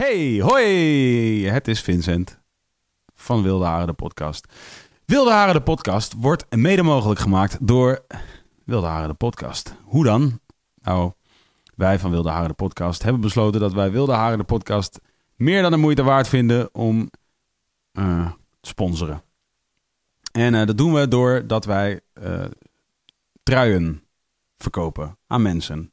[0.00, 1.48] Hey, hoi!
[1.48, 2.40] Het is Vincent
[3.14, 4.46] van Wilde Haren, de podcast.
[5.04, 8.06] Wilde Haren, de podcast wordt mede mogelijk gemaakt door
[8.64, 9.74] Wilde Haren, de podcast.
[9.84, 10.40] Hoe dan?
[10.82, 11.12] Nou,
[11.74, 15.00] wij van Wilde Haren, de podcast hebben besloten dat wij Wilde Haren, de podcast
[15.36, 17.10] meer dan de moeite waard vinden om
[17.92, 19.22] eh, te sponsoren.
[20.32, 22.44] En eh, dat doen we doordat wij eh,
[23.42, 24.02] truien
[24.56, 25.92] verkopen aan mensen.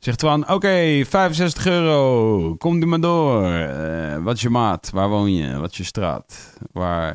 [0.00, 3.48] Zegt Twan, oké, okay, 65 euro, kom er maar door.
[3.48, 4.90] Uh, wat is je maat?
[4.90, 5.58] Waar woon je?
[5.58, 6.56] Wat is je straat?
[6.72, 7.14] Waar...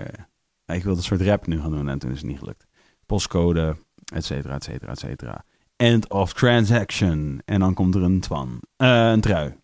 [0.66, 2.66] Ik wilde een soort rap nu gaan doen en toen is het niet gelukt.
[3.06, 3.76] Postcode,
[4.14, 5.44] et cetera, et cetera, et cetera.
[5.76, 7.42] End of transaction.
[7.46, 8.60] En dan komt er een Twan.
[8.78, 9.56] Uh, een trui.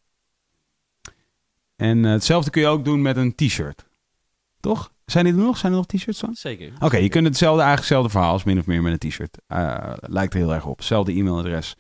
[1.76, 3.86] En uh, hetzelfde kun je ook doen met een t-shirt.
[4.60, 4.92] Toch?
[5.06, 5.58] Zijn die er nog?
[5.58, 6.36] Zijn er nog t-shirts van?
[6.36, 6.72] Zeker.
[6.76, 9.38] Oké, okay, je kunt hetzelfde, eigenlijk hetzelfde verhaal als min of meer met een t-shirt.
[9.48, 10.78] Uh, lijkt er heel erg op.
[10.78, 11.76] Hetzelfde e-mailadres.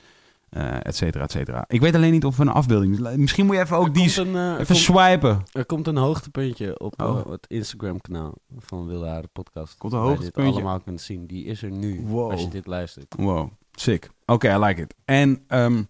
[0.57, 1.65] Uh, et cetera, et cetera.
[1.67, 3.15] Ik weet alleen niet of we een afbeelding...
[3.15, 5.43] Misschien moet je even ook er die een, uh, even komt, swipen.
[5.51, 7.17] Er komt een hoogtepuntje op Oh.
[7.25, 9.77] uh, het Instagram-kanaal van Wilde Haren Podcast.
[9.77, 10.43] Komt een hoogtepuntje?
[10.43, 11.27] dit allemaal kunt zien.
[11.27, 12.31] Die is er nu, Wow.
[12.31, 13.13] als je dit luistert.
[13.17, 14.09] Wow, sick.
[14.25, 14.93] Oké, I like it.
[15.05, 15.87] En um,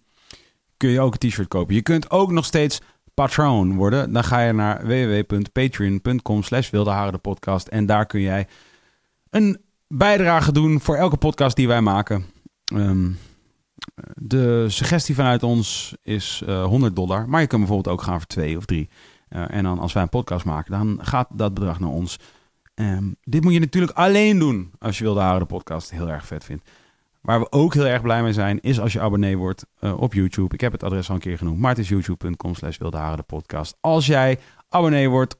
[0.77, 1.75] kun je ook een t-shirt kopen.
[1.75, 2.81] Je kunt ook nog steeds
[3.13, 4.13] patroon worden.
[4.13, 6.69] Dan ga je naar www.patreon.com slash
[7.21, 7.67] podcast.
[7.67, 8.47] En daar kun jij
[9.29, 12.25] een bijdrage doen voor elke podcast die wij maken.
[12.73, 13.17] Um,
[14.15, 17.29] de suggestie vanuit ons is uh, 100 dollar.
[17.29, 18.89] Maar je kunt bijvoorbeeld ook gaan voor twee of drie.
[19.29, 22.19] Uh, en dan als wij een podcast maken, dan gaat dat bedrag naar ons.
[22.75, 26.25] Um, dit moet je natuurlijk alleen doen als je Wilde Haren de podcast heel erg
[26.25, 26.69] vet vindt.
[27.21, 30.13] Waar we ook heel erg blij mee zijn, is als je abonnee wordt uh, op
[30.13, 30.53] YouTube.
[30.53, 33.77] Ik heb het adres al een keer genoemd, maar het is youtube.com slash de podcast.
[33.79, 35.35] Als jij abonnee wordt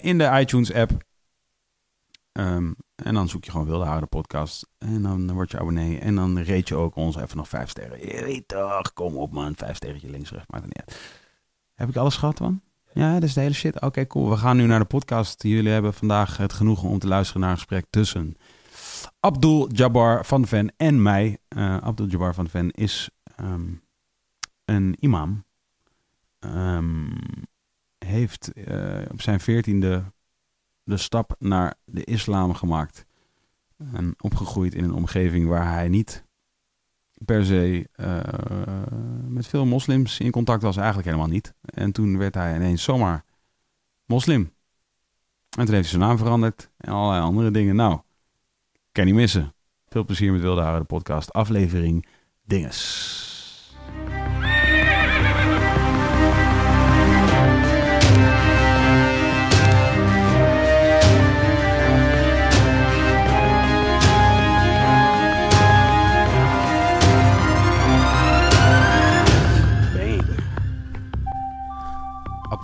[0.00, 0.92] in de iTunes app,
[2.38, 4.68] um, en dan zoek je gewoon Wilde Haren podcast.
[4.78, 5.98] En dan word je abonnee.
[5.98, 7.98] En dan reed je ook ons even nog vijf sterren.
[7.98, 9.56] Je weet toch, kom op man.
[9.56, 10.98] Vijf sterretje links, rechts, maakt niet.
[11.74, 12.60] Heb ik alles gehad, man?
[12.92, 13.80] Ja, dat is de hele shit.
[13.80, 14.30] Oké, cool.
[14.30, 15.42] We gaan nu naar de podcast.
[15.42, 18.36] Jullie hebben vandaag het genoegen om te luisteren naar een gesprek tussen
[19.20, 21.38] Abdul Jabbar van Ven en mij.
[21.48, 23.82] Uh, Abdul Jabbar van Ven is um,
[24.64, 25.44] een imam.
[26.40, 27.18] Um,
[27.98, 30.04] heeft uh, op zijn veertiende
[30.84, 33.06] de stap naar de islam gemaakt.
[33.92, 36.24] En opgegroeid in een omgeving waar hij niet
[37.24, 38.20] per se uh,
[39.28, 40.76] met veel moslims in contact was.
[40.76, 41.54] Eigenlijk helemaal niet.
[41.60, 43.24] En toen werd hij ineens zomaar
[44.06, 44.40] moslim.
[44.40, 47.76] En toen heeft hij zijn naam veranderd en allerlei andere dingen.
[47.76, 48.00] Nou,
[48.92, 49.54] kan niet missen.
[49.88, 51.32] Veel plezier met Wilde Haren, de podcast.
[51.32, 52.06] Aflevering
[52.42, 53.32] Dinges.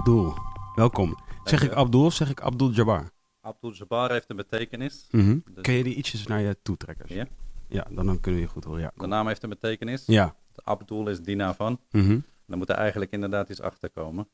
[0.01, 0.35] Abdul.
[0.75, 1.17] Welkom.
[1.45, 3.11] Zeg ik Abdul of zeg ik Abdul Jabbar?
[3.41, 5.07] Abdul Jabbar heeft een betekenis.
[5.11, 5.43] Mm -hmm.
[5.55, 7.07] dus Kun je die ietsjes naar je toe trekken?
[7.09, 7.27] Ja.
[7.69, 8.81] Ja, dan, dan kunnen we je goed horen.
[8.81, 10.03] Ja, de naam heeft een betekenis.
[10.07, 10.37] Ja.
[10.53, 11.81] De Abdul is dienaar van.
[11.91, 12.25] Mm -hmm.
[12.47, 14.29] Dan moet er eigenlijk inderdaad iets achter komen.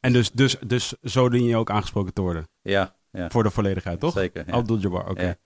[0.00, 2.48] En dus, dus, dus zo dien je ook aangesproken te worden?
[2.62, 2.96] Ja.
[3.12, 3.30] ja.
[3.30, 4.12] Voor de volledigheid, toch?
[4.12, 4.46] Zeker.
[4.46, 4.52] Ja.
[4.52, 5.10] Abdul Jabbar, oké.
[5.10, 5.26] Okay.
[5.26, 5.36] Ja.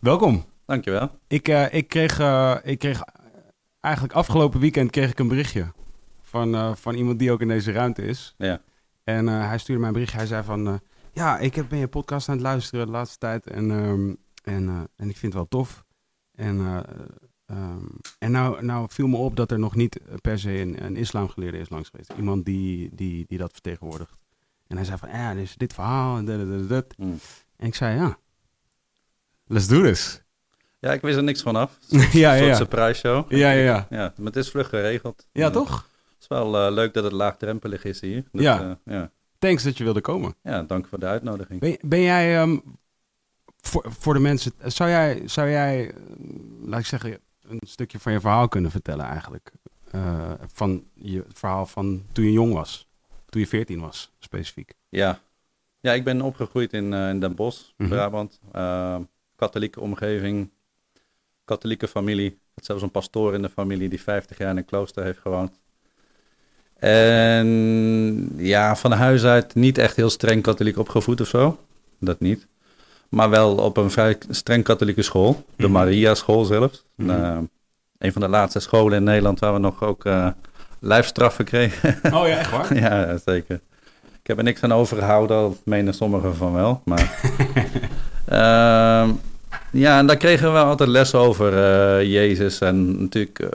[0.00, 0.44] Welkom.
[0.66, 1.10] Dankjewel.
[1.26, 3.02] Ik, uh, ik, kreeg, uh, ik kreeg
[3.80, 5.72] eigenlijk afgelopen weekend kreeg ik een berichtje
[6.28, 8.34] van, uh, van iemand die ook in deze ruimte is.
[8.38, 8.60] Ja.
[9.04, 10.12] En uh, hij stuurde mij een bericht.
[10.12, 10.74] Hij zei van, uh,
[11.12, 14.14] ja, ik heb, ben je podcast aan het luisteren de laatste tijd en, ehm,
[14.54, 15.84] en, eh, en ik vind het wel tof.
[16.34, 16.80] En, eh,
[17.46, 17.84] ehm,
[18.18, 21.58] en nou, nou viel me op dat er nog niet per se een, een islamgeleerde
[21.58, 22.12] is langs geweest.
[22.16, 24.16] Iemand die, die, die dat vertegenwoordigt.
[24.66, 26.98] En hij zei van, ja, dus dit verhaal en dit, dit, dit, dit.
[26.98, 27.18] Mm.
[27.56, 28.18] En ik zei, ja,
[29.46, 30.22] let's do this.
[30.78, 31.78] Ja, ik wist er niks vanaf.
[31.88, 32.54] ja, Een ja, soort ja.
[32.54, 33.32] surprise show.
[33.32, 33.86] Ja, ja, ja.
[33.90, 35.26] Ja, maar het is vlug geregeld.
[35.32, 35.87] Ja, Eh, toch?
[36.28, 38.24] Is wel eh, leuk dat het laagdrempelig is hier.
[38.32, 38.60] Dat, Ja.
[38.84, 39.10] eh, ja.
[39.38, 40.34] Thanks dat je wilde komen.
[40.42, 41.60] ja, dank voor de uitnodiging.
[41.60, 42.58] Ben, ben jij, ehm,
[43.60, 45.94] voor, voor de mensen, zou jij, zou jij, eh,
[46.60, 49.52] laat ik zeggen, een stukje van je verhaal kunnen vertellen eigenlijk?
[49.90, 52.88] Eh, van je verhaal van toen je jong was,
[53.28, 54.72] toen je 14 was, specifiek.
[54.88, 55.20] Ja.
[55.80, 57.88] ja, ik ben opgegroeid in, in Den Bosch, Mhm.
[57.90, 58.40] Brabant.
[58.52, 58.98] Eh,
[59.36, 60.50] katholieke omgeving,
[61.44, 62.38] katholieke familie.
[62.54, 65.60] Zelfs een pastoor in de familie die 50 jaar in een klooster heeft gewoond.
[66.78, 67.48] En
[68.36, 71.58] ja, van huis uit niet echt heel streng katholiek opgevoed of zo.
[72.00, 72.46] Dat niet.
[73.08, 75.44] Maar wel op een vrij streng katholieke school.
[75.56, 75.72] De Mhm.
[75.72, 76.84] Maria School zelfs.
[76.94, 77.10] Mhm.
[77.10, 77.36] Eh,
[77.98, 80.28] een van de laatste scholen in Nederland waar we nog ook eh
[80.80, 81.96] lijfstraffen kregen.
[82.14, 82.74] Oh ja, echt waar?
[82.84, 83.60] ja, zeker.
[84.20, 86.80] Ik heb er niks aan overgehouden, al menen sommigen van wel.
[86.84, 87.10] Maar,
[88.28, 89.10] Ehm,
[89.72, 92.60] ja, en daar kregen we altijd les over eh, Jezus.
[92.60, 93.48] En natuurlijk, eh,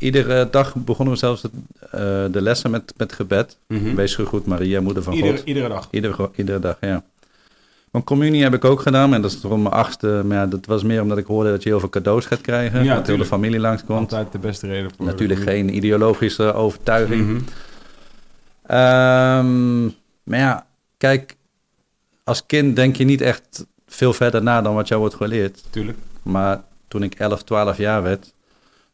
[0.00, 1.90] iedere dag begonnen we zelfs het, eh,
[2.30, 3.56] de lessen met, met gebed.
[3.66, 3.94] Mhm.
[3.94, 5.46] Wees gegroet Maria, moeder van iedere, God.
[5.46, 5.88] iedere dag.
[5.90, 7.04] Iedere, iedere dag, ja.
[7.90, 10.22] Want communie heb ik ook gedaan, en dat is rond mijn achtste.
[10.24, 12.84] Maar ja, dat was meer omdat ik hoorde dat je heel veel cadeaus gaat krijgen.
[12.84, 13.98] Ja, dat heel de familie langskomt.
[13.98, 15.06] Altijd de beste reden voor.
[15.06, 17.26] Natuurlijk geen ideologische overtuiging.
[17.26, 17.40] Mhm.
[18.66, 19.84] Ehm,
[20.22, 20.66] maar ja,
[20.96, 21.36] kijk,
[22.24, 25.64] als kind denk je niet echt veel verder na dan wat jou wordt geleerd.
[25.70, 25.98] Tuurlijk.
[26.22, 28.32] Maar toen ik 11, 12 jaar werd,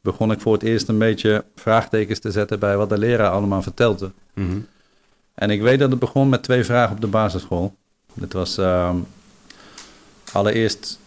[0.06, 3.62] begon ik voor het eerst een beetje vraagtekens te zetten bij wat de leraar allemaal
[3.62, 4.10] vertelde.
[4.34, 4.58] Mhm.
[5.34, 7.74] En ik weet dat het begon met twee vragen op de basisschool.
[8.14, 8.96] Dat was ehm,
[10.32, 10.98] allereerst,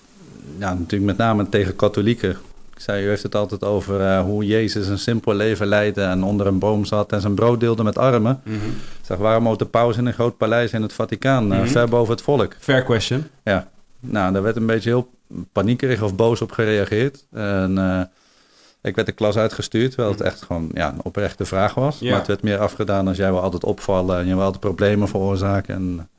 [0.58, 2.30] ja, natuurlijk met name tegen katholieken.
[2.76, 6.24] Ik zei, u heeft het altijd over eh, hoe Jezus een simpel leven leidde en
[6.24, 8.42] onder een boom zat en zijn brood deelde met armen.
[8.44, 8.56] Mhm.
[8.56, 11.68] Ik zeg, waarom woont de paus in een groot paleis in het Vaticaan, eh, Mhm.
[11.68, 12.56] ver boven het volk?
[12.60, 13.28] Fair question.
[14.02, 15.10] Nou, daar werd een beetje heel
[15.52, 17.26] paniekerig of boos op gereageerd.
[17.32, 18.02] En eh,
[18.82, 22.00] ik werd de klas uitgestuurd, terwijl het echt gewoon ja, een oprechte vraag was.
[22.00, 22.10] Ja.
[22.10, 25.08] Maar het werd meer afgedaan als jij wil altijd opvallen en je wil altijd problemen
[25.08, 25.76] veroorzaken.
[25.76, 26.10] En,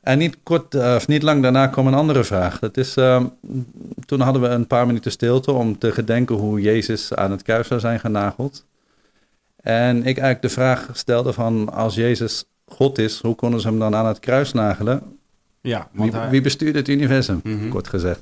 [0.00, 2.58] en niet, kort, eh, of niet lang daarna kwam een andere vraag.
[2.58, 3.26] Dat is, ehm,
[4.06, 7.66] toen hadden we een paar minuten stilte om te gedenken hoe Jezus aan het kruis
[7.68, 8.64] zou zijn genageld.
[9.56, 13.78] En ik eigenlijk de vraag stelde van, als Jezus God is, hoe konden ze hem
[13.78, 15.02] dan aan het kruis nagelen?
[15.60, 17.68] Ja, Wie, want hij- wie bestuurt het universum, Mhm.
[17.68, 18.20] kort gezegd?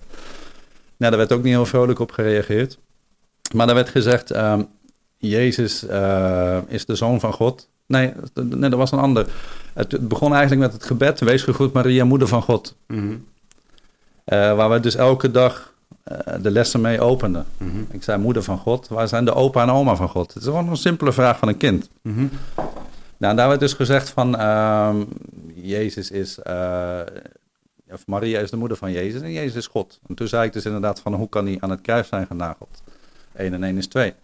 [0.97, 2.79] Nou, daar werd ook niet heel vrolijk op gereageerd.
[3.53, 4.63] Maar daar werd gezegd, ehm,
[5.29, 7.69] Jezus eh, is de zoon van God.
[7.87, 9.27] Nee, nee, dat was een ander.
[9.75, 12.77] Het, begon eigenlijk met het gebed, wees gegroet Maria, moeder van God.
[12.87, 13.17] Mhm.
[14.25, 17.47] Eh, waar we dus elke dag eh, de lessen mee openden.
[17.57, 17.79] Mhm.
[17.91, 20.35] Ik zei, moeder van God, waar zijn de opa en oma van God?
[20.35, 21.91] Het is gewoon een simpele vraag van een kind.
[22.03, 22.27] Mhm.
[23.17, 25.05] Nou, en daar werd dus gezegd van, ehm,
[25.55, 26.39] Jezus is,
[27.91, 30.01] of Maria is de moeder van Jezus en Jezus is God.
[30.09, 32.83] En toen zei ik dus inderdaad van, hoe kan hij aan het kruis zijn genageld?
[33.35, 34.15] 1 en 1 is 2.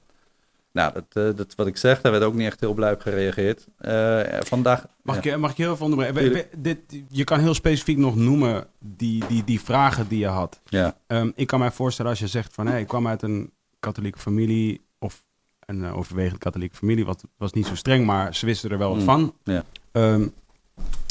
[0.72, 3.00] Nou, dat, eh, dat wat ik zeg, daar werd ook niet echt heel blij op
[3.00, 3.66] gereageerd.
[3.78, 4.86] Eh, vandaag...
[5.02, 5.32] Mag, ja.
[5.34, 6.46] ik, mag ik je heel even onderbreken?
[6.62, 6.78] Dit,
[7.08, 10.60] je kan heel specifiek nog noemen die, die, die vragen die je had.
[10.64, 12.66] Ja, Ehm, ik kan mij voorstellen als je zegt van...
[12.66, 13.50] Hey, ik kwam uit een
[13.80, 14.80] katholieke familie...
[14.98, 15.24] of
[15.66, 17.04] een eh, overwegend katholieke familie...
[17.04, 19.34] wat was niet zo streng, maar ze wisten er wel wat Mm, van.
[19.44, 19.64] ja.
[19.92, 20.26] Ehm,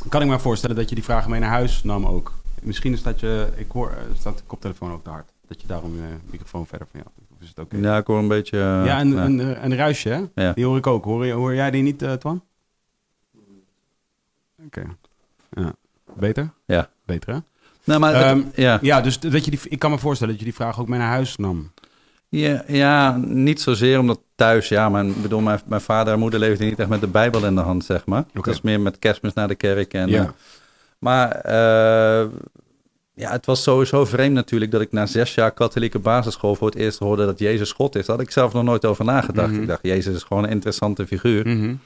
[0.10, 2.34] kan ik me voorstellen dat je die vragen mee naar huis nam ook.
[2.62, 3.48] Misschien is dat je...
[3.56, 5.32] Ik hoor, staat de koptelefoon ook te hard.
[5.48, 7.12] Dat je daarom je microfoon verder van je af.
[7.40, 7.78] Of is het oké?
[7.78, 8.58] ja ik hoor een beetje...
[8.58, 9.26] eh, ja, een, ja.
[9.26, 10.44] een, eh, een ruisje, hè?
[10.44, 10.54] Ja.
[10.54, 11.04] Die hoor ik ook.
[11.04, 12.44] Hoor, je, hoor jij die niet, eh, Twan?
[14.66, 14.82] Oké.
[15.52, 15.74] Ja.
[16.18, 16.50] Beter?
[16.66, 16.90] Ja.
[17.06, 17.40] Beter, hè?
[17.84, 18.78] Nou, maar het- Ehm, ja.
[18.82, 21.00] Ja, dus dat je die, ik kan me voorstellen dat je die vraag ook mee
[21.00, 21.72] naar huis nam.
[22.30, 26.40] Ja, ja, niet zozeer omdat thuis, ja, maar ik bedoel, mijn, mijn vader en moeder
[26.40, 28.20] leefden niet echt met de Bijbel in de hand, zeg maar.
[28.22, 28.30] Oké.
[28.34, 29.94] Het was meer met kerstmis naar de kerk.
[29.94, 30.24] En, Ja.
[30.24, 30.30] eh,
[31.00, 32.28] maar eh,
[33.20, 36.78] ja, het was sowieso vreemd natuurlijk dat ik na zes jaar katholieke basisschool voor het
[36.78, 38.06] eerst hoorde dat Jezus God is.
[38.06, 39.52] Daar had ik zelf nog nooit over nagedacht.
[39.52, 39.62] Mhm.
[39.62, 41.78] Ik dacht, Jezus is gewoon een interessante figuur.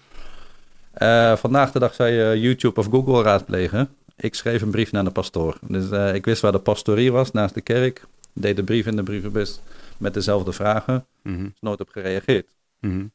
[0.93, 3.89] Eh, vandaag de dag zou je YouTube of Google raadplegen.
[4.15, 5.57] Ik schreef een brief naar de pastoor.
[5.67, 8.05] Dus eh, ik wist waar de pastorie was, naast de kerk.
[8.33, 9.59] Deed de brief in de brievenbus
[9.97, 11.05] met dezelfde vragen.
[11.23, 11.45] Mhm.
[11.45, 12.47] is nooit op gereageerd.
[12.79, 13.05] Mhm.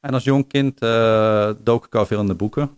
[0.00, 2.70] En als jong kind eh, dook ik al veel in de boeken.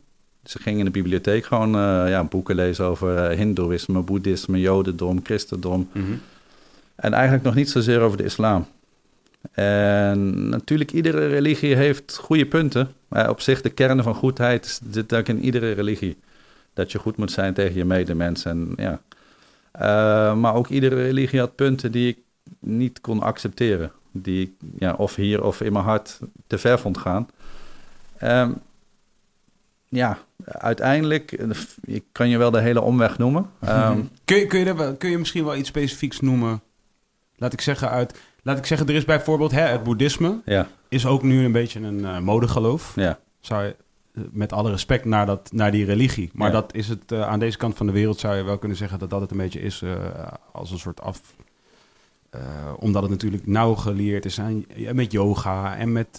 [0.45, 4.61] Dus ik ging in de bibliotheek gewoon eh, ja, boeken lezen over eh, hindoeïsme, boeddhisme,
[4.61, 5.89] jodendom, christendom.
[5.93, 6.13] Mhm.
[6.95, 8.67] En eigenlijk nog niet zozeer over de islam.
[9.53, 12.89] En natuurlijk, iedere religie heeft goede punten.
[13.09, 16.17] Maar op zich, de kern van goedheid zit ook in iedere religie.
[16.73, 18.45] Dat je goed moet zijn tegen je medemens.
[18.45, 19.01] En, ja.
[19.71, 22.19] Eh, maar ook iedere religie had punten die ik
[22.61, 23.93] niet kon accepteren.
[24.13, 27.29] Die ik ja, of hier of in mijn hart te ver vond gaan.
[28.17, 28.53] Ehm,
[29.89, 31.49] ja, uiteindelijk, eh,
[31.85, 33.51] ik kan je wel de hele omweg noemen.
[33.61, 36.63] Ehm, Kun je, kun, je er kun je misschien wel iets specifieks noemen?
[37.37, 38.19] Laat ik zeggen uit...
[38.43, 40.41] Laat ik zeggen, er is bijvoorbeeld hè, het boeddhisme.
[40.45, 42.93] ja, Is ook nu een beetje een eh, modegeloof.
[42.97, 43.77] ja, Zou je,
[44.15, 46.31] eh, met alle respect naar, dat, naar die religie.
[46.33, 46.53] Maar Ja.
[46.55, 49.11] dat is het, aan deze kant van de wereld zou je wel kunnen zeggen dat
[49.11, 49.83] dat het een beetje is
[50.53, 51.21] als een soort af...
[52.79, 56.19] omdat het natuurlijk nauw geleerd is aan, met yoga en met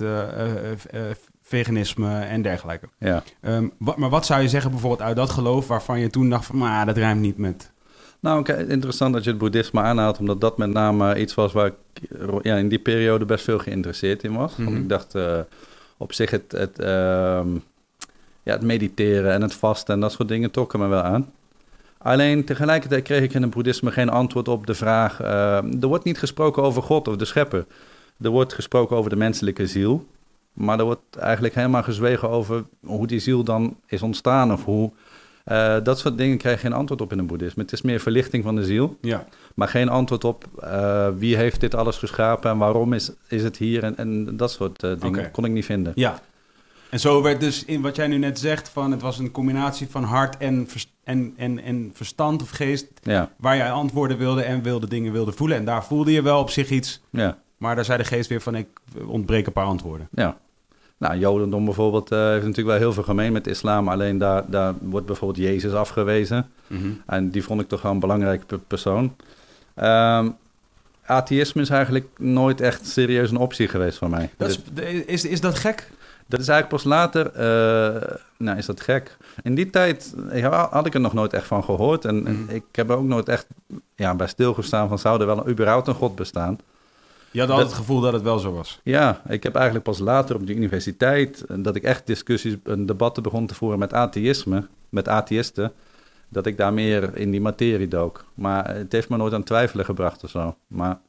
[1.48, 2.88] veganisme en dergelijke.
[3.00, 3.24] ja.
[3.42, 6.46] Ehm, wat, maar wat zou je zeggen bijvoorbeeld uit dat geloof waarvan je toen dacht
[6.46, 7.72] van, maar dat rijmt niet met...
[8.20, 11.66] Nou, oké, interessant dat je het boeddhisme aanhaalt, omdat dat met name iets was waar
[11.66, 11.74] ik
[12.42, 14.56] ja, in die periode best veel geïnteresseerd in was.
[14.58, 14.78] Want Mhm.
[14.82, 15.40] ik dacht eh,
[15.98, 17.48] op zich het, het, ehm,
[18.44, 21.32] ja, het mediteren en het vasten en dat soort dingen trokken me wel aan.
[21.98, 25.22] Alleen tegelijkertijd kreeg ik in het boeddhisme geen antwoord op de vraag.
[25.22, 27.66] eh, er wordt niet gesproken over God of de schepper.
[28.22, 30.06] Er wordt gesproken over de menselijke ziel.
[30.56, 34.92] Maar er wordt eigenlijk helemaal gezwegen over hoe die ziel dan is ontstaan of hoe.
[35.44, 37.62] eh, dat soort dingen krijg je geen antwoord op in het boeddhisme.
[37.64, 38.98] Het is meer verlichting van de ziel.
[39.02, 43.44] Ja, Maar geen antwoord op eh, wie heeft dit alles geschapen en waarom is, is
[43.44, 45.30] het hier en, en dat soort eh, dingen Oké.
[45.32, 45.92] kon ik niet vinden.
[45.96, 46.20] ja.
[46.90, 49.88] En zo werd dus in wat jij nu net zegt van het was een combinatie
[49.90, 50.68] van hart en,
[51.04, 55.32] en, en, en verstand of geest Ja, waar jij antwoorden wilde en wilde dingen wilde
[55.32, 55.58] voelen.
[55.58, 58.42] En daar voelde je wel op zich iets, ja, maar daar zei de geest weer
[58.42, 58.68] van ik
[59.08, 60.08] ontbreek een paar antwoorden.
[60.12, 60.38] ja.
[60.98, 63.88] Nou, Jodendom bijvoorbeeld eh, heeft natuurlijk wel heel veel gemeen met islam.
[63.90, 66.50] Alleen daar, daar wordt bijvoorbeeld Jezus afgewezen.
[67.06, 69.16] En die vond ik toch wel een belangrijke pe- persoon.
[69.76, 70.30] Ehm,
[71.06, 74.30] atheïsme is eigenlijk nooit echt serieus een optie geweest voor mij.
[74.38, 74.60] Dat is,
[75.06, 75.92] is, is dat gek?
[76.28, 79.18] Dat is eigenlijk pas later, eh, nou is dat gek.
[79.44, 82.06] In die tijd ja, had ik er nog nooit echt van gehoord.
[82.06, 82.56] En, en Mhm.
[82.56, 83.48] ik heb er ook nooit echt
[83.96, 86.60] ja, bij stilgestaan van zou er wel überhaupt een God bestaan.
[87.36, 88.80] Je had altijd Dat- het gevoel dat het wel zo was.
[88.84, 92.86] Ja, ik heb eigenlijk pas later op de universiteit, eh, dat ik echt discussies en
[92.86, 95.72] debatten begon te voeren met atheïsme, met atheïsten,
[96.30, 98.26] dat ik daar meer in die materie dook.
[98.34, 100.56] Maar het heeft me nooit aan twijfelen gebracht of zo.
[100.68, 101.00] Maar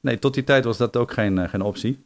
[0.00, 2.04] nee, tot die tijd was dat ook geen, eh, geen optie.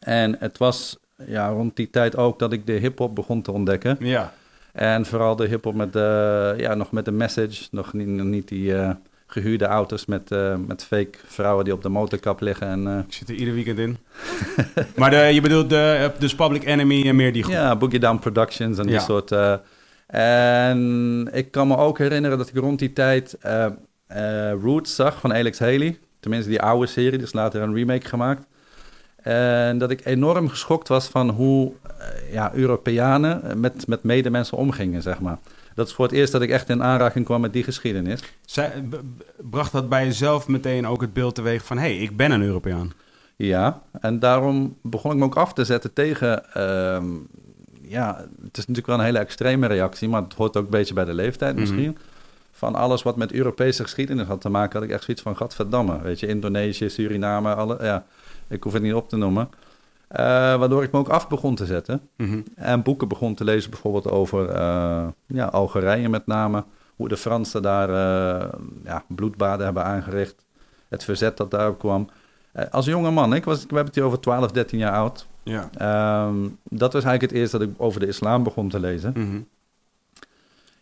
[0.00, 3.96] En het was ja, rond die tijd ook dat ik de hip-hop begon te ontdekken.
[4.00, 4.32] Ja,
[4.72, 8.48] En vooral de hip-hop met, de ja, nog met de message, nog niet, nog niet
[8.48, 8.90] die eh,
[9.30, 12.66] gehuurde auto's met, eh, met fake vrouwen die op de motorkap liggen.
[12.66, 13.96] En, eh, ik zit er ieder weekend in.
[14.96, 17.54] maar de, je bedoelt de, dus Public Enemy en meer die groep.
[17.54, 19.32] Ja, Boogie Down Productions en die soort.
[19.32, 19.54] eh,
[20.06, 23.64] en ik kan me ook herinneren dat ik rond die tijd eh,
[24.06, 25.98] eh, Roots zag van Alex Haley.
[26.20, 28.46] Tenminste, die oude serie, dus later een remake gemaakt.
[29.22, 35.02] En dat ik enorm geschokt was van hoe eh, ja, Europeanen met, met medemensen omgingen,
[35.02, 35.38] zeg maar.
[35.78, 38.20] Dat is voor het eerst dat ik echt in aanraking kwam met die geschiedenis.
[38.46, 38.84] Zij,
[39.36, 41.76] bracht dat bij jezelf meteen ook het beeld teweeg van...
[41.78, 42.92] hé, hey, ik ben een Europeaan.
[43.36, 46.52] Ja, en daarom begon ik me ook af te zetten tegen.
[46.54, 47.04] ehm,
[47.82, 50.94] ja, het is natuurlijk wel een hele extreme reactie, maar het hoort ook een beetje
[50.94, 51.60] bij de leeftijd Mhm.
[51.60, 51.98] misschien.
[52.52, 56.00] Van alles wat met Europese geschiedenis had te maken, had ik echt zoiets van: gadverdamme.
[56.02, 58.04] Weet je, Indonesië, Suriname, alle, ja,
[58.48, 59.48] ik hoef het niet op te noemen.
[60.08, 60.24] Eh,
[60.58, 62.00] waardoor ik me ook af begon te zetten.
[62.16, 62.40] Mhm.
[62.54, 66.64] En boeken begon te lezen, bijvoorbeeld over eh, ja, Algerije met name.
[66.96, 68.48] Hoe de Fransen daar eh,
[68.84, 70.44] ja, bloedbaden hebben aangericht.
[70.88, 72.08] Het verzet dat daarop kwam.
[72.70, 75.26] Als jonge man, ik, was, we hebben het hier over 12, 13 jaar oud.
[75.42, 75.70] Ja.
[75.76, 79.12] Ehm, dat was eigenlijk het eerst dat ik over de islam begon te lezen.
[79.16, 79.40] Mhm.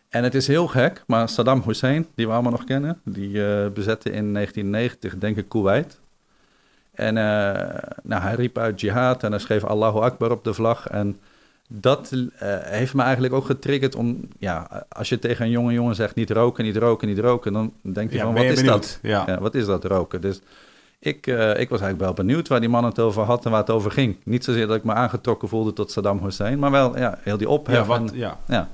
[0.09, 3.31] En het is heel gek, maar Saddam Hussein, die we allemaal nog kennen, die
[3.69, 5.99] bezette in 1990, denk ik, Kuwait.
[6.97, 10.87] En eh, nou, hij riep uit jihad en hij schreef Allahu Akbar op de vlag.
[10.87, 11.19] En
[11.69, 15.95] dat eh, heeft me eigenlijk ook getriggerd om, ja, als je tegen een jonge jongen
[15.95, 18.73] zegt niet roken, niet roken, niet roken, dan denk je Ja, van, wat is benieuwd?
[18.73, 18.99] dat?
[19.01, 19.23] Ja.
[19.27, 20.21] Ja, wat is dat roken?
[20.21, 20.41] Dus
[20.99, 23.59] ik, eh, ik was eigenlijk wel benieuwd waar die man het over had en waar
[23.59, 24.17] het over ging.
[24.23, 27.49] Niet zozeer dat ik me aangetrokken voelde tot Saddam Hussein, maar wel ja, heel die
[27.49, 27.75] ophef.
[27.75, 28.37] Ja, wat, en- ja.
[28.47, 28.69] ja.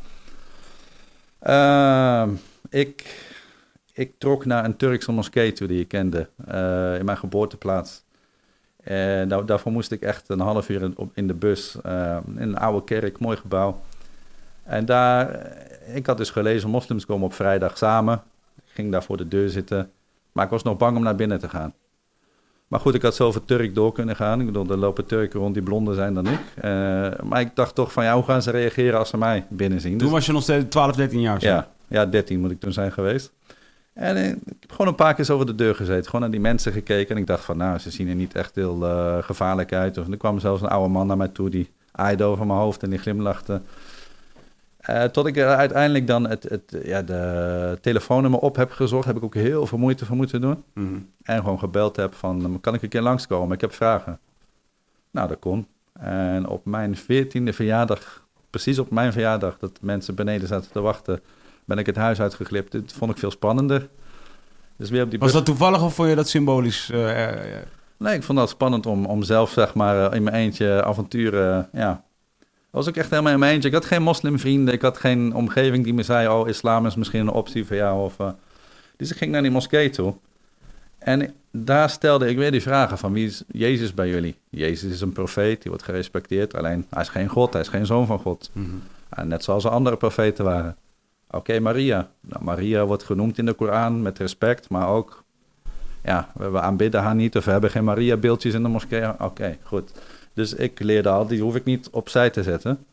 [1.39, 2.29] Ehm,
[2.69, 3.25] ik,
[3.93, 6.29] ik trok naar een Turkse moskee toe die ik kende
[6.99, 8.02] in mijn geboorteplaats.
[8.83, 12.17] En daar, daarvoor moest ik echt een half uur in, op- in de bus eh,
[12.35, 13.81] in een oude kerk, mooi gebouw.
[14.63, 18.21] En daar, eh, ik had dus gelezen, moslims komen op vrijdag samen.
[18.55, 19.91] Ik ging daar voor de deur zitten,
[20.31, 21.73] maar ik was nog bang om naar binnen te gaan.
[22.67, 24.39] Maar goed, ik had zoveel Turk door kunnen gaan.
[24.39, 26.39] Ik bedoel, er lopen Turken rond die blonder zijn dan ik.
[26.55, 26.71] Eh,
[27.23, 29.91] maar ik dacht toch van, ja, hoe gaan ze reageren als ze mij binnen zien?
[29.91, 31.41] Toen Dus- was je nog steeds 12, 13 jaar.
[31.41, 31.47] zo.
[31.47, 33.31] ja, ja, 13 moet ik toen zijn geweest.
[33.93, 36.05] En ik heb gewoon een paar keer over de deur gezeten.
[36.05, 37.15] Gewoon naar die mensen gekeken.
[37.15, 39.97] En ik dacht van, nou, ze zien er niet echt heel eh, gevaarlijk uit.
[39.97, 41.49] Of, er kwam zelfs een oude man naar mij toe.
[41.49, 43.61] Die aaide over mijn hoofd en die glimlachte.
[44.77, 49.23] Eh, tot ik uiteindelijk dan het, het, ja, de telefoonnummer op heb gezocht, heb ik
[49.23, 50.63] ook heel veel moeite voor moeten doen.
[50.73, 50.99] Mhm.
[51.23, 53.55] En gewoon gebeld heb van, kan ik een keer langskomen?
[53.55, 54.19] Ik heb vragen.
[55.11, 55.67] Nou, dat kon.
[55.93, 61.21] En op mijn veertiende verjaardag, precies op mijn verjaardag, dat mensen beneden zaten te wachten,
[61.65, 62.71] ben ik het huis uitgeglipt.
[62.71, 63.89] Dit vond ik veel spannender.
[64.75, 66.89] Dus weer op die Was dat toevallig of vond je dat symbolisch?
[66.89, 67.61] eh, eh, eh,
[67.97, 72.03] Nee, ik vond dat spannend om, om zelf, zeg maar, in mijn eentje avonturen, ja.
[72.39, 73.67] Dat was ook echt helemaal in mijn eentje.
[73.67, 77.19] Ik had geen moslimvrienden, ik had geen omgeving die me zei, oh, islam is misschien
[77.19, 78.03] een optie voor jou.
[78.03, 78.15] Of.
[78.97, 80.13] Dus ik ging naar die moskee toe.
[80.97, 84.35] En daar stelde ik weer die vragen van, wie is Jezus bij jullie?
[84.49, 86.55] Jezus is een profeet, die wordt gerespecteerd.
[86.55, 88.49] Alleen, hij is geen God, hij is geen zoon van God.
[88.53, 89.27] mhm.
[89.27, 90.75] Net zoals de andere profeten waren.
[91.35, 92.09] Oké, Maria.
[92.21, 95.23] Nou, Maria wordt genoemd in de Koran met respect, maar ook,
[96.03, 99.19] ja, we, aanbidden haar niet of we hebben geen Maria-beeldjes in de moskee.
[99.21, 99.91] Oké, goed.
[100.33, 102.85] Dus ik leerde al, die hoef ik niet opzij te zetten.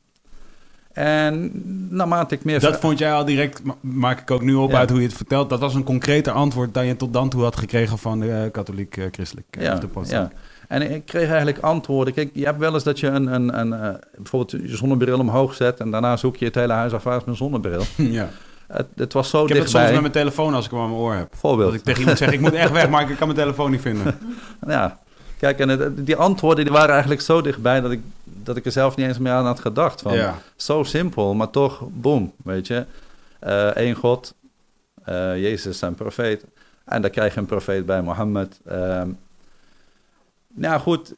[0.92, 1.50] En
[1.96, 2.60] naarmate ik meer...
[2.60, 4.78] Dat vond jij al direct, ma- maak ik ook nu op Ja.
[4.78, 5.50] uit hoe je het vertelt.
[5.50, 8.50] Dat was een concreter antwoord dan je tot dan toe had gekregen van de eh,
[8.50, 9.46] katholiek-christelijk.
[9.50, 10.30] eh, ja, of de ja.
[10.70, 12.14] En ik kreeg eigenlijk antwoorden.
[12.14, 15.54] Kijk, je hebt wel eens dat je een, een, een, eh, bijvoorbeeld je zonnebril omhoog
[15.54, 15.80] zet...
[15.80, 17.82] en daarna zoek je het hele huis af, waar is mijn zonnebril?
[17.96, 18.28] ja.
[18.66, 20.88] Het, het was zo Ik heb het soms met mijn telefoon als ik hem aan
[20.88, 21.34] mijn oor heb.
[21.36, 21.70] Voorbeeld.
[21.70, 23.80] Dat ik tegen iemand zeg, ik moet echt weg, maar ik kan mijn telefoon niet
[23.80, 24.18] vinden.
[24.66, 24.98] Ja,
[25.38, 28.72] kijk, en het- die antwoorden die waren eigenlijk zo dichtbij dat ik, dat ik er
[28.72, 30.02] zelf niet eens meer aan had gedacht.
[30.02, 30.38] Van, Ja.
[30.56, 32.84] Zo simpel, maar toch, boom, weet je.
[33.74, 34.34] Eén God,
[35.04, 36.44] eh, Jezus zijn profeet.
[36.84, 38.60] En daar krijg je een profeet bij, Mohammed.
[38.66, 39.08] Ehm
[40.54, 41.14] nou goed,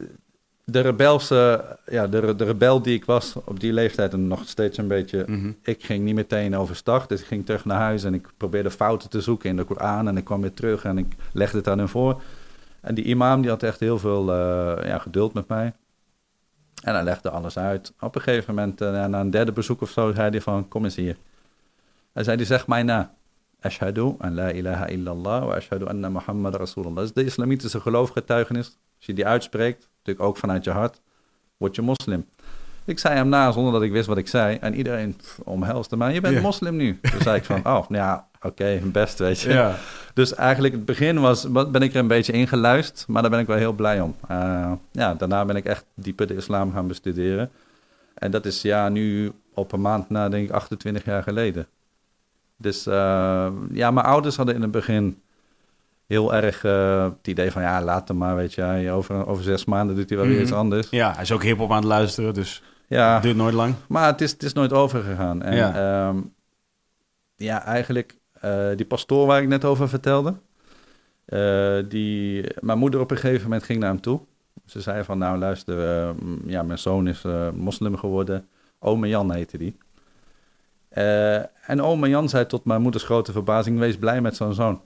[0.64, 4.78] de rebelse, ja, de, de rebel die ik was op die leeftijd en nog steeds
[4.78, 5.24] een beetje...
[5.26, 5.52] Mhm.
[5.62, 9.10] Ik ging niet meteen overstag, dus ik ging terug naar huis en ik probeerde fouten
[9.10, 10.08] te zoeken in de Koran.
[10.08, 12.22] En ik kwam weer terug en ik legde het aan hen voor.
[12.80, 15.72] En die imam die had echt heel veel eh, ja, geduld met mij.
[16.82, 17.92] En hij legde alles uit.
[18.00, 20.84] Op een gegeven moment, eh, na een derde bezoek of zo, zei hij van, kom
[20.84, 21.16] eens hier.
[22.12, 23.14] Hij zei, die zeg mij na.
[23.60, 26.96] Ashhadu an la ilaha illallah wa ashhadu anna Muhammad rasulullah.
[26.96, 28.78] Dat is de islamitische geloofgetuigenis.
[29.02, 31.00] Als je die uitspreekt, natuurlijk ook vanuit je hart,
[31.56, 32.26] word je moslim.
[32.84, 34.56] Ik zei hem na zonder dat ik wist wat ik zei.
[34.60, 36.12] En iedereen omhelste mij.
[36.15, 36.99] Je bent moslim nu.
[37.02, 39.52] Toen zei ik van, oh, nou ja, oké, best, weet je.
[40.15, 43.41] Dus eigenlijk het begin was, wat- ben ik er een beetje ingeluisterd, maar daar ben
[43.41, 44.15] ik wel heel blij om.
[44.28, 47.50] Eh, ja, daarna ben ik echt dieper de islam gaan bestuderen.
[48.15, 51.67] En dat is ja, nu op een maand na, denk ik, 28 jaar geleden.
[52.56, 55.22] Dus eh, ja, mijn ouders hadden in het begin
[56.12, 58.90] heel erg eh, het idee van, ja, laat hem maar, weet je.
[58.90, 60.44] Over, over zes maanden doet hij wel weer Mhm.
[60.44, 60.90] iets anders.
[60.90, 63.75] ja, hij is ook hip-hop aan het luisteren, dus Ja, het duurt nooit lang.
[63.88, 65.42] maar het is, het is nooit overgegaan.
[65.42, 65.75] En Ja.
[65.76, 66.14] ja,
[67.36, 70.34] ja eigenlijk eh, die pastoor waar ik net over vertelde.
[71.25, 74.20] eh, die, mijn moeder op een gegeven moment ging naar hem toe.
[74.66, 77.22] Ze zei van, nou luister, eh, m, ja, mijn zoon is
[77.54, 78.48] moslim geworden.
[78.78, 79.76] Ome Jan heette die.
[81.66, 84.80] En ome Jan zei tot mijn moeders grote verbazing, wees blij met zo'n zoon.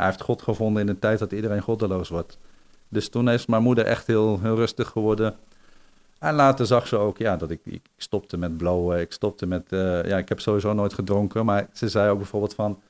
[0.00, 2.38] Hij heeft God gevonden in een tijd dat iedereen goddeloos wordt.
[2.88, 5.36] Dus toen is mijn moeder echt heel, heel rustig geworden.
[6.18, 9.00] En later zag ze ook ja, dat ik, ik stopte met blowen.
[9.00, 9.72] Ik stopte met.
[9.72, 11.44] eh, ja, ik heb sowieso nooit gedronken.
[11.44, 12.80] Maar ze zei ook bijvoorbeeld van.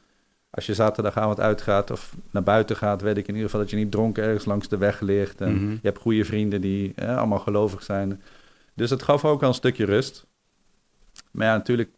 [0.51, 3.77] Als je zaterdagavond uitgaat of naar buiten gaat, weet ik in ieder geval dat je
[3.77, 5.41] niet dronken ergens langs de weg ligt.
[5.41, 5.71] En Mhm.
[5.71, 8.23] je hebt goede vrienden die eh, allemaal gelovig zijn.
[8.75, 10.27] Dus het gaf ook wel een stukje rust.
[11.31, 11.91] Maar ja, natuurlijk.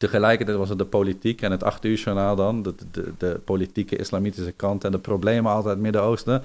[0.00, 2.62] Tegelijkertijd was het de politiek en het acht uur journaal dan.
[2.62, 6.42] De, de, de politieke islamitische kant en de problemen altijd Midden-Oosten.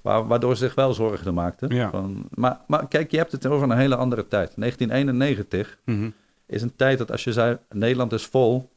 [0.00, 1.74] Wa- Waardoor ze zich wel zorgen maakten.
[1.74, 1.90] Ja.
[1.90, 4.52] Van, maar, maar kijk, je hebt het over een hele andere tijd.
[4.56, 6.10] 1991 Mhm.
[6.46, 8.58] is een tijd dat als je zei, Nederland is vol.
[8.58, 8.68] Dat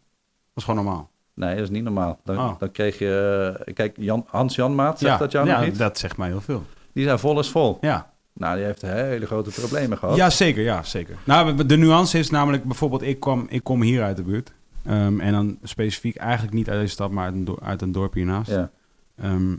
[0.55, 1.09] is gewoon normaal.
[1.33, 2.19] Nee, dat is niet normaal.
[2.23, 2.59] Dan, Oh.
[2.59, 5.77] dan kreeg je, eh, kijk, Jan, Hans Janmaat, zegt ja, dat jou ja, nog iets?
[5.77, 6.63] dat zegt mij heel veel.
[6.93, 7.77] Die zei vol is vol.
[7.81, 8.11] Ja.
[8.37, 10.15] Nou, die heeft hele grote problemen gehad.
[10.15, 10.63] Ja, zeker.
[10.63, 11.17] Ja, zeker.
[11.23, 14.53] Nou, de nuance is namelijk bijvoorbeeld, ik, kwam, ik kom hier uit de buurt.
[14.83, 17.91] Ehm, en dan specifiek eigenlijk niet uit deze stad, maar uit een, do- uit een
[17.91, 18.49] dorp hiernaast.
[18.51, 18.71] Ja.
[19.15, 19.55] Ehm,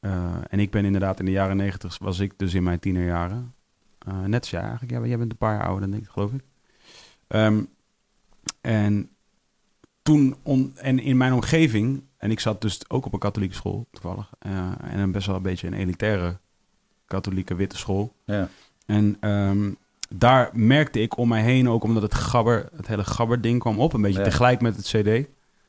[0.00, 3.54] eh, en ik ben inderdaad in de jaren negentig, was ik dus in mijn tienerjaren.
[3.98, 4.92] Eh, net als jij eigenlijk.
[4.92, 6.40] Ja, jij bent een paar jaar ouder dan ik, geloof ik.
[7.28, 7.62] Ehm,
[8.60, 9.10] en
[10.02, 13.86] toen, on- en in mijn omgeving, en ik zat dus ook op een katholieke school,
[13.90, 14.30] toevallig.
[14.38, 16.38] eh, en een best wel een beetje een elitaire
[17.06, 18.12] katholieke witte school.
[18.24, 18.48] Ja.
[18.86, 19.70] En ehm,
[20.08, 23.92] daar merkte ik om mij heen ook, omdat het gabber, het hele gabber-ding kwam op,
[23.92, 24.24] een beetje Ja.
[24.24, 25.28] tegelijk met het CD.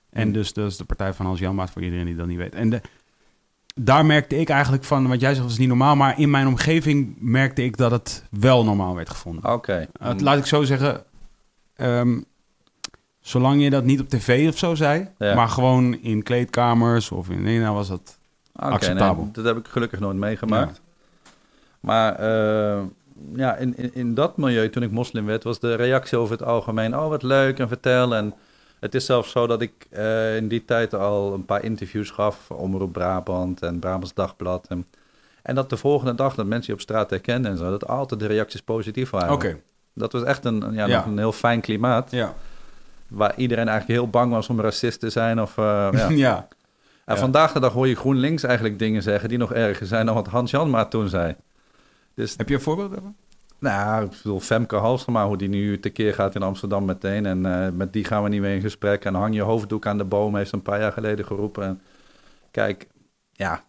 [0.09, 2.55] En dus dat is de partij van Hans Janmaat, voor iedereen die dat niet weet.
[2.55, 2.81] En de,
[3.75, 7.15] daar merkte ik eigenlijk van, wat jij zegt, was niet normaal, maar in mijn omgeving
[7.19, 9.53] merkte ik dat het wel normaal werd gevonden.
[9.53, 9.87] Oké.
[10.01, 11.03] Uh, het- laat ik zo zeggen,
[11.75, 12.19] ehm,
[13.21, 15.35] zolang je dat niet op tv of zo zei, Ja.
[15.35, 18.17] maar gewoon in kleedkamers of in, nee, nou was dat
[18.55, 19.23] acceptabel.
[19.23, 20.81] nee, dat heb ik gelukkig nooit meegemaakt.
[21.87, 22.83] Maar eh,
[23.35, 26.47] ja, in, in, in dat milieu, toen ik moslim werd, was de reactie over het
[26.47, 26.97] algemeen...
[26.97, 28.15] oh, wat leuk en vertel.
[28.15, 28.33] En
[28.79, 32.51] het is zelfs zo dat ik eh, in die tijd al een paar interviews gaf...
[32.51, 34.65] Omroep Brabant en Brabants Dagblad.
[34.69, 34.85] En,
[35.43, 37.69] en dat de volgende dag dat mensen je op straat herkenden en zo...
[37.69, 39.33] dat altijd de reacties positief waren.
[39.33, 39.59] Oké,
[39.93, 40.97] Dat was echt een, ja, Ja.
[40.97, 42.11] nog een heel fijn klimaat...
[42.11, 42.33] ja.
[43.07, 45.41] waar iedereen eigenlijk heel bang was om racist te zijn.
[45.41, 46.09] Of, eh, ja.
[46.09, 46.47] ja.
[47.05, 49.29] En vandaag de dag hoor je GroenLinks eigenlijk dingen zeggen...
[49.29, 51.35] die nog erger zijn dan wat Hans Janma toen zei.
[52.17, 53.15] Dus Heb je een voorbeeld daarvan?
[53.59, 57.25] nou, ik bedoel, Femke Halsema, hoe die nu tekeer gaat in Amsterdam meteen.
[57.25, 59.05] En eh, met die gaan we niet meer in gesprek.
[59.05, 61.63] En hang je hoofddoek aan de boom, heeft ze een paar jaar geleden geroepen.
[61.63, 61.81] En
[62.51, 62.87] kijk,
[63.31, 63.63] ja,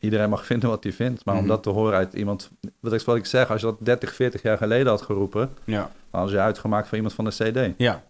[0.00, 1.24] iedereen mag vinden wat hij vindt.
[1.24, 1.42] Maar Mhm.
[1.42, 2.50] om dat te horen uit iemand...
[2.80, 5.50] Wat ik, wat ik zeg, als je dat 30, 40 jaar geleden had geroepen...
[5.64, 5.90] Ja.
[6.10, 7.74] dan had je uitgemaakt voor iemand van de CD.
[7.78, 8.02] Ja.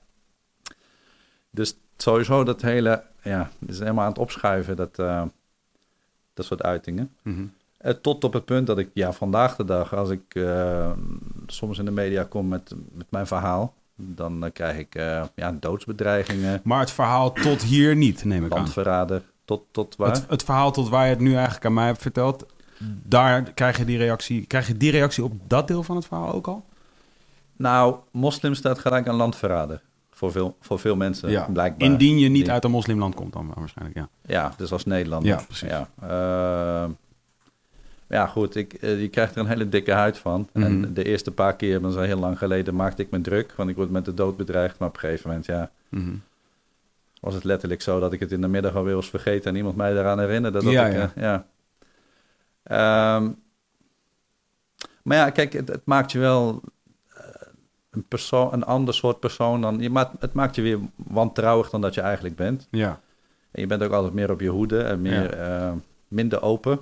[1.51, 3.03] Dus sowieso dat hele...
[3.23, 5.23] Ja, het is helemaal aan het opschuiven, dat, eh,
[6.35, 7.13] dat soort uitingen.
[7.23, 7.41] Mhm.
[7.41, 7.47] Eh,
[8.03, 10.91] tot op het punt dat ik, ja, vandaag de dag, als ik eh,
[11.47, 15.53] soms in de media kom met, met mijn verhaal, dan eh, krijg ik eh, ja,
[15.61, 18.59] doodsbedreigingen, Maar het verhaal tot hier niet, neem ik aan.
[18.59, 20.11] landverrader, tot, tot waar?
[20.11, 22.47] Het, het verhaal tot waar je het nu eigenlijk aan mij hebt verteld,
[23.03, 24.47] daar krijg je die reactie.
[24.47, 26.65] Krijg je die reactie op dat deel van het verhaal ook al?
[27.57, 29.83] Nou, moslim staat gelijk aan landverrader.
[30.11, 31.89] Voor veel, voor veel mensen, blijkbaar.
[31.89, 34.09] Indien je niet Die- uit een moslimland komt dan waarschijnlijk, ja.
[34.27, 35.29] Ja, dus als Nederlander.
[35.31, 35.69] Ja, precies.
[35.69, 36.91] Ja, Eh,
[38.09, 40.49] ja goed, ik, eh, je krijgt er een hele dikke huid van.
[40.53, 40.65] Mhm.
[40.65, 43.53] En de eerste paar keer, dat is al heel lang geleden, maakte ik me druk.
[43.57, 44.79] Want ik word met de dood bedreigd.
[44.79, 46.15] Maar op een gegeven moment, ja, Mhm.
[47.21, 49.77] was het letterlijk zo dat ik het in de middag alweer was vergeten en iemand
[49.77, 50.63] mij daaraan herinnerde.
[50.63, 51.13] Dat Ja, ik, ja.
[51.15, 51.47] eh, ja.
[52.63, 53.31] Ehm,
[55.03, 56.63] maar ja, kijk, het, het maakt je wel
[57.17, 57.25] eh,
[57.91, 59.79] een, persoon, een ander soort persoon dan.
[59.81, 62.69] Je maakt, het maakt je weer wantrouwig dan dat je eigenlijk bent.
[62.71, 63.01] Ja.
[63.51, 65.39] En je bent ook altijd meer op je hoede en meer,
[66.09, 66.79] minder open.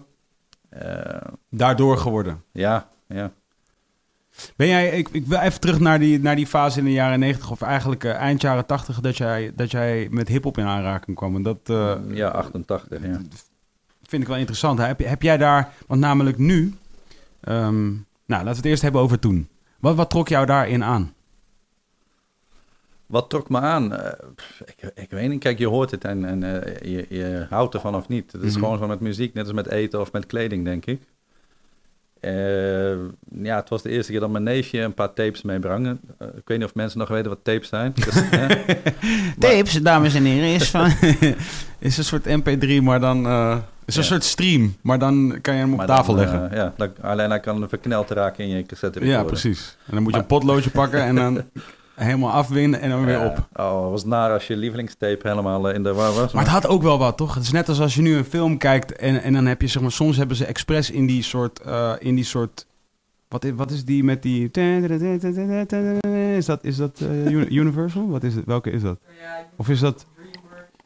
[0.79, 2.43] Eh, Daardoor geworden.
[2.53, 3.33] ja, ja.
[4.57, 7.19] Ben jij, ik, ik wil even terug naar die, naar die fase in de jaren
[7.19, 11.17] 90 of eigenlijk eh, eind jaren 80 dat jij, dat jij met hip-hop in aanraking
[11.17, 11.37] kwam.
[11.37, 13.21] En dat eh, ja, 88, ja.
[14.03, 14.79] vind ik wel interessant.
[14.79, 16.75] Heb, heb jij daar, want namelijk nu,
[17.41, 19.49] ehm, nou laten we het eerst hebben over toen.
[19.81, 21.15] Wat, wat trok jou daarin aan?
[23.07, 23.95] Wat trok me aan?
[23.97, 24.13] Eh,
[24.65, 25.41] ik, ik weet niet.
[25.41, 28.33] Kijk, je hoort het en, en eh, je, je houdt ervan of niet.
[28.33, 28.63] Het is Mhm.
[28.63, 31.01] gewoon zo met muziek, net als met eten of met kleding, denk ik.
[32.21, 32.91] Eh,
[33.43, 35.89] ja, het was de eerste keer dat mijn neefje een paar tapes meebrang.
[36.19, 37.93] Ik weet niet of mensen nog weten wat tapes zijn.
[38.05, 38.23] Dus?
[39.39, 40.91] Tapes, dames en heren, is, van,
[41.79, 43.27] is een soort mp3, maar dan...
[43.27, 44.09] eh, is een Ja.
[44.09, 46.51] soort stream, maar dan kan je hem op Maar tafel dan, leggen.
[46.57, 49.77] ja, dan, alleen hij kan verkneld raken in je cassette ja, precies.
[49.87, 51.35] En dan moet je een potloodje pakken en dan
[51.97, 53.49] helemaal afwinnen en dan weer op.
[53.55, 56.33] Oh, het was naar als je lievelingstape helemaal eh, in de war was.
[56.33, 57.35] Maar het had ook wel wat, toch?
[57.35, 59.67] Het is net als als je nu een film kijkt en, en dan heb je,
[59.67, 62.67] zeg maar, soms hebben ze expres in die soort, eh, in die soort,
[63.29, 64.51] wat is, wat is die met die,
[66.37, 68.09] is dat, is dat eh, Uni- Universal?
[68.09, 68.45] Wat is het?
[68.45, 68.99] Welke is dat?
[69.57, 70.07] Of is dat,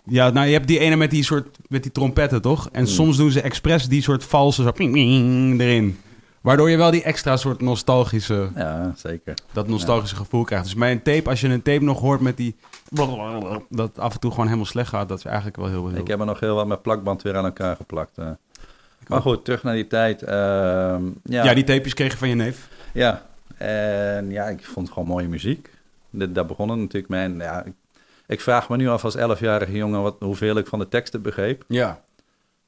[0.05, 2.69] ja, nou je hebt die ene met die soort, met die trompetten, toch?
[2.73, 2.93] En Hmm.
[2.93, 5.99] soms doen ze expres die soort valse zo, ping, ping, erin.
[6.41, 9.35] Waardoor je wel die extra soort nostalgische, Ja, zeker.
[9.53, 10.65] dat nostalgische gevoel krijgt.
[10.65, 12.57] Dus bij een tape, als je een tape nog hoort met die,
[13.69, 16.07] dat af en toe gewoon helemaal slecht gaat, dat is eigenlijk wel heel, heel Ik
[16.09, 18.19] heb er nog heel wat met plakband weer aan elkaar geplakt.
[18.19, 18.31] eh.
[19.07, 20.23] Maar goed, terug naar die tijd.
[20.23, 22.69] ehm, ja, Ja, die tapejes kreeg je van je neef.
[22.93, 23.29] ja.
[23.57, 25.71] En ja, ik vond het gewoon mooie muziek.
[26.11, 27.25] Dit- Daar begon het natuurlijk mee.
[27.25, 27.73] En ja, ik,
[28.27, 31.65] ik vraag me nu af als 11-jarige jongen wat, hoeveel ik van de teksten begreep.
[31.69, 32.01] Ja.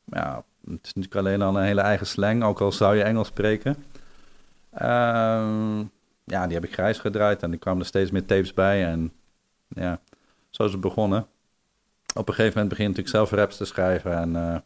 [0.05, 3.29] Ja, het is natuurlijk alleen al een hele eigen slang, ook al zou je Engels
[3.29, 3.77] spreken.
[4.73, 5.79] Ehm,
[6.25, 8.85] ja, die heb ik grijs gedraaid en er kwamen er steeds meer tapes bij.
[8.85, 9.13] En
[9.69, 10.01] ja,
[10.51, 11.27] zo is het begonnen.
[12.15, 14.17] Op een gegeven moment begin natuurlijk zelf raps te schrijven.
[14.17, 14.57] En eh,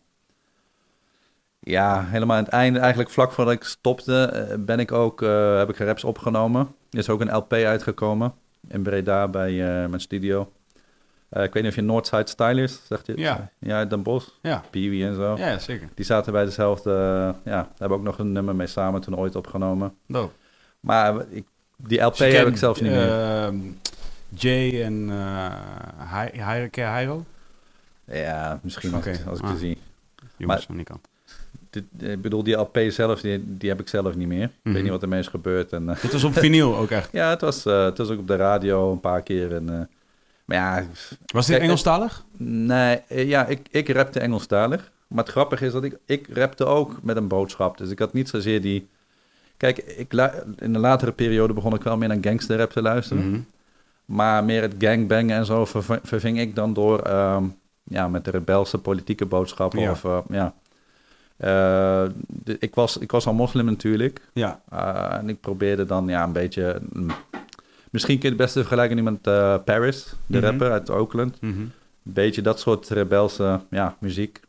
[1.58, 5.58] ja, helemaal aan het einde, eigenlijk vlak voordat ik stopte, eh, ben ik ook, eh,
[5.58, 6.74] heb ik raps opgenomen.
[6.90, 8.34] Er is ook een LP uitgekomen
[8.68, 9.52] in Breda bij
[9.88, 10.52] mijn studio.
[11.36, 13.12] Eh, ik weet niet of je Northside Stylers, zegt je?
[13.16, 13.50] Ja.
[13.58, 14.28] Ja, uit Den Bosch.
[14.42, 14.62] Ja.
[14.70, 15.36] Peewee en zo.
[15.36, 15.88] Ja, zeker.
[15.94, 16.90] Die zaten bij dezelfde,
[17.44, 19.94] eh, ja, hebben ook nog een nummer mee samen toen ooit opgenomen.
[20.06, 20.32] Dope.
[20.80, 21.44] Maar ik,
[21.76, 23.20] die LP Dus heb ik zelfs niet meer.
[23.20, 23.56] ehm,
[24.28, 25.52] Jay en uh,
[26.48, 27.24] Hyreke Hyro?
[28.04, 29.54] Ja, misschien als, Oké, als ik ah.
[29.54, 29.78] zie.
[30.36, 31.08] Jongens Maar- van die kant.
[31.70, 34.42] Dit- Ik bedoel, die LP zelf, die, die heb ik zelf niet meer.
[34.44, 34.72] Ik Mhm.
[34.74, 35.72] weet niet wat ermee is gebeurd.
[35.72, 37.08] En, eh, Dit was op vinyl ook echt.
[37.20, 39.54] ja, het was, eh, het was ook op de radio een paar keer.
[39.54, 39.80] En, eh,
[40.46, 40.84] maar ja,
[41.26, 42.24] Was dit Kijk, Engelstalig?
[42.38, 44.90] nee, eh, ja, ik, ik rapte Engelstalig.
[45.08, 47.78] Maar het grappige is dat ik, ik rapte ook met een boodschap.
[47.78, 48.88] Dus ik had niet zozeer die...
[49.56, 50.12] Kijk, ik,
[50.58, 53.30] in de latere periode begon ik wel meer naar gangsterrap te luisteren.
[53.30, 53.40] Mhm.
[54.04, 57.44] Maar meer het gangbangen en zo verv- verving ik dan door ehm,
[57.82, 59.80] ja, met de rebelse politieke boodschappen.
[59.80, 59.90] Ja.
[59.90, 60.54] Of, eh, ja.
[61.36, 64.20] Eh, de- ik, was, ik was al moslim natuurlijk.
[64.32, 64.60] Ja.
[64.70, 66.80] Eh, en ik probeerde dan ja, een beetje...
[66.92, 67.10] mm,
[67.96, 70.46] misschien kun je het beste vergelijken met eh, Paris, de Mhm.
[70.46, 71.36] rapper uit Oakland.
[71.40, 74.40] Een beetje dat soort rebelse ja, muziek.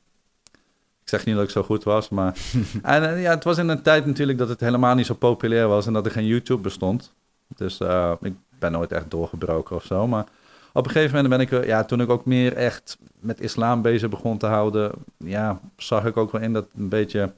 [1.01, 2.37] Ik zeg niet dat ik zo goed was, maar...
[2.81, 5.67] en eh, ja, het was in een tijd natuurlijk dat het helemaal niet zo populair
[5.67, 5.87] was...
[5.87, 7.13] en dat er geen YouTube bestond.
[7.55, 10.07] Dus eh, ik ben nooit echt doorgebroken of zo.
[10.07, 10.25] Maar
[10.73, 11.65] op een gegeven moment ben ik...
[11.65, 14.91] Ja, toen ik ook meer echt met islam bezig begon te houden...
[15.17, 17.31] ja, zag ik ook wel in dat een beetje...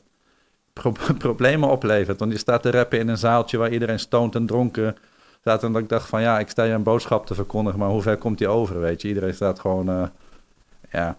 [0.73, 2.19] pro- problemen oplevert.
[2.19, 4.95] Want je staat te rappen in een zaaltje waar iedereen stoned en dronken
[5.39, 5.63] staat.
[5.63, 8.01] En dat ik dacht van ja, ik sta hier een boodschap te verkondigen, maar hoe
[8.01, 9.07] ver komt die over, weet je?
[9.07, 10.07] Iedereen staat gewoon, eh,
[10.91, 11.17] ja.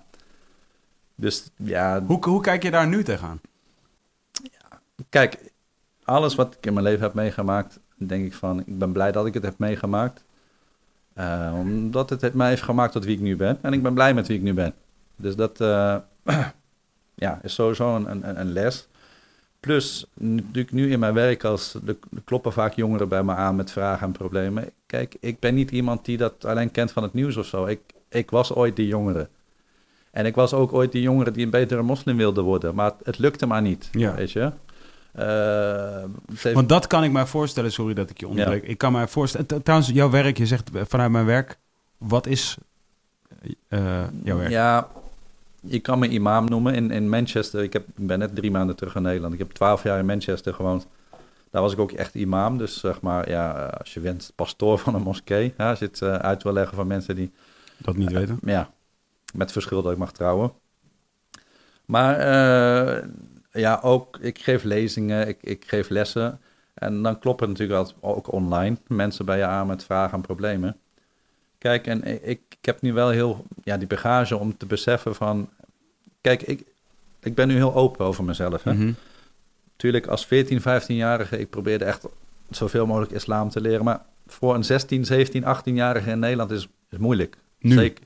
[1.14, 3.40] Dus ja, Hoe, hoe kijk je daar nu tegenaan?
[5.08, 5.52] kijk,
[6.04, 9.26] alles wat ik in mijn leven heb meegemaakt, denk ik van, ik ben blij dat
[9.26, 10.24] ik het heb meegemaakt.
[11.12, 13.58] Eh, omdat het het mij heeft gemaakt tot wie ik nu ben.
[13.62, 14.74] En ik ben blij met wie ik nu ben.
[15.16, 15.96] Dus dat eh,
[17.14, 18.88] ja, is sowieso een, een, een les.
[19.60, 23.56] Plus, natuurlijk nu in mijn werk, als, er er kloppen vaak jongeren bij me aan
[23.56, 24.70] met vragen en problemen.
[24.86, 27.66] Kijk, ik ben niet iemand die dat alleen kent van het nieuws of zo.
[27.66, 29.28] Ik, ik was ooit die jongere.
[30.10, 32.74] En ik was ook ooit die jongere die een betere moslim wilde worden.
[32.74, 34.14] Maar het, het lukte maar niet, Ja.
[34.14, 34.52] weet je.
[35.12, 38.64] Eh, Want dat kan ik mij voorstellen, sorry dat ik je onderbreek.
[38.64, 41.58] Ik kan mij voorstellen, trouwens, jouw werk, je zegt eh, vanuit mijn werk,
[41.98, 42.56] wat is
[43.68, 44.50] eh, jouw werk?
[44.50, 44.88] Ja,
[45.60, 47.62] je kan me imam noemen in, in Manchester.
[47.62, 49.32] Ik, heb, ik ben net drie maanden terug in Nederland.
[49.32, 50.86] Ik heb twaalf jaar in Manchester gewoond.
[51.50, 52.58] Daar was ik ook echt imam.
[52.58, 55.54] Dus zeg maar, ja, als je wenst, pastoor van een moskee.
[55.56, 57.32] Ja, als je het eh, uit wil leggen van mensen die
[57.76, 58.38] Dat niet weten.
[58.44, 58.70] ja,
[59.34, 60.52] met verschil dat ik mag trouwen.
[61.84, 63.08] Maar eh,
[63.52, 66.40] ja, ook ik geef lezingen, ik, ik geef lessen.
[66.74, 70.76] En dan kloppen natuurlijk ook online mensen bij je aan met vragen en problemen.
[71.60, 75.48] Kijk, en ik, ik heb nu wel heel ja, die bagage om te beseffen van...
[76.20, 76.62] Kijk, ik,
[77.20, 78.62] ik ben nu heel open over mezelf.
[78.62, 78.72] Hè?
[78.74, 78.92] Mhm.
[79.76, 82.06] Tuurlijk, als 14, 15-jarige, ik probeerde echt
[82.50, 83.84] zoveel mogelijk islam te leren.
[83.84, 87.36] Maar voor een 16, 17, 18-jarige in Nederland is is moeilijk.
[87.58, 87.74] Nu?
[87.74, 88.04] Zeker.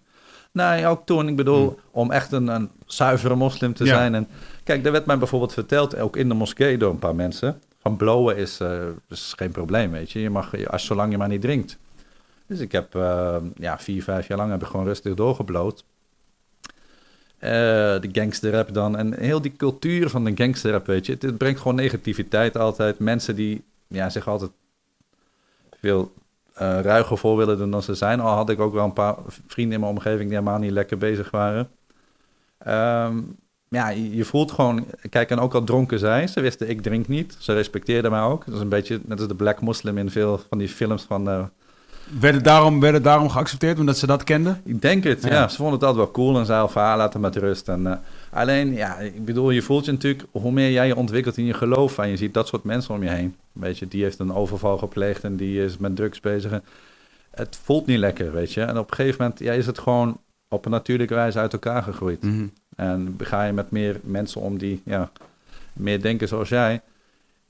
[0.53, 1.29] Nee, ook toen.
[1.29, 3.95] Ik bedoel, om echt een, een zuivere moslim te Ja.
[3.95, 4.15] zijn.
[4.15, 4.29] En
[4.65, 7.61] kijk, er werd mij bijvoorbeeld verteld, ook in de moskee door een paar mensen.
[7.81, 10.21] Van blowen is, eh, is geen probleem, weet je.
[10.21, 11.79] Je mag, als, zolang je maar niet drinkt.
[12.47, 15.85] Dus ik heb, eh, ja, vier, vijf jaar lang heb ik gewoon rustig doorgebloot.
[17.39, 17.51] Eh,
[18.01, 18.97] de gangsterrap dan.
[18.97, 21.17] En heel die cultuur van de gangsterrap, weet je.
[21.19, 22.99] Het, brengt gewoon negativiteit altijd.
[22.99, 24.51] Mensen die ja, zich altijd
[25.81, 26.13] veel
[26.55, 28.21] eh ruiger voor willen doen dan ze zijn.
[28.21, 30.99] Al had ik ook wel een paar vrienden in mijn omgeving die helemaal niet lekker
[30.99, 31.71] bezig waren.
[32.59, 33.21] Ehm,
[33.69, 34.87] ja, je, je voelt gewoon...
[35.11, 37.37] Kijk, en ook al dronken zij, ze wisten ik drink niet.
[37.39, 38.45] Ze respecteerden mij ook.
[38.45, 41.51] Dat is een beetje net als de black muslim in veel van die films van...
[42.21, 44.61] Werd, het daarom, werd het daarom geaccepteerd, omdat ze dat kenden?
[44.65, 45.29] ik denk het, Ja.
[45.29, 45.49] ja.
[45.49, 47.69] Ze vonden het altijd wel cool en zeiden van, laat hem met rust.
[47.69, 47.97] En, eh,
[48.31, 51.55] alleen, ja, ik bedoel, je voelt je natuurlijk, hoe meer jij je ontwikkelt in je
[51.55, 53.37] geloof en je ziet dat soort mensen om je heen.
[53.53, 56.51] Weet je, die heeft een overval gepleegd en die is met drugs bezig.
[56.51, 56.65] En
[57.31, 58.63] het voelt niet lekker, weet je.
[58.63, 61.83] En op een gegeven moment ja, is het gewoon op een natuurlijke wijze uit elkaar
[61.83, 62.23] gegroeid.
[62.23, 62.47] Mhm.
[62.77, 65.11] En ga je met meer mensen om die ja,
[65.73, 66.81] meer denken zoals jij.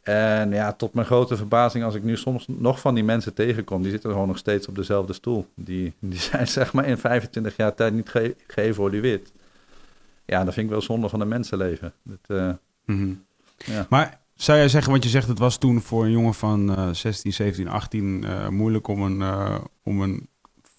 [0.04, 3.82] En ja, tot mijn grote verbazing, als ik nu soms nog van die mensen tegenkom,
[3.82, 5.46] die zitten gewoon nog steeds op dezelfde stoel.
[5.54, 9.32] Die, die zijn zeg maar in 25 jaar tijd niet ge geëvolueerd.
[10.24, 11.92] Ja, dat vind ik wel zonde van een mensenleven.
[12.02, 12.50] Dat, eh,
[12.84, 13.14] Mhm.
[13.56, 13.86] ja.
[13.88, 16.88] Maar zou jij zeggen, want je zegt het was toen voor een jongen van eh
[16.92, 20.28] 16, 17, 18 eh, moeilijk om een, eh, om een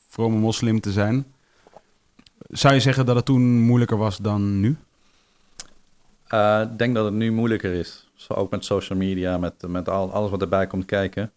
[0.07, 1.25] vrome moslim te zijn.
[2.49, 4.77] Zou je zeggen dat het toen moeilijker was dan nu?
[6.27, 8.04] Eh, ik denk dat het nu moeilijker is.
[8.15, 11.31] Zo ook met social media, met, met al, alles wat erbij komt kijken.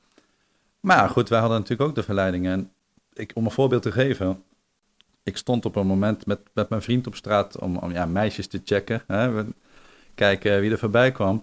[0.81, 2.53] Maar goed, wij hadden natuurlijk ook de verleidingen.
[2.53, 2.71] En
[3.12, 4.43] ik, om een voorbeeld te geven.
[5.23, 8.47] Ik stond op een moment met, met mijn vriend op straat om, om ja, meisjes
[8.47, 9.03] te checken.
[9.07, 9.47] Hè, we-
[10.14, 11.43] kijken wie er voorbij kwam.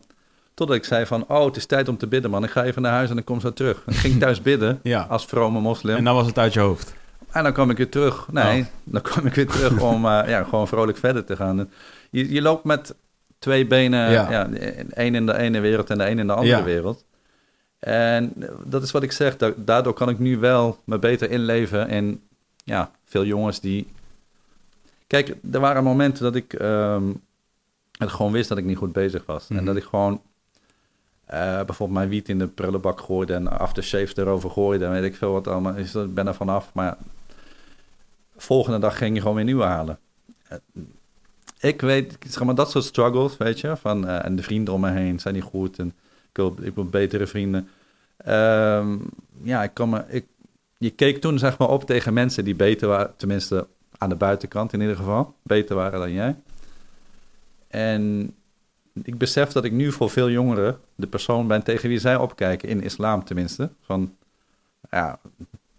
[0.53, 2.43] Totdat ik zei van, oh, het is tijd om te bidden, man.
[2.43, 3.83] Ik ga even naar huis en ik kom zo terug.
[3.85, 5.01] En ik ging thuis bidden Ja.
[5.09, 5.95] als vrome moslim.
[5.95, 6.93] En dan was het uit je hoofd.
[7.31, 8.27] En dan kwam ik weer terug.
[8.31, 8.67] Nee, Oh.
[8.83, 11.69] dan kwam ik weer terug om eh, ja, gewoon vrolijk verder te gaan.
[12.11, 12.95] Je, je loopt met
[13.39, 14.31] twee benen, Ja.
[14.31, 14.49] ja.
[14.93, 16.63] één in de ene wereld en de een in de andere Ja.
[16.63, 17.05] wereld.
[17.79, 18.33] En
[18.65, 19.37] dat is wat ik zeg.
[19.37, 22.21] da- Daardoor kan ik nu wel me beter inleven in
[22.63, 23.87] ja, veel jongens die...
[25.07, 27.03] Kijk, er waren momenten dat ik ehm,
[27.97, 29.47] het gewoon wist dat ik niet goed bezig was.
[29.47, 29.59] Mhm.
[29.59, 30.21] En dat ik gewoon
[31.25, 35.15] eh, bijvoorbeeld mijn wiet in de prullenbak gooide en aftershave erover gooide en weet ik
[35.15, 35.73] veel wat allemaal.
[35.75, 36.69] Dus ik ben er vanaf.
[36.73, 36.97] Maar
[38.37, 39.99] volgende dag ging je gewoon weer nieuwe halen.
[41.65, 44.81] Ik weet, zeg maar, dat soort struggles, weet je, van, eh, en de vrienden om
[44.81, 45.93] me heen zijn niet goed en
[46.61, 47.69] ik wil, betere vrienden.
[48.17, 48.97] Ehm,
[49.41, 50.25] ja, ik kan ik,
[50.77, 54.73] je keek toen zeg maar op tegen mensen die beter waren, tenminste aan de buitenkant
[54.73, 56.35] in ieder geval, beter waren dan jij.
[57.67, 58.33] En
[59.03, 62.69] ik besef dat ik nu voor veel jongeren de persoon ben tegen wie zij opkijken,
[62.69, 63.69] in islam tenminste.
[63.81, 64.15] Van,
[64.89, 65.19] ja,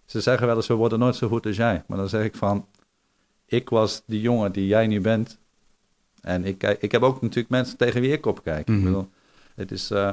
[0.05, 1.83] ze zeggen wel eens, we worden nooit zo goed als jij.
[1.87, 2.65] Maar dan zeg ik van,
[3.45, 5.37] ik was die jongen die jij nu bent.
[6.27, 8.67] En ik, ik heb ook natuurlijk mensen tegen wie ik opkijk.
[8.67, 8.77] Mhm.
[8.77, 9.09] Ik bedoel,
[9.55, 9.91] het is...
[9.91, 10.11] eh,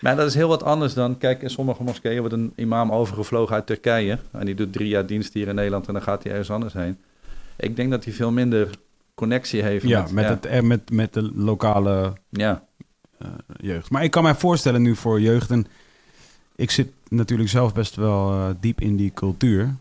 [0.00, 3.54] maar dat is heel wat anders dan, kijk, in sommige moskeeën wordt een imam overgevlogen
[3.54, 4.18] uit Turkije.
[4.30, 6.72] En die doet drie jaar dienst hier in Nederland en dan gaat hij ergens anders
[6.72, 6.98] heen.
[7.56, 8.70] Ik denk dat hij veel minder
[9.14, 12.64] connectie heeft Ja, met, met, ja, Het, eh, met, met de lokale ja,
[13.18, 13.90] eh, jeugd.
[13.90, 15.50] Maar ik kan mij voorstellen nu voor jeugd.
[15.50, 15.66] En
[16.56, 19.74] ik zit natuurlijk zelf best wel diep in die cultuur.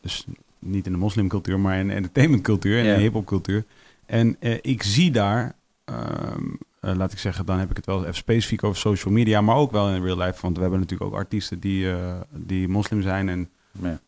[0.00, 0.26] Dus
[0.58, 3.64] niet in de moslimcultuur, maar in de entertainmentcultuur en in de hiphopcultuur.
[4.08, 6.44] En eh, ik zie daar, ehm,
[6.80, 9.56] eh, laat ik zeggen, dan heb ik het wel even specifiek over social media, maar
[9.56, 10.38] ook wel in real life.
[10.42, 13.50] Want we hebben natuurlijk ook artiesten die, eh, die moslim zijn en
[13.82, 14.00] ja.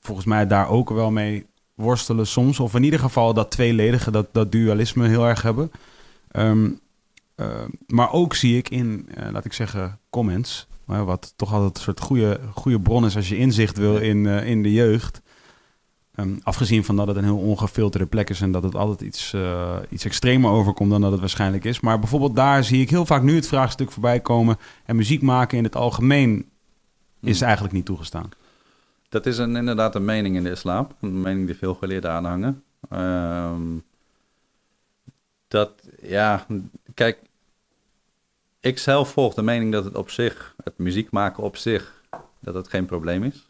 [0.00, 2.60] volgens mij daar ook wel mee worstelen soms.
[2.60, 5.70] Of in ieder geval dat tweeledige, dat, dat dualisme heel erg hebben.
[6.30, 6.70] Ehm,
[7.34, 10.66] eh, maar ook zie ik in, laat ik zeggen, comments.
[10.84, 14.62] wat toch altijd een soort goede, goede bron is als je inzicht wil in, in
[14.62, 15.20] de jeugd.
[16.16, 19.32] Ehm, afgezien van dat het een heel ongefilterde plek is en dat het altijd iets,
[19.32, 21.80] eh, iets extremer overkomt dan dat het waarschijnlijk is.
[21.80, 24.56] Maar bijvoorbeeld daar zie ik heel vaak nu het vraagstuk voorbij komen.
[24.84, 26.48] En muziek maken in het algemeen
[27.20, 27.46] is Hmm.
[27.46, 28.28] eigenlijk niet toegestaan.
[29.08, 30.88] Dat is een, inderdaad een mening in de islam.
[31.00, 32.62] Een mening die veel geleerden aanhangen.
[32.88, 33.62] Ehm,
[35.48, 36.46] dat, ja,
[36.94, 37.18] kijk,
[38.60, 42.02] ik zelf volg de mening dat het op zich, het muziek maken op zich,
[42.40, 43.48] dat het geen probleem is.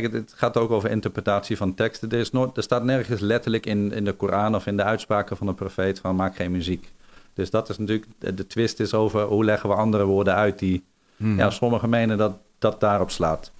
[0.00, 2.10] Kijk, het, gaat ook over interpretatie van teksten.
[2.10, 5.36] Er, is nooit, er staat nergens letterlijk in, in de Koran of in de uitspraken
[5.36, 6.92] van de profeet van maak geen muziek.
[7.34, 10.58] Dus dat is natuurlijk, de, de twist is over hoe leggen we andere woorden uit
[10.58, 10.84] die
[11.16, 11.38] Hmm.
[11.38, 13.52] ja, sommigen menen dat dat daarop slaat.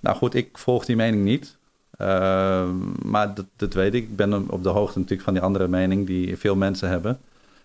[0.00, 1.56] Nou goed, ik volg die mening niet.
[1.98, 4.02] Ehm, maar dat, dat weet ik.
[4.02, 7.18] Ik ben op de hoogte natuurlijk van die andere mening die veel mensen hebben.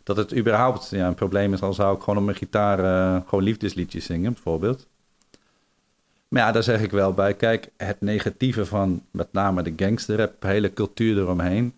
[0.04, 3.22] Dat het überhaupt ja, een probleem is, al zou ik gewoon op mijn gitaar eh,
[3.28, 4.88] gewoon liefdesliedjes zingen, bijvoorbeeld.
[6.30, 7.34] Maar ja, daar zeg ik wel bij.
[7.34, 11.74] Kijk, het negatieve van met name de gangsterrap, hele cultuur eromheen.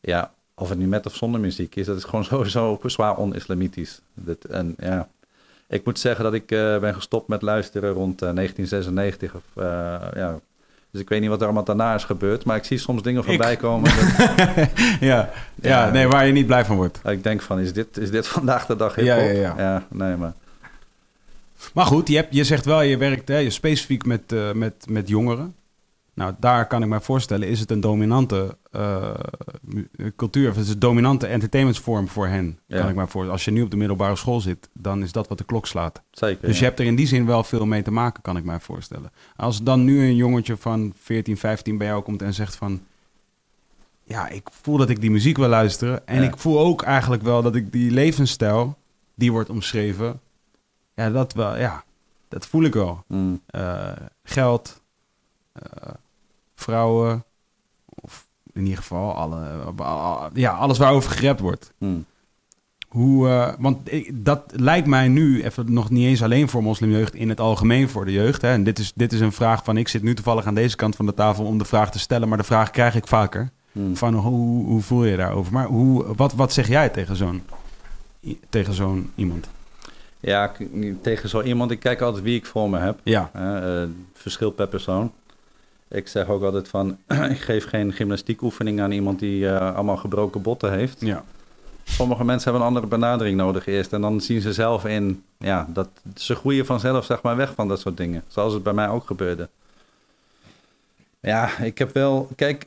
[0.00, 4.00] Ja, of het nu met of zonder muziek is, dat is gewoon sowieso zwaar on-islamitisch.
[4.50, 5.08] En ja,
[5.68, 9.34] ik moet zeggen dat ik eh, ben gestopt met luisteren rond eh, 1996.
[9.34, 9.64] Of, eh,
[10.14, 10.38] ja.
[10.90, 12.44] Dus ik weet niet wat er allemaal daarna is gebeurd.
[12.44, 13.90] Maar ik zie soms dingen voorbij komen.
[13.96, 14.08] Dat,
[14.56, 14.68] ja,
[15.00, 15.30] ja,
[15.60, 15.90] Ja.
[15.90, 17.00] nee, waar je niet blij van wordt.
[17.04, 19.36] ik denk van, is dit, is dit vandaag de dag Ja, hip-hop?
[19.42, 19.86] ja, ja.
[19.90, 20.32] nee, maar...
[21.74, 24.86] Maar goed, je, hebt, je zegt wel, je werkt hè, je specifiek met, eh, met,
[24.88, 25.54] met jongeren.
[26.14, 29.14] Nou, daar kan ik me voorstellen, is het een dominante eh,
[29.60, 32.58] mu- cultuur, of het is een dominante entertainmentsvorm voor hen.
[32.66, 32.78] Ja.
[32.78, 33.30] Kan ik me voorstellen.
[33.30, 36.02] Als je nu op de middelbare school zit, dan is dat wat de klok slaat.
[36.10, 36.58] Zeker, Dus ja.
[36.58, 39.12] je hebt er in die zin wel veel mee te maken, kan ik mij voorstellen.
[39.36, 42.80] Als dan nu een jongetje van 14, 15 bij jou komt en zegt van...
[44.04, 46.06] Ja, ik voel dat ik die muziek wil luisteren.
[46.06, 46.28] En Ja.
[46.28, 48.78] ik voel ook eigenlijk wel dat ik die levensstijl,
[49.14, 50.20] die wordt omschreven...
[50.94, 51.84] Ja, dat wel, ja,
[52.28, 53.04] dat voel ik wel.
[53.08, 53.90] Mm, Eh,
[54.24, 54.82] geld,
[55.52, 55.88] eh,
[56.54, 57.24] vrouwen,
[57.84, 59.48] of in ieder geval alle,
[60.34, 61.72] ja, alles waarover gerept wordt.
[61.78, 62.04] mm.
[62.88, 67.14] Hoe, eh, want ik- dat lijkt mij nu even nog niet eens alleen voor moslimjeugd,
[67.14, 68.42] in het algemeen voor de jeugd.
[68.42, 68.48] Hè.
[68.50, 70.96] En dit is, dit is een vraag van, ik zit nu toevallig aan deze kant
[70.96, 73.50] van de tafel om de vraag te stellen, maar de vraag krijg ik vaker.
[73.72, 73.96] Mm.
[73.96, 75.52] Van hoe, hoe voel je daarover?
[75.52, 77.42] Maar hoe, wat, wat zeg jij tegen zo'n,
[78.48, 79.48] tegen zo'n iemand?
[80.24, 80.52] Ja,
[81.00, 82.98] tegen zo iemand, ik kijk altijd wie ik voor me heb.
[83.02, 85.12] Ja, eh, verschil per persoon.
[85.88, 86.98] Ik zeg ook altijd van,
[87.30, 91.00] ik geef geen gymnastiekoefening aan iemand die eh, allemaal gebroken botten heeft.
[91.00, 91.24] ja.
[91.86, 93.92] Sommige mensen hebben een andere benadering nodig eerst.
[93.92, 97.68] En dan zien ze zelf in, ja, dat ze groeien vanzelf zeg maar weg van
[97.68, 98.24] dat soort dingen.
[98.28, 99.48] Zoals het bij mij ook gebeurde.
[101.20, 102.66] Ja, ik heb wel, kijk,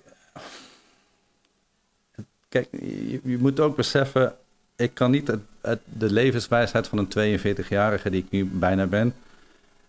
[2.49, 4.35] kijk, je, je moet ook beseffen,
[4.75, 9.13] ik kan niet het, het- de levenswijsheid van een 42-jarige die ik nu bijna ben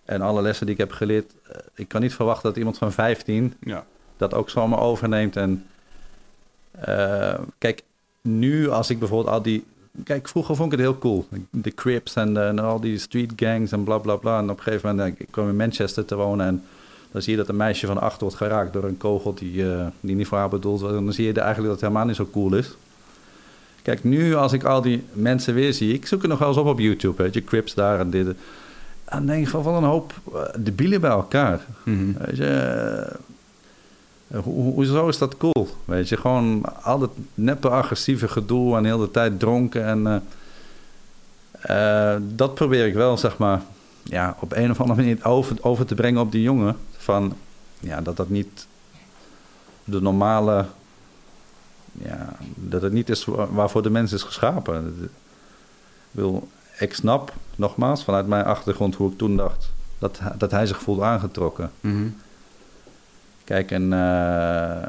[0.04, 2.92] en alle lessen die ik heb geleerd, eh, ik kan niet verwachten dat iemand van
[2.92, 3.84] 15 ja.
[4.16, 5.36] dat ook zomaar overneemt.
[5.36, 5.64] En
[6.80, 7.82] eh, kijk,
[8.22, 9.64] nu als ik bijvoorbeeld al die...
[10.04, 11.26] Kijk, vroeger vond ik het heel cool.
[11.50, 14.38] De Crips en, de- en al die street gangs en bla bla bla.
[14.38, 16.64] En op een gegeven moment, eh, ik kwam in Manchester te wonen en
[17.10, 19.86] dan zie je dat een meisje van acht wordt geraakt door een kogel die, eh,
[20.00, 20.92] die niet voor haar bedoeld was.
[20.92, 22.70] En dan zie je eigenlijk dat het helemaal niet zo cool is.
[23.88, 26.56] Kijk, nu als ik al die mensen weer zie, ik zoek er nog wel eens
[26.56, 28.26] op op YouTube, weet je, Crips daar en dit.
[28.26, 28.36] En
[29.04, 31.60] dan denk ik van, wat een hoop uh, debielen bij elkaar.
[31.84, 32.12] Mhm.
[32.18, 32.46] Weet je,
[34.28, 35.68] eh, ho- ho- hoezo is dat cool?
[35.84, 39.84] Weet je, gewoon al dat neppe agressieve gedoe en heel de tijd dronken.
[39.84, 40.22] En
[41.60, 43.62] eh, eh, dat probeer ik wel, zeg maar,
[44.02, 46.76] ja, op een of andere manier over, over te brengen op die jongen.
[46.96, 47.32] Van,
[47.80, 48.66] ja, dat dat niet
[49.84, 50.64] de normale,
[52.02, 54.96] ja, dat het niet is wa- waarvoor de mens is geschapen.
[55.02, 55.08] Ik,
[56.10, 59.70] wil, ik snap, nogmaals, vanuit mijn achtergrond hoe ik toen dacht...
[59.98, 61.70] dat, hij- dat hij zich voelde aangetrokken.
[61.80, 62.06] Mhm.
[63.44, 64.88] Kijk, en eh,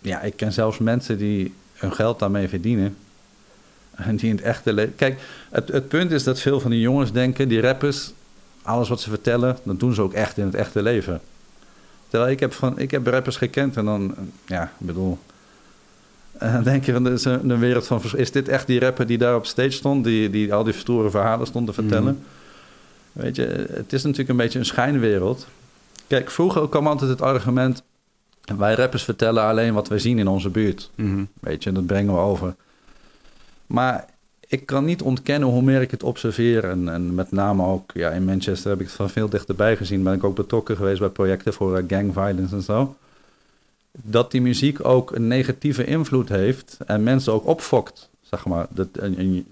[0.00, 2.96] ja, ik ken zelfs mensen die hun geld daarmee verdienen.
[3.94, 4.94] En die in het echte leven.
[4.94, 5.20] Kijk,
[5.50, 8.12] het, het punt is dat veel van die jongens denken, die rappers,
[8.62, 11.20] alles wat ze vertellen, dat doen ze ook echt in het echte leven.
[12.08, 14.14] Terwijl ik heb, van, ik heb rappers gekend en dan,
[14.46, 15.18] ja, ik bedoel.
[16.38, 18.00] En dan denk je, van, is een, een wereld van.
[18.16, 21.10] Is dit echt die rapper die daar op stage stond, die, die al die stoere
[21.10, 22.22] verhalen stond te vertellen?
[23.12, 25.46] Weet je, het is natuurlijk een beetje een schijnwereld.
[26.06, 27.82] Kijk, vroeger kwam altijd het argument...
[28.56, 30.90] wij rappers vertellen alleen wat wij zien in onze buurt.
[30.94, 31.24] Mhm.
[31.40, 32.54] Weet je, dat brengen we over.
[33.66, 34.04] Maar
[34.48, 36.64] ik kan niet ontkennen hoe meer ik het observeer.
[36.64, 40.02] En, en met name ook ja, in Manchester heb ik het van veel dichterbij gezien.
[40.02, 42.96] Ben ik ook betrokken geweest bij projecten voor eh, gang violence en zo.
[43.92, 48.08] Dat die muziek ook een negatieve invloed heeft en mensen ook opfokt.
[48.22, 48.66] Zeg maar.
[48.70, 49.46] Dat, en, en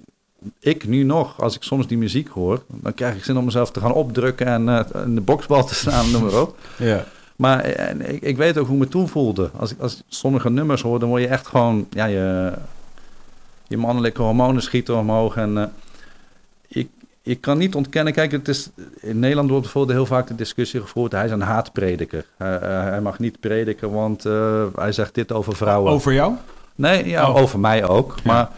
[0.60, 3.70] ik nu nog, als ik soms die muziek hoor, dan krijg ik zin om mezelf
[3.70, 6.58] te gaan opdrukken en eh, in de boksbal te staan, noem maar op.
[6.78, 7.04] Ja.
[7.36, 9.50] Maar eh, en ik, ik weet ook hoe me toen voelde.
[9.56, 11.86] Als ik als sommige nummers hoor, dan word je echt gewoon...
[11.90, 12.52] Ja, je,
[13.68, 15.36] je mannelijke hormonen schieten omhoog.
[15.36, 15.64] En eh,
[16.68, 16.88] ik,
[17.22, 18.12] ik kan niet ontkennen...
[18.12, 21.12] Kijk, het is, in Nederland wordt bijvoorbeeld heel vaak de discussie gevoerd...
[21.12, 22.24] hij is een haatprediker.
[22.36, 25.92] Hij, eh, hij mag niet prediken, want eh, hij zegt dit over vrouwen.
[25.92, 26.32] Over jou?
[26.74, 27.36] Nee, ja, Oh.
[27.36, 28.14] over mij ook.
[28.24, 28.50] Maar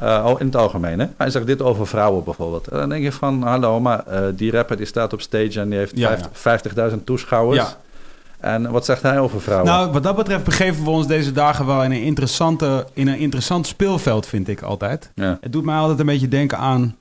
[0.00, 1.06] oh, in het algemeen, hè.
[1.16, 2.68] Hij zegt dit over vrouwen bijvoorbeeld.
[2.68, 4.04] En dan denk je van, hallo, maar
[4.36, 5.60] die rapper die staat op stage...
[5.60, 7.58] en die heeft Ja, vijftig- 50.000 toeschouwers...
[7.58, 7.76] Ja.
[8.42, 9.68] En wat zegt hij over vrouwen?
[9.68, 13.18] Nou, wat dat betreft begeven we ons deze dagen wel in een, interessante, in een
[13.18, 15.10] interessant speelveld, vind ik altijd.
[15.14, 15.38] ja.
[15.40, 16.96] Het doet mij altijd een beetje denken aan...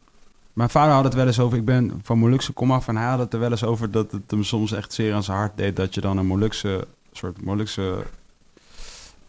[0.53, 1.57] Mijn vader had het wel eens over...
[1.57, 3.91] Ik ben van Molukse kom af en hij had het er wel eens over...
[3.91, 5.75] dat het hem soms echt zeer aan zijn hart deed...
[5.75, 8.03] dat je dan een Molukse soort Molukse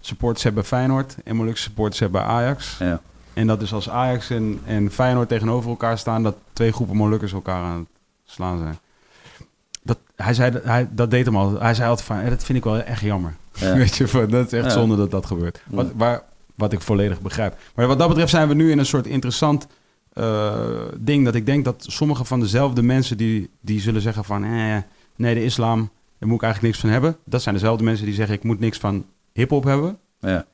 [0.00, 1.16] supporters hebt bij Feyenoord...
[1.24, 2.76] en Molukse supporters hebt bij Ajax.
[2.78, 3.00] Ja.
[3.32, 6.22] En dat dus als Ajax en, en Feyenoord tegenover elkaar staan...
[6.22, 7.88] dat twee groepen Molukkers elkaar aan het
[8.24, 8.78] slaan zijn.
[10.22, 11.60] Hij zei, dat- hij, dat deed hem al.
[11.60, 12.18] Hij zei altijd van...
[12.18, 13.34] "Eh, dat vind ik wel echt jammer.
[13.52, 13.74] Ja.
[13.82, 14.70] Weet je, van, dat is echt Ja.
[14.70, 15.62] zonde dat dat gebeurt.
[15.66, 16.22] Wat, waar,
[16.54, 17.56] wat ik volledig begrijp.
[17.74, 19.66] Maar wat dat betreft zijn we nu in een soort interessant
[20.12, 20.52] eh,
[20.98, 21.24] ding...
[21.24, 24.44] dat ik denk dat sommige van dezelfde mensen die, die zullen zeggen van...
[24.44, 24.76] Eh,
[25.16, 27.16] nee, de islam, daar moet ik eigenlijk niks van hebben.
[27.24, 28.34] Dat zijn dezelfde mensen die zeggen...
[28.34, 29.98] ik moet niks van hiphop hebben.
[30.20, 30.46] Ja.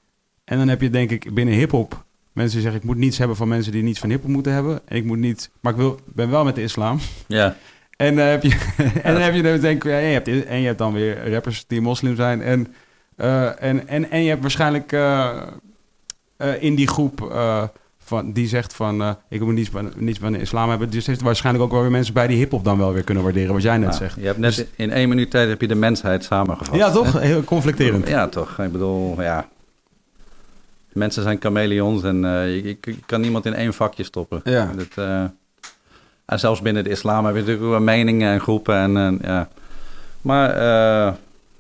[0.45, 2.81] En dan heb je denk ik binnen hiphop mensen die zeggen...
[2.81, 4.81] ik moet niets hebben van mensen die niets van hiphop moeten hebben.
[4.85, 5.51] En ik moet niet...
[5.61, 6.99] Maar ik wil, ben wel met de islam.
[7.27, 7.57] ja.
[7.99, 8.57] En, dan heb je,
[9.03, 11.33] en dan heb je dan denk ik, ja, je hebt, en je hebt dan weer
[11.33, 12.43] rappers die moslim zijn.
[12.43, 12.75] En,
[13.17, 15.29] eh, en, en, en je hebt waarschijnlijk eh,
[16.37, 17.63] eh, in die groep eh,
[17.99, 20.91] van, die zegt van eh, ik moet niets van, niets van de islam hebben.
[20.91, 23.53] Dus heeft waarschijnlijk ook wel weer mensen bij die hip-hop dan wel weer kunnen waarderen,
[23.53, 24.15] wat jij net Nou, zegt.
[24.21, 26.75] je hebt net in één minuut tijd heb je de mensheid samengevat.
[26.77, 27.21] Ja, toch?
[27.21, 28.09] Heel conflicterend.
[28.09, 28.59] Ja, toch.
[28.59, 29.49] Ik bedoel, ja.
[30.93, 34.41] Mensen zijn chameleons en eh, je, je kan niemand in één vakje stoppen.
[34.45, 34.71] Ja.
[34.77, 35.25] Dat, eh,
[36.29, 38.75] en zelfs binnen de islam heb je natuurlijk meningen en groepen.
[38.97, 39.49] En, eh, ja.
[40.21, 41.15] Maar, eh,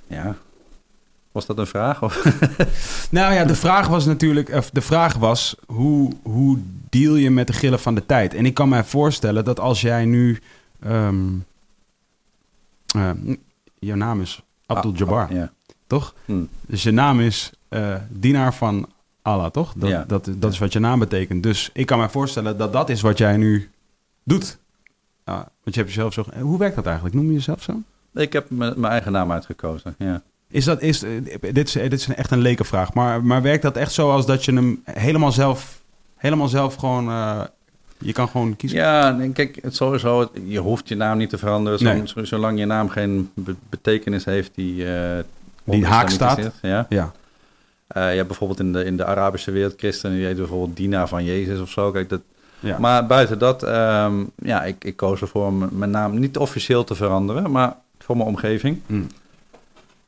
[0.06, 0.34] ja.
[1.32, 2.02] Was dat een vraag?
[2.02, 2.24] Of?
[3.10, 6.58] Nou ja, de vraag was natuurlijk, of de vraag was, hoe, hoe
[6.90, 8.34] deal je met de gillen van de tijd?
[8.34, 10.38] En ik kan mij voorstellen dat als jij nu,
[10.78, 11.10] eh,
[13.78, 15.50] jouw naam is Abdul Jabbar, Ah, ja.
[15.86, 16.14] toch?
[16.24, 16.42] Hm.
[16.66, 18.88] Dus je naam is eh dienaar van
[19.22, 19.72] Allah, toch?
[19.76, 20.04] Dat, Ja.
[20.06, 21.42] dat, dat is wat je naam betekent.
[21.42, 23.70] Dus ik kan mij voorstellen dat dat is wat jij nu
[24.28, 24.58] doet.
[25.24, 26.24] Want je hebt jezelf zo...
[26.40, 27.14] Hoe werkt dat eigenlijk?
[27.14, 27.82] Noem je jezelf zo?
[28.14, 30.22] Ik heb mijn eigen naam uitgekozen, ja.
[30.50, 30.98] Is dat, is,
[31.52, 34.44] dit, is, dit is echt een lekenvraag, maar, maar werkt dat echt zo als dat
[34.44, 35.80] je hem helemaal zelf,
[36.16, 37.40] helemaal zelf gewoon, eh,
[37.98, 38.78] je kan gewoon kiezen?
[38.78, 42.06] Ja, kijk, het sowieso, je hoeft je naam niet te veranderen, Nee.
[42.08, 44.92] zo- zolang je naam geen be- betekenis heeft die...
[44.92, 45.18] eh
[45.64, 46.38] Die haak staat.
[46.38, 46.86] is, Ja.
[46.88, 47.12] Ja.
[47.86, 51.08] Eh, je hebt bijvoorbeeld in de, in de Arabische wereld christenen, die heet bijvoorbeeld dienaar
[51.08, 51.90] van Jezus of zo.
[51.90, 52.20] Kijk, dat,
[52.60, 52.78] ja.
[52.78, 56.94] Maar buiten dat, ehm, ja, ik, ik koos ervoor om mijn naam niet officieel te
[56.94, 58.80] veranderen, maar voor mijn omgeving.
[58.86, 59.02] Hm.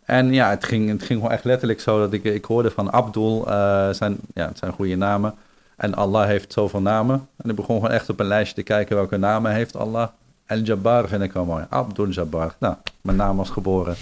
[0.04, 2.92] En ja, het ging, het ging gewoon echt letterlijk zo dat ik, ik hoorde van
[2.92, 5.34] Abdul, eh, zijn, ja, het zijn goede namen.
[5.76, 7.28] En Allah heeft zoveel namen.
[7.36, 10.08] En ik begon gewoon echt op een lijstje te kijken welke namen heeft Allah.
[10.46, 11.64] El Jabbar vind ik wel mooi.
[11.68, 12.54] Abdul Jabbar.
[12.58, 13.94] Nou, mijn naam was geboren.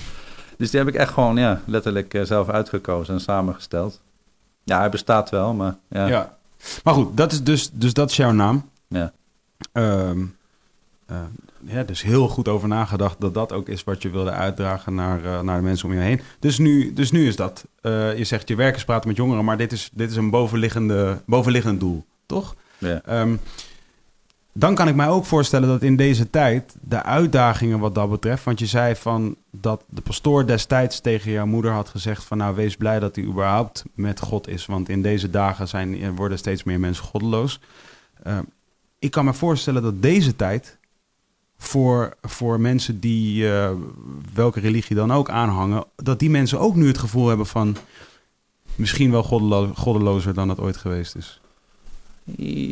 [0.56, 4.00] Dus die heb ik echt gewoon ja, letterlijk eh, zelf uitgekozen en samengesteld.
[4.64, 6.06] Ja, hij bestaat wel, maar ja.
[6.06, 6.37] Ja.
[6.84, 8.70] Maar goed, dat is dus, dus dat is jouw naam.
[8.88, 9.12] Ja.
[9.72, 10.24] Ehm,
[11.06, 11.16] eh,
[11.64, 15.24] ja, dus heel goed over nagedacht dat dat ook is wat je wilde uitdragen naar,
[15.24, 16.20] eh, naar de mensen om je heen.
[16.38, 17.64] Dus nu, dus nu is dat.
[17.80, 20.30] eh, je zegt je werk is praten met jongeren, maar dit is, dit is een
[20.30, 22.54] bovenliggende, bovenliggend doel, toch?
[22.78, 23.02] ja.
[23.04, 23.36] Ehm,
[24.52, 28.44] dan kan ik mij ook voorstellen dat in deze tijd de uitdagingen wat dat betreft.
[28.44, 32.54] Want je zei van dat de pastoor destijds tegen jouw moeder had gezegd: van nou
[32.56, 34.66] wees blij dat hij überhaupt met God is.
[34.66, 37.60] Want in deze dagen zijn, er worden steeds meer mensen goddeloos.
[38.26, 38.38] Uh,
[38.98, 40.78] ik kan me voorstellen dat deze tijd
[41.58, 43.70] voor, voor mensen die uh,
[44.34, 47.76] welke religie dan ook aanhangen, dat die mensen ook nu het gevoel hebben van
[48.74, 51.40] misschien wel goddelo goddelozer dan het ooit geweest is.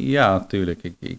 [0.05, 0.83] Ja, natuurlijk.
[0.83, 1.19] Ik, ik,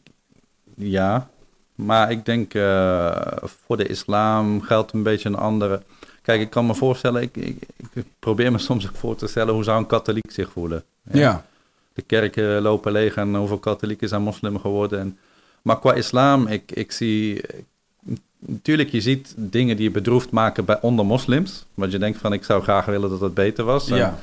[0.78, 1.30] ja,
[1.76, 5.82] maar ik denk uh, voor de islam geldt een beetje een andere.
[6.22, 7.58] Kijk, ik kan me voorstellen, ik, ik,
[7.94, 10.84] ik, probeer me soms voor te stellen hoe zou een katholiek zich voelen.
[11.12, 11.20] Ja.
[11.20, 11.46] ja.
[11.94, 15.00] De kerken lopen leeg en hoeveel katholieken zijn moslim geworden.
[15.00, 15.18] En,
[15.62, 17.42] maar qua islam, ik, ik zie.
[18.40, 21.66] Natuurlijk, je ziet dingen die je bedroefd maken bij onder moslims.
[21.74, 23.88] Want je denkt van, ik zou graag willen dat het beter was.
[23.88, 24.20] Ja.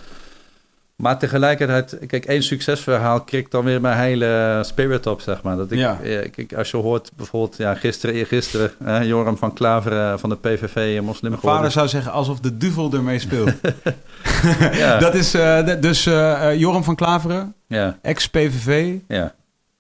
[0.97, 5.57] Maar tegelijkertijd, kijk, één succesverhaal krikt dan weer mijn hele spirit op, zeg maar.
[5.57, 5.99] Dat ik, Ja.
[6.30, 10.97] kijk, als je hoort bijvoorbeeld, ja, gisteren, eergisteren, hè, Joram van Klaveren van de PVV,
[10.99, 13.53] een moslim Mijn vader zou zeggen alsof de duvel ermee speelt.
[14.72, 19.34] Ja, Dat is eh, dus eh, eh, Joram van Klaveren, ja, ex-PVV, ja,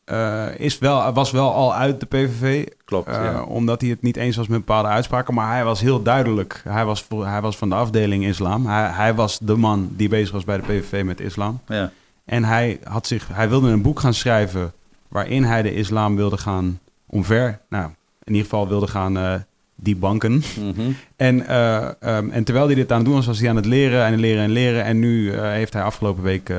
[0.04, 2.66] eh, is wel, was wel al uit de PVV.
[2.84, 3.08] klopt.
[3.08, 3.42] eh, ja.
[3.42, 5.34] Omdat hij het niet eens was met bepaalde uitspraken.
[5.34, 6.60] Maar hij was heel duidelijk.
[6.68, 8.66] Hij was, voor, hij was van de afdeling islam.
[8.66, 11.60] Hij, hij was de man die bezig was bij de PVV met islam.
[11.66, 11.90] ja.
[12.24, 14.72] En hij, had zich, hij wilde een boek gaan schrijven
[15.08, 17.60] waarin hij de islam wilde gaan omver.
[17.68, 17.84] Nou,
[18.24, 19.34] in ieder geval wilde gaan eh
[19.74, 20.42] debunken.
[20.60, 20.90] Mhm.
[21.16, 23.66] En, eh, ehm, en terwijl hij dit aan het doen was, was hij aan het
[23.66, 24.84] leren en leren en leren.
[24.84, 26.52] En nu heeft hij afgelopen week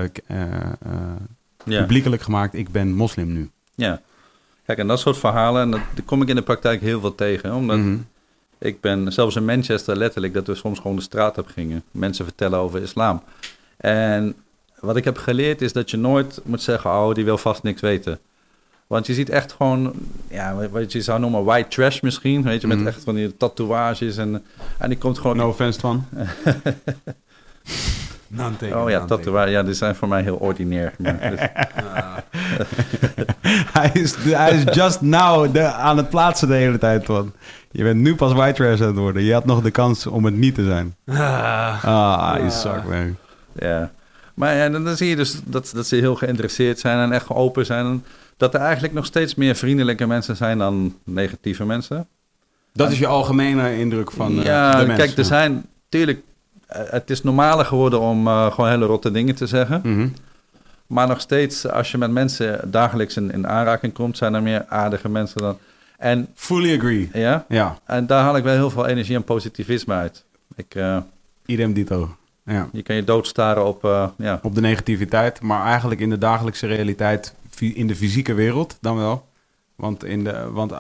[1.66, 1.80] ja.
[1.80, 3.50] publiekelijk gemaakt, ik ben moslim nu.
[3.76, 4.02] Ja.
[4.66, 7.16] Kijk, en dat soort verhalen, en dat, daar kom ik in de praktijk heel veel
[7.16, 7.54] tegen.
[7.54, 7.98] Omdat Mhm.
[8.58, 11.84] ik ben, zelfs in Manchester letterlijk, dat we soms gewoon de straat op gingen.
[11.92, 13.24] Mensen vertellen over islam.
[13.78, 14.36] En
[14.80, 17.82] wat ik heb geleerd is dat je nooit moet zeggen, oh, die wil vast niks
[17.82, 18.20] weten.
[18.88, 19.94] Want je ziet echt gewoon,
[20.30, 22.44] ja, wat je zou noemen white trash misschien.
[22.44, 22.88] Weet je, met Mhm.
[22.88, 24.18] echt van die tatoeages.
[24.18, 24.44] En,
[24.80, 25.38] en die komt gewoon...
[25.38, 26.06] No offense van.
[28.74, 29.52] oh ja, tatoeages.
[29.52, 30.94] Ja, die zijn voor mij heel ordinair.
[30.98, 31.50] Maar, dus-
[33.72, 37.08] hij, is, hij is just now de, aan het plaatsen de hele tijd.
[37.08, 37.34] Man.
[37.72, 39.24] Je bent nu pas white trash aan het worden.
[39.24, 40.96] Je had nog de kans om het niet te zijn.
[41.84, 43.16] Ah, je zak, man.
[43.54, 43.92] Ja,
[44.34, 47.30] maar ja, dan, dan zie je dus dat, dat ze heel geïnteresseerd zijn en echt
[47.30, 47.86] open zijn.
[47.86, 48.06] En
[48.38, 52.08] dat er eigenlijk nog steeds meer vriendelijke mensen zijn dan negatieve mensen.
[52.74, 55.00] Dat is je algemene indruk van eh, ja, de mens.
[55.00, 56.22] kijk, er zijn natuurlijk.
[56.76, 59.82] Eh, Het is normaler geworden om eh, gewoon hele rotte dingen te zeggen.
[59.84, 60.08] Mhm.
[60.88, 64.66] Maar nog steeds, als je met mensen dagelijks in, in aanraking komt, zijn er meer
[64.68, 65.58] aardige mensen dan.
[65.98, 67.10] En Fully agree.
[67.14, 70.26] ja, Ja, en daar haal ik wel heel veel energie en positivisme uit.
[70.56, 70.98] Ik, eh,
[71.46, 72.16] idem dito.
[72.44, 72.70] Ja.
[72.72, 77.36] je kan je doodstaren op, ja, Op de negativiteit, maar eigenlijk in de dagelijkse realiteit,
[77.60, 79.28] in de fysieke wereld dan wel.
[79.76, 80.74] Want, in de, want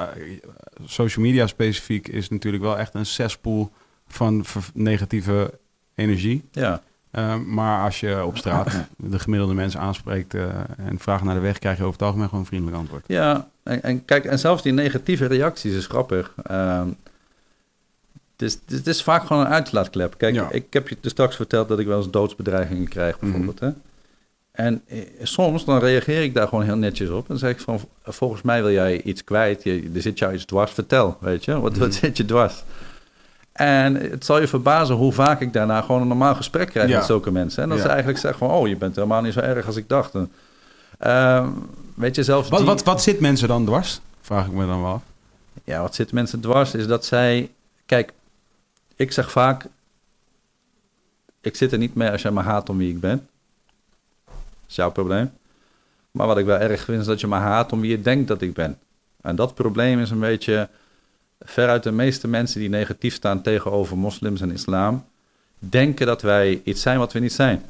[0.85, 3.71] social media specifiek is natuurlijk wel echt een cesspool
[4.07, 5.59] van negatieve
[5.95, 6.43] energie.
[6.51, 6.81] ja,
[7.11, 10.43] Uh, maar als je op straat de gemiddelde mensen aanspreekt uh,
[10.77, 13.03] en vraagt naar de weg, krijg je over het algemeen gewoon een vriendelijk antwoord.
[13.07, 16.33] Ja, en, en kijk, en zelfs die negatieve reacties is grappig.
[16.43, 16.87] Ehm,
[18.31, 20.17] het, is, het is vaak gewoon een uitlaatklep.
[20.17, 20.51] Kijk, Ja.
[20.51, 23.59] ik heb je dus straks verteld dat ik wel eens doodsbedreigingen krijg, bijvoorbeeld.
[23.59, 23.69] Mhm.
[23.69, 23.75] hè?
[24.51, 27.29] En eh, soms dan reageer ik daar gewoon heel netjes op.
[27.29, 29.63] En zeg ik van, volgens mij wil jij iets kwijt.
[29.63, 30.71] Je, er zit jou iets dwars.
[30.71, 31.59] Vertel, weet je.
[31.59, 31.97] Wat, wat Mhm.
[31.97, 32.63] zit je dwars?
[33.55, 36.97] En het zal je verbazen hoe vaak ik daarna gewoon een normaal gesprek krijg Ja.
[36.97, 37.63] met zulke mensen.
[37.63, 37.83] En dat Ja.
[37.83, 40.13] ze eigenlijk zeggen van, oh, je bent helemaal niet zo erg als ik dacht.
[40.15, 40.31] En,
[40.99, 41.49] ehm,
[41.93, 44.01] weet je, zelfs Wat, die- wat, wat zit mensen dan dwars?
[44.21, 45.01] Vraag ik me dan wel af.
[45.63, 47.51] ja, wat zit mensen dwars is dat zij...
[47.85, 48.13] Kijk,
[48.95, 49.65] ik zeg vaak...
[51.41, 53.27] Ik zit er niet mee als jij me haat om wie ik ben.
[54.25, 54.35] Dat
[54.67, 55.31] is jouw probleem.
[56.11, 58.27] Maar wat ik wel erg vind is dat je me haat om wie je denkt
[58.27, 58.77] dat ik ben.
[59.21, 60.69] En dat probleem is een beetje...
[61.45, 65.05] Veruit de meeste mensen die negatief staan tegenover moslims en islam...
[65.59, 67.63] denken dat wij iets zijn wat we niet zijn.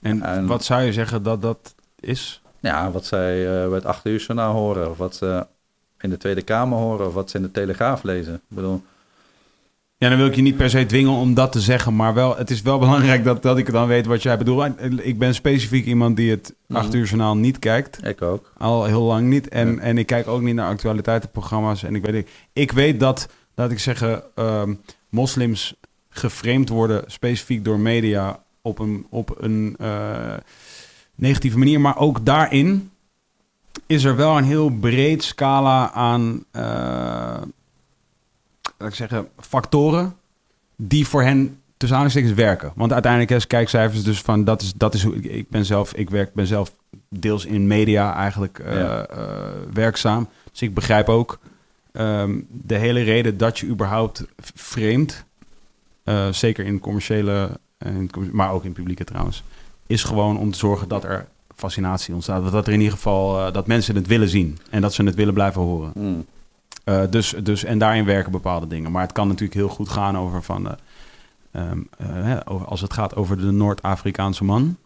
[0.00, 2.40] En, En- wat zou je zeggen dat dat is?
[2.60, 4.90] Ja, wat zij eh, bij het 8 uur journaal horen...
[4.90, 5.46] of wat ze
[6.00, 7.06] in de Tweede Kamer horen...
[7.06, 8.34] of wat ze in de Telegraaf lezen.
[8.34, 8.82] Ik bedoel...
[9.98, 12.36] Ja, dan wil ik je niet per se dwingen om dat te zeggen, maar wel,
[12.36, 14.72] het is wel belangrijk dat, dat ik dan weet wat jij bedoelt.
[15.02, 16.78] Ik ben specifiek iemand die het Mhm.
[16.80, 18.06] 8 uur journaal niet kijkt.
[18.06, 18.52] Ik ook.
[18.58, 19.48] Al heel lang niet.
[19.48, 19.80] En, Ja.
[19.80, 21.82] en ik kijk ook niet naar actualiteitenprogramma's.
[21.82, 24.74] En ik weet, ik weet dat, laat ik zeggen, ehm,
[25.08, 25.74] moslims
[26.08, 30.34] geframed worden specifiek door media op een, op een eh,
[31.14, 31.80] negatieve manier.
[31.80, 32.90] Maar ook daarin
[33.86, 37.42] is er wel een heel breed scala aan, eh,
[38.78, 40.14] laat ik zeggen, factoren
[40.76, 42.72] die voor hen tussen aanhalingstekens werken.
[42.74, 45.92] Want uiteindelijk is kijkcijfers dus van dat is, dat is hoe ik, ik ben zelf,
[45.94, 46.72] ik werk, ben zelf
[47.08, 49.06] deels in media eigenlijk eh, Ja.
[49.06, 49.26] eh,
[49.72, 50.28] werkzaam.
[50.50, 51.38] Dus ik begrijp ook
[51.92, 54.24] ehm, de hele reden dat je überhaupt
[54.54, 55.24] vreemd,
[56.04, 59.42] eh, zeker in commerciële, in maar ook in publieke trouwens,
[59.86, 61.26] is gewoon om te zorgen dat er
[61.56, 62.52] fascinatie ontstaat.
[62.52, 65.34] Dat er in ieder geval dat mensen het willen zien en dat ze het willen
[65.34, 65.90] blijven horen.
[65.94, 66.24] Hmm.
[66.88, 68.92] Eh, dus, dus, en daarin werken bepaalde dingen.
[68.92, 70.66] Maar het kan natuurlijk heel goed gaan over van.
[70.66, 70.74] eh,
[71.50, 74.76] ehm, eh, als het gaat over de Noord-Afrikaanse man.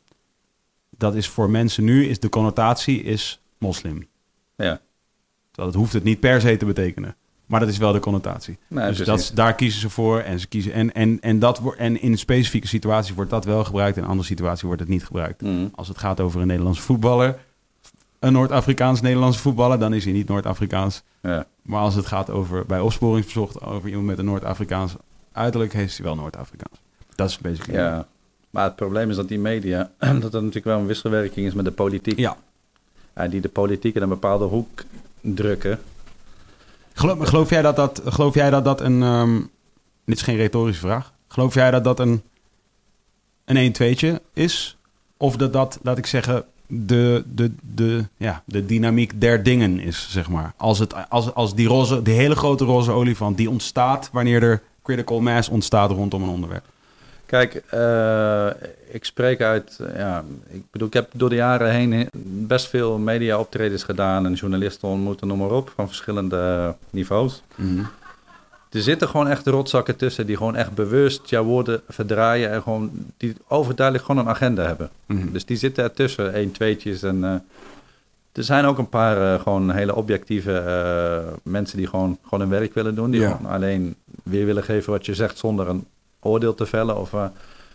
[0.90, 4.06] Dat is voor mensen nu, is de connotatie is moslim.
[4.56, 4.80] Ja.
[5.50, 7.16] Dat hoeft het niet per se te betekenen.
[7.46, 8.58] Maar dat is wel de connotatie.
[8.68, 10.20] Nee, dus dat, daar kiezen ze voor.
[10.20, 13.96] En, ze kiezen, en, en, en, dat, en in specifieke situaties wordt dat wel gebruikt.
[13.96, 15.40] In andere situaties wordt het niet gebruikt.
[15.40, 15.70] Hmm.
[15.74, 17.38] Als het gaat over een Nederlandse voetballer.
[18.18, 19.78] Een Noord-Afrikaans-Nederlandse voetballer.
[19.78, 21.02] Dan is hij niet Noord-Afrikaans.
[21.22, 21.46] Ja.
[21.62, 24.94] Maar als het gaat over, bij opsporing verzocht, over iemand met een Noord-Afrikaans
[25.32, 26.78] uiterlijk, heeft hij wel Noord-Afrikaans.
[27.14, 27.80] Dat is basically.
[27.80, 28.06] ja.
[28.50, 31.64] Maar het probleem is dat die media, dat er natuurlijk wel een wisselwerking is met
[31.64, 32.18] de politiek.
[32.18, 32.36] Ja.
[33.14, 34.82] Ja, die de politiek in een bepaalde hoek
[35.20, 35.80] drukken.
[36.92, 39.36] Geloof, geloof jij dat dat, geloof jij dat, dat een, ehm,
[40.04, 42.22] dit is geen retorische vraag, geloof jij dat dat een,
[43.44, 44.76] een 1-2'tje is?
[45.16, 46.44] Of dat dat, laat ik zeggen,
[46.74, 50.52] de, de, de, ja, de dynamiek der dingen is, zeg maar.
[50.56, 54.62] Als, het, als, als die, roze, die hele grote roze olifant, die ontstaat wanneer er
[54.82, 56.64] critical mass ontstaat rondom een onderwerp.
[57.26, 58.46] Kijk, eh,
[58.90, 62.08] ik spreek uit, ja, ik bedoel, ik heb door de jaren heen
[62.46, 67.42] best veel media-optredens gedaan en journalisten ontmoet noem maar op, van verschillende niveaus.
[68.72, 72.90] Er zitten gewoon echt rotzakken tussen die gewoon echt bewust jouw woorden verdraaien en gewoon,
[73.16, 74.90] die overduidelijk gewoon een agenda hebben.
[75.06, 75.32] Mhm.
[75.32, 77.24] Dus die zitten ertussen, één, tweetjes en...
[77.24, 77.34] eh,
[78.32, 82.48] er zijn ook een paar eh, gewoon hele objectieve eh, mensen die gewoon, gewoon hun
[82.58, 83.10] werk willen doen.
[83.10, 83.30] Die Ja.
[83.36, 85.86] gewoon alleen weer willen geven wat je zegt zonder een
[86.20, 86.96] oordeel te vellen.
[86.96, 87.12] Of,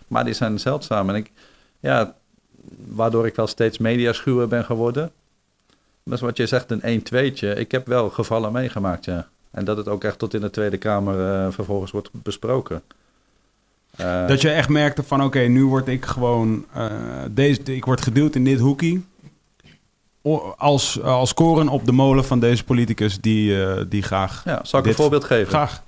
[0.07, 1.09] maar die zijn zeldzaam.
[1.09, 1.31] En ik,
[1.79, 2.13] ja,
[2.87, 5.11] waardoor ik wel steeds mediaschuwer ben geworden.
[6.03, 7.53] Dat is wat je zegt, een 1 tweetje.
[7.53, 9.27] Ik heb wel gevallen meegemaakt, ja.
[9.57, 12.81] En dat het ook echt tot in de Tweede Kamer eh, vervolgens wordt besproken.
[13.95, 16.85] Eh, Dat je echt merkte van, oké, nu word ik gewoon, eh,
[17.31, 19.05] deze, ik word geduwd in dit hoekie.
[20.57, 23.55] Als, als koren op de molen van deze politicus die,
[23.87, 25.47] die graag, ja, zal ik dit- een voorbeeld geven?
[25.47, 25.83] graag.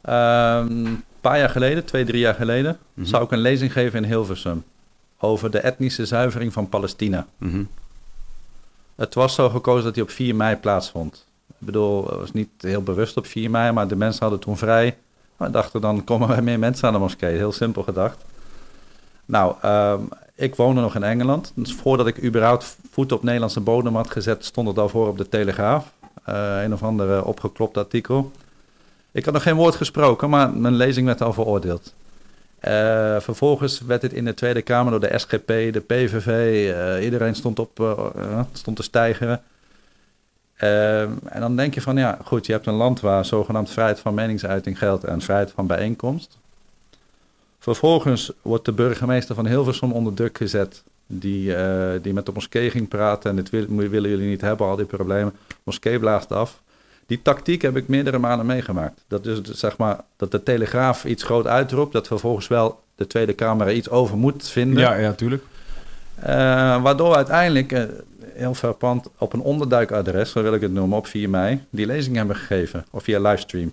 [0.00, 3.06] Ehm, een paar jaar geleden, twee, drie jaar geleden, Mhm.
[3.06, 4.64] zou ik een lezing geven in Hilversum.
[5.18, 7.26] Over de etnische zuivering van Palestina.
[7.38, 7.62] Mhm.
[8.96, 11.28] Het was zo gekozen dat die op 4 mei plaatsvond.
[11.60, 14.56] Ik bedoel, het was niet heel bewust op 4 mei, maar de mensen hadden toen
[14.56, 14.96] vrij.
[15.36, 17.36] We dachten dan komen er meer mensen aan de moskee.
[17.36, 18.24] Heel simpel gedacht.
[19.24, 20.00] Nou, ehm,
[20.34, 21.52] ik woonde nog in Engeland.
[21.54, 25.18] Dus voordat ik überhaupt voet op Nederlandse bodem had gezet, stond het al voor op
[25.18, 25.92] de Telegraaf.
[26.24, 28.30] Eh, een of ander eh, opgeklopt artikel.
[29.12, 31.94] Ik had nog geen woord gesproken, maar mijn lezing werd al veroordeeld.
[32.58, 36.28] Eh, vervolgens werd het in de Tweede Kamer door de SGP, de PVV,
[36.74, 38.04] eh, iedereen stond, op,
[38.52, 39.42] stond te stijgeren.
[40.60, 44.00] Eh, en dan denk je van, ja, goed, je hebt een land waar zogenaamd vrijheid
[44.00, 46.38] van meningsuiting geldt en vrijheid van bijeenkomst.
[47.58, 52.70] Vervolgens wordt de burgemeester van Hilversum onder druk gezet, die, eh, die met de moskee
[52.70, 55.32] ging praten en dit wil- willen jullie niet hebben, al die problemen.
[55.62, 56.60] Moskee blaast af.
[57.06, 59.04] Die tactiek heb ik meerdere malen meegemaakt.
[59.08, 63.32] Dat dus, zeg maar dat de Telegraaf iets groot uitroept, dat vervolgens wel de Tweede
[63.32, 64.78] Kamer er iets over moet vinden.
[64.80, 65.42] Ja, ja, tuurlijk.
[66.20, 67.82] Eh, waardoor uiteindelijk, eh,
[68.32, 72.16] heel verpand, op een onderduikadres, zo wil ik het noemen, op 4 mei, die lezing
[72.16, 72.84] hebben gegeven.
[72.90, 73.72] Of via livestream.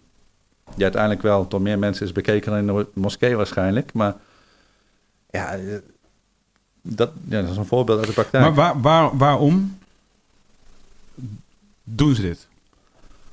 [0.76, 3.93] Die uiteindelijk wel door meer mensen is bekeken dan in de moskee waarschijnlijk.
[3.93, 4.16] Maar
[5.30, 5.60] ja, eh,
[6.82, 8.43] dat, ja, dat is een voorbeeld uit de praktijk.
[8.43, 9.78] Maar waar, waar, waarom
[11.84, 12.48] doen ze dit?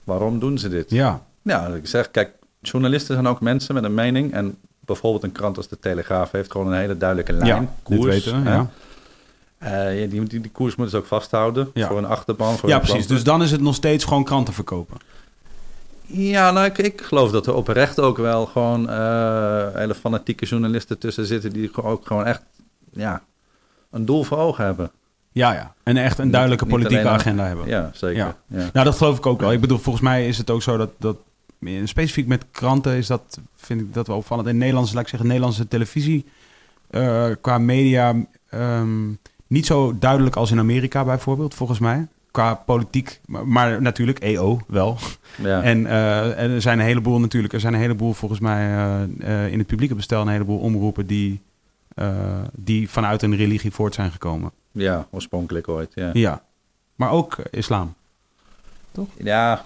[0.05, 0.91] Waarom doen ze dit?
[0.91, 4.33] Ja, Ja, ik zeg, kijk, journalisten zijn ook mensen met een mening.
[4.33, 7.63] En bijvoorbeeld een krant als de Telegraaf heeft gewoon een hele duidelijke lijn.
[7.63, 8.01] ja koers.
[8.01, 8.49] dit weten we.
[8.51, 8.71] ja,
[10.09, 11.71] die, die, die koers moeten ze ook vasthouden.
[11.75, 11.89] Ja.
[11.89, 12.57] Voor een achterban.
[12.57, 13.07] Voor ja precies.
[13.07, 14.97] Dus dan is het nog steeds gewoon kranten verkopen.
[16.07, 20.99] Ja, nou, ik, ik geloof dat er oprecht ook wel gewoon eh, hele fanatieke journalisten
[20.99, 22.43] tussen zitten die ook gewoon echt
[22.93, 23.23] ja,
[23.91, 24.91] een doel voor ogen hebben.
[25.33, 25.75] Ja, ja.
[25.83, 27.67] En echt een duidelijke niet politieke agenda hebben.
[27.67, 28.17] Ja, zeker.
[28.17, 28.37] Ja.
[28.47, 28.71] Ja.
[28.73, 29.53] Nou, dat geloof ik ook wel.
[29.53, 31.17] Ik bedoel, volgens mij is het ook zo dat, dat
[31.85, 34.49] specifiek met kranten is dat, vind ik dat wel opvallend.
[34.49, 36.27] In Nederlandse, laat ik zeggen, Nederlandse televisie
[36.91, 38.15] eh, qua media
[38.49, 39.13] ehm,
[39.47, 42.07] niet zo duidelijk als in Amerika bijvoorbeeld, volgens mij.
[42.31, 44.99] Qua politiek, maar, maar natuurlijk EO wel.
[45.43, 45.63] Ja.
[45.63, 49.03] En, eh, en er zijn een heleboel natuurlijk, er zijn een heleboel volgens mij eh,
[49.45, 51.41] eh, in het publieke bestel een heleboel omroepen die,
[52.53, 54.51] die vanuit een religie voort zijn gekomen.
[54.73, 55.91] ja, oorspronkelijk ooit.
[55.95, 56.43] Ja, Ja,
[56.95, 57.95] maar ook islam.
[59.17, 59.65] ja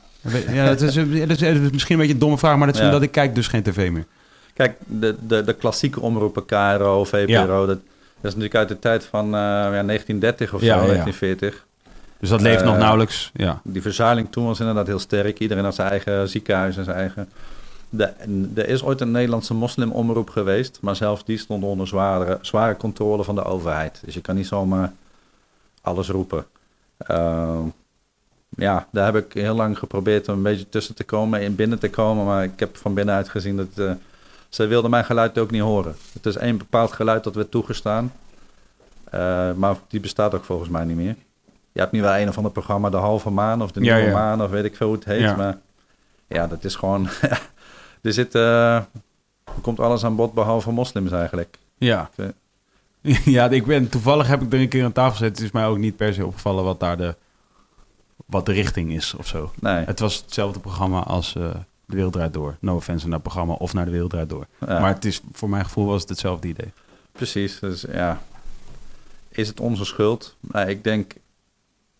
[0.48, 2.86] Ja, dat is, dat is misschien een beetje een domme vraag, maar dat is Ja.
[2.86, 4.06] omdat ik kijk dus geen tv meer.
[4.54, 7.66] kijk, de, de, de klassieke omroepen, KRO, VPRO, Ja.
[7.66, 7.78] dat,
[8.20, 10.86] Dat is natuurlijk uit de tijd van eh, ja, 1930 of zo, Ja, ja, ja.
[10.86, 11.66] 1940.
[12.20, 13.30] Dus dat leeft nog Eh, nauwelijks.
[13.34, 13.60] Ja.
[13.64, 15.38] Die verzuiling toen was inderdaad heel sterk.
[15.38, 17.28] Iedereen had zijn eigen ziekenhuis en zijn eigen...
[17.90, 22.38] De, en er is ooit een Nederlandse moslimomroep geweest, maar zelfs die stond onder zware,
[22.40, 24.00] zware controle van de overheid.
[24.04, 24.92] Dus je kan niet zomaar
[25.80, 26.46] alles roepen.
[26.98, 27.60] Ehm,
[28.48, 31.78] ja, daar heb ik heel lang geprobeerd om een beetje tussen te komen, in binnen
[31.78, 33.90] te komen, maar ik heb van binnenuit gezien dat eh,
[34.48, 35.96] ze wilden mijn geluid ook niet horen.
[36.12, 38.12] Het is één bepaald geluid dat werd toegestaan,
[39.04, 41.16] eh, maar die bestaat ook volgens mij niet meer.
[41.72, 44.12] Je hebt nu wel een of ander programma, De Halve Maan of De Nieuwe ja.
[44.12, 45.36] Maan of weet ik veel hoe het heet, Ja.
[45.36, 45.58] maar
[46.26, 47.08] ja, dat is gewoon...
[48.02, 48.34] er zit...
[48.34, 48.74] eh,
[49.44, 51.58] er komt alles aan bod behalve moslims eigenlijk.
[51.78, 52.10] Ja.
[53.24, 55.28] Ja, ik ben, toevallig heb ik er een keer aan tafel gezet.
[55.36, 57.14] Het is mij ook niet per se opgevallen wat daar de,
[58.26, 59.52] wat de richting is of zo.
[59.60, 59.84] Nee.
[59.84, 61.50] Het was hetzelfde programma als eh,
[61.88, 62.56] De Wereld Draait Door.
[62.60, 64.46] No offense naar het programma of naar De Wereld Draait Door.
[64.66, 66.72] Ja, Maar het is, voor mijn gevoel was het hetzelfde idee.
[67.12, 68.22] Precies, dus ja.
[69.28, 70.36] Is het onze schuld?
[70.40, 71.12] Nou, ik denk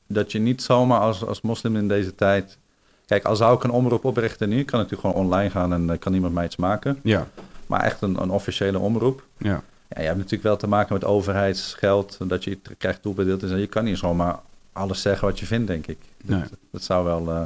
[0.07, 2.59] dat je niet zomaar als, als moslim in deze tijd...
[3.07, 5.89] Kijk, als zou ik een omroep oprichten nu, ik kan natuurlijk gewoon online gaan en
[5.89, 6.99] uh, kan iemand mij iets maken.
[7.03, 7.26] Ja,
[7.66, 9.24] Maar echt een, een officiële omroep.
[9.39, 9.62] ja.
[9.89, 13.41] Ja, je hebt natuurlijk wel te maken met overheidsgeld, dat je krijgt toebedeeld.
[13.41, 14.39] Dus je kan niet zomaar
[14.72, 15.99] alles zeggen wat je vindt, denk ik.
[16.24, 16.41] Nee.
[16.41, 17.45] Dat, dat zou wel eh,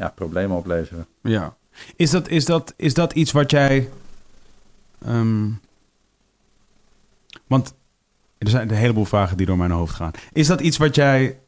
[0.00, 1.06] ja, problemen opleveren.
[1.22, 1.56] Ja.
[1.96, 3.88] Is dat, is dat, is dat iets wat jij.
[5.04, 5.48] ehm,
[7.46, 7.74] want
[8.38, 10.10] er zijn een heleboel vragen die door mijn hoofd gaan.
[10.32, 11.38] Is dat iets wat jij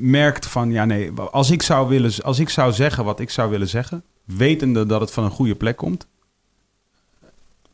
[0.00, 3.50] merkt van ja, nee, als ik zou willen, als ik zou zeggen wat ik zou
[3.50, 6.06] willen zeggen, wetende dat het van een goede plek komt,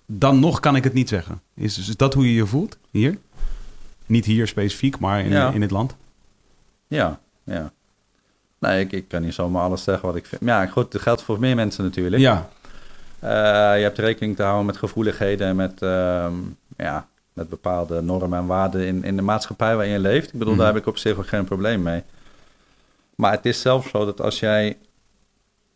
[0.07, 1.41] dan nog kan ik het niet zeggen.
[1.55, 3.19] Is, is dat hoe je je voelt hier?
[4.07, 5.51] Niet hier specifiek, maar in, Ja.
[5.53, 5.97] in het land?
[6.87, 7.73] Ja, ja.
[8.67, 10.41] Nee, ik, ik kan niet zomaar alles zeggen wat ik vind.
[10.41, 12.23] Maar Ja, goed, dat geldt voor meer mensen natuurlijk.
[12.23, 12.49] Ja,
[13.19, 13.31] Eh,
[13.77, 16.33] je hebt rekening te houden met gevoeligheden en met, ehm,
[16.77, 20.33] ja, met bepaalde normen en waarden in, in de maatschappij waarin je leeft.
[20.33, 20.62] Ik bedoel, Mhm.
[20.62, 22.03] daar heb ik op zich ook geen probleem mee.
[23.15, 24.77] Maar het is zelfs zo dat als jij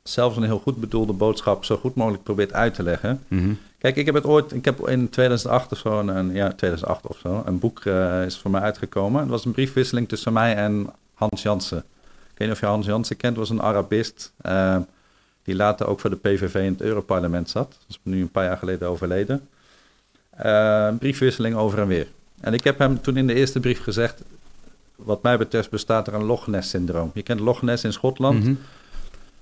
[0.03, 3.23] zelfs een heel goed bedoelde boodschap zo goed mogelijk probeert uit te leggen.
[3.29, 3.53] Mhm.
[3.79, 7.07] Kijk, ik heb het ooit, ik heb in 2008 of zo, een, een- ja, 2008
[7.07, 9.21] of zo, een boek eh, is voor mij uitgekomen.
[9.21, 11.85] Het was een briefwisseling tussen mij en Hans Jansen.
[12.39, 14.33] Ik weet niet of je Hans Jansen kent, was een Arabist.
[14.37, 14.77] eh,
[15.43, 17.69] die later ook voor de PVV in het Europarlement zat.
[17.71, 19.49] Dat is nu een paar jaar geleden overleden.
[20.37, 22.07] Een briefwisseling over en weer.
[22.41, 24.23] En ik heb hem toen in de eerste brief gezegd...
[24.97, 27.11] wat mij betreft bestaat er een Loch Ness-syndroom.
[27.15, 28.45] Je kent Loch Ness in Schotland.
[28.45, 28.55] Mhm.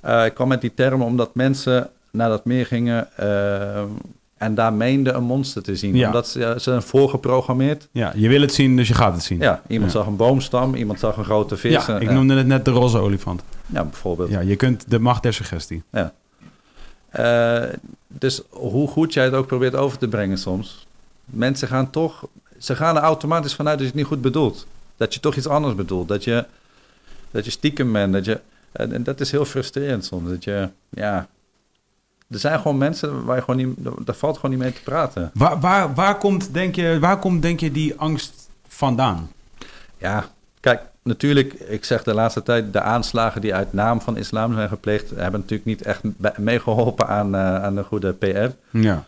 [0.01, 3.09] Eh, ik kwam met die term omdat mensen naar dat meer gingen...
[4.37, 5.95] en daar meenden een monster te zien.
[5.95, 6.07] Ja.
[6.07, 7.89] Omdat ze, ze zijn voorgeprogrammeerd.
[7.93, 9.39] ja, je wil het zien, dus je gaat het zien.
[9.39, 9.99] Ja, iemand Ja.
[9.99, 11.72] zag een boomstam, iemand zag een grote vis.
[11.72, 12.14] Ja, en- ik ja.
[12.14, 13.43] noemde het net de roze olifant.
[13.66, 14.30] ja, bijvoorbeeld.
[14.30, 15.82] Ja, je kunt de macht der suggestie.
[17.11, 17.62] Eh,
[18.09, 20.87] dus hoe goed jij het ook probeert over te brengen soms.
[21.24, 22.26] Mensen gaan toch...
[22.59, 24.66] Ze gaan er automatisch vanuit dat je het niet goed bedoelt.
[24.97, 26.09] Dat je toch iets anders bedoelt.
[26.09, 26.45] Dat je,
[27.30, 28.12] dat je stiekem bent.
[28.12, 28.41] Dat je,
[28.72, 30.28] en, en dat is heel frustrerend soms.
[30.30, 31.26] Dat je, ja...
[32.31, 33.77] Er zijn gewoon mensen waar je gewoon niet...
[34.07, 35.31] Daar valt gewoon niet mee te praten.
[35.35, 39.31] Waar, waar, waar, komt, denk je, waar komt, denk je, die angst vandaan?
[39.99, 40.24] Ja,
[40.61, 44.68] kijk, natuurlijk, ik zeg de laatste tijd, de aanslagen die uit naam van islam zijn
[44.68, 46.01] gepleegd, hebben natuurlijk niet echt
[46.39, 48.49] meegeholpen aan, eh, aan de goede PR.
[48.70, 49.05] Ja.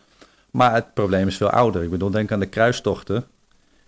[0.51, 1.83] Maar het probleem is veel ouder.
[1.83, 3.25] Ik bedoel, denk aan de kruistochten.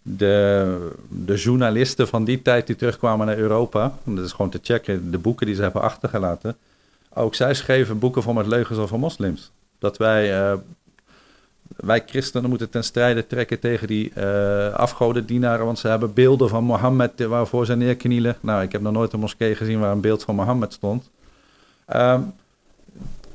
[0.02, 5.10] De, de journalisten van die tijd die terugkwamen naar Europa, dat is gewoon te checken,
[5.10, 6.56] de boeken die ze hebben achtergelaten.
[7.14, 9.50] Ook zij schreven boeken vol met leugens over moslims.
[9.78, 10.54] Dat wij, eh,
[11.76, 16.64] wij christenen moeten ten strijde trekken tegen die eh afgodendienaren, want ze hebben beelden van
[16.64, 18.36] Mohammed waarvoor ze neerknielen.
[18.40, 21.10] Nou, ik heb nog nooit een moskee gezien waar een beeld van Mohammed stond.
[21.84, 22.20] Ehm,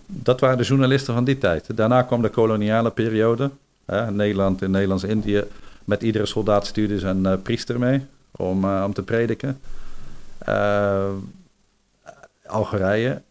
[0.05, 1.78] dat waren de journalisten van die tijd.
[1.78, 3.49] Daarna kwam de koloniale periode.
[4.09, 5.43] Nederland en Nederlands-Indië.
[5.86, 9.59] Met iedere soldaat stuurde ze een eh, priester mee om, om te prediken.
[10.38, 11.09] Eh,
[12.45, 13.21] Algerije,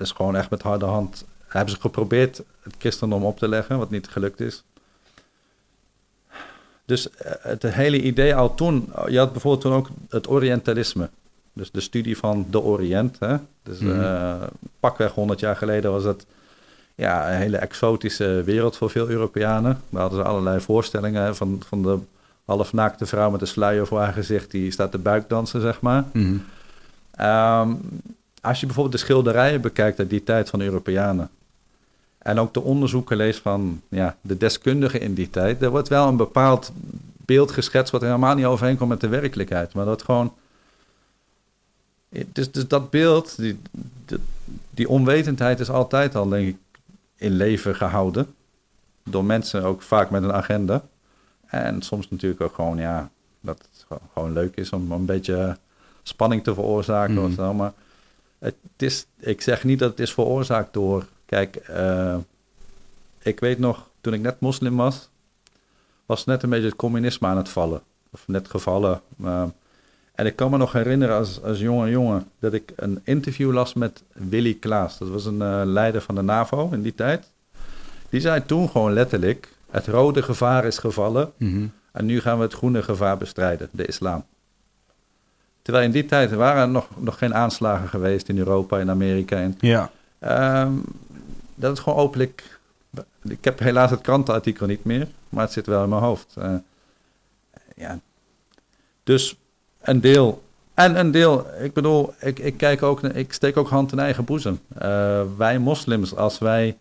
[0.00, 1.24] is gewoon echt met harde hand.
[1.46, 4.64] Hebben ze geprobeerd het christendom op te leggen, wat niet gelukt is.
[6.84, 11.08] Dus eh, het hele idee al toen, je had bijvoorbeeld toen ook het Orientalisme.
[11.52, 13.16] Dus de studie van de Oriënt.
[13.18, 13.36] Hè?
[13.62, 14.00] Dus Mhm.
[14.00, 14.34] eh,
[14.80, 16.26] pakweg 100 jaar geleden was dat
[16.94, 19.80] ja, een hele exotische wereld voor veel Europeanen.
[19.88, 21.98] Daar hadden ze allerlei voorstellingen hè, van, van de
[22.44, 24.50] halfnaakte vrouw met een sluier voor haar gezicht.
[24.50, 26.04] Die staat te buikdansen, zeg maar.
[27.10, 27.70] Ehm,
[28.40, 31.30] als je bijvoorbeeld de schilderijen bekijkt uit die tijd van de Europeanen.
[32.18, 35.62] En ook de onderzoeken leest van ja, de deskundigen in die tijd.
[35.62, 36.72] Er wordt wel een bepaald
[37.16, 39.72] beeld geschetst wat helemaal niet overeenkomt met de werkelijkheid.
[39.72, 40.32] Maar dat gewoon...
[42.08, 43.58] Dus, dus dat beeld, die,
[44.06, 44.18] die,
[44.70, 46.56] die onwetendheid is altijd al, denk ik,
[47.16, 48.34] in leven gehouden.
[49.04, 50.82] Door mensen ook vaak met een agenda.
[51.46, 53.10] En soms natuurlijk ook gewoon, ja,
[53.40, 55.56] dat het gewoon- leuk is om een beetje
[56.02, 57.24] spanning te veroorzaken Mhm.
[57.24, 57.54] of zo.
[57.54, 57.72] Maar
[58.40, 62.16] het is, ik zeg niet dat het is veroorzaakt door, kijk, eh,
[63.22, 65.08] ik weet nog, toen ik net moslim was,
[66.06, 67.82] was net een beetje het communisme aan het vallen.
[68.12, 69.00] Of net gevallen.
[69.24, 69.44] eh,
[70.14, 73.74] en ik kan me nog herinneren als, als jonge jongen dat ik een interview las
[73.74, 74.98] met Willy Klaas.
[74.98, 77.30] Dat was een eh, leider van de NAVO in die tijd.
[78.08, 81.66] Die zei toen gewoon letterlijk, het rode gevaar is gevallen Mhm.
[81.92, 84.24] en nu gaan we het groene gevaar bestrijden, de islam.
[85.62, 89.36] Terwijl in die tijd waren er nog, nog geen aanslagen geweest in Europa, in Amerika.
[89.36, 89.90] En, Ja.
[90.18, 90.72] Ehm,
[91.54, 92.58] dat is gewoon openlijk.
[93.22, 96.34] Ik heb helaas het krantenartikel niet meer, maar het zit wel in mijn hoofd.
[96.38, 96.54] Eh,
[97.76, 98.00] ja.
[99.04, 99.36] Dus
[99.80, 100.42] een deel.
[100.74, 104.24] En een deel, ik bedoel, ik, ik, kijk ook, ik steek ook hand in eigen
[104.24, 104.60] boezem.
[104.78, 106.78] Eh, wij moslims, als wij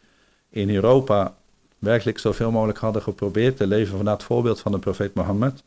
[0.50, 1.34] in Europa
[1.80, 5.64] werkelijk zoveel mogelijk hadden geprobeerd te leven vanuit het voorbeeld van de profeet Mohammed,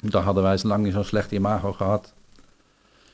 [0.00, 2.12] dan hadden wij lang niet zo'n slecht imago gehad.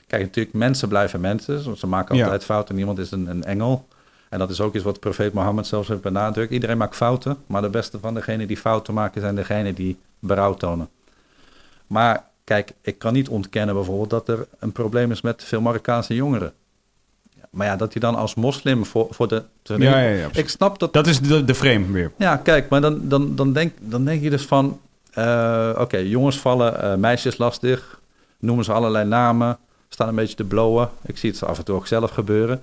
[0.07, 1.77] Kijk, natuurlijk, mensen blijven mensen.
[1.79, 2.23] Ze maken Ja.
[2.25, 2.75] altijd fouten.
[2.75, 3.89] Niemand is een, een engel.
[4.29, 6.53] En dat is ook iets wat profeet Mohammed zelfs heeft benadrukt.
[6.53, 10.55] Iedereen maakt fouten, maar de beste van degenen die fouten maken zijn degenen die berouw
[10.55, 10.89] tonen.
[11.87, 16.15] Maar kijk, ik kan niet ontkennen bijvoorbeeld dat er een probleem is met veel Marokkaanse
[16.15, 16.53] jongeren.
[17.51, 19.43] Maar ja, dat hij dan als moslim voor, voor de...
[19.63, 22.13] Ja, ja, ja, ik snap dat Dat is de, de frame weer.
[22.17, 24.81] ja, kijk, maar dan, dan, dan, denk, dan denk je dus van...
[25.13, 28.01] eh, Oké, jongens vallen, eh, meisjes lastig.
[28.39, 29.59] Noemen ze allerlei namen.
[29.89, 30.91] Staan een beetje te blowen.
[31.03, 32.63] Ik zie het af en toe ook zelf gebeuren.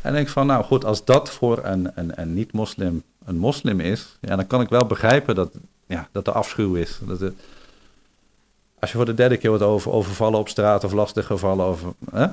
[0.00, 4.16] En denk van, nou goed, als dat voor een, een, een niet-moslim een moslim is...
[4.20, 5.50] Ja, dan kan ik wel begrijpen dat,
[5.86, 6.98] ja, dat er afschuw is.
[7.02, 7.34] Dat het,
[8.78, 11.68] als je voor de derde keer wordt over, overvallen op straat of lastig gevallen...
[11.68, 12.26] Of, hè?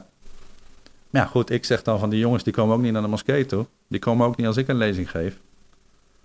[1.10, 3.08] Maar ja, goed, ik zeg dan van die jongens, die komen ook niet naar de
[3.08, 3.66] moskee toe.
[3.88, 5.38] Die komen ook niet als ik een lezing geef.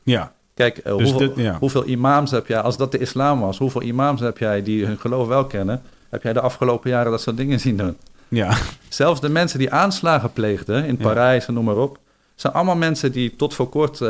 [0.03, 0.32] Ja.
[0.59, 1.56] Kijk, eh, Dus hoeveel, dit- ja.
[1.59, 4.98] hoeveel imams heb jij, als dat de islam was, hoeveel imams heb jij die hun
[4.98, 7.96] geloof wel kennen, heb jij de afgelopen jaren dat soort dingen zien doen?
[8.28, 8.56] Ja.
[8.88, 10.96] Zelfs de mensen die aanslagen pleegden in.
[10.96, 11.98] Parijs en noem maar op,
[12.34, 14.09] zijn allemaal mensen die tot voor kort eh,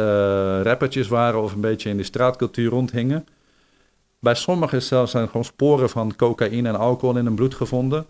[0.62, 3.26] rappertjes waren of een beetje in de straatcultuur rondhingen.
[4.18, 8.07] Bij sommigen zelfs zijn gewoon sporen van cocaïne en alcohol in hun bloed gevonden.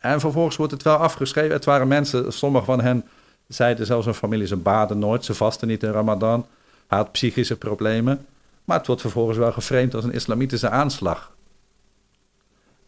[0.00, 1.52] En vervolgens wordt het wel afgeschreven.
[1.52, 3.04] Het waren mensen, sommige van hen
[3.48, 6.46] zeiden zelfs hun familie, ze baden nooit, ze vasten niet in Ramadan.
[6.92, 8.26] Hij had psychische problemen.
[8.64, 11.32] Maar het wordt vervolgens wel geframed als een islamitische aanslag.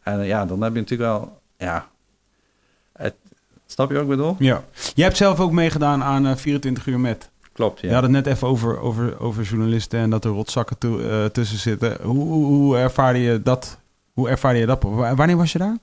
[0.03, 1.89] En eh, ja, dan heb je natuurlijk wel, ja,
[2.93, 3.15] het,
[3.67, 4.37] snap je wat ik bedoel?
[4.39, 4.65] ja.
[4.95, 7.31] Jij hebt zelf ook meegedaan aan eh, 24 uur met.
[7.53, 7.89] Klopt, ja.
[7.89, 10.77] Je had het net even over, over, over journalisten en dat er rotzakken
[11.11, 11.97] eh, tussen zitten.
[12.03, 13.79] Hoe, hoe, hoe ervaarde je dat?
[14.13, 14.83] Hoe ervaarde je dat?
[14.83, 15.77] Wa- Wanneer was je daar?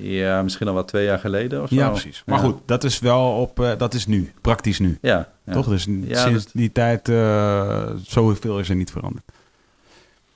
[0.00, 1.74] Ja, misschien al wel twee jaar geleden of zo.
[1.74, 2.22] Ja, precies.
[2.26, 2.44] Maar Ja.
[2.44, 4.98] goed, dat is wel op, eh, dat is nu, praktisch nu.
[5.02, 5.52] Ja, ja.
[5.52, 5.68] Toch?
[5.68, 9.24] Dus Ja, sinds dat- die tijd, eh zoveel is er niet veranderd.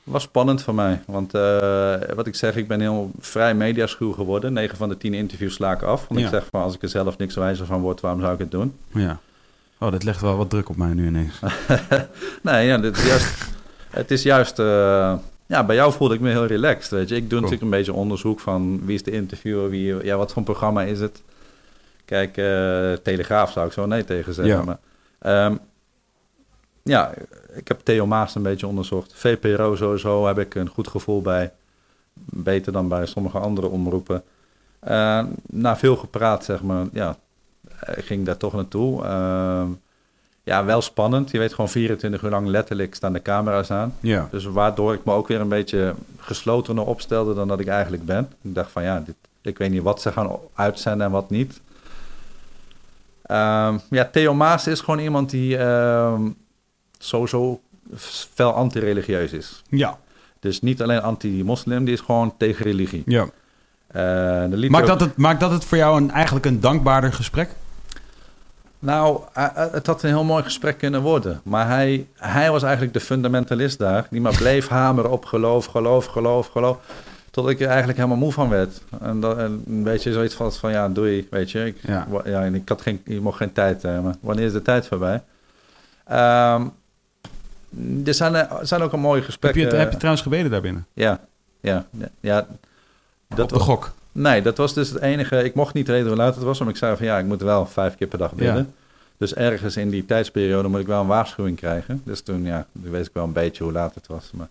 [0.03, 1.01] was spannend voor mij.
[1.07, 4.53] Want eh, wat ik zeg, ik ben heel vrij mediaschuw geworden.
[4.53, 6.07] 9 van de 10 interviews sla ik af.
[6.09, 8.39] Want ik zeg van, als ik er zelf niks wijzer van word, waarom zou ik
[8.39, 8.75] het doen?
[8.93, 9.19] Ja.
[9.79, 11.41] Oh, dat legt wel wat druk op mij nu ineens.
[12.43, 13.35] nee, ja, dit is juist,
[13.91, 14.59] het is juist...
[15.53, 17.15] eh, ja, bij jou voelde ik me heel relaxed, weet je.
[17.15, 17.41] Ik doe Cool.
[17.41, 20.83] natuurlijk een beetje onderzoek van wie is de interviewer, wie, ja, wat voor een programma
[20.83, 21.23] is het.
[22.05, 24.55] Kijk, eh, Telegraaf zou ik zo nee tegen zeggen.
[24.55, 24.63] Ja.
[24.65, 24.79] Maar,
[25.19, 25.57] ehm,
[26.83, 27.13] ja,
[27.55, 29.13] ik heb Theo Maas een beetje onderzocht.
[29.15, 31.53] VPRO sowieso heb ik een goed gevoel bij.
[32.25, 34.23] Beter dan bij sommige andere omroepen.
[34.81, 37.17] Eh, na veel gepraat, zeg maar, ja,
[37.95, 39.05] ik ging daar toch naartoe.
[39.05, 39.69] Ehm,
[40.43, 41.31] ja, wel spannend.
[41.31, 43.95] Je weet gewoon 24 uur lang letterlijk staan de camera's aan.
[44.01, 44.29] Ja.
[44.31, 48.29] Dus waardoor ik me ook weer een beetje geslotener opstelde dan dat ik eigenlijk ben.
[48.43, 51.61] Ik dacht van ja, dit, ik weet niet wat ze gaan uitzenden en wat niet.
[53.23, 56.23] Ehm, ja, Theo Maas is gewoon iemand die ehm,
[56.99, 57.61] sowieso
[58.35, 59.63] fel anti-religieus is.
[59.69, 59.99] Ja.
[60.41, 63.03] Dus niet alleen anti-moslim, die is gewoon tegen religie.
[63.07, 63.27] ja.
[63.87, 67.51] Eh, Maakt, dat het, maakt dat het voor jou een, eigenlijk een dankbaarder gesprek?
[68.83, 71.41] Nou, eh, eh, het had een heel mooi gesprek kunnen worden.
[71.45, 74.07] Maar hij, hij was eigenlijk de fundamentalist daar.
[74.11, 76.79] Die maar bleef hameren op geloof, geloof, geloof, geloof.
[77.31, 78.81] Tot ik er eigenlijk helemaal moe van werd.
[79.01, 81.65] En, dan, en een beetje zoiets van, van ja, doei, weet je.
[81.65, 82.07] Ik, Ja.
[82.25, 84.17] ja, en ik had geen, je mocht geen tijd hebben.
[84.21, 85.23] Wanneer is de tijd voorbij?
[86.05, 86.63] Ehm,
[88.05, 89.61] er zijn, er zijn ook een mooie Heb gesprekken.
[89.61, 90.87] je, het, heb je trouwens gebeden daarbinnen?
[90.93, 91.21] Ja,
[91.61, 92.09] ja, ja.
[92.21, 92.47] ja.
[93.37, 93.93] op de gok?
[94.13, 95.45] Nee, dat was dus het enige.
[95.45, 97.43] Ik mocht niet weten hoe laat het was, maar ik zei van ja, ik moet
[97.43, 98.57] wel vijf keer per dag bidden.
[98.57, 98.67] Ja.
[99.17, 102.01] Dus ergens in die tijdsperiode moet ik wel een waarschuwing krijgen.
[102.05, 104.31] Dus toen, ja, toen wist ik wel een beetje hoe laat het was.
[104.33, 104.49] Maar,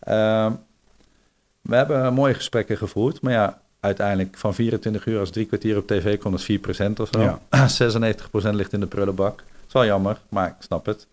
[0.00, 0.52] Ehm,
[1.60, 5.86] we hebben mooie gesprekken gevoerd, maar ja, uiteindelijk van 24 uur als drie kwartier op
[5.86, 7.20] tv kon het 4% of zo.
[7.20, 7.38] Ja.
[8.48, 9.36] 96% ligt in de prullenbak.
[9.36, 11.06] Dat is wel jammer, maar ik snap het.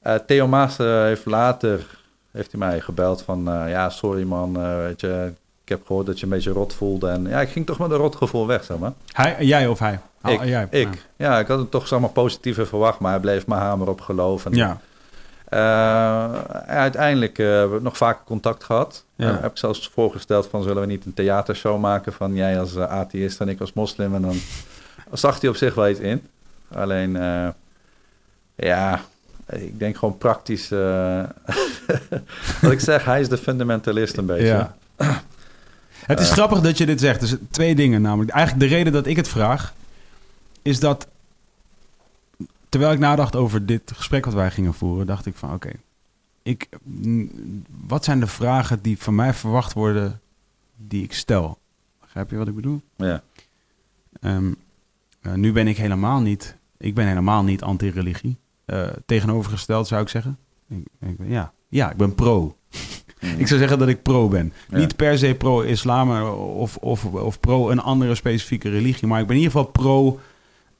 [0.00, 1.98] Eh, Theo Maas heeft later
[2.30, 3.48] heeft hij mij gebeld van...
[3.50, 5.32] eh, ja, sorry man, eh, weet je,
[5.66, 7.08] ik heb gehoord dat je een beetje rot voelde.
[7.08, 8.92] En ja, ik ging toch met een rotgevoel weg, zeg maar.
[9.12, 9.98] Hij, jij of hij?
[10.24, 10.66] Ik, Oh, jij.
[10.70, 11.06] ik.
[11.16, 14.00] Ja, ik had het toch zeg maar positiever verwacht, maar hij bleef mijn hamer op
[14.00, 14.52] geloven.
[14.52, 14.80] Ja.
[15.44, 16.32] Eh,
[16.66, 19.04] uiteindelijk hebben we nog vaker contact gehad.
[19.16, 19.28] Ja.
[19.28, 22.76] Eh, heb ik zelfs voorgesteld van zullen we niet een theatershow maken van jij als
[22.78, 24.14] atheïst en ik als moslim.
[24.14, 24.36] En dan
[25.12, 26.22] zag hij op zich wel iets in.
[26.72, 27.12] Alleen,
[28.56, 29.00] ja,
[29.46, 30.68] ik denk gewoon praktisch.
[32.62, 34.46] wat ik zeg, hij is de fundamentalist een beetje.
[34.46, 34.74] Ja.
[36.06, 36.32] Het is Eh.
[36.32, 37.20] grappig dat je dit zegt.
[37.20, 38.30] Dus twee dingen namelijk.
[38.30, 39.74] Eigenlijk de reden dat ik het vraag...
[40.62, 41.08] is dat...
[42.68, 45.06] terwijl ik nadacht over dit gesprek wat wij gingen voeren...
[45.06, 45.70] dacht ik van oké...
[46.42, 47.30] ik, mm,
[47.86, 50.20] wat zijn de vragen die van mij verwacht worden...
[50.76, 51.58] die ik stel?
[52.00, 52.80] Begrijp je wat ik bedoel?
[52.96, 53.22] Ja.
[54.20, 54.52] Ehm,
[55.20, 56.56] eh, nu ben ik helemaal niet...
[56.78, 58.36] ik ben helemaal niet anti-religie.
[58.64, 60.38] Eh, tegenovergesteld zou ik zeggen.
[60.68, 62.56] Ik, ik, ben- ja, ja, ik ben pro.
[63.36, 64.52] Ik zou zeggen dat ik pro ben.
[64.68, 64.76] Ja.
[64.78, 69.08] Niet per se pro-islam of, of, of pro een andere specifieke religie.
[69.08, 70.20] Maar ik ben in ieder geval pro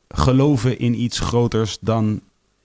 [0.09, 2.21] geloven in iets groters dan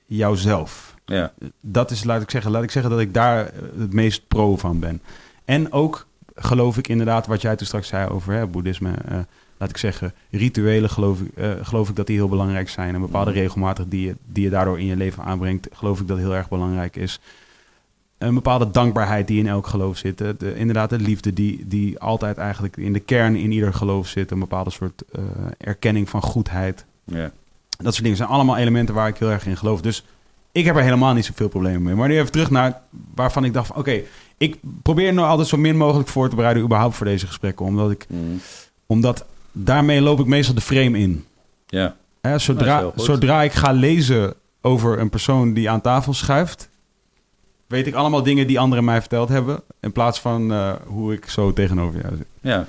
[0.05, 0.95] jouzelf.
[1.05, 1.34] Ja.
[1.61, 4.57] Dat is, laat ik zeggen, laat ik zeggen dat ik daar eh, het meest pro
[4.57, 5.01] van ben.
[5.45, 8.91] En ook geloof ik inderdaad wat jij toen straks zei over hè, boeddhisme.
[8.91, 9.19] eh,
[9.57, 12.95] laat ik zeggen, rituelen geloof ik, eh, geloof ik dat die heel belangrijk zijn.
[12.95, 16.17] En bepaalde regelmatig die je, die je daardoor in je leven aanbrengt, geloof ik dat
[16.17, 17.19] heel erg belangrijk is.
[18.22, 20.17] Een bepaalde dankbaarheid die in elk geloof zit.
[20.17, 24.07] De, de- inderdaad, de liefde die, die altijd eigenlijk in de kern in ieder geloof
[24.07, 24.32] zit.
[24.32, 25.22] Een bepaalde soort eh,
[25.57, 26.86] erkenning van goedheid.
[27.05, 27.32] Ja.
[27.78, 29.82] Dat soort dingen zijn allemaal elementen waar ik heel erg in geloof.
[29.82, 30.05] Dus
[30.51, 31.95] ik heb er helemaal niet zoveel problemen mee.
[31.95, 32.82] Maar nu even terug naar
[33.15, 33.76] waarvan ik dacht van...
[33.76, 34.01] oké,
[34.38, 36.63] ik probeer nou altijd zo min mogelijk voor te bereiden...
[36.63, 37.65] überhaupt voor deze gesprekken.
[37.65, 38.39] Omdat, ik, Mm.
[38.86, 41.26] omdat daarmee loop ik meestal de frame in.
[41.67, 41.95] Ja.
[42.22, 46.69] Hè, zodra, zodra ik ga lezen over een persoon die aan tafel schuift...
[47.72, 49.61] weet ik allemaal dingen die anderen mij verteld hebben...
[49.80, 52.28] in plaats van eh, hoe ik zo tegenover jou zit.
[52.41, 52.67] Ja.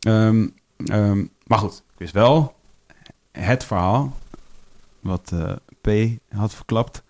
[0.00, 0.46] Ehm,
[0.86, 2.54] ehm, maar goed, ik wist wel
[3.32, 4.16] het verhaal
[5.00, 7.02] wat eh, P had verklapt.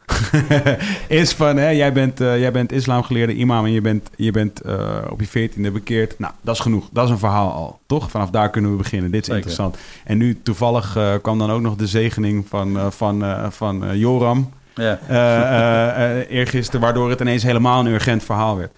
[1.08, 4.62] is van, hè, jij, bent, eh, jij bent islamgeleerde imam en je bent, je bent
[5.10, 6.18] op je veertiende bekeerd.
[6.18, 6.88] Nou, dat is genoeg.
[6.92, 8.10] Dat is een verhaal al, toch?
[8.10, 9.10] Vanaf daar kunnen we beginnen.
[9.10, 9.76] Dit is interessant.
[10.04, 14.98] En nu toevallig kwam dan ook nog de zegening van, van, van Joram Ja.
[15.08, 18.72] eh eh, eh, eergisteren, waardoor het ineens helemaal een urgent verhaal werd.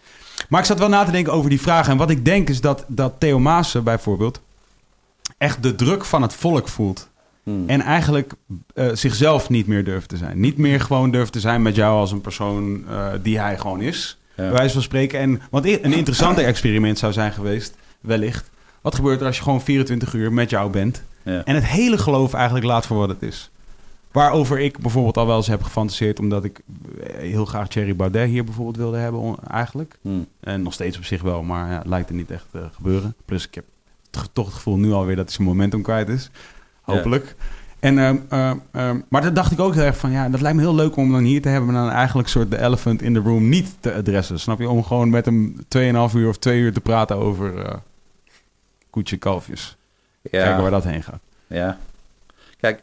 [0.49, 1.93] Maar ik zat wel na te denken over die vragen.
[1.93, 4.41] En wat ik denk is dat, dat Theo Maassen bijvoorbeeld
[5.39, 7.09] echt de druk van het volk voelt.
[7.43, 7.69] Mm.
[7.69, 8.33] En eigenlijk
[8.93, 10.41] zichzelf niet meer durft te zijn.
[10.41, 12.85] Niet meer gewoon durft te zijn met jou als een persoon
[13.23, 14.19] die hij gewoon is.
[14.37, 14.43] Ja.
[14.43, 15.19] Bij wijze van spreken.
[15.21, 18.51] En, want een interessanter experiment zou zijn geweest, wellicht.
[18.81, 21.03] Wat gebeurt er als je gewoon 24 uur met jou bent...
[21.23, 21.45] Ja.
[21.45, 23.51] En het hele geloof eigenlijk laat voor wat het is.
[24.13, 26.19] Waarover ik bijvoorbeeld al wel eens heb gefantaseerd...
[26.19, 26.61] omdat ik
[27.03, 29.99] eh, heel graag Thierry Baudet hier bijvoorbeeld wilde hebben eigenlijk.
[30.01, 30.27] Mm.
[30.41, 33.15] En nog steeds op zich wel, maar ja, het lijkt er niet echt te gebeuren.
[33.25, 33.65] Plus ik heb
[34.33, 36.31] toch het gevoel nu alweer dat hij zijn momentum kwijt is.
[36.81, 37.35] Hopelijk.
[37.81, 40.11] En, ehm, ehm, ehm, maar dan dacht ik ook heel erg van...
[40.11, 41.69] ja, dat lijkt me heel leuk om dan hier te hebben...
[41.69, 44.41] en dan eigenlijk soort de elephant in the room niet te adressen.
[44.41, 44.69] Snap je?
[44.69, 47.67] Om gewoon met hem 2,5 uur of 2 uur te praten over...
[47.67, 47.75] eh
[48.91, 49.77] koetje kalfjes.
[50.31, 51.21] Kijken waar dat heen gaat.
[51.47, 51.79] Ja.
[52.61, 52.83] Kijk,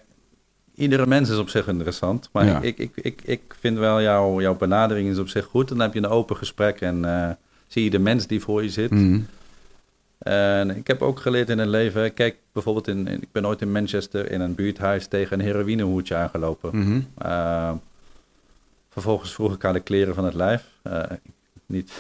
[0.78, 2.30] iedere mens is op zich interessant.
[2.32, 2.61] Maar Ja.
[2.61, 5.67] ik, ik, ik, ik vind wel jouw, jouw benadering is op zich goed.
[5.67, 7.30] Dan heb je een open gesprek en eh,
[7.67, 8.91] zie je de mens die voor je zit.
[8.91, 9.19] Mhm.
[10.17, 12.13] En ik heb ook geleerd in het leven.
[12.13, 16.15] Kijk, bijvoorbeeld, in, in- ik ben ooit in Manchester in een buurthuis tegen een heroïnehoedje
[16.15, 16.78] aangelopen.
[16.80, 16.99] Mhm.
[17.17, 17.71] Eh,
[18.89, 20.63] vervolgens vroeg ik aan de kleren van het lijf.
[20.84, 21.03] Eh,
[21.65, 21.91] niet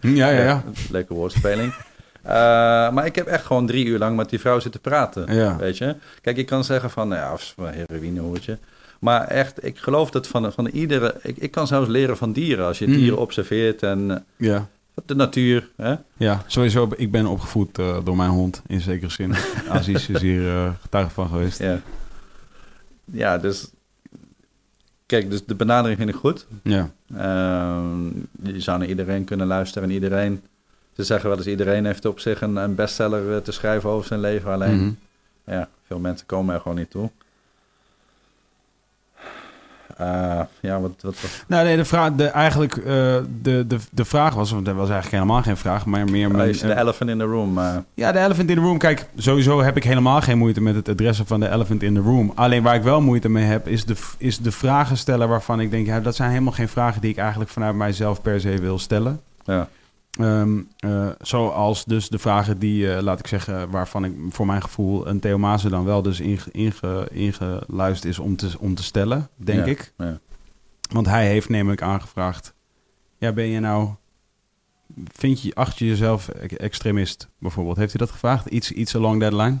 [0.00, 0.64] Ja, ja, ja.
[0.90, 1.74] leuke woordspeling.
[2.28, 2.34] Eh,
[2.92, 5.34] maar ik heb echt gewoon drie uur lang met die vrouw zitten praten.
[5.34, 5.56] Ja.
[5.56, 5.96] Weet je?
[6.20, 8.58] Kijk, je kan zeggen van, nou ja, of een heroïnehoertje.
[9.00, 11.14] Maar echt, ik geloof dat van, van iedere...
[11.22, 12.66] Ik, ik kan zelfs leren van dieren.
[12.66, 12.96] Als je Mhm.
[12.96, 14.16] dieren observeert en eh,
[14.48, 14.68] Ja.
[15.06, 15.68] de natuur.
[15.76, 15.94] Hè?
[16.16, 16.88] Ja, sowieso.
[16.96, 19.34] Ik ben opgevoed eh, door mijn hond, in zekere zin.
[19.68, 21.58] Aziz is hier eh, getuige van geweest.
[21.58, 21.80] Ja.
[23.04, 23.70] ja, dus...
[25.06, 26.46] Kijk, dus de benadering vind ik goed.
[26.62, 26.90] Ja.
[27.16, 28.06] Ehm,
[28.42, 30.42] je zou naar iedereen kunnen luisteren en iedereen...
[30.98, 34.06] Ze zeggen wel eens, iedereen heeft op zich een, een bestseller eh, te schrijven over
[34.06, 34.52] zijn leven.
[34.52, 34.90] Alleen, Mhm.
[35.56, 37.10] ja, veel mensen komen er gewoon niet toe.
[39.96, 42.84] Eh, ja, wat, wat, wat Nou, nee, de vraag, de, eigenlijk, eh,
[43.42, 46.28] de, de, de vraag was, want dat was eigenlijk helemaal geen vraag, maar meer...
[46.28, 47.58] oh, de elephant in the room.
[47.94, 48.78] ja, de elephant in the room.
[48.78, 52.00] Kijk, sowieso heb ik helemaal geen moeite met het adressen van de elephant in the
[52.00, 52.32] room.
[52.34, 55.70] Alleen waar ik wel moeite mee heb, is de, is de vragen stellen waarvan ik
[55.70, 58.78] denk, ja, dat zijn helemaal geen vragen die ik eigenlijk vanuit mijzelf per se wil
[58.78, 59.20] stellen.
[59.44, 59.68] ja.
[60.18, 64.62] Ehm, eh, zoals dus de vragen die, eh, laat ik zeggen, waarvan ik voor mijn
[64.62, 68.82] gevoel een Theo Maassen dan wel dus inge, inge, ingeluisterd is om te, om te
[68.82, 69.92] stellen, denk Ja, ik.
[69.96, 70.18] ja.
[70.92, 72.54] Want hij heeft namelijk aangevraagd,
[73.18, 73.88] ja, ben je nou
[75.12, 77.76] vind je, acht je jezelf e- extremist bijvoorbeeld?
[77.76, 78.46] Heeft hij dat gevraagd?
[78.46, 79.58] Iets, iets along that line?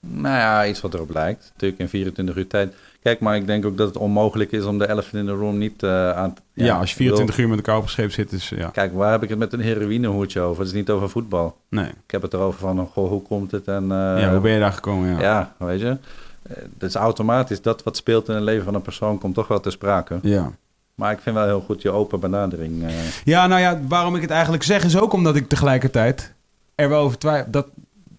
[0.00, 1.50] Nou ja, iets wat erop lijkt.
[1.52, 2.74] Natuurlijk in 24 uur tijd.
[3.02, 5.58] Kijk, maar ik denk ook dat het onmogelijk is om de elephant in the room
[5.58, 6.34] niet eh, aan...
[6.34, 8.48] te- Ja, als je ik 24 bedoel, uur met elkaar op een scheep zit, is
[8.48, 8.68] ja.
[8.68, 10.58] Kijk, waar heb ik het met een heroïnehoedje over?
[10.62, 11.56] Het is niet over voetbal.
[11.68, 11.86] Nee.
[11.88, 13.66] Ik heb het erover van, goh, hoe komt het?
[13.66, 15.08] En, eh, ja, hoe ben je daar gekomen?
[15.10, 15.20] Ja.
[15.20, 15.96] Ja, weet je.
[16.42, 17.62] Eh, Dat is automatisch.
[17.62, 20.18] Dat wat speelt in het leven van een persoon komt toch wel te sprake.
[20.22, 20.52] ja.
[20.94, 22.84] Maar ik vind wel heel goed je open benadering.
[22.84, 22.90] eh.
[23.24, 26.32] Ja, nou ja, waarom ik het eigenlijk zeg is ook omdat ik tegelijkertijd
[26.74, 27.50] er wel over twijfel.
[27.50, 27.66] Dat,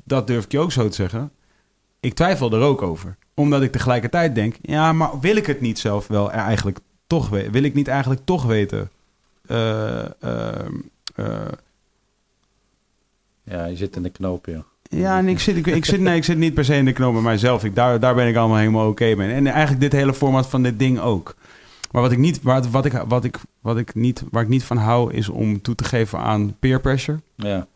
[0.04, 1.32] dat durf ik je ook zo te zeggen.
[2.00, 3.16] Ik twijfel er ook over.
[3.34, 7.52] Omdat ik tegelijkertijd denk, ja, maar wil ik het niet zelf wel eigenlijk toch weten?
[7.52, 8.90] Wil ik niet eigenlijk toch weten?
[9.48, 10.74] eh, ehm,
[11.16, 11.48] eh,
[13.44, 14.64] ja, je zit in de knoop, joh.
[14.82, 16.94] ja, en ik zit, ik, ik, zit, nee, ik zit niet per se in de
[16.94, 17.64] knoop met mijzelf.
[17.64, 19.34] Ik, daar, daar ben ik allemaal helemaal oké mee.
[19.34, 21.36] En eigenlijk dit hele format van dit ding ook.
[21.92, 24.64] Maar wat ik niet, wat, wat ik, wat ik, wat ik niet, waar ik niet
[24.64, 27.20] van hou, is om toe te geven aan peer pressure.
[27.36, 27.68] Ja.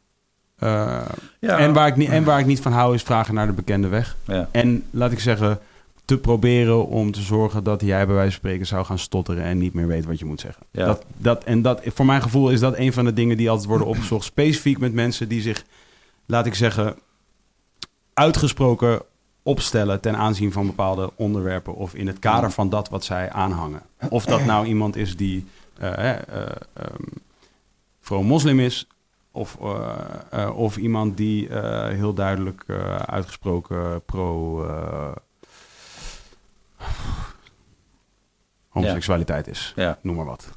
[0.58, 1.02] Eh,
[1.40, 1.58] ja.
[1.58, 3.88] en, waar ik niet, en waar ik niet van hou, is vragen naar de bekende
[3.88, 4.16] weg.
[4.26, 4.50] Ja.
[4.52, 5.60] En laat ik zeggen,
[6.06, 9.58] te proberen om te zorgen dat jij bij wijze van spreken zou gaan stotteren en
[9.58, 10.64] niet meer weet wat je moet zeggen.
[10.72, 10.86] Ja.
[10.86, 13.68] Dat, dat, en dat, voor mijn gevoel is dat een van de dingen die altijd
[13.68, 14.26] worden opgezocht.
[14.34, 15.64] Specifiek met mensen die zich,
[16.26, 16.96] laat ik zeggen,
[18.14, 19.02] uitgesproken
[19.44, 23.82] opstellen ten aanzien van bepaalde onderwerpen of in het kader van dat wat zij aanhangen.
[24.10, 25.46] Of dat nou iemand is die
[25.80, 26.64] ehm,
[28.02, 28.88] vooral moslim is,
[29.38, 29.90] of, eh,
[30.44, 32.66] eh, of iemand die eh, heel duidelijk
[33.06, 34.62] uitgesproken pro
[38.70, 39.74] homoseksualiteit is.
[39.76, 39.98] Ja.
[40.02, 40.50] Noem maar wat.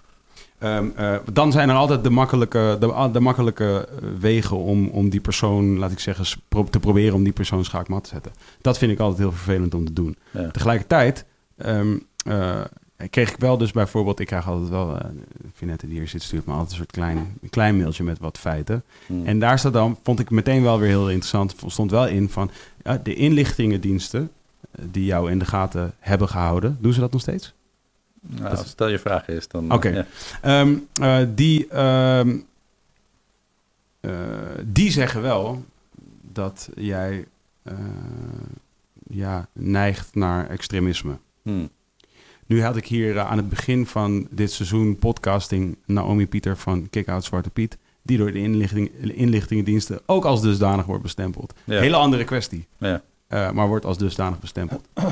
[0.58, 5.20] Ehm, eh, dan zijn er altijd de makkelijke, de, de makkelijke wegen om, om die
[5.20, 8.32] persoon, laat ik zeggen, pro- te proberen om die persoon schaakmat te zetten.
[8.60, 10.16] Dat vind ik altijd heel vervelend om te doen.
[10.30, 10.50] Ja.
[10.50, 11.24] Tegelijkertijd
[11.56, 12.60] ehm, eh,
[13.10, 15.04] kreeg ik wel dus bijvoorbeeld, ik krijg altijd wel, eh
[15.54, 18.82] Vinette die hier zit stuurt me altijd een soort klein, klein mailtje met wat feiten.
[19.06, 19.26] Hmm.
[19.26, 22.50] En daar staat dan, vond ik meteen wel weer heel interessant, stond wel in van
[23.02, 24.30] de inlichtingendiensten
[24.70, 27.54] eh, die jou in de gaten hebben gehouden, doen ze dat nog steeds?
[28.20, 29.72] Nou, als stel je vraag is, dan...
[29.72, 29.88] Oké.
[29.88, 30.06] ja.
[30.42, 32.36] Ehm, eh, die, ehm,
[34.00, 34.12] eh,
[34.64, 35.64] die zeggen wel
[36.20, 37.26] dat jij
[37.62, 37.74] eh,
[39.06, 41.18] ja, neigt naar extremisme.
[41.42, 41.70] Hmm.
[42.50, 46.86] Nu had ik hier eh, aan het begin van dit seizoen podcasting Naomi Pieter van
[46.90, 51.54] Kick-Out Zwarte Piet, die door de inlichting, inlichtingendiensten ook als dusdanig wordt bestempeld.
[51.64, 51.80] Ja.
[51.80, 53.02] Hele andere kwestie, Ja.
[53.26, 54.84] eh, maar wordt als dusdanig bestempeld.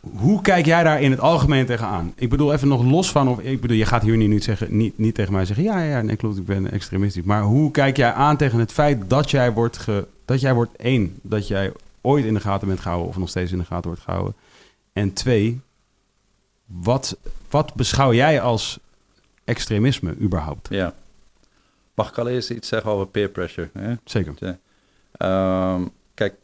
[0.00, 2.12] Hoe kijk jij daar in het algemeen tegenaan?
[2.16, 4.76] Ik bedoel, even nog los van of ik bedoel, je gaat hier nu niet, zeggen,
[4.76, 7.24] niet, niet tegen mij zeggen, ja, ja, nee, klopt, ik ben extremistisch.
[7.24, 10.76] Maar hoe kijk jij aan tegen het feit dat jij wordt, ge, dat jij wordt
[10.76, 13.86] één, dat jij ooit in de gaten bent gehouden of nog steeds in de gaten
[13.86, 14.34] wordt gehouden?
[14.94, 15.60] En twee,
[16.66, 17.16] wat,
[17.50, 18.78] wat beschouw jij als
[19.44, 20.68] extremisme überhaupt?
[20.70, 20.94] ja.
[21.94, 23.70] Mag ik allereerst iets zeggen over peer pressure?
[23.72, 23.94] Hè?
[24.04, 24.58] Zeker.
[25.12, 25.82] Ehm,
[26.14, 26.34] kijk,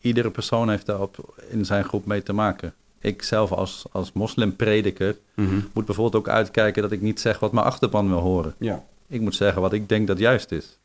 [0.00, 2.74] iedere persoon heeft daar op, in zijn groep mee te maken.
[3.00, 5.60] Ik zelf als, als moslimprediker Mhm.
[5.72, 8.54] moet bijvoorbeeld ook uitkijken dat ik niet zeg wat mijn achterban wil horen.
[8.58, 8.84] Ja.
[9.06, 10.78] Ik moet zeggen wat ik denk dat juist is.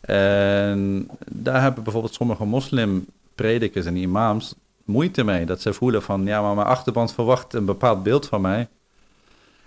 [0.00, 4.54] En daar hebben bijvoorbeeld sommige moslimpredikers en imams
[4.84, 5.46] moeite mee.
[5.46, 8.68] Dat ze voelen van, ja, maar mijn achterban verwacht een bepaald beeld van mij.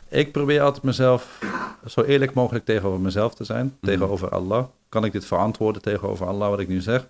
[0.10, 1.40] Ik probeer altijd mezelf
[1.86, 3.78] zo eerlijk mogelijk tegenover mezelf te zijn.
[3.82, 4.66] Tegenover Allah.
[4.90, 7.08] Kan ik dit verantwoorden tegenover Allah, wat ik nu zeg?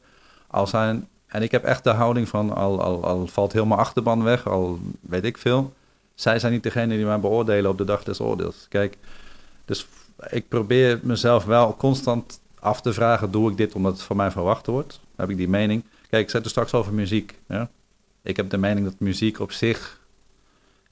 [0.47, 3.80] Al zijn, en ik heb echt de houding van, al, al, al valt heel mijn
[3.80, 5.74] achterban weg, al weet ik veel.
[6.16, 8.66] Zij zijn niet degene die mij beoordelen op de dag des oordeels.
[8.70, 8.97] Kijk,
[9.66, 9.88] dus
[10.30, 14.32] ik probeer mezelf wel constant af te vragen: doe ik dit omdat het van mij
[14.32, 14.90] verwacht wordt?
[14.90, 15.84] Dan heb ik die mening.
[16.10, 17.40] Kijk, ik zei er straks over muziek.
[17.48, 17.69] Ja?
[18.26, 19.99] Ik heb de mening dat muziek op zich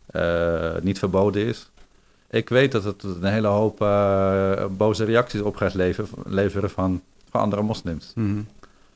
[0.06, 1.70] eh, niet verboden is.
[2.30, 7.02] Ik weet dat het een hele hoop eh, boze reacties op gaat leveren, leveren van,
[7.30, 8.12] van andere moslims.
[8.16, 8.42] Mhm.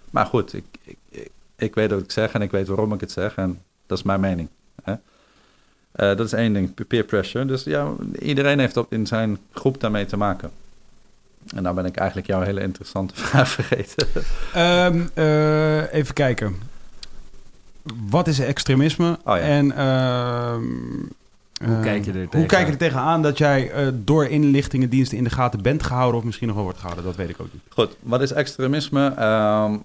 [0.10, 3.00] Maar goed, ik, ik, ik, ik weet wat ik zeg en ik weet waarom ik
[3.00, 3.36] het zeg.
[3.36, 4.50] En dat is mijn mening.
[4.84, 4.94] Hè?
[5.92, 7.46] Eh, dat is één ding, peer pressure.
[7.46, 10.52] Dus ja, iedereen heeft op in zijn groep daarmee te maken.
[11.56, 14.08] En nou ben ik eigenlijk jouw hele interessante vraag vergeten.
[14.54, 16.76] Ehm, eh, even kijken.
[18.10, 19.12] Wat is extremisme?
[19.24, 19.38] Oh ja.
[19.38, 20.64] En ehm,
[21.66, 22.48] Hoe eh, kijk je er Hoe tegenaan?
[22.48, 26.26] kijk je er tegenaan dat jij eh, door inlichtingendiensten in de gaten bent gehouden of
[26.26, 27.06] misschien nog wel wordt gehouden?
[27.06, 27.62] Dat weet ik ook niet.
[27.70, 29.14] Goed, wat is extremisme?
[29.16, 29.78] Ehm,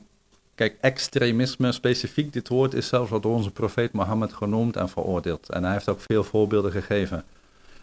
[0.55, 5.49] kijk, extremisme, specifiek dit woord, is zelfs al door onze profeet Mohammed genoemd en veroordeeld.
[5.49, 7.25] En hij heeft ook veel voorbeelden gegeven.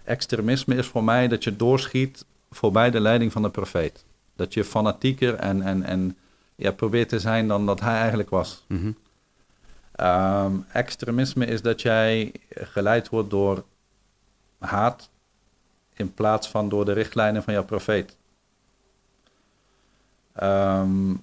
[0.03, 4.03] Extremisme is voor mij dat je doorschiet voorbij de leiding van de profeet.
[4.35, 6.17] Dat je fanatieker en, en, en
[6.55, 8.63] ja, probeert te zijn dan dat hij eigenlijk was.
[8.67, 8.91] Mhm.
[9.99, 13.63] Ehm, extremisme is dat jij geleid wordt door
[14.59, 15.09] haat
[15.93, 18.17] in plaats van door de richtlijnen van jouw profeet.
[20.34, 21.15] Ehm,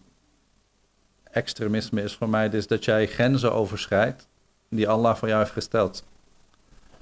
[1.30, 4.28] extremisme is voor mij dus dat jij grenzen overschrijdt
[4.68, 6.04] die Allah voor jou heeft gesteld.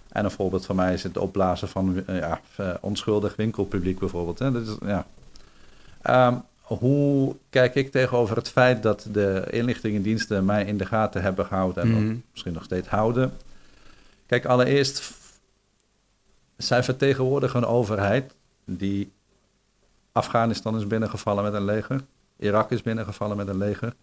[0.09, 4.39] En een voorbeeld van mij is het opblazen van eh, ja, eh, onschuldig winkelpubliek bijvoorbeeld.
[4.39, 4.53] Hè.
[4.53, 5.07] Dat is, ja.
[6.03, 11.47] Ehm, hoe kijk ik tegenover het feit dat de inlichtingendiensten mij in de gaten hebben
[11.47, 12.17] gehouden en Mhm.
[12.31, 13.33] misschien nog steeds houden?
[14.27, 15.13] Kijk, allereerst,
[16.57, 18.35] zij vertegenwoordigen een overheid
[18.65, 19.13] die
[20.13, 22.01] Afghanistan is binnengevallen met een leger,
[22.37, 23.95] Irak is binnengevallen met een leger,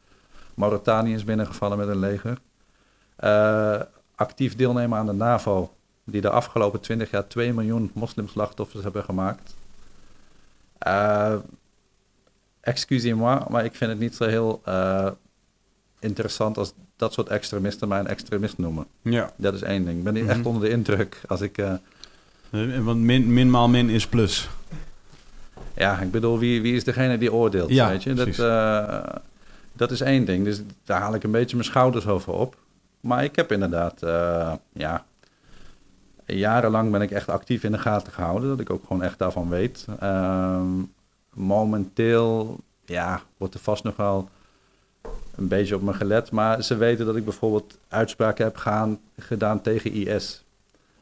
[0.53, 2.37] Mauritanië is binnengevallen met een leger.
[3.15, 3.81] Eh,
[4.15, 5.73] actief deelnemen aan de NAVO,
[6.03, 9.55] die de afgelopen 20 jaar 2 miljoen moslimslachtoffers hebben gemaakt.
[10.77, 11.35] Eh
[12.61, 15.07] excusez-moi, maar ik vind het niet zo heel eh,
[15.99, 18.85] interessant als dat soort extremisten mij een extremist noemen.
[19.01, 19.31] Ja.
[19.35, 19.97] Dat is één ding.
[19.97, 20.31] Ik ben niet Mhm.
[20.31, 21.57] echt onder de indruk als ik...
[21.57, 21.73] eh,
[22.51, 24.49] Eh, Want min, min maal min is plus.
[25.75, 27.69] ja, ik bedoel, wie, wie is degene die oordeelt?
[27.69, 28.13] Ja, weet je?
[28.13, 28.35] Dat,
[29.73, 30.43] dat is één ding.
[30.45, 32.55] Dus daar haal ik een beetje mijn schouders over op.
[32.99, 33.99] Maar ik heb inderdaad,
[34.73, 35.05] ja...
[36.25, 38.49] Jarenlang ben ik echt actief in de gaten gehouden.
[38.49, 39.85] Dat ik ook gewoon echt daarvan weet.
[39.99, 40.65] Ehm,
[41.33, 44.29] momenteel, ja, wordt er vast nog wel
[45.35, 46.31] een beetje op me gelet.
[46.31, 48.57] Maar ze weten dat ik bijvoorbeeld uitspraken heb
[49.17, 50.43] gedaan tegen IS.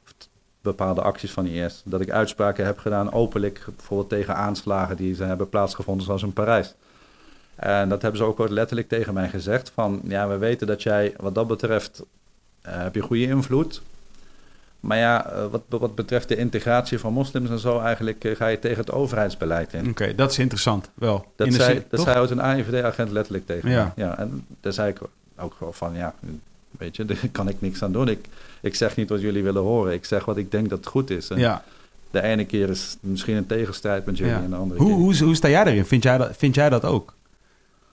[0.03, 0.13] Of
[0.61, 1.81] bepaalde acties van IS.
[1.85, 6.33] Dat ik uitspraken heb gedaan openlijk, bijvoorbeeld tegen aanslagen die ze hebben plaatsgevonden, zoals in
[6.33, 6.75] Parijs.
[7.55, 9.69] En dat hebben ze ook letterlijk tegen mij gezegd.
[9.69, 12.03] Van ja, we weten dat jij wat dat betreft
[12.61, 13.81] eh, heb je goede invloed.
[14.79, 18.47] Maar ja, eh, wat, wat betreft de integratie van moslims en zo, eigenlijk eh, ga
[18.47, 19.89] je tegen het overheidsbeleid in.
[19.89, 20.89] Oké, dat is interessant.
[20.93, 21.25] Wel.
[21.35, 23.93] Dat In zei, zin- dat zei ooit een AIVD-agent letterlijk tegen Ja.
[23.95, 24.03] me.
[24.03, 24.99] Ja, en daar zei ik
[25.37, 26.13] ook gewoon van, ja,
[26.71, 28.07] weet je, daar kan ik niks aan doen.
[28.07, 28.25] Ik,
[28.61, 29.93] ik zeg niet wat jullie willen horen.
[29.93, 31.29] Ik zeg wat ik denk dat goed is.
[31.29, 31.63] En Ja.
[32.11, 34.39] De ene keer is misschien een tegenstrijd met jullie Ja.
[34.41, 34.97] en de andere Hoe, keer...
[34.99, 35.85] hoe, hoe sta jij daarin?
[35.85, 37.13] Vind jij dat, vind jij dat ook?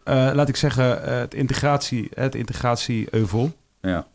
[0.03, 3.53] Eh, laat ik zeggen, het integratie, het integratie-euvel.
[3.81, 4.07] Ja,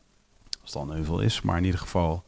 [0.62, 2.24] Als het al een euvel is, maar in ieder geval...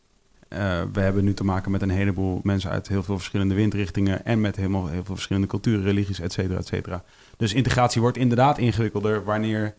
[0.54, 4.26] eh, we hebben nu te maken met een heleboel mensen uit heel veel verschillende windrichtingen...
[4.26, 7.04] en met helemaal, heel veel verschillende culturen, religies, et cetera, et cetera.
[7.38, 9.76] Dus integratie wordt inderdaad ingewikkelder wanneer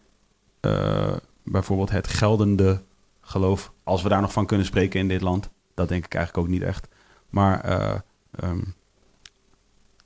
[0.61, 2.83] eh, bijvoorbeeld het geldende
[3.21, 3.73] geloof...
[3.83, 5.51] als we daar nog van kunnen spreken in dit land...
[5.75, 6.89] dat denk ik eigenlijk ook niet echt.
[7.31, 7.95] Maar eh,
[8.31, 8.63] ehm,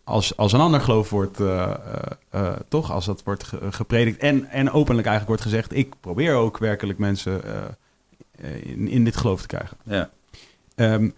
[0.05, 1.41] als, als een ander geloof wordt,
[2.69, 6.59] toch, als dat wordt ge- gepredikt en, en openlijk eigenlijk wordt gezegd, ik probeer ook
[6.59, 7.41] werkelijk mensen
[8.63, 9.77] in, in dit geloof te krijgen.
[9.83, 10.11] ja.
[10.79, 11.11] Ehm,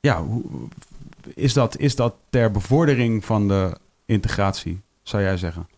[0.00, 0.24] ja,
[1.34, 5.68] is, dat, is dat ter bevordering van de integratie, zou jij zeggen?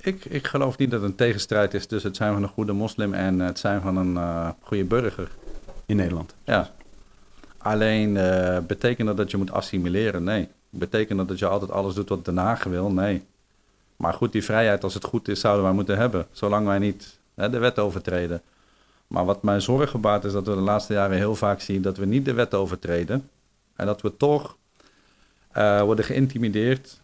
[0.00, 2.72] Ik, ik geloof niet dat het een tegenstrijd is tussen het zijn van een goede
[2.72, 5.30] moslim en het zijn van een eh, goede burger.
[5.86, 6.34] In Nederland.
[6.44, 6.70] Ja.
[7.58, 10.24] Alleen eh, betekent dat dat je moet assimileren?
[10.24, 10.48] Nee.
[10.70, 12.92] Betekent dat dat je altijd alles doet wat Den Haag wil?
[12.92, 13.22] Nee.
[13.96, 16.26] Maar goed, die vrijheid, als het goed is, zouden wij moeten hebben.
[16.32, 18.42] Zolang wij niet hè, de wet overtreden.
[19.06, 21.96] Maar wat mij zorgen baart is dat we de laatste jaren heel vaak zien dat
[21.96, 23.28] we niet de wet overtreden.
[23.76, 24.56] En dat we toch
[25.52, 27.00] eh, worden geïntimideerd.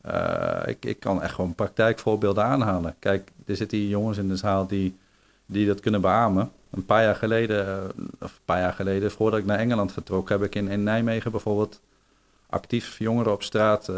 [0.00, 2.94] Eh, ik, ik kan echt gewoon praktijkvoorbeelden aanhalen.
[2.98, 4.96] Kijk, er zitten hier jongens in de zaal die,
[5.46, 6.50] die dat kunnen beamen.
[6.70, 7.84] Een paar jaar geleden, eh,
[8.20, 11.30] of een paar jaar geleden, voordat ik naar Engeland vertrok, heb ik in, in Nijmegen
[11.30, 11.80] bijvoorbeeld
[12.50, 13.88] actief jongeren op straat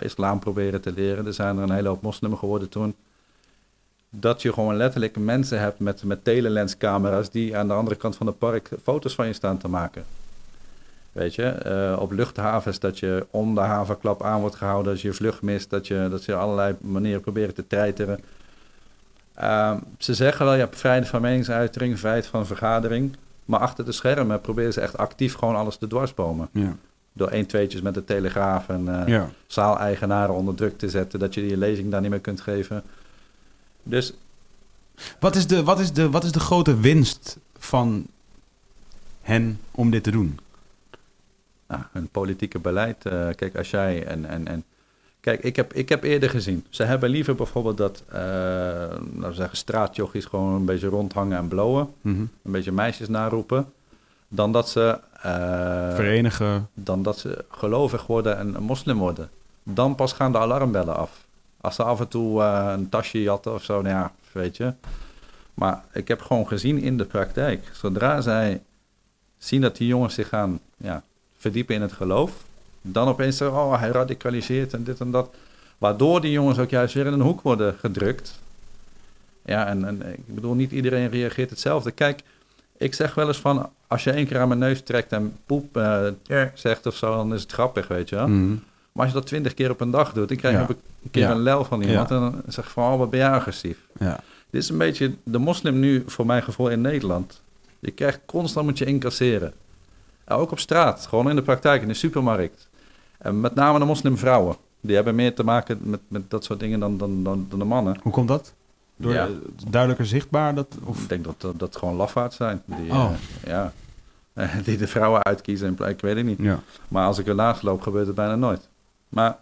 [0.00, 1.26] islam proberen te leren.
[1.26, 2.94] Er zijn er een hele hoop moslimen geworden toen.
[4.10, 8.26] Dat je gewoon letterlijk mensen hebt met, met telelenscamera's die aan de andere kant van
[8.26, 10.04] het park foto's van je staan te maken.
[11.12, 15.12] Weet je, eh, op luchthavens dat je om de havenklap aan wordt gehouden als je
[15.12, 18.20] vlucht mist, dat je, dat ze allerlei manieren proberen te treiteren.
[19.34, 23.16] Ehm, ze zeggen wel, je hebt vrijheid van meningsuiting, vrijheid van vergadering.
[23.44, 26.48] Maar achter de schermen proberen ze echt actief gewoon alles te dwarsbomen.
[26.52, 26.76] Ja.
[27.12, 29.28] Door één tweetjes met de telegraaf en ja.
[29.46, 31.18] zaaleigenaren onder druk te zetten.
[31.18, 32.82] Dat je je lezing daar niet meer kunt geven.
[33.82, 34.12] Dus
[35.20, 38.06] Wat, is de, wat, is de, wat is de grote winst van
[39.22, 40.38] hen om dit te doen?
[41.68, 43.06] nou, hun politieke beleid.
[43.06, 44.64] eh, kijk, als jij en, en, en
[45.20, 46.64] Kijk, ik heb, ik heb eerder gezien.
[46.68, 51.48] Ze hebben liever bijvoorbeeld dat, eh laten we zeggen, straatjochies gewoon een beetje rondhangen en
[51.48, 51.92] blowen.
[52.00, 52.20] Mhm.
[52.20, 53.72] Een beetje meisjes naroepen.
[54.28, 56.68] Dan dat ze, eh, Verenigen.
[56.74, 59.30] dan dat ze gelovig worden en moslim worden.
[59.62, 61.26] Dan pas gaan de alarmbellen af.
[61.60, 64.72] Als ze af en toe eh, een tasje jatten of zo, nou ja, weet je.
[65.54, 68.62] Maar ik heb gewoon gezien in de praktijk, zodra zij
[69.38, 71.02] zien dat die jongens zich gaan ja,
[71.36, 72.32] verdiepen in het geloof,
[72.80, 75.34] dan opeens zeggen, oh, hij radicaliseert en dit en dat.
[75.78, 78.40] Waardoor die jongens ook juist weer in een hoek worden gedrukt.
[79.44, 81.90] Ja, en, en ik bedoel, niet iedereen reageert hetzelfde.
[81.90, 82.22] Kijk,
[82.76, 85.76] ik zeg wel eens van, als je één keer aan mijn neus trekt en poep
[85.76, 86.06] eh,
[86.54, 88.28] zegt of zo, dan is het grappig, weet je wel.
[88.28, 88.56] Mhm.
[88.98, 90.68] Maar als je dat twintig keer op een dag doet, dan krijg je Ja.
[90.68, 91.30] een keer Ja.
[91.30, 92.10] een lel van iemand.
[92.10, 93.78] En dan zeg je van, oh, wat ben jij agressief.
[93.98, 94.20] Ja.
[94.50, 97.40] Dit is een beetje de moslim nu, voor mijn gevoel, in Nederland.
[97.78, 99.52] Je krijgt constant moet je incasseren.
[100.24, 102.68] En ook op straat, gewoon in de praktijk, in de supermarkt.
[103.18, 104.56] En met name de moslimvrouwen.
[104.80, 107.64] Die hebben meer te maken met, met dat soort dingen dan, dan, dan, dan de
[107.64, 107.96] mannen.
[108.02, 108.52] Hoe komt dat?
[108.96, 109.26] Door Ja.
[109.26, 109.32] eh,
[109.70, 110.54] duidelijker zichtbaar?
[110.54, 111.02] Dat, of...
[111.02, 112.62] Ik denk dat dat, dat gewoon lafaard zijn.
[112.64, 113.10] Die, Oh.
[113.44, 113.72] eh, ja.
[114.64, 115.66] die de vrouwen uitkiezen.
[115.68, 116.38] in pla- Ik weet het niet.
[116.40, 116.60] Ja.
[116.88, 118.68] Maar als ik ernaast loop, gebeurt het bijna nooit.
[119.08, 119.38] Maar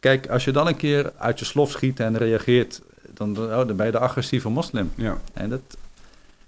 [0.00, 3.76] kijk, als je dan een keer uit je slof schiet en reageert, dan, oh, dan
[3.76, 4.92] ben je de agressieve moslim.
[4.94, 5.18] Ja.
[5.32, 5.60] En dat,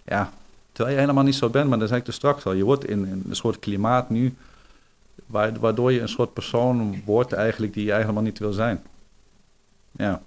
[0.05, 0.33] ja,
[0.73, 2.53] terwijl je helemaal niet zo bent, maar dat zei ik dus straks al.
[2.53, 4.35] Je wordt in, in een soort klimaat nu,
[5.27, 8.83] waar- waardoor je een soort persoon wordt eigenlijk die je eigenlijk helemaal niet wil zijn.
[9.93, 10.23] Ja.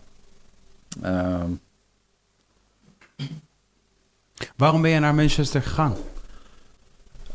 [1.02, 1.52] Ehm,
[4.56, 5.95] Waarom ben je naar Manchester gegaan?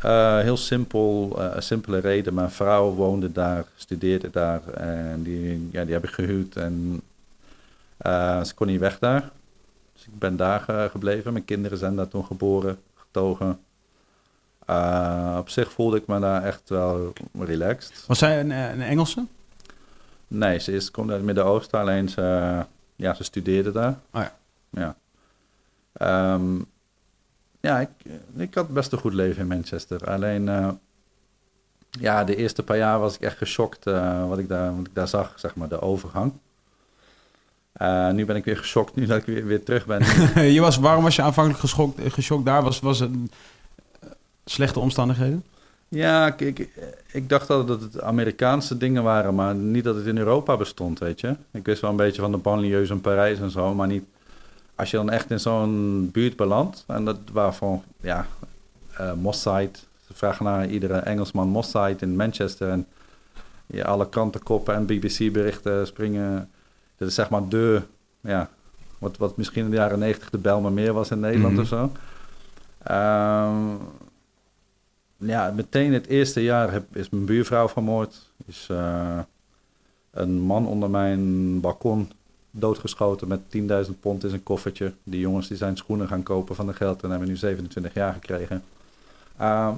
[0.04, 2.34] Eh, heel simpel, eh, een simpele reden.
[2.34, 7.02] Mijn vrouw woonde daar, studeerde daar en die, ja, die heb ik gehuwd en
[7.96, 9.30] eh, ze kon niet weg daar.
[9.92, 11.32] Dus ik ben daar gebleven.
[11.32, 13.58] Mijn kinderen zijn daar toen geboren, getogen.
[15.38, 18.04] Op zich voelde ik me daar echt wel relaxed.
[18.06, 19.24] Was zij een, een Engelse?
[20.28, 22.64] Nee, ze is, komt uit het Midden-Oosten, alleen ze,
[22.96, 23.98] ja, ze studeerde daar.
[24.12, 24.36] Oh ja.
[24.70, 24.96] Ja,
[25.92, 26.56] Ehm,
[27.64, 27.88] ja ik,
[28.36, 30.10] ik had best een goed leven in Manchester.
[30.10, 30.68] Alleen, eh,
[31.90, 34.94] ja, de eerste paar jaar was ik echt geschokt eh, wat, ik daar, wat ik
[34.94, 36.32] daar zag, zeg maar, de overgang.
[37.74, 40.02] Eh, nu ben ik weer geschokt, nu dat ik weer, weer terug ben.
[40.54, 42.62] je was, waarom was je aanvankelijk geschokt, eh, geschokt daar?
[42.62, 44.08] Was, was het eh,
[44.44, 45.44] slechte omstandigheden?
[45.88, 46.68] Ja, ik,
[47.12, 50.98] ik dacht altijd dat het Amerikaanse dingen waren, maar niet dat het in Europa bestond,
[50.98, 51.36] weet je.
[51.50, 54.04] Ik wist wel een beetje van de banlieues in Parijs en zo, maar niet...
[54.74, 58.26] Als je dan echt in zo'n buurt belandt, en dat waarvan, ja,
[58.96, 59.70] eh Mosside,
[60.06, 62.86] ze vragen naar iedere Engelsman Mosside in Manchester, en
[63.66, 66.50] ja, alle krantenkoppen en BBC-berichten springen...
[66.96, 67.82] Dat is zeg maar de,
[68.20, 68.48] ja,
[68.98, 71.62] wat, wat misschien in de jaren negentig de Bijlmermeer was in Nederland Mhm.
[71.62, 71.92] of zo.
[72.82, 73.74] Ehm,
[75.16, 78.30] ja, meteen het eerste jaar heb, is mijn buurvrouw vermoord.
[78.46, 79.18] Is eh,
[80.10, 82.10] een man onder mijn balkon
[82.56, 83.40] doodgeschoten met
[83.86, 84.92] 10.000 pond in zijn koffertje.
[85.02, 88.12] Die jongens die zijn schoenen gaan kopen van de geld en hebben nu 27 jaar
[88.12, 88.62] gekregen.
[89.36, 89.72] Ehm,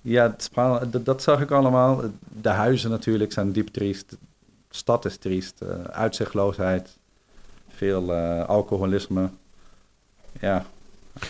[0.00, 2.02] ja, spra- dat, dat zag ik allemaal.
[2.42, 4.10] De huizen natuurlijk zijn diep triest.
[4.10, 4.16] De
[4.70, 5.60] stad is triest.
[5.60, 6.96] eh, uitzichtloosheid.
[7.68, 9.28] Veel eh, alcoholisme.
[10.40, 10.64] Ja.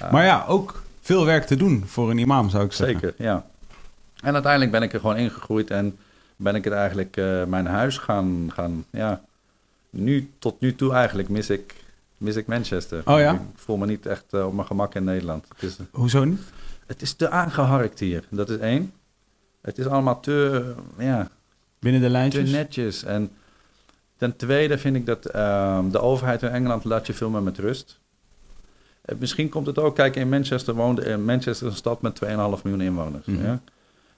[0.00, 3.00] Eh, Maar ja, ook veel werk te doen voor een imam, zou ik zeggen.
[3.00, 3.46] Zeker, ja.
[4.22, 5.96] En uiteindelijk ben ik er gewoon ingegroeid en
[6.36, 9.20] ben ik het eigenlijk eh, mijn huis gaan, gaan, ja.
[9.90, 11.74] Nu, tot nu toe eigenlijk mis ik,
[12.16, 13.02] mis ik Manchester.
[13.04, 13.32] Oh ja?
[13.32, 15.44] Ik voel me niet echt eh, op mijn gemak in Nederland.
[15.48, 16.40] Het is, Hoezo niet?
[16.86, 18.92] het is te aangeharkt hier, dat is één.
[19.60, 21.28] Het is allemaal te, ja,
[21.78, 22.50] Binnen de te lijntjes?
[22.50, 23.04] netjes.
[23.04, 23.30] En
[24.16, 27.58] ten tweede vind ik dat ehm, de overheid in Engeland laat je veel meer met
[27.58, 27.98] rust.
[29.02, 32.20] Eh, misschien komt het ook, kijk, in Manchester woonde, in Manchester is een stad met
[32.24, 32.28] 2,5
[32.62, 33.26] miljoen inwoners.
[33.26, 33.44] Mhm.
[33.44, 33.60] ja?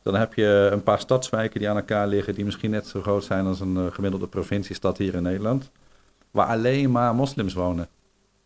[0.02, 3.24] Dan heb je een paar stadswijken die aan elkaar liggen, die misschien net zo groot
[3.24, 5.70] zijn als een eh, gemiddelde provinciestad hier in Nederland.
[6.30, 7.88] Waar alleen maar moslims wonen.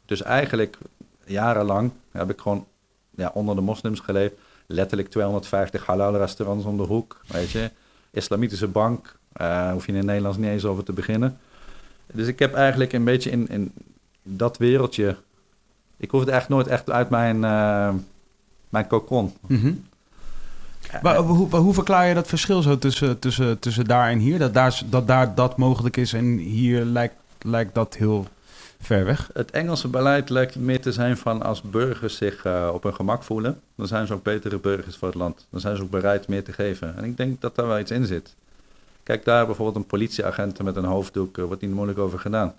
[0.05, 0.79] Dus eigenlijk
[1.25, 2.67] jarenlang heb ik gewoon
[3.11, 4.35] ja, onder de moslims geleefd.
[4.67, 7.71] Letterlijk 250 halal restaurants om de hoek, weet je.
[8.11, 11.39] Islamitische bank, eh hoef je in het Nederlands niet eens over te beginnen.
[12.13, 13.73] Dus ik heb eigenlijk een beetje in, in
[14.23, 15.17] dat wereldje...
[15.97, 17.95] Ik hoef het echt nooit echt uit mijn, eh,
[18.69, 19.33] mijn cocon.
[19.47, 19.73] Mhm.
[21.03, 24.39] Maar hoe, hoe verklaar je dat verschil zo tussen, tussen, tussen daar en hier?
[24.39, 28.27] Dat daar, dat daar dat mogelijk is en hier lijkt, lijkt dat heel
[28.81, 29.31] ver weg?
[29.33, 33.23] Het Engelse beleid lijkt meer te zijn van als burgers zich eh, op hun gemak
[33.23, 35.47] voelen, dan zijn ze ook betere burgers voor het land.
[35.51, 36.97] Dan zijn ze ook bereid meer te geven.
[36.97, 38.35] En ik denk dat daar wel iets in zit.
[39.03, 42.55] Kijk daar bijvoorbeeld een politieagent met een hoofddoek, er wordt niet moeilijk over gedaan.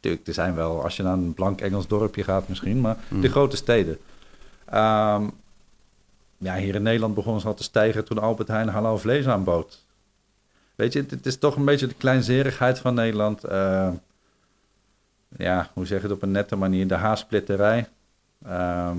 [0.00, 3.20] Tuurlijk, er zijn wel, als je naar een blank Engels dorpje gaat misschien, maar Hmm.
[3.20, 3.98] de grote steden.
[4.64, 5.22] Ehm,
[6.40, 9.84] ja, hier in Nederland begonnen ze al te stijgen toen Albert Heijn halal vlees aanbood.
[10.74, 13.44] Weet je, het, het is toch een beetje de kleinzerigheid van Nederland.
[13.44, 13.92] Ehm,
[15.36, 16.88] ja, hoe zeg je het op een nette manier?
[16.88, 17.88] De haarsplitterij.
[18.44, 18.96] Ehm,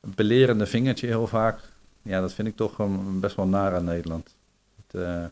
[0.00, 1.60] een belerende vingertje heel vaak.
[2.02, 2.76] Ja, dat vind ik toch
[3.20, 4.34] best wel naar aan Nederland.
[4.76, 5.22] Het, eh,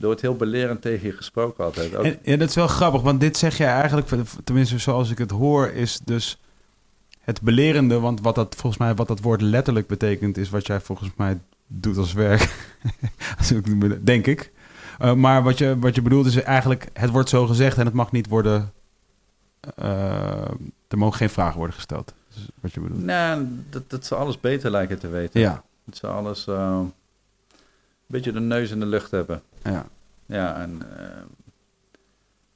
[0.00, 1.94] er wordt heel belerend tegen je gesproken altijd.
[1.94, 4.08] En, ja, dat is wel grappig, want dit zeg jij eigenlijk,
[4.44, 6.38] tenminste zoals ik het hoor, is dus
[7.24, 8.00] het belerende.
[8.00, 11.40] Want wat dat volgens mij, wat dat woord letterlijk betekent, is wat jij volgens mij
[11.66, 12.68] doet als werk.
[14.02, 14.52] Denk ik.
[15.02, 17.94] Uh, maar wat je, wat je bedoelt is eigenlijk, het wordt zo gezegd en het
[17.94, 18.72] mag niet worden.
[19.78, 20.48] Uh,
[20.88, 22.14] er mogen geen vragen worden gesteld.
[22.30, 23.02] Is wat je bedoelt.
[23.02, 25.40] Nee, dat, dat ze alles beter lijken te weten.
[25.40, 25.62] Ja.
[25.84, 26.46] Dat ze alles.
[26.46, 26.80] Uh,
[28.06, 29.42] beetje de neus in de lucht hebben.
[29.62, 29.86] Ja.
[30.26, 31.06] Ja, en eh,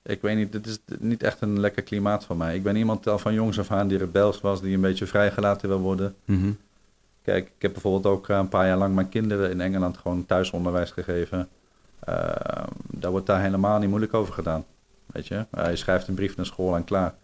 [0.09, 2.56] ik weet niet, dit is niet echt een lekker klimaat voor mij.
[2.56, 5.68] Ik ben iemand al van jongs af aan die rebels was, die een beetje vrijgelaten
[5.68, 6.14] wil worden.
[6.24, 6.51] Mhm.
[7.22, 10.26] Kijk, ik heb bijvoorbeeld ook eh, een paar jaar lang mijn kinderen in Engeland gewoon
[10.26, 11.48] thuisonderwijs gegeven.
[11.98, 14.64] Eh, daar wordt daar helemaal niet moeilijk over gedaan.
[15.06, 17.14] Weet je, Eh, je schrijft een brief naar school en klaar.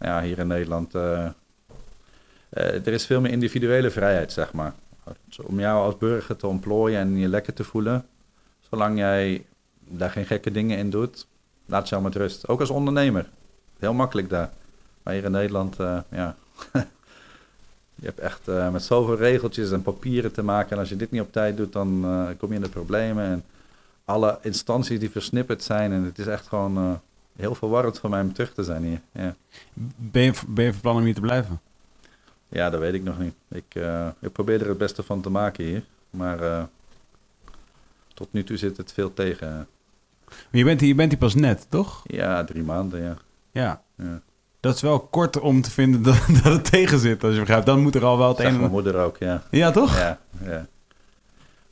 [0.00, 1.24] Ja, hier in Nederland, eh,
[2.48, 4.74] eh, er is veel meer individuele vrijheid, zeg maar.
[5.42, 8.06] Om jou als burger te ontplooien en je lekker te voelen.
[8.70, 9.46] Zolang jij
[9.88, 11.26] daar geen gekke dingen in doet,
[11.68, 12.48] laat je al met rust.
[12.48, 13.28] Ook als ondernemer.
[13.78, 14.50] Heel makkelijk daar.
[15.02, 16.36] Maar hier in Nederland, eh, ja.
[18.02, 20.70] je hebt echt eh, met zoveel regeltjes en papieren te maken.
[20.70, 23.24] En als je dit niet op tijd doet, dan eh, kom je in de problemen.
[23.24, 23.44] En
[24.04, 25.92] alle instanties die versnipperd zijn.
[25.92, 27.00] En het is echt gewoon
[27.36, 29.00] heel verwarrend voor mij om terug te zijn hier.
[29.12, 29.34] Ja,
[29.96, 31.60] Ben, je, ben je van plan om hier te blijven?
[32.48, 33.34] ja dat weet ik nog niet.
[33.48, 33.74] Ik,
[34.20, 35.84] ik probeer er het beste van te maken hier.
[36.10, 36.68] Maar
[38.14, 39.68] tot nu toe zit het veel tegen.
[40.28, 42.02] Maar je bent, hier, je bent hier pas net, toch?
[42.06, 43.16] Ja, drie maanden, ja.
[43.50, 43.82] Ja.
[43.96, 44.20] ja.
[44.60, 47.66] Dat is wel kort om te vinden dat, dat het tegen zit, als je begrijpt.
[47.66, 48.58] Dan moet er al wel het een...
[48.58, 49.42] mijn moeder ook, ja.
[49.50, 49.98] Ja, toch?
[49.98, 50.66] Ja, ja.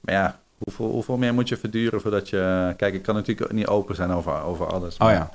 [0.00, 2.74] Maar ja, hoeveel, hoeveel meer moet je verduren voordat je...
[2.76, 4.96] Kijk, ik kan natuurlijk niet open zijn over, over alles.
[4.96, 5.30] Oh ja.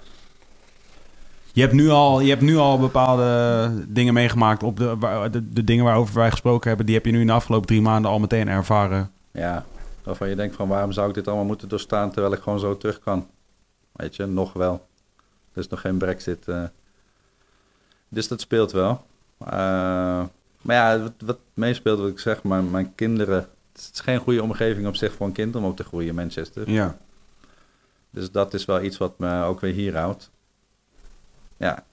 [1.54, 4.64] Je hebt nu al, je hebt nu al bepaalde dingen meegemaakt.
[4.64, 4.98] Op de,
[5.32, 7.82] de, de dingen waarover wij gesproken hebben, die heb je nu in de afgelopen drie
[7.82, 9.12] maanden al meteen ervaren.
[9.32, 9.66] Ja,
[10.04, 12.78] waarvan je denkt van waarom zou ik dit allemaal moeten doorstaan terwijl ik gewoon zo
[12.78, 13.30] terug kan.
[13.92, 14.88] Weet je, nog wel.
[15.54, 16.48] Er is nog geen brexit.
[16.48, 16.64] eh.
[18.10, 19.06] Dus dat speelt wel.
[19.38, 19.48] Eh,
[20.62, 23.48] maar ja, wat, wat meespeelt wat ik zeg, mijn, mijn kinderen...
[23.72, 26.16] Het is geen goede omgeving op zich voor een kind om op te groeien in
[26.16, 26.70] Manchester.
[26.70, 26.98] Ja.
[28.10, 30.30] Dus dat is wel iets wat me ook weer hier houdt.
[31.58, 31.84] Ja.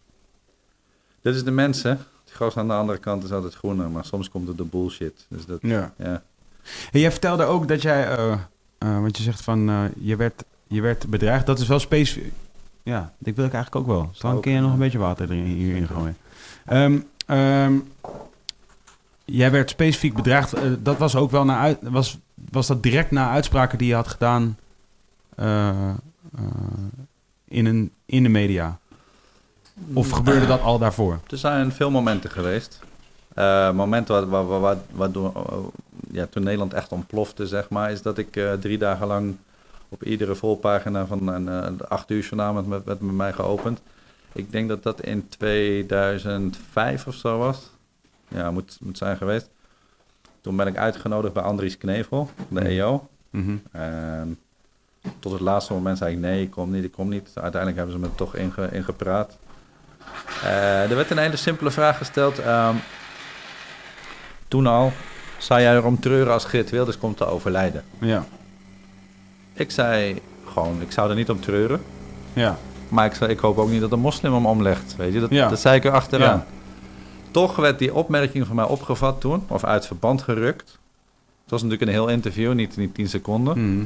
[1.20, 1.90] Dit is de mensen.
[2.24, 5.26] Het gras aan de andere kant is altijd groener, maar soms komt het de bullshit.
[5.28, 5.94] Dus dat, ja.
[5.96, 6.22] ja.
[6.92, 10.44] En jij vertelde ook dat jij, eh, eh, want je zegt van, eh, je, werd,
[10.66, 11.46] je werd bedreigd.
[11.46, 12.32] Dat is wel specifiek.
[12.82, 14.10] Ja, dit wil ik eigenlijk ook wel.
[14.18, 16.16] Dan kun je nog een beetje water erin, hierin gooien.
[16.66, 17.72] Ehm, ehm,
[19.24, 20.54] jij werd specifiek bedreigd.
[20.78, 22.18] Dat was ook wel na uit, was,
[22.50, 24.56] was dat direct na uitspraken die je had gedaan
[27.48, 28.78] in, een, in de media?
[29.92, 31.20] Of gebeurde dat al daarvoor?
[31.30, 32.80] Er zijn veel momenten geweest.
[33.38, 33.44] Eh,
[33.76, 35.56] waar, waar, waar, waar- waardoor, eh,
[36.12, 39.36] ja, toen Nederland echt ontplofte, zeg maar, is dat ik eh, drie dagen lang
[39.88, 43.80] op iedere volpagina van een eh, acht uur journaal met, met, met mij geopend.
[44.32, 47.70] Ik denk dat dat in 2005 of zo was.
[48.28, 49.48] Ja, moet, moet zijn geweest.
[50.40, 53.08] Toen ben ik uitgenodigd bij Andries Knevel, de EO.
[53.30, 53.56] Mhm.
[53.70, 54.38] En
[55.18, 57.30] tot het laatste moment zei ik nee, ik kom niet, ik kom niet.
[57.34, 59.36] Uiteindelijk hebben ze me toch inge, ingepraat.
[60.42, 62.38] Eh, er werd een hele simpele vraag gesteld.
[62.38, 62.74] ehm,
[64.48, 64.92] toen al,
[65.38, 67.82] zou jij erom treuren als Geert Wilders komt te overlijden?
[67.98, 68.24] Ja,
[69.52, 71.80] Ik zei gewoon, ik zou er niet om treuren.
[72.32, 72.58] ja,
[72.88, 74.96] Maar ik, zei, ik hoop ook niet dat een moslim hem omlegt.
[74.96, 75.48] Weet je, dat, Ja.
[75.48, 76.36] dat zei ik er achteraan.
[76.38, 76.46] Ja.
[77.30, 80.78] Toch werd die opmerking van mij opgevat toen, of uit verband gerukt.
[81.42, 83.74] Het was natuurlijk een heel interview, niet, niet tien seconden.
[83.74, 83.84] Mhm.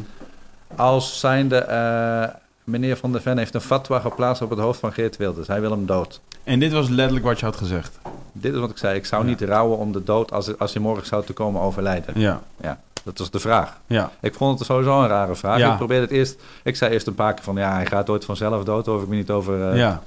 [0.76, 2.28] Als zijnde, eh,
[2.64, 5.48] meneer Van der Ven heeft een fatwa geplaatst op het hoofd van Geert Wilders.
[5.48, 6.20] Hij wil hem dood.
[6.44, 7.98] En dit was letterlijk wat je had gezegd.
[8.32, 8.96] Dit is wat ik zei.
[8.96, 9.28] Ik zou Ja.
[9.28, 12.20] niet rouwen om de dood als, als hij morgen zou te komen overlijden.
[12.20, 13.76] Ja, Ja, dat was de vraag.
[13.86, 15.59] ja, Ik vond het sowieso een rare vraag.
[15.59, 15.70] Ja.
[15.70, 16.36] Ik probeerde het eerst...
[16.62, 17.56] Ik zei eerst een paar keer van...
[17.56, 18.86] Ja, hij gaat ooit vanzelf dood.
[18.86, 19.70] Hoef ik me niet over...
[19.70, 20.02] eh, ja.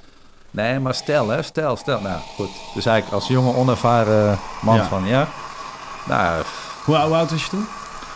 [0.50, 1.42] Nee, maar stel, hè.
[1.42, 2.00] Stel, stel.
[2.00, 2.48] Nou, goed.
[2.74, 4.84] Dus eigenlijk als jonge, onervaren man Ja.
[4.84, 5.04] van...
[5.06, 5.28] Ja.
[6.08, 6.42] Nou,
[6.84, 7.66] Hoe, hoe oud was je toen?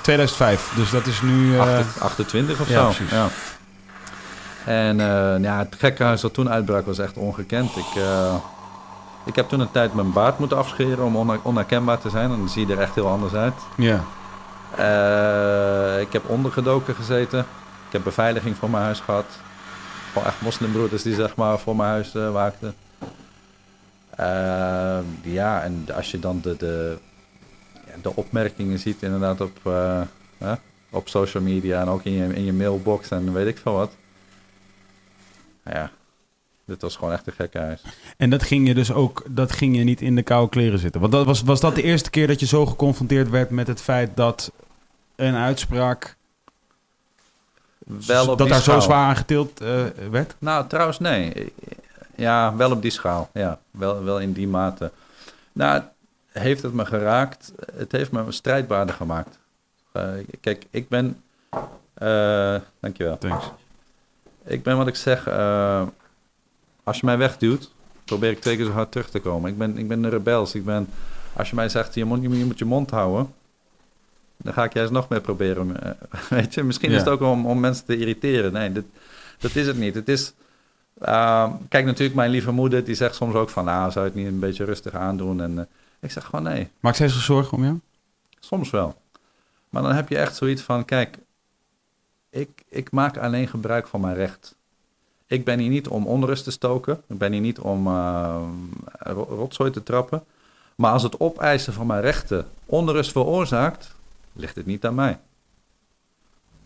[0.02, 1.54] 2005, dus dat is nu...
[1.54, 2.84] eh, 28 28 of zo.
[2.84, 3.10] precies.
[3.10, 3.26] Ja.
[4.64, 7.76] En eh, ja, het gekkenhuis dat toen uitbrak was echt ongekend.
[7.76, 8.34] Ik, eh,
[9.24, 12.30] ik heb toen een tijd mijn baard moeten afscheren om onher- onherkenbaar te zijn.
[12.30, 13.54] En dan zie je er echt heel anders uit.
[13.76, 14.04] ja,
[14.76, 17.38] Eh, ik heb ondergedoken gezeten.
[17.86, 19.24] Ik heb beveiliging voor mijn huis gehad.
[20.12, 22.74] Gewoon echt moslimbroeders die zeg maar voor mijn huis eh, waakten.
[24.16, 26.98] Eh, ja, en als je dan de, de,
[28.02, 30.52] de opmerkingen ziet inderdaad op, eh,
[30.90, 33.90] op social media en ook in je, in je mailbox en weet ik veel wat.
[35.64, 35.90] Ja,
[36.70, 37.82] dit was gewoon echt een gekke huis.
[38.16, 41.00] En dat ging je dus ook, dat ging je niet in de koude kleren zitten.
[41.00, 43.80] Want dat was, was dat de eerste keer dat je zo geconfronteerd werd met het
[43.80, 44.52] feit dat
[45.16, 46.16] een uitspraak,
[48.06, 50.34] Wel op dat daar zo zwaar aan getild eh, werd?
[50.38, 51.52] Nou, trouwens, nee.
[52.14, 53.30] Ja, wel op die schaal.
[53.32, 54.90] Ja, wel, wel in die mate.
[55.52, 55.82] Nou,
[56.32, 57.52] heeft het me geraakt?
[57.76, 59.38] Het heeft me strijdbaarder gemaakt.
[59.92, 60.08] Eh,
[60.40, 61.22] kijk, ik ben...
[61.94, 63.18] eh, dankjewel.
[63.18, 63.44] Thanks.
[64.44, 65.24] Ik ben wat ik zeg...
[66.84, 67.70] als je mij wegduwt,
[68.04, 69.50] probeer ik twee keer zo hard terug te komen.
[69.50, 70.54] Ik ben, ik ben een rebels.
[70.54, 70.88] Ik ben,
[71.32, 73.34] als je mij zegt, je moet, je moet je mond houden...
[74.42, 75.82] Dan ga ik juist nog meer proberen.
[75.82, 75.90] eh,
[76.38, 76.96] Weet je, misschien Ja.
[76.96, 78.52] is het ook om, om mensen te irriteren.
[78.52, 78.84] Nee, dit,
[79.38, 79.94] dat is het niet.
[79.94, 80.32] Het is.
[80.98, 84.20] eh, kijk, natuurlijk, mijn lieve moeder die zegt soms ook van, nou, zou je het
[84.20, 85.40] niet een beetje rustig aandoen?
[85.40, 85.64] En eh,
[86.00, 86.68] ik zeg gewoon nee.
[86.80, 87.78] Maak zij zich zorgen om jou?
[88.38, 89.00] Soms wel.
[89.68, 91.18] Maar dan heb je echt zoiets van, kijk,
[92.30, 94.56] ik, ik maak alleen gebruik van mijn recht.
[95.30, 97.00] Ik ben hier niet om onrust te stoken.
[97.06, 98.42] Ik ben hier niet om eh,
[98.98, 100.24] ro- rotzooi te trappen.
[100.74, 103.94] Maar als het opeisen van mijn rechten onrust veroorzaakt,
[104.32, 105.18] ligt het niet aan mij.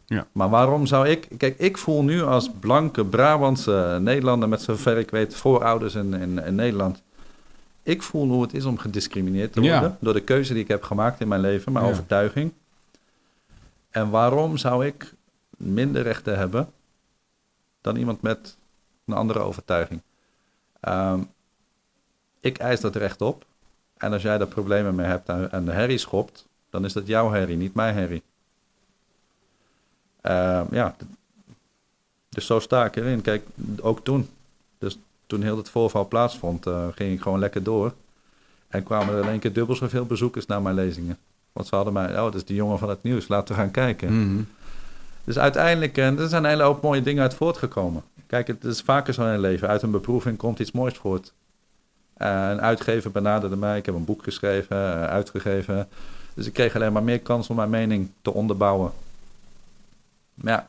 [0.06, 0.26] Ja.
[0.32, 1.28] Maar waarom zou ik...
[1.36, 4.48] Kijk, ik voel nu als blanke Brabantse Nederlander...
[4.48, 7.02] met zover ik weet voorouders in, in, in Nederland...
[7.82, 9.72] Ik voel hoe het is om gediscrimineerd te Ja.
[9.80, 9.96] worden...
[10.00, 11.90] door de keuze die ik heb gemaakt in mijn leven, mijn Ja.
[11.90, 12.52] overtuiging.
[13.90, 15.14] En waarom zou ik
[15.56, 16.68] minder rechten hebben...
[17.85, 18.56] dan iemand met
[19.06, 20.01] een andere overtuiging?
[20.81, 21.20] Ehm,
[22.40, 23.44] ik eis dat recht op.
[23.97, 26.47] En als jij daar problemen mee hebt en, de herrie schopt...
[26.70, 28.23] dan is dat jouw herrie, niet mijn herrie.
[30.20, 30.97] Ehm, ja,
[32.28, 33.23] dus zo sta ik erin.
[33.23, 33.47] Kijk,
[33.81, 34.28] ook toen.
[34.78, 37.94] Dus toen heel het voorval plaatsvond, eh, ging ik gewoon lekker door.
[38.69, 41.19] En kwamen er in één keer dubbel zoveel bezoekers naar mijn lezingen.
[41.52, 43.70] Want ze hadden mij, oh, dat is die jongen van het nieuws, laten we gaan
[43.70, 44.31] kijken.
[44.31, 44.43] Mhm.
[45.24, 48.02] Dus uiteindelijk, en er zijn een hele hoop mooie dingen uit voortgekomen.
[48.26, 49.68] Kijk, het is vaker zo in het leven.
[49.68, 51.32] Uit een beproeving komt iets moois voort.
[52.14, 53.78] Eh, een uitgever benaderde mij.
[53.78, 55.88] Ik heb een boek geschreven, eh, uitgegeven.
[56.34, 58.92] Dus ik kreeg alleen maar meer kans om mijn mening te onderbouwen.
[60.34, 60.68] Maar ja,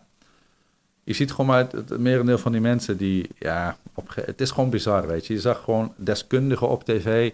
[1.04, 4.70] je ziet gewoon maar het, merendeel van die mensen die, ja, op, het is gewoon
[4.70, 5.34] bizar, weet je.
[5.34, 7.32] Je zag gewoon deskundigen op tv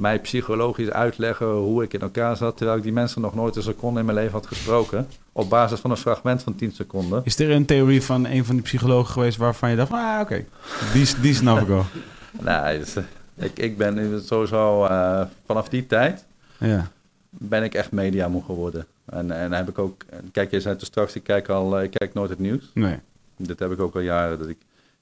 [0.00, 3.62] mij psychologisch uitleggen hoe ik in elkaar zat, terwijl ik die mensen nog nooit een
[3.62, 5.06] seconde in mijn leven had gesproken.
[5.32, 7.20] Op basis van een fragment van 10 seconden.
[7.24, 10.44] Is er een theorie van een van die psychologen geweest waarvan je dacht, ah, oké,
[10.92, 11.84] die, die snap ik wel.
[12.40, 13.02] Nee, dus, eh,
[13.34, 16.24] ik, ik ben sowieso eh, vanaf die tijd
[16.58, 16.90] Ja.
[17.30, 18.86] ben ik echt media moe geworden.
[19.04, 21.90] En, en heb ik ook, kijk, je zei toen straks, ik kijk al, eh, ik
[21.90, 22.70] kijk nooit het nieuws.
[22.74, 22.98] Nee.
[23.36, 24.38] Dat heb ik ook al jaren.
[24.38, 24.58] Dat ik,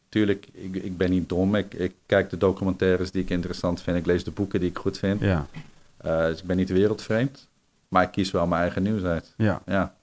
[0.09, 1.55] tuurlijk, ik, ik ben niet dom.
[1.55, 3.97] Ik, ik kijk de documentaires die ik interessant vind.
[3.97, 5.21] Ik lees de boeken die ik goed vind.
[5.21, 5.47] Ja.
[5.97, 7.49] Eh, dus ik ben niet wereldvreemd.
[7.89, 9.35] Maar ik kies wel mijn eigen nieuws uit.
[9.37, 9.63] Ja.
[9.67, 9.95] Ja.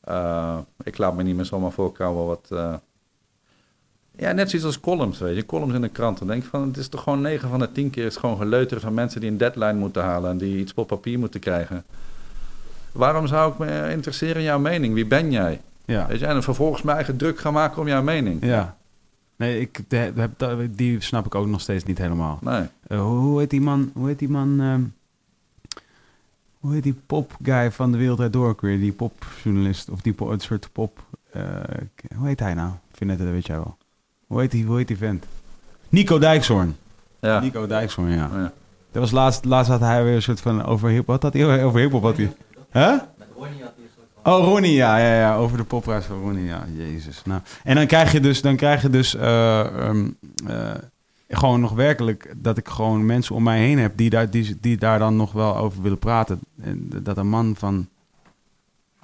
[0.00, 2.46] Eh, ik laat me niet meer zomaar voorkomen wat...
[2.50, 2.74] eh,
[4.16, 5.46] ja, net zoiets als columns, weet je.
[5.46, 6.18] Columns in de krant.
[6.18, 8.06] Dan denk ik van, het is toch gewoon 9 van de 10 keer...
[8.06, 10.30] is gewoon geleuter van mensen die een deadline moeten halen...
[10.30, 11.84] en die iets op papier moeten krijgen.
[12.92, 14.94] Waarom zou ik me interesseren in jouw mening?
[14.94, 15.60] Wie ben jij?
[15.84, 16.06] Ja.
[16.06, 18.44] Weet je, en dan vervolgens mijn eigen druk gaan maken om jouw mening.
[18.44, 18.76] Ja.
[19.36, 22.38] Nee, ik, de, die snap ik ook nog steeds niet helemaal.
[22.40, 22.64] Nee.
[22.86, 23.90] Eh, hoe, hoe heet die man?
[23.94, 24.60] Hoe heet die man?
[24.60, 24.82] ehm,
[26.60, 28.78] hoe heet die popguy van de Wereld Door weer?
[28.78, 30.98] Die popjournalist of die po- het soort pop.
[31.30, 31.42] eh,
[32.16, 32.68] hoe heet hij nou?
[32.90, 33.76] Ik vind het, dat weet jij wel.
[34.26, 35.24] Hoe heet die, hoe heet die vent?
[35.88, 36.76] Nico Dijkshoorn.
[37.20, 37.40] Ja.
[37.40, 38.30] Nico Dijkshoorn, ja.
[38.34, 38.52] Ja.
[38.90, 41.64] Dat was laatst, laatst had hij weer een soort van over hip Wat had hij
[41.64, 42.02] over hip hop?
[42.02, 42.32] Had hij?
[42.70, 42.96] Hè?
[44.24, 47.22] Oh, Ronnie, ja, ja, ja, over de popprijs van Ronnie, ja, jezus.
[47.24, 50.10] Nou, en dan krijg je dus, dan krijg je dus eh, ehm,
[50.46, 50.74] eh,
[51.28, 54.76] gewoon nog werkelijk dat ik gewoon mensen om mij heen heb die daar, die, die
[54.76, 56.40] daar dan nog wel over willen praten.
[56.60, 57.88] En dat een man van,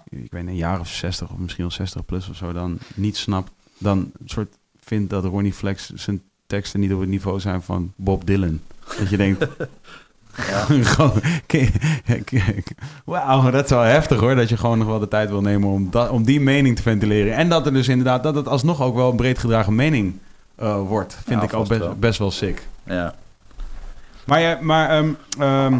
[0.09, 2.79] ik weet niet, een jaar of 60 of misschien wel 60 plus of zo, dan
[2.95, 7.63] niet snapt, dan soort vindt dat Ronnie Flex zijn teksten niet op het niveau zijn
[7.63, 8.61] van Bob Dylan.
[8.99, 9.47] Dat je denkt,
[10.93, 11.13] gewoon,
[13.05, 14.35] wauw, dat is wel heftig hoor.
[14.35, 16.83] Dat je gewoon nog wel de tijd wil nemen om, dat, om die mening te
[16.83, 17.35] ventileren.
[17.35, 20.19] En dat er dus inderdaad, dat het alsnog ook wel een breed gedragen mening
[20.55, 21.15] eh, wordt.
[21.15, 21.95] Vind Ja, ik ook best, wel.
[21.95, 22.67] best wel sick.
[22.85, 23.15] Ja.
[24.27, 25.79] Maar, maar ehm, ehm,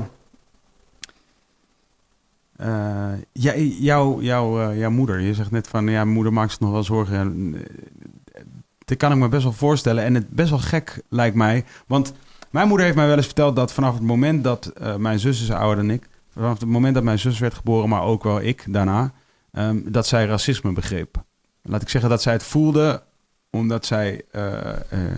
[2.57, 6.61] eh, jij- jouw, jouw, eh, jouw moeder, je zegt net van ja, moeder maakt zich
[6.61, 7.17] nog wel zorgen.
[7.17, 8.41] En, eh,
[8.85, 10.05] Dat kan ik me best wel voorstellen.
[10.05, 11.65] En het best wel gek lijkt mij.
[11.87, 12.13] Want
[12.51, 15.43] mijn moeder heeft mij wel eens verteld dat vanaf het moment dat eh, mijn zus
[15.43, 16.09] is ouder dan ik.
[16.33, 19.13] Vanaf het moment dat mijn zus werd geboren, maar ook wel ik daarna.
[19.53, 21.23] ehm, dat zij racisme begreep.
[21.63, 23.03] Laat ik zeggen dat zij het voelde
[23.51, 25.15] omdat zij eh, eh,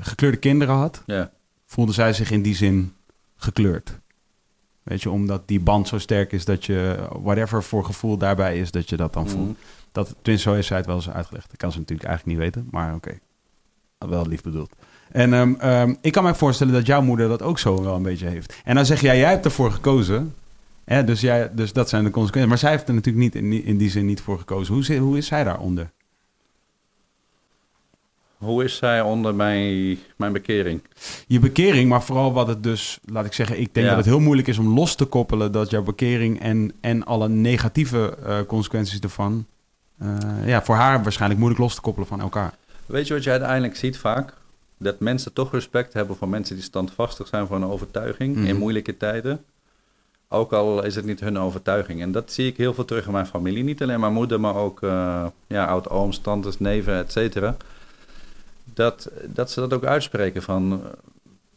[0.00, 1.30] gekleurde kinderen had Ja.
[1.66, 2.94] voelde zij zich in die zin
[3.36, 3.98] gekleurd.
[4.82, 8.70] Weet je, omdat die band zo sterk is dat je, whatever voor gevoel daarbij is,
[8.70, 9.48] dat je dat dan voelt.
[9.48, 9.56] Mhm.
[9.92, 11.48] Dat, tenminste, zo heeft zij het wel eens uitgelegd.
[11.48, 13.18] Dat kan ze natuurlijk eigenlijk niet weten, maar oké.
[13.98, 14.72] Wel lief bedoeld.
[15.12, 18.02] En ehm, ehm, ik kan me voorstellen dat jouw moeder dat ook zo wel een
[18.02, 18.54] beetje heeft.
[18.64, 20.34] En dan zeg jij, jij hebt ervoor gekozen.
[20.84, 22.50] Hè, dus, jij, dus dat zijn de consequenties.
[22.50, 24.74] Maar zij heeft er natuurlijk niet in die, in die zin niet voor gekozen.
[24.74, 25.90] Hoe, hoe is zij daaronder?
[28.36, 30.82] Hoe is zij onder mijn, mijn bekering?
[31.26, 33.94] je bekering, maar vooral wat het dus, laat ik zeggen, ik denk Ja.
[33.94, 37.28] dat het heel moeilijk is om los te koppelen dat jouw bekering en, en alle
[37.28, 39.46] negatieve eh, consequenties ervan,
[39.98, 40.08] eh,
[40.44, 42.54] ja, voor haar waarschijnlijk moeilijk los te koppelen van elkaar.
[42.86, 44.34] Weet je wat je uiteindelijk ziet vaak?
[44.78, 48.46] Dat mensen toch respect hebben voor mensen die standvastig zijn voor een overtuiging Mhm.
[48.46, 49.44] in moeilijke tijden.
[50.28, 52.00] Ook al is het niet hun overtuiging.
[52.00, 53.64] En dat zie ik heel veel terug in mijn familie.
[53.64, 57.56] Niet alleen mijn moeder, maar ook uh, ja, oud-ooms, tantes, neven, et cetera.
[58.74, 60.78] Dat, dat ze dat ook uitspreken van uh,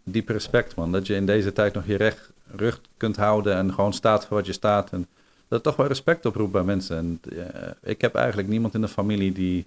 [0.04, 0.92] diep respect, man.
[0.92, 4.38] Dat je in deze tijd nog je recht, rug kunt houden en gewoon staat voor
[4.38, 4.92] wat je staat.
[4.92, 5.08] En
[5.48, 6.98] dat toch wel respect oproept bij mensen.
[6.98, 7.44] En uh,
[7.84, 9.66] ik heb eigenlijk niemand in de familie die,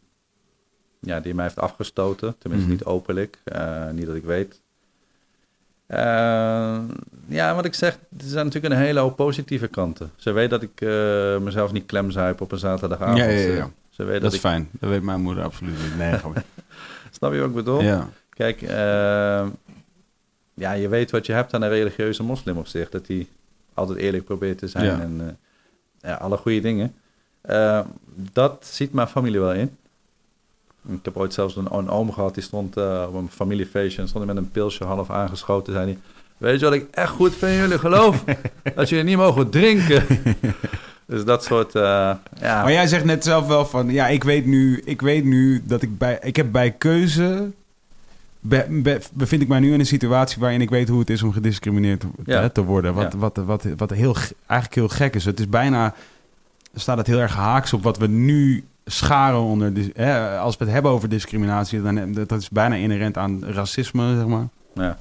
[1.04, 2.34] ja, die mij heeft afgestoten.
[2.38, 2.76] Tenminste, Mhm.
[2.78, 3.38] niet openlijk.
[3.44, 4.60] Uh, niet dat ik weet.
[5.88, 6.78] Uh,
[7.28, 10.10] ja, wat ik zeg, er zijn natuurlijk een hele hoop positieve kanten.
[10.16, 13.18] Ze weet dat ik uh, mezelf niet klemzuip op een zaterdagavond.
[13.18, 13.70] Ja, ja.
[13.90, 14.40] Ze weet dat, dat is ik...
[14.44, 14.68] fijn.
[14.72, 15.96] Dat weet mijn moeder absoluut niet.
[15.96, 16.14] Nee,
[17.10, 17.82] Snap je wat ik bedoel?
[17.82, 18.08] Ja.
[18.30, 18.60] Kijk,
[20.54, 22.88] ja, je weet wat je hebt aan een religieuze moslim op zich.
[22.90, 23.26] Dat hij
[23.74, 25.00] altijd eerlijk probeert te zijn Ja.
[25.00, 25.38] en
[26.00, 26.94] ja, alle goede dingen.
[28.32, 29.76] Dat ziet mijn familie wel in.
[30.88, 34.08] Ik heb ooit zelfs een, een oom gehad, die stond uh, op een familiefeestje en
[34.08, 35.72] stond hij met een pilsje half aangeschoten.
[35.72, 35.98] Zei hij,
[36.38, 38.24] weet je wat ik echt goed vind in jullie geloof?
[38.74, 40.04] dat jullie niet mogen drinken.
[41.06, 41.82] dus dat soort, uh,
[42.40, 42.62] ja.
[42.62, 45.82] Maar jij zegt net zelf wel van, ja, ik weet nu, ik weet nu dat
[45.82, 47.50] ik bij, ik heb bij keuze,
[48.40, 51.22] be, be, bevind ik mij nu in een situatie waarin ik weet hoe het is
[51.22, 52.48] om gediscrimineerd te, Ja.
[52.48, 52.94] te worden.
[52.94, 53.18] Wat, Ja.
[53.18, 55.24] wat, wat, wat, heel, ge- eigenlijk heel gek is.
[55.24, 55.94] Het is bijna,
[56.74, 60.72] staat het heel erg haaks op wat we nu scharen onder, hè, als we het
[60.72, 64.48] hebben over discriminatie, dan dat is bijna inherent aan racisme, zeg maar.
[64.74, 64.98] ja.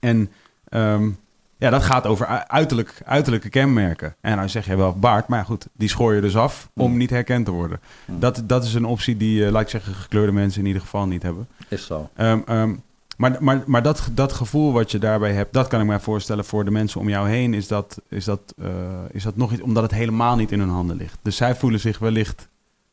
[0.00, 0.30] En
[0.68, 1.10] ehm,
[1.56, 4.14] ja, dat gaat over uiterlijk, uiterlijke kenmerken.
[4.20, 6.90] En dan zeg je wel baard, maar ja, goed, die schoor je dus af om
[6.90, 6.96] Mm.
[6.96, 7.80] niet herkend te worden.
[8.04, 8.20] Mm.
[8.20, 11.22] Dat, dat is een optie die, laat ik zeggen, gekleurde mensen in ieder geval niet
[11.22, 11.48] hebben.
[11.68, 12.10] Is zo.
[12.16, 12.74] Ehm, ehm,
[13.16, 16.44] maar maar, maar dat, dat gevoel wat je daarbij hebt, dat kan ik me voorstellen
[16.44, 18.68] voor de mensen om jou heen, is dat, is dat, eh,
[19.10, 21.18] is dat nog iets, omdat het helemaal niet in hun handen ligt.
[21.22, 22.48] Dus zij voelen zich wellicht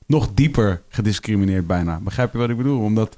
[0.06, 2.00] nog dieper gediscrimineerd bijna.
[2.00, 2.82] Begrijp je wat ik bedoel?
[2.82, 3.16] Omdat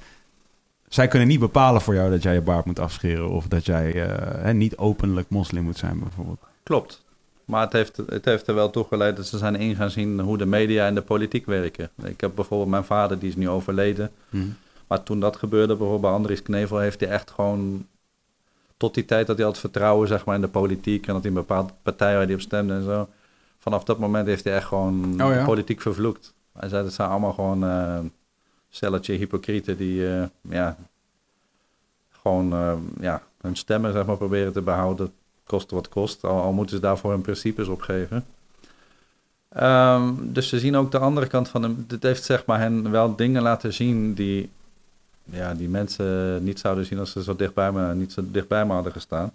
[0.88, 4.06] zij kunnen niet bepalen voor jou dat jij je baard moet afscheren of dat jij
[4.06, 6.40] eh, hè, niet openlijk moslim moet zijn bijvoorbeeld.
[6.62, 7.06] Klopt.
[7.44, 10.20] Maar het heeft, het heeft er wel toe geleid dat ze zijn in gaan zien
[10.20, 11.90] hoe de media en de politiek werken.
[12.02, 14.10] Ik heb bijvoorbeeld mijn vader, die is nu overleden.
[14.86, 17.86] Maar toen dat gebeurde, bijvoorbeeld bij Andries Knevel, heeft hij echt gewoon...
[18.76, 21.30] Tot die tijd dat hij had vertrouwen zeg maar, in de politiek en dat hij
[21.30, 23.08] een bepaalde partij waar hij op stemde en zo.
[23.58, 25.44] Vanaf dat moment heeft hij echt gewoon Oh ja?
[25.44, 26.34] politiek vervloekt.
[26.58, 27.98] Hij zei, dat zijn allemaal gewoon eh
[28.70, 30.76] stelletje hypocrieten die eh, ja,
[32.10, 35.12] gewoon eh, ja, hun stemmen zeg maar, proberen te behouden
[35.44, 38.24] koste wat kost, al, moeten ze daarvoor hun principes opgeven.
[39.48, 41.84] Ehm, dus ze zien ook de andere kant van hem.
[41.88, 44.50] Dit heeft zeg maar hen wel dingen laten zien die,
[45.24, 48.72] ja, die mensen niet zouden zien als ze zo dichtbij me, niet zo dichtbij me
[48.72, 49.32] hadden gestaan.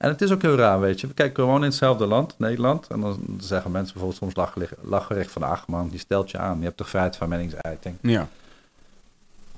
[0.00, 1.06] En het is ook heel raar, weet je.
[1.06, 2.86] We kijken gewoon in hetzelfde land, Nederland.
[2.86, 4.48] En dan zeggen mensen bijvoorbeeld soms
[4.82, 5.42] lacherig van...
[5.42, 6.58] ach man, die stelt je aan.
[6.58, 7.96] Je hebt toch vrijheid van meningsuiting.
[8.00, 8.28] Ja.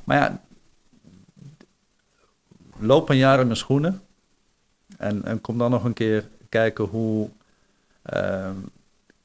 [0.05, 0.41] Maar ja,
[2.79, 4.03] loop een jaar in mijn schoenen.
[4.97, 7.29] En, en kom dan nog een keer kijken hoe.
[8.03, 8.57] ehm,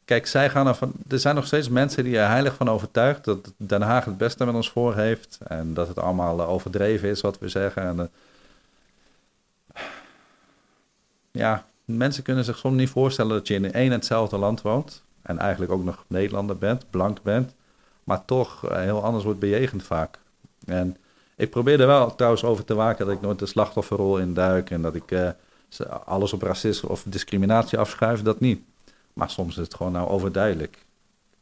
[0.05, 0.91] kijk, zij gaan ervan.
[1.07, 4.45] Er zijn nog steeds mensen die er heilig van overtuigd dat Den Haag het beste
[4.45, 5.39] met ons voor heeft.
[5.47, 7.83] En dat het allemaal eh, overdreven is wat we zeggen.
[7.83, 8.05] En, eh,
[11.37, 15.03] ja, mensen kunnen zich soms niet voorstellen dat je in één en hetzelfde land woont.
[15.21, 17.53] En eigenlijk ook nog Nederlander bent, blank bent.
[18.03, 20.19] Maar toch eh, heel anders wordt bejegend vaak.
[20.65, 20.97] En
[21.35, 24.81] ik probeer er wel trouwens over te waken dat ik nooit de slachtofferrol induik en
[24.81, 25.29] dat ik eh,
[26.05, 28.61] alles op racisme of discriminatie afschuif, dat niet.
[29.13, 30.85] Maar soms is het gewoon nou overduidelijk.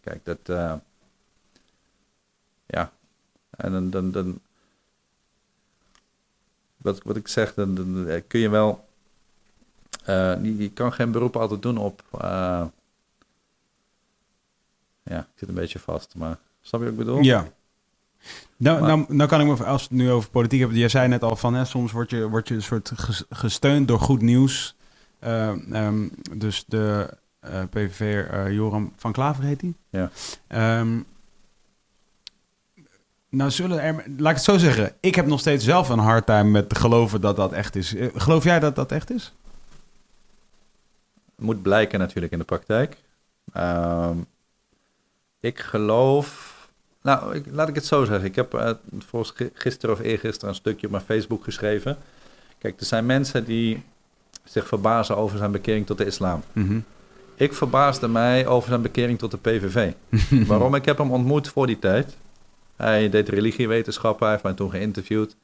[0.02, 0.38] Kijk, dat.
[0.44, 0.74] eh,
[2.66, 2.92] ja.
[3.50, 4.12] En dan.
[4.12, 4.40] dan,
[6.78, 8.86] wat, wat ik zeg, dan, kun je wel.
[10.06, 12.04] Je, je kan geen beroep altijd doen op.
[12.12, 12.64] eh,
[15.04, 16.38] ja, ik zit een beetje vast, maar.
[16.62, 17.22] Snap je wat ik bedoel?
[17.22, 17.48] Ja.
[18.58, 20.90] Nou, Maar- nou, nou kan ik me, als we het nu over politiek hebben, jij
[20.90, 24.00] zei net al van, hè, soms word je, word je een soort ges- gesteund door
[24.00, 24.76] goed nieuws.
[25.20, 26.08] Eh, ehm,
[26.38, 27.10] dus de
[27.70, 29.74] PVV Joram van Klaver heet hij.
[29.90, 30.10] Ja.
[30.48, 31.00] Ehm,
[33.30, 36.26] nou zullen er, laat ik het zo zeggen, ik heb nog steeds zelf een hard
[36.26, 37.96] time met geloven dat dat echt is.
[38.16, 39.34] Geloof jij dat dat echt is?
[41.38, 42.98] Moet blijken natuurlijk in de praktijk.
[43.54, 44.18] Ehm,
[45.40, 46.54] ik geloof.
[47.02, 48.26] Nou, ik, laat ik het zo zeggen.
[48.26, 51.98] Ik heb eh, volgens gi- gisteren of eergisteren een stukje op mijn Facebook geschreven.
[52.58, 53.84] Kijk, er zijn mensen die
[54.44, 56.44] zich verbazen over zijn bekering tot de islam.
[56.54, 56.80] Mhm.
[57.36, 59.92] Ik verbaasde mij over zijn bekering tot de PVV.
[60.48, 60.76] Waarom?
[60.76, 62.16] Ik heb hem ontmoet voor die tijd.
[62.76, 65.36] Hij deed religiewetenschappen, hij heeft mij toen geïnterviewd.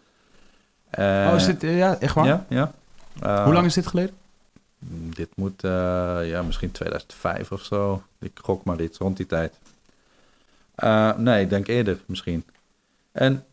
[0.89, 2.25] Eh, oh, is dit, eh, ja, echt waar?
[2.25, 2.71] Ja, ja.
[3.19, 4.15] Eh, Hoe lang is dit geleden?
[4.89, 8.03] Dit moet eh, ja, misschien 2005 of zo.
[8.19, 9.53] Ik gok maar iets rond die tijd.
[10.75, 12.43] Eh, nee, ik denk eerder misschien.
[13.11, 13.45] En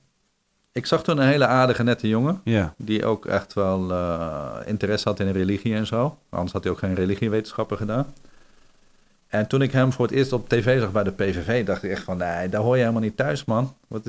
[0.73, 2.41] Ik zag toen een hele aardige, nette jongen.
[2.45, 2.75] Ja.
[2.77, 6.19] Die ook echt wel eh, interesse had in religie en zo.
[6.29, 8.15] Anders had hij ook geen religiewetenschappen gedaan.
[9.27, 11.91] En toen ik hem voor het eerst op tv zag bij de PVV, dacht ik
[11.91, 13.75] echt van, nee, daar hoor je helemaal niet thuis, man.
[13.89, 14.03] Wat,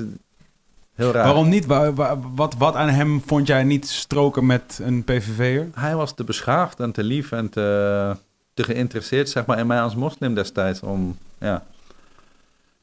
[0.94, 1.24] heel raar.
[1.24, 1.66] Waarom niet?
[1.66, 5.68] Wa- wa- Wat, wat aan hem vond jij niet stroken met een PVV'er?
[5.74, 8.16] Hij was te beschaafd en te lief en te,
[8.54, 10.80] te geïnteresseerd, zeg maar, in mij als moslim destijds.
[10.80, 11.64] Om, ja.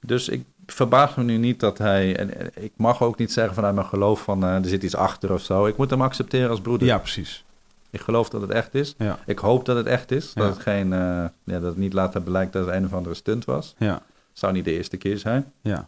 [0.01, 3.75] Dus ik verbaas me nu niet dat hij, en ik mag ook niet zeggen vanuit
[3.75, 5.65] mijn geloof van, eh, er zit iets achter of zo.
[5.65, 6.88] Ik moet hem accepteren als broeder.
[6.88, 7.43] Ja, precies.
[7.89, 8.95] Ik geloof dat het echt is.
[8.97, 9.19] Ja.
[9.25, 10.34] Ik hoop dat het echt is.
[10.34, 10.99] Dat, het, geen, eh,
[11.43, 13.75] ja, dat het niet later blijkt dat het een of andere stunt was.
[13.77, 14.01] Ja.
[14.34, 15.51] Zou niet de eerste keer zijn.
[15.61, 15.84] Ja.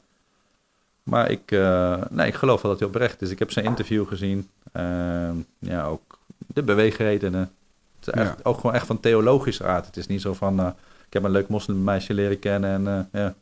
[1.04, 3.30] Maar ik, eh, nee, ik geloof wel dat hij oprecht is.
[3.30, 4.50] Ik heb zijn interview gezien.
[4.72, 7.52] Ehm, ja, ook de beweegredenen.
[8.00, 8.36] Het is echt, Ja.
[8.44, 9.86] ook gewoon echt van theologische aard.
[9.86, 10.68] Het is niet zo van, eh,
[11.08, 12.88] ik heb een leuk moslimmeisje leren kennen.
[12.88, 13.36] En, eh, ja.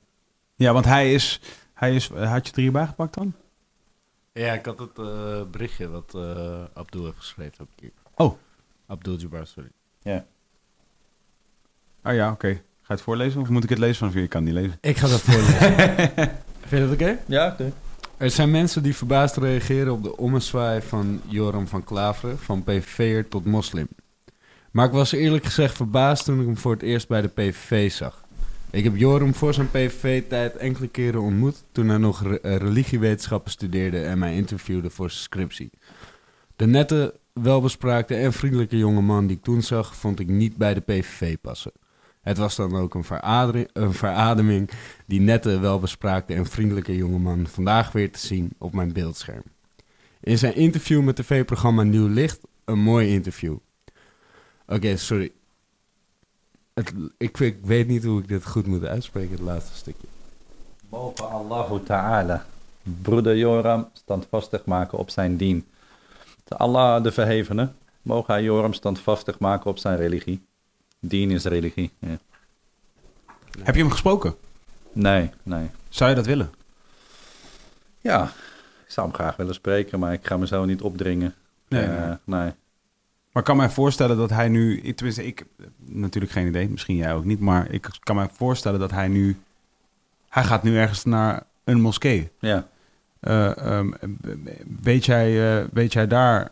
[0.55, 1.39] Ja, want hij is...
[1.73, 3.33] Hij is had je het er hierbij gepakt dan?
[4.31, 4.93] Ja, ik had het
[5.51, 7.53] berichtje wat eh, Abdul heeft geschreven.
[7.57, 7.91] Heb ik hier.
[8.15, 8.37] Oh.
[8.87, 9.69] Abdul Jabbar, sorry.
[12.03, 12.47] Oh ja, oké.
[12.47, 12.53] Ga
[12.87, 14.23] je het voorlezen of moet ik het lezen vanaf hier?
[14.23, 14.77] Ik kan het niet lezen.
[14.81, 16.15] Ik ga dat voorlezen.
[16.67, 17.19] Vind je dat oké?
[17.25, 17.71] Ja, oké.
[18.17, 23.27] Er zijn mensen die verbaasd reageren op de ommezwaai van Joram van Klaveren, van PVV'er
[23.27, 23.87] tot moslim.
[24.71, 27.91] Maar ik was eerlijk gezegd verbaasd toen ik hem voor het eerst bij de PVV
[27.91, 28.25] zag.
[28.69, 33.51] Ik heb Joram voor zijn PVV-tijd enkele keren ontmoet toen hij nog re- eh, religiewetenschappen
[33.51, 35.69] studeerde en mij interviewde voor zijn scriptie.
[36.55, 40.73] De nette, welbespraakte en vriendelijke jonge man die ik toen zag, vond ik niet bij
[40.73, 41.71] de PVV passen.
[42.27, 44.69] Het was dan ook een, veradering- een verademing
[45.05, 49.43] die nette, welbespraakte en vriendelijke jongeman vandaag weer te zien op mijn beeldscherm.
[50.19, 53.55] In zijn interview met tv-programma Nieuw Licht, een mooi interview.
[54.65, 55.31] Oké, sorry.
[57.17, 60.07] Ik, ik weet niet hoe ik dit goed moet uitspreken, het laatste stukje.
[60.89, 62.45] Boven Allahu Ta'ala.
[63.01, 65.65] Broeder Joram standvastig maken op zijn dien.
[66.47, 67.71] Allah de Verhevene.
[68.01, 70.45] Mogen hij Joram standvastig maken op zijn religie.
[70.99, 71.91] Dien is religie.
[71.99, 72.17] Ja.
[73.63, 74.35] Heb je hem gesproken?
[74.93, 75.69] Nee, nee.
[75.89, 76.51] Zou je dat willen?
[78.01, 78.23] Ja,
[78.85, 81.33] ik zou hem graag willen spreken, maar ik ga mezelf niet opdringen.
[81.67, 82.15] Nee, Eh, nee.
[82.23, 82.51] nee.
[83.31, 84.79] Maar ik kan mij voorstellen dat hij nu...
[84.81, 85.45] ik- Tenminste, ik...
[85.85, 86.69] Natuurlijk geen idee.
[86.69, 87.39] Misschien jij ook niet.
[87.39, 89.37] Maar ik kan mij voorstellen dat hij nu...
[90.29, 92.31] Hij gaat nu ergens naar een moskee.
[92.39, 92.67] Ja.
[93.19, 93.91] Eh, ehm,
[94.81, 96.51] weet, jij, eh, weet jij daar...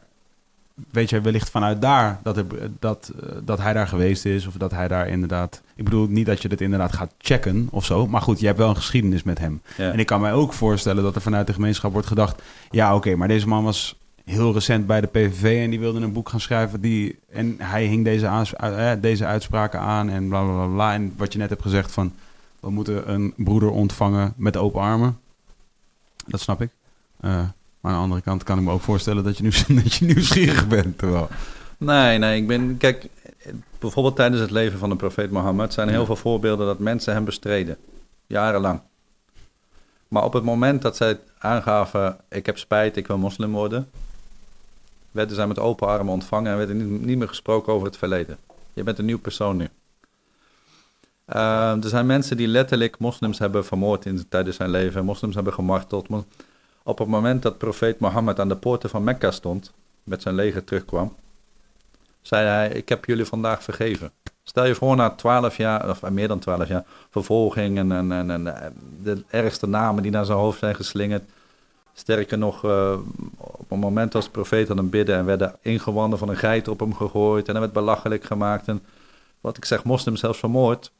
[0.91, 2.45] Weet jij wellicht vanuit daar dat, er,
[2.79, 4.47] dat, eh, dat hij daar geweest is?
[4.47, 5.61] Of dat hij daar inderdaad...
[5.75, 8.07] Ik bedoel niet dat je dit inderdaad gaat checken of zo.
[8.07, 9.61] Maar goed, je hebt wel een geschiedenis met hem.
[9.77, 9.91] ja.
[9.91, 12.41] En ik kan mij ook voorstellen dat er vanuit de gemeenschap wordt gedacht...
[12.69, 15.63] ja, oké, maar deze man was heel recent bij de PVV...
[15.63, 16.81] en die wilde een boek gaan schrijven.
[16.81, 18.27] Die, en hij hing deze,
[18.57, 20.93] eh, deze uitspraken aan en bla, bla, bla, bla.
[20.93, 22.13] En wat je net hebt gezegd van...
[22.59, 25.19] we moeten een broeder ontvangen met open armen.
[26.27, 26.69] Dat snap ik.
[27.19, 27.43] Eh,
[27.85, 29.23] maar aan de andere kant kan ik me ook voorstellen...
[29.23, 29.49] dat je, nu,
[29.81, 30.97] dat je nieuwsgierig bent.
[30.97, 31.29] Terwijl,
[31.77, 32.77] Nee, nee, ik ben...
[32.77, 33.09] Kijk,
[33.79, 35.73] bijvoorbeeld tijdens het leven van de profeet Mohammed...
[35.73, 37.77] zijn er heel veel voorbeelden dat mensen hem bestreden.
[38.27, 38.81] Jarenlang.
[40.07, 42.17] Maar op het moment dat zij aangaven...
[42.29, 43.89] ik heb spijt, ik wil moslim worden...
[45.11, 46.51] werden zij met open armen ontvangen...
[46.51, 48.37] en werd er niet, niet meer gesproken over het verleden.
[48.73, 49.69] Je bent een nieuw persoon nu.
[51.25, 55.05] Eh, er zijn mensen die letterlijk moslims hebben vermoord in, tijdens zijn leven...
[55.05, 56.09] moslims hebben gemarteld.
[56.87, 59.71] Op het moment dat profeet Mohammed aan de poorten van Mekka stond...
[60.03, 61.15] met zijn leger terugkwam
[62.27, 64.11] zei hij, ik heb jullie vandaag vergeven.
[64.43, 68.61] Stel je voor na twaalf jaar, of meer dan twaalf jaar, vervolging en, en, en,
[68.61, 68.67] eh,
[69.03, 71.23] de ergste namen die naar zijn hoofd zijn geslingerd.
[71.93, 72.97] Sterker nog, eh,
[73.37, 76.67] op een moment als de profeet aan hem bidden en werden ingewanden van een geit
[76.67, 78.67] op hem gegooid en hij werd belachelijk gemaakt.
[78.67, 78.83] En
[79.41, 80.91] wat ik zeg, moslims zelfs vermoord.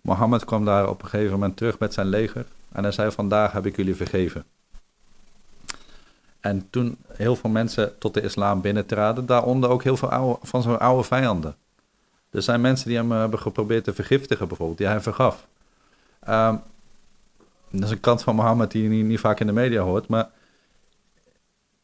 [0.00, 3.52] Mohammed kwam daar op een gegeven moment terug met zijn leger en hij zei, vandaag
[3.52, 4.44] heb ik jullie vergeven.
[6.42, 10.62] En toen heel veel mensen tot de islam binnentraden, daaronder ook heel veel oude, van
[10.62, 11.56] zijn oude vijanden.
[12.30, 15.46] Er zijn mensen die hem eh, hebben geprobeerd te vergiftigen, bijvoorbeeld, die hij vergaf.
[16.20, 16.56] Ehm,
[17.70, 20.06] dat is een kant van Mohammed die je niet, niet vaak in de media hoort,
[20.08, 20.30] maar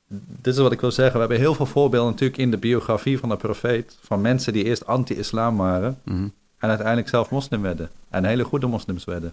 [0.08, 1.12] dit is wat ik wil zeggen.
[1.12, 4.64] We hebben heel veel voorbeelden natuurlijk in de biografie van de profeet, van mensen die
[4.64, 6.28] eerst anti-islam waren mhm.
[6.58, 7.90] en uiteindelijk zelf moslim werden.
[8.08, 9.32] En hele goede moslims werden.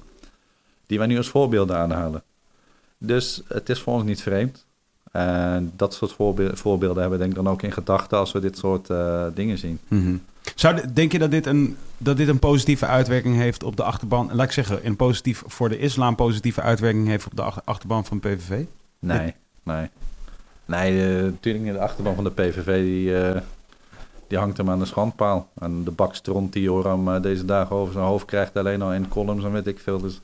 [0.85, 2.23] Die wij nu als voorbeelden aanhalen.
[2.97, 4.64] Dus het is voor ons niet vreemd.
[5.15, 8.39] En dat soort voorbe- voorbeelden hebben we denk ik dan ook in gedachten als we
[8.39, 9.79] dit soort eh, dingen zien.
[9.87, 10.15] Mhm.
[10.55, 13.83] Zou, de- denk je dat dit, een, dat dit een positieve uitwerking heeft op de
[13.83, 14.29] achterban?
[14.33, 18.05] Laat ik zeggen, een positief, voor de islam positieve uitwerking heeft op de ach- achterban
[18.05, 18.63] van PVV?
[18.99, 19.33] Nee,
[19.63, 19.89] nee.
[20.65, 21.73] Nee, natuurlijk niet.
[21.73, 23.41] De achterban van de PVV die, eh,
[24.27, 25.47] die hangt hem aan de schandpaal.
[25.59, 29.07] En de bakstront die Joram eh, deze dagen over zijn hoofd krijgt alleen al in
[29.07, 29.99] columns en weet ik veel.
[29.99, 30.21] Dus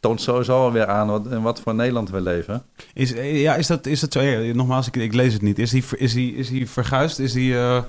[0.00, 2.62] toont sowieso weer aan wat, in wat voor Nederland we leven.
[2.94, 4.20] Is, eh, ja, is dat, is dat zo?
[4.22, 5.58] Ja, nogmaals, ik, ik lees het niet.
[5.58, 7.18] Is hij is die, is die verguisd?
[7.18, 7.54] Is die...
[7.56, 7.82] eh,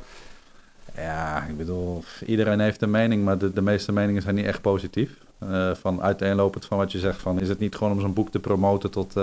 [0.98, 4.62] Ja, ik bedoel, iedereen heeft een mening, maar de, de meeste meningen zijn niet echt
[4.62, 5.10] positief.
[5.40, 8.32] Eh, van uiteenlopend van wat je zegt, van is het niet gewoon om zo'n boek
[8.32, 9.14] te promoten tot...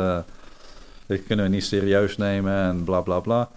[1.07, 3.49] dit kunnen we niet serieus nemen en bla bla bla.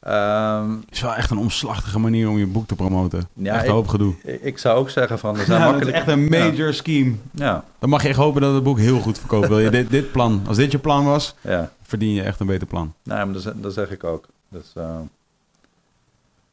[0.00, 3.28] Ehm, is wel echt een omslachtige manier om je boek te promoten.
[3.32, 4.14] Ja, echt ik- een hoop gedoe.
[4.22, 5.96] ik, ik zou ook zeggen van, er zijn Ja, dat is makkelijk...
[5.96, 7.14] echt een major scheme.
[7.32, 9.48] Ja, Dan mag je echt hopen dat het boek heel goed verkoopt.
[9.48, 11.70] Wil je dit, dit plan, als dit je plan was, ja.
[11.82, 12.94] verdien je echt een beter plan.
[13.02, 14.26] Nee, maar dat, zeg- dat zeg ik ook.
[14.48, 14.72] Dus,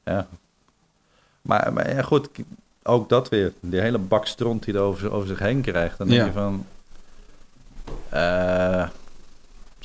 [0.03, 0.27] ja.
[1.41, 2.29] Maar, maar ja, goed,
[2.83, 3.53] ook dat weer.
[3.59, 5.97] Die hele bak stront die er over, over zich heen krijgt.
[5.97, 6.65] Dan denk je van...
[8.09, 8.87] eh,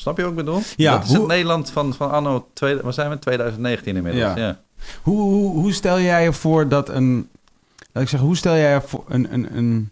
[0.03, 0.61] snap je wat ik bedoel?
[0.77, 2.49] Ja, dat is hoe- het Nederland van, van anno...
[2.53, 3.19] Tweede, waar zijn we?
[3.19, 4.25] 2019 inmiddels.
[4.25, 4.37] Ja.
[4.37, 4.61] Ja.
[5.03, 7.29] Hoe, hoe, hoe stel jij je voor dat een...
[7.93, 9.33] Laat ik zeggen, hoe stel jij je voor een...
[9.33, 9.91] een, een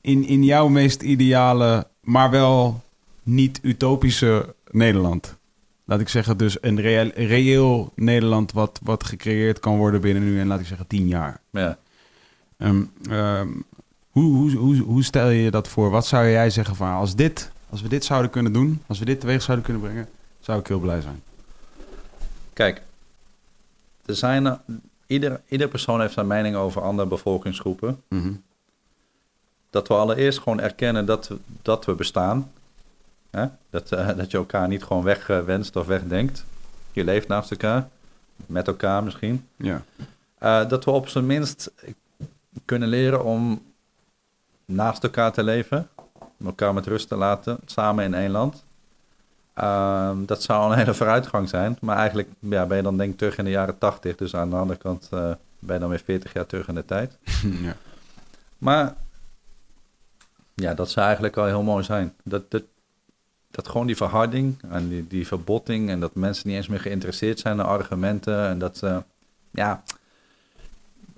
[0.00, 2.82] in, in jouw meest ideale, maar wel
[3.22, 5.36] niet utopische Nederland?
[5.84, 10.40] Laat ik zeggen, dus een reëel, reëel Nederland wat, wat gecreëerd kan worden binnen nu
[10.40, 11.40] en laat ik zeggen tien jaar.
[11.50, 11.78] Ja.
[12.58, 13.48] Ehm, ehm,
[14.10, 15.90] hoe, hoe, hoe, hoe stel je je dat voor?
[15.90, 19.04] Wat zou jij zeggen van als, dit, als we dit zouden kunnen doen, als we
[19.04, 20.08] dit teweeg zouden kunnen brengen,
[20.40, 21.22] zou ik heel blij zijn.
[22.52, 22.82] Kijk,
[24.06, 24.46] er zijn...
[24.46, 24.60] er-
[25.06, 28.02] Ieder, ieder persoon heeft zijn mening over andere bevolkingsgroepen.
[28.08, 28.32] Mhm.
[29.70, 32.50] dat we allereerst gewoon erkennen dat we, dat we bestaan.
[33.30, 33.46] Hè?
[33.70, 36.44] Dat, eh, dat je elkaar niet gewoon wegwenst of wegdenkt.
[36.92, 37.88] Je leeft naast elkaar,
[38.46, 39.46] met elkaar misschien.
[39.56, 39.82] Ja.
[40.38, 41.70] Eh, dat we op zijn minst
[42.64, 43.62] kunnen leren om
[44.64, 45.88] naast elkaar te leven.
[46.40, 48.64] Om elkaar met rust te laten, samen in één land.
[49.54, 51.78] Ehm, dat zou een hele vooruitgang zijn.
[51.80, 54.16] Maar eigenlijk ja, ben je dan denk ik terug in de jaren tachtig.
[54.16, 56.84] Dus aan de andere kant eh, ben je dan weer 40 jaar terug in de
[56.84, 57.18] tijd.
[57.66, 57.76] ja.
[58.58, 58.94] Maar
[60.54, 62.14] ja, dat zou eigenlijk al heel mooi zijn.
[62.22, 62.62] Dat, dat,
[63.50, 67.38] dat gewoon die verharding en die, die verbotting en dat mensen niet eens meer geïnteresseerd
[67.38, 69.02] zijn in argumenten en dat ze,
[69.50, 69.82] ja,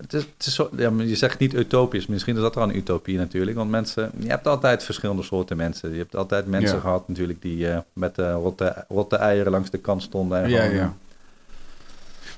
[0.00, 2.62] het is, het is zo, ja, maar je zegt niet utopisch, misschien is dat er
[2.62, 5.92] een utopie natuurlijk, want mensen, je hebt altijd verschillende soorten mensen.
[5.92, 6.80] Je hebt altijd mensen Ja.
[6.80, 10.42] gehad natuurlijk die eh, met de rotte, rotte eieren langs de kant stonden.
[10.42, 10.94] En Ja, gewoon, ja.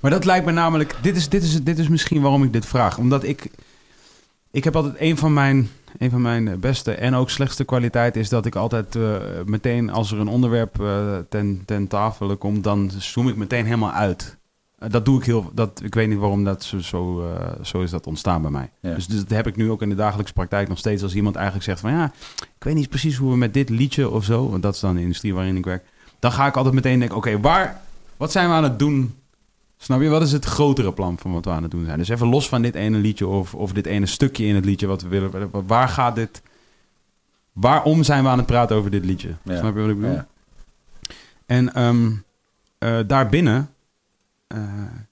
[0.00, 0.94] Maar dat lijkt me namelijk...
[1.00, 2.98] Dit is, dit, is, dit is misschien waarom ik dit vraag.
[2.98, 3.50] Omdat ik...
[4.50, 8.20] Ik heb altijd een van mijn, een van mijn beste en ook slechtste kwaliteiten...
[8.20, 9.16] is dat ik altijd eh,
[9.46, 12.64] meteen als er een onderwerp eh, ten, ten tafel komt...
[12.64, 14.36] dan zoom ik meteen helemaal uit.
[14.82, 15.50] Eh, dat doe ik heel...
[15.54, 18.70] Dat, ik weet niet waarom dat zo, zo, eh, zo is dat ontstaan bij mij.
[18.80, 18.94] Ja.
[18.94, 21.02] Dus, dus dat heb ik nu ook in de dagelijkse praktijk nog steeds...
[21.02, 21.90] als iemand eigenlijk zegt van...
[21.90, 24.50] ja, ik weet niet precies hoe we met dit liedje of zo...
[24.50, 25.84] want dat is dan de industrie waarin ik werk...
[26.18, 27.16] dan ga ik altijd meteen denken...
[27.16, 27.80] oké, waar...
[28.16, 29.14] wat zijn we aan het doen
[29.82, 30.08] Snap je?
[30.08, 31.98] Wat is het grotere plan van wat we aan het doen zijn?
[31.98, 34.86] Dus even los van dit ene liedje of, of dit ene stukje in het liedje
[34.86, 35.50] wat we willen.
[35.66, 36.42] Waar gaat dit...
[37.52, 39.34] Waarom zijn we aan het praten over dit liedje?
[39.42, 39.58] Ja.
[39.58, 40.14] Snap je wat ik bedoel?
[40.14, 40.26] Ja.
[41.46, 42.10] En ehm,
[42.78, 43.70] eh, daarbinnen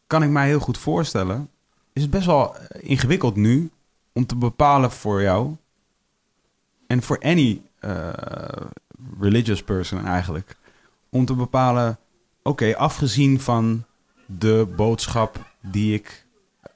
[0.07, 1.51] kan ik mij heel goed voorstellen...
[1.93, 3.71] is het best wel eh, ingewikkeld nu
[4.12, 5.57] om te bepalen voor jou...
[6.87, 8.09] en voor any eh,
[9.21, 10.57] religious person eigenlijk...
[11.11, 11.99] om te bepalen...
[12.43, 13.85] oké, afgezien van
[14.27, 16.27] de boodschap die ik,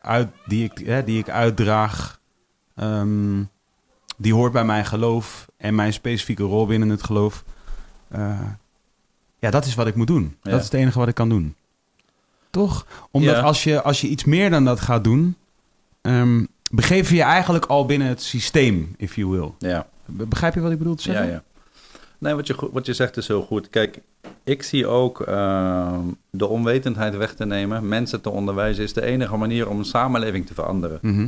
[0.00, 2.20] uit, die ik, hè, die ik uitdraag...
[2.74, 3.42] ehm,
[4.16, 7.44] die hoort bij mijn geloof en mijn specifieke rol binnen het geloof...
[8.08, 8.40] eh,
[9.38, 10.36] ja, dat is wat ik moet doen.
[10.42, 10.50] Ja.
[10.50, 11.54] Dat is het enige wat ik kan doen.
[12.54, 12.86] Toch?
[13.10, 13.40] Omdat Ja.
[13.40, 15.36] als, je, als je iets meer dan dat gaat doen...
[16.00, 19.50] ehm, begeef je je eigenlijk al binnen het systeem, if you will.
[19.70, 19.86] ja.
[20.06, 21.32] Be- Begrijp je wat ik bedoel te Ja, zeggen?
[21.32, 21.42] ja.
[22.18, 23.68] Nee, wat je, wat je zegt is heel goed.
[23.70, 23.98] Kijk,
[24.44, 26.00] ik zie ook ehm,
[26.30, 30.46] de onwetendheid weg te nemen, mensen te onderwijzen, is de enige manier om een samenleving
[30.46, 30.98] te veranderen.
[31.02, 31.26] Mhm.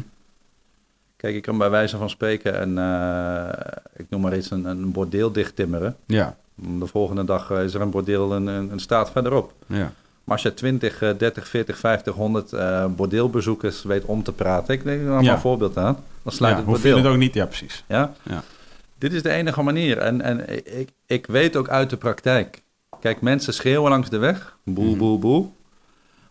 [1.16, 4.92] Kijk, ik kan bij wijze van spreken een, eh, ik noem maar iets, een, een
[4.92, 5.96] bordeel dichttimmeren.
[6.06, 9.52] Ja, De volgende dag eh, is er een bordeel een, een, een staat verderop.
[9.66, 9.92] ja.
[10.26, 14.74] Maar als je 20, eh, 30, 40, 50, 100 eh, bordeelbezoekers weet om te praten,
[14.74, 15.32] ik neem er Ja.
[15.32, 16.96] een voorbeeld aan, dan sluit ja het bordeel.
[16.96, 17.34] het ook niet?
[17.34, 17.84] Ja, precies.
[17.88, 18.12] Ja?
[18.22, 18.42] Ja.
[18.98, 19.98] Dit is de enige manier.
[19.98, 22.62] En, en ik, ik weet ook uit de praktijk.
[23.00, 24.56] Kijk, mensen schreeuwen langs de weg.
[24.64, 24.98] Boe, Mhm.
[24.98, 25.46] boe, boe.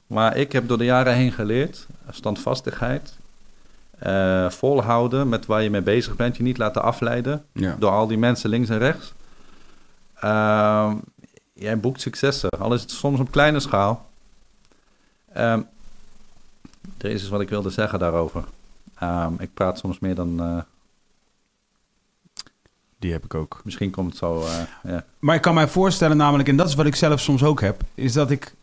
[0.08, 1.86] Maar ik heb door de jaren heen geleerd.
[2.10, 3.14] Standvastigheid.
[4.00, 6.38] eh, volhouden met waar je mee bezig bent.
[6.38, 7.76] Je niet laten afleiden Ja.
[7.80, 9.14] door al die mensen links en rechts.
[10.20, 10.94] Ehm,
[11.56, 12.50] jij boekt successen.
[12.50, 14.10] Al is het soms op kleine schaal.
[15.34, 15.62] Ehm
[16.98, 18.44] er is iets wat ik wilde zeggen daarover.
[18.96, 20.40] Ehm, ik praat soms meer dan...
[20.42, 20.58] eh,
[23.00, 23.62] Die heb ik ook.
[23.64, 24.42] Misschien komt het zo.
[24.46, 25.06] eh, ja.
[25.20, 27.82] Maar ik kan mij voorstellen namelijk, en dat is wat ik zelf soms ook heb,
[27.94, 28.54] is dat ik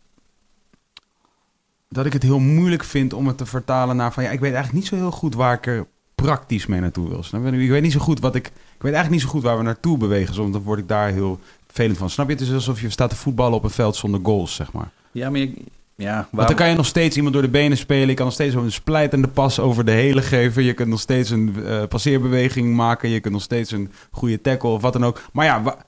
[1.89, 4.53] dat ik het heel moeilijk vind om het te vertalen naar van ja, ik weet
[4.53, 7.19] eigenlijk niet zo heel goed waar ik er praktisch mee naartoe wil.
[7.61, 8.47] Ik weet niet zo goed wat ik...
[8.47, 8.53] Ik
[8.89, 10.35] weet eigenlijk niet zo goed waar we naartoe bewegen.
[10.35, 11.41] Soms dan word ik daar heel
[11.73, 12.11] vervelend van.
[12.11, 12.33] Snap je?
[12.33, 14.91] Het is alsof je staat te voetballen op een veld zonder goals, zeg maar.
[15.13, 15.53] Ja, maar je,
[15.95, 18.09] ja, Want waar- dan kan je nog steeds iemand door de benen spelen.
[18.09, 20.63] Je kan nog steeds een splijtende pas over de hele geven.
[20.63, 23.09] Je kunt nog steeds een eh, passeerbeweging maken.
[23.09, 25.21] Je kunt nog steeds een goede tackle of wat dan ook.
[25.33, 25.85] Maar ja, wa-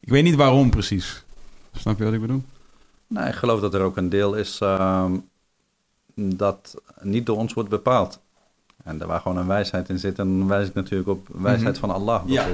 [0.00, 1.24] ik weet niet waarom precies.
[1.72, 2.42] Snap je wat ik bedoel?
[3.06, 5.12] Nee, ik geloof dat er ook een deel is ehm,
[6.14, 8.20] dat niet door ons wordt bepaald.
[8.84, 10.18] En daar waar gewoon een wijsheid in zit.
[10.18, 11.80] En dan wijs ik natuurlijk op wijsheid Mhm.
[11.86, 12.46] van Allah Ja.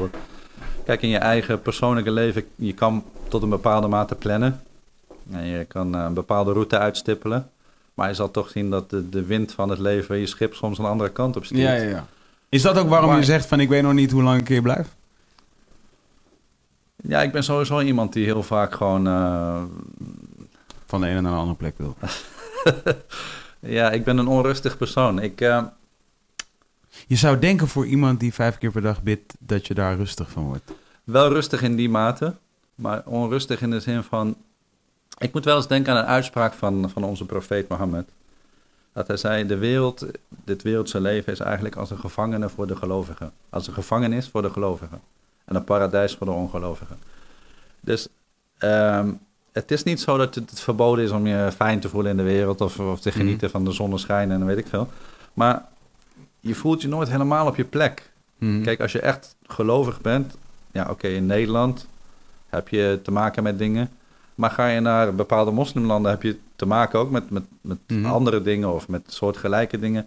[0.85, 4.63] Kijk, in je eigen persoonlijke leven, je kan tot een bepaalde mate plannen.
[5.31, 7.51] En je kan eh, een bepaalde route uitstippelen.
[7.95, 10.79] Maar je zal toch zien dat de, de wind van het leven je schip soms
[10.79, 11.61] een andere kant op stuurt.
[11.63, 12.07] Ja, ja, ja.
[12.49, 14.49] Is dat ook waarom Maar- je zegt van ik weet nog niet hoe lang ik
[14.49, 14.89] hier blijf?
[16.97, 19.07] Ja, ik ben sowieso iemand die heel vaak gewoon...
[19.07, 19.63] eh,
[20.87, 21.97] Van de ene naar de andere plek wil.
[23.79, 25.19] ja, ik ben een onrustig persoon.
[25.21, 25.63] Ik, eh,
[27.07, 30.31] Je zou denken voor iemand die vijf keer per dag bidt dat je daar rustig
[30.31, 30.73] van wordt.
[31.05, 32.35] Wel rustig in die mate,
[32.75, 34.37] maar onrustig in de zin van...
[35.19, 38.09] Ik moet wel eens denken aan een uitspraak van, van onze profeet Mohammed.
[38.93, 42.77] Dat hij zei, de wereld, dit wereldse leven is eigenlijk als een gevangene voor de
[42.77, 43.33] gelovigen.
[43.51, 45.01] Als een gevangenis voor de gelovigen.
[45.45, 46.99] En een paradijs voor de ongelovigen.
[47.81, 48.09] Dus
[48.59, 49.13] ehm,
[49.53, 52.17] het is niet zo dat het, het verboden is om je fijn te voelen in
[52.17, 52.61] de wereld...
[52.61, 54.89] of, of te genieten van de zonneschijn en weet ik veel.
[55.33, 55.71] Maar
[56.43, 58.11] je voelt je nooit helemaal op je plek.
[58.39, 58.63] Mhm.
[58.63, 60.37] Kijk, als je echt gelovig bent,
[60.73, 61.87] ja, oké, in Nederland
[62.49, 63.91] heb je te maken met dingen.
[64.35, 68.05] Maar ga je naar bepaalde moslimlanden, heb je te maken ook met, met, met Mhm.
[68.07, 70.07] andere dingen of met soortgelijke dingen.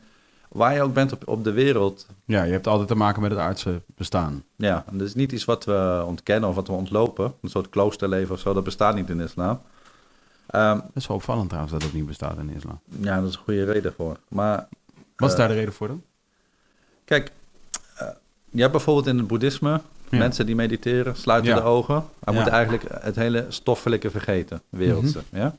[0.49, 2.07] Waar je ook bent op, op de wereld.
[2.25, 4.43] Ja, je hebt altijd te maken met het aardse bestaan.
[4.55, 7.33] Ja, en dat is niet iets wat we ontkennen of wat we ontlopen.
[7.41, 9.61] Een soort kloosterleven of zo, dat bestaat niet in islam.
[10.47, 12.79] Ehm, Dat is wel opvallend trouwens dat het niet bestaat in islam.
[13.01, 14.17] ja, dat is een goede reden voor.
[14.27, 14.67] Maar
[15.15, 16.01] Wat is Eh, daar de reden voor dan?
[17.05, 17.31] Kijk,
[17.97, 18.07] eh,
[18.49, 20.17] je hebt bijvoorbeeld in het boeddhisme Ja.
[20.17, 21.55] mensen die mediteren, sluiten Ja.
[21.57, 22.05] de ogen.
[22.23, 25.21] Hij moet eigenlijk het hele stoffelijke vergeten, wereldse.
[25.29, 25.41] Mhm.
[25.41, 25.55] ja?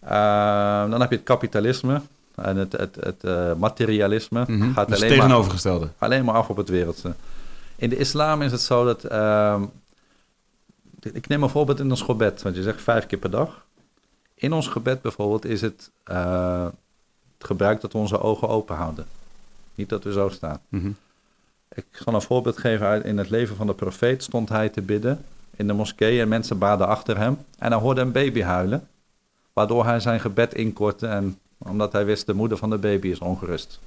[0.00, 2.00] Eh, dan heb je het kapitalisme
[2.34, 4.44] en het, het, het eh, materialisme.
[4.48, 4.72] Mhm.
[4.72, 5.88] Gaat Dus alleen, maar, tegenovergestelde.
[5.98, 7.14] alleen maar af op het wereldse.
[7.76, 9.04] In de islam is het zo dat...
[9.04, 9.62] ehm,
[11.00, 13.64] ik neem een voorbeeld in ons gebed, want je zegt vijf keer per dag.
[14.34, 16.72] In ons gebed bijvoorbeeld is het, het
[17.38, 19.06] gebruik dat we onze ogen open houden.
[19.74, 20.60] Niet dat we zo staan.
[20.68, 20.90] Mhm.
[21.74, 24.22] Ik zal een voorbeeld geven uit in het leven van de profeet.
[24.22, 25.24] Stond hij te bidden
[25.56, 27.38] in de moskee en mensen baden achter hem.
[27.58, 28.88] En hij hoorde een baby huilen,
[29.52, 31.06] waardoor hij zijn gebed inkortte.
[31.06, 33.80] En omdat hij wist, de moeder van de baby is ongerust.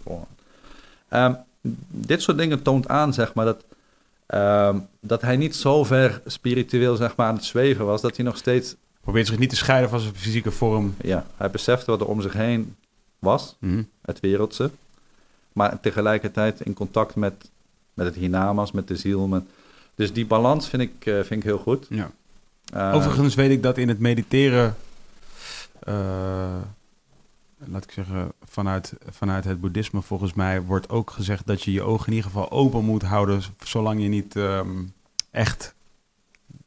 [1.08, 1.34] Ehm,
[1.88, 3.64] dit soort dingen toont aan, zeg maar, dat,
[4.26, 8.26] ehm, dat hij niet zo ver spiritueel zeg maar, aan het zweven was, dat hij
[8.26, 10.96] nog steeds, Probeert zich niet te scheiden van zijn fysieke vorm.
[11.02, 12.76] ja, hij besefte wat er om zich heen
[13.20, 13.56] was.
[13.60, 13.84] Mhm.
[14.02, 14.72] het wereldse.
[15.56, 17.50] Maar tegelijkertijd in contact met,
[17.94, 19.28] met het hiernamaals, met de ziel.
[19.28, 19.44] Met,
[19.96, 21.88] dus die balans vind ik, eh, vind ik heel goed.
[21.90, 22.12] Ja.
[22.74, 24.76] Eh, Overigens weet ik dat in het mediteren,
[25.80, 26.56] eh,
[27.66, 31.82] laat ik zeggen, vanuit, vanuit het boeddhisme volgens mij wordt ook gezegd dat je je
[31.82, 34.84] ogen in ieder geval open moet houden, zolang je niet ehm,
[35.32, 35.76] echt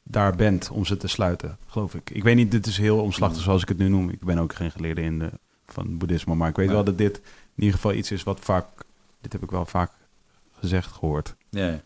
[0.03, 2.11] daar bent om ze te sluiten, geloof ik.
[2.11, 4.11] Ik weet niet, dit is heel omslachtig zoals ik het nu noem.
[4.11, 5.31] Ik ben ook geen geleerde in de,
[5.67, 7.21] van boeddhisme, maar ik weet wel dat dit
[7.59, 8.67] in ieder geval iets is wat vaak,
[9.21, 9.91] dit heb ik wel vaak
[10.59, 11.35] gezegd, gehoord.
[11.51, 11.81] ja, ja.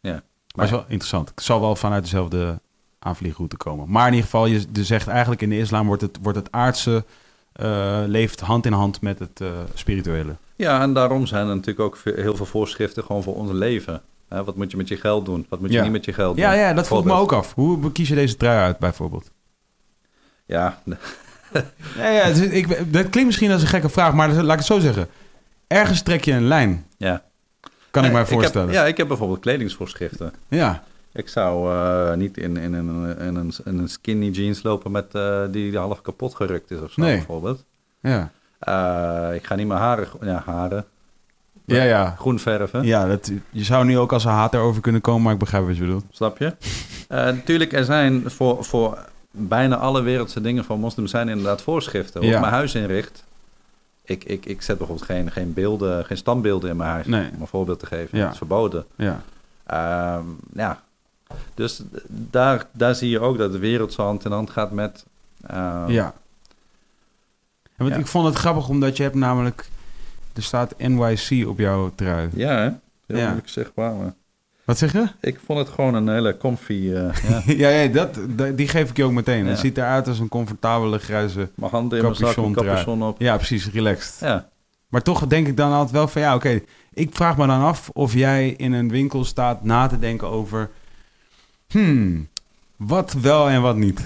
[0.00, 0.22] ja.
[0.54, 1.28] Maar het is wel interessant.
[1.28, 2.60] Het zal wel vanuit dezelfde
[2.98, 3.90] aanvliegroute komen.
[3.90, 6.52] Maar in ieder geval, je je zegt eigenlijk in de islam wordt het, wordt het
[6.52, 7.04] aardse
[7.52, 10.36] eh, leeft hand in hand met het eh, spirituele.
[10.56, 14.02] ja, en daarom zijn er natuurlijk ook heel veel voorschriften gewoon voor ons leven.
[14.28, 15.46] Hè, wat moet je met je geld doen?
[15.48, 15.82] Wat moet je Ja.
[15.82, 16.58] niet met je geld Ja, doen?
[16.58, 17.54] ja, dat vroeg me ook af.
[17.54, 19.30] Hoe kies je deze trui uit bijvoorbeeld?
[20.46, 20.82] Ja,
[21.98, 24.58] Ja, ja, het is- ik, dat klinkt misschien als een gekke vraag, maar laat ik
[24.58, 25.08] het zo zeggen.
[25.66, 27.22] Ergens trek je een lijn, ja.
[27.90, 28.66] kan ik mij voorstellen.
[28.66, 30.32] heb, ja, ik heb bijvoorbeeld kledingsvoorschriften.
[30.48, 30.82] ja.
[31.12, 35.14] Ik zou eh, niet in, in, een, in, een, in een skinny jeans lopen met,
[35.14, 37.16] eh, die half kapot gerukt is of zo, Nee.
[37.16, 37.64] bijvoorbeeld.
[38.00, 40.84] Ja, Eh, ik ga niet mijn haren, ja, haren
[41.64, 41.82] ja.
[41.82, 42.14] ja.
[42.18, 42.82] groen verven.
[42.84, 45.66] ja dat, je zou nu ook als een hater over kunnen komen, maar ik begrijp
[45.66, 46.04] wat je bedoelt.
[46.10, 46.54] Snap je?
[47.08, 48.98] Natuurlijk, er zijn voor, voor
[49.36, 52.20] bijna alle wereldse dingen van moslims zijn inderdaad voorschriften.
[52.20, 52.34] Hoe Ja.
[52.34, 53.24] ik mijn huis inricht.
[54.04, 57.06] Ik, ik, ik zet bijvoorbeeld geen, geen beelden, geen standbeelden in mijn huis.
[57.06, 57.30] Nee.
[57.34, 58.18] Om een voorbeeld te geven.
[58.18, 58.22] Ja.
[58.24, 58.84] Dat is verboden.
[58.96, 59.22] Ja.
[59.66, 60.24] Ehm,
[60.54, 60.82] ja.
[61.54, 65.04] Dus daar, daar zie je ook dat de wereld zo hand in hand gaat met...
[65.46, 66.04] ehm, Ja.
[67.64, 67.96] En want Ja.
[67.96, 69.68] ik vond het grappig omdat je hebt namelijk...
[70.32, 72.30] Er staat NYC op jouw trui.
[72.34, 72.70] Ja, hè?
[73.06, 73.24] Heel Ja.
[73.24, 74.14] moeilijk zichtbaar, maar...
[74.64, 75.06] Wat zeg je?
[75.20, 76.72] Ik vond het gewoon een hele comfy...
[76.94, 77.12] eh,
[77.46, 77.68] ja.
[77.68, 78.18] ja, ja dat,
[78.56, 79.46] die geef ik je ook meteen.
[79.46, 81.48] Het ziet eruit als een comfortabele grijze...
[81.54, 82.68] Mijn handen in mijn zak, Capuchon trui.
[82.68, 83.20] capuchon op.
[83.20, 84.16] Ja, precies, relaxed.
[84.20, 84.48] Ja,
[84.88, 86.60] Maar toch denk ik dan altijd wel van ja, oké.
[86.92, 90.70] ik vraag me dan af of jij in een winkel staat na te denken over.
[91.68, 92.28] Hmm,
[92.76, 94.00] wat wel en wat niet.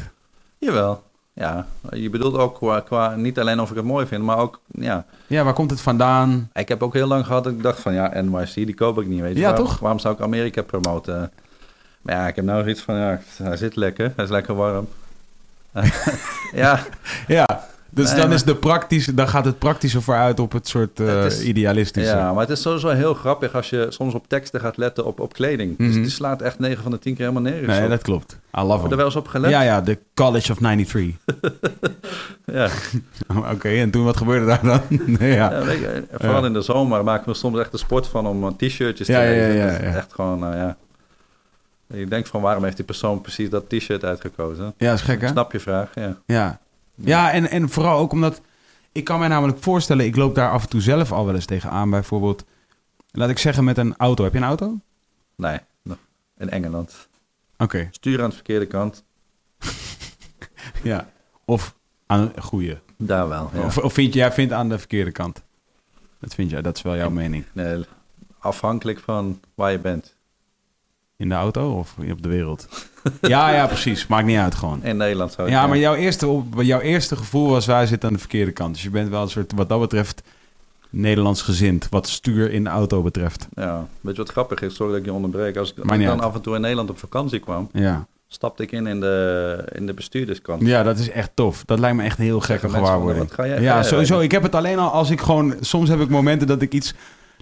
[0.59, 1.02] Jawel.
[1.39, 4.60] Ja, je bedoelt ook qua, qua niet alleen of ik het mooi vind, maar ook,
[4.66, 5.05] ja.
[5.27, 6.51] Ja, waar komt het vandaan?
[6.55, 9.06] Ik heb ook heel lang gehad dat ik dacht van, ja, NYC, die koop ik
[9.06, 9.40] niet, weet je.
[9.40, 9.78] Ja, waarom, toch?
[9.78, 11.32] Waarom zou ik Amerika promoten?
[12.02, 14.89] Maar ja, ik heb nou zoiets van, ja, hij zit lekker, hij is lekker warm.
[16.52, 16.81] ja,
[17.27, 21.01] Ja, dus Nee, dan, is de praktische, dan gaat het praktische vooruit op het soort
[21.01, 22.15] eh, Het is- idealistische.
[22.16, 25.20] ja, maar het is sowieso heel grappig als je soms op teksten gaat letten op,
[25.20, 25.78] op kleding.
[25.78, 26.01] Dus Mhm.
[26.02, 27.90] die slaat echt 9 van de 10 keer helemaal nergens nee, op.
[27.90, 28.39] dat klopt.
[28.59, 29.51] I love er wel eens op gelet?
[29.51, 31.16] Ja, ja, de College of 93.
[32.44, 32.69] ja.
[33.52, 34.81] Oké, en toen wat gebeurde daar dan?
[35.19, 35.51] nee, ja.
[35.52, 36.47] Ja, weet je, vooral Ja.
[36.47, 39.20] in de zomer maken we soms echt de sport van om eh, t-shirtjes te Ja,
[39.23, 39.55] ja, lezen.
[39.56, 39.94] ja.
[39.94, 40.77] Echt gewoon, nou ja.
[41.94, 44.74] Je denkt van waarom heeft die persoon precies dat t-shirt uitgekozen?
[44.78, 45.28] ja, is gek hè?
[45.28, 45.90] Snap je vraag?
[45.94, 46.16] Ja.
[46.27, 46.59] Ja,
[46.98, 48.40] ja en, en vooral ook omdat...
[48.92, 51.44] Ik kan mij namelijk voorstellen, ik loop daar af en toe zelf al wel eens
[51.44, 51.90] tegenaan.
[51.90, 52.44] Bijvoorbeeld,
[53.10, 54.24] laat ik zeggen met een auto.
[54.24, 54.66] Heb je een auto?
[54.66, 54.80] Oké.
[55.36, 55.58] Nee,
[56.38, 57.08] in Engeland.
[57.90, 59.04] Stuur aan de verkeerde kant.
[60.82, 61.08] ja.
[61.44, 61.74] Of
[62.06, 62.80] aan een goede.
[62.96, 63.50] Daar wel.
[63.54, 63.64] Ja.
[63.64, 65.42] Of, of vind jij vindt aan de verkeerde kant?
[66.20, 67.44] Dat vind jij, dat is wel jouw mening.
[67.52, 67.84] Nee,
[68.38, 70.16] afhankelijk van waar je bent.
[71.18, 72.68] In de auto of op de wereld?
[73.20, 74.06] ja, ja, precies.
[74.06, 74.82] Maakt niet uit gewoon.
[74.84, 78.20] In Nederland ik Ja, maar jouw eerste, jouw eerste gevoel was wij zitten aan de
[78.20, 78.74] verkeerde kant.
[78.74, 80.22] Dus je bent wel een soort, wat dat betreft,
[80.90, 81.86] Nederlands gezind.
[81.90, 83.48] Wat stuur in de auto betreft.
[83.54, 84.74] Ja, weet je wat grappig is?
[84.74, 85.56] Sorry dat ik je onderbreek.
[85.56, 86.20] Als ik, dan uit.
[86.22, 88.06] af en toe in Nederland op vakantie kwam, Ja.
[88.28, 90.66] stapte ik in in de, in de bestuurderskant.
[90.66, 91.64] ja, dat is echt tof.
[91.64, 93.24] Dat lijkt me echt een heel gekke gewaarwording.
[93.24, 93.98] wat ga jij- ga Ja, sowieso.
[94.18, 94.24] rijden?
[94.24, 95.54] Ik heb het alleen al als ik gewoon...
[95.60, 96.94] Soms heb ik momenten dat ik iets...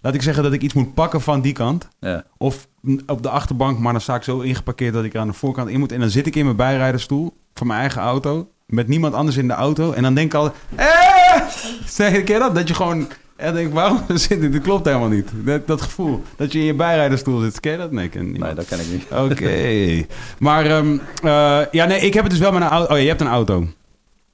[0.06, 1.88] Laat ik zeggen dat ik iets moet pakken van die kant.
[2.00, 2.24] Ja.
[2.36, 2.68] Of
[3.06, 5.68] op de achterbank, maar dan sta ik zo ingeparkeerd dat ik er aan de voorkant
[5.68, 5.92] in moet.
[5.92, 8.48] En dan zit ik in mijn bijrijderstoel van mijn eigen auto.
[8.66, 9.92] Met niemand anders in de auto.
[9.92, 10.52] En dan denk ik al...
[10.74, 11.48] Eh!
[11.86, 12.54] Zeg je dat?
[12.54, 12.98] Dat je gewoon...
[13.36, 14.52] En dan denk ik, waarom zit dit?
[14.52, 15.30] Dat klopt helemaal niet.
[15.34, 16.22] Dat, dat gevoel.
[16.36, 17.60] Dat je in je bijrijderstoel zit.
[17.60, 17.92] Ken je dat?
[17.92, 18.32] Nee, ik ken.
[18.32, 19.04] Nee, dat ken ik niet.
[19.30, 20.06] Oké.
[20.38, 22.92] Maar ehm, eh, ja, nee, ik heb het dus wel met een auto.
[22.92, 23.66] Oh, ja, je hebt een auto.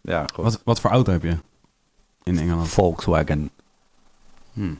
[0.01, 0.44] Ja, goed.
[0.44, 1.36] Wat, wat voor auto heb je
[2.23, 2.69] in Engeland?
[2.69, 3.51] Volkswagen.
[4.53, 4.78] Hmm.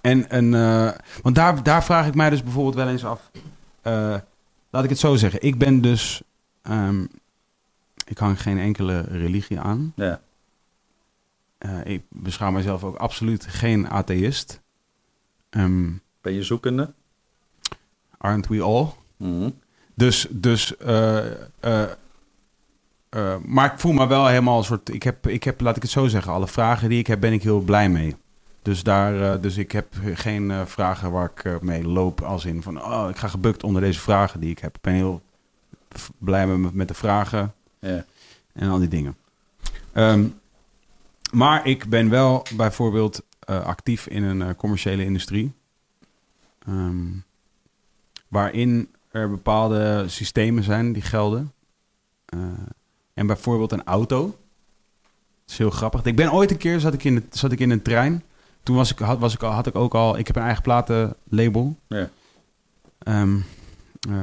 [0.00, 0.90] En, en eh,
[1.22, 3.30] want daar, daar vraag ik mij dus bijvoorbeeld wel eens af.
[3.82, 4.16] Eh,
[4.70, 5.42] laat ik het zo zeggen.
[5.42, 6.22] Ik ben dus.
[6.62, 7.04] ehm,
[8.06, 9.92] ik hang geen enkele religie aan.
[9.96, 10.20] Ja.
[11.58, 14.60] Eh, ik beschouw mezelf ook absoluut geen atheïst.
[15.50, 16.92] Ehm, Ben je zoekende?
[18.18, 18.86] aren't we all?
[19.16, 19.50] Mhm.
[19.94, 20.74] Dus, dus
[23.44, 24.94] maar ik voel me wel helemaal een soort.
[24.94, 27.32] Ik heb, ik heb, laat ik het zo zeggen, alle vragen die ik heb, ben
[27.32, 28.16] ik heel blij mee.
[28.62, 32.44] Dus, daar, eh, dus ik heb geen eh, vragen waar ik eh, mee loop als
[32.44, 34.76] in van, oh, ik ga gebukt onder deze vragen die ik heb.
[34.76, 35.22] Ik ben heel
[36.18, 38.04] blij met, de vragen Ja.
[38.52, 39.16] en al die dingen.
[39.92, 40.26] Ehm,
[41.32, 45.52] maar ik ben wel bijvoorbeeld actief in een commerciële industrie.
[46.66, 47.06] Ehm,
[48.28, 51.52] waarin er bepaalde systemen zijn die gelden.
[53.14, 54.26] En bijvoorbeeld een auto.
[54.26, 54.36] Dat
[55.46, 56.04] is heel grappig.
[56.04, 58.22] Ik ben ooit een keer zat ik in, de, zat ik in een trein.
[58.68, 60.18] Toen was ik, had, was ik, al- had ik ook al...
[60.18, 61.76] Ik heb een eigen platenlabel.
[61.86, 62.10] Ja.
[62.98, 63.36] Ehm,
[64.08, 64.14] eh,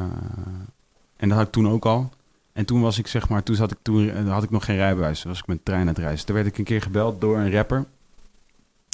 [1.17, 2.09] en dat had ik toen ook al.
[2.53, 4.75] En toen was ik zeg maar, toen, zat ik, toen eh, had ik nog geen
[4.75, 5.21] rijbewijs.
[5.21, 6.25] Toen was ik met de trein aan het reizen.
[6.25, 7.85] Toen werd ik een keer gebeld door een rapper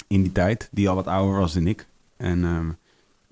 [0.06, 1.86] in die tijd, die al wat ouder was dan ik.
[2.16, 2.70] En ehm,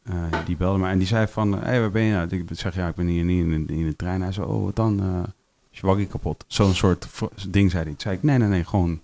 [0.02, 2.28] eh, die belde me en die zei van, hé, hey, waar ben je nou?
[2.28, 4.22] Ik zeg, ja, ik ben hier niet in, in de trein.
[4.22, 5.24] Hij zei, oh, wat dan?
[5.70, 6.44] Is je waggie kapot?
[6.46, 7.08] Zo'n soort
[7.48, 7.92] ding zei hij.
[7.92, 9.00] Toen zei ik, nee, nee, nee, gewoon,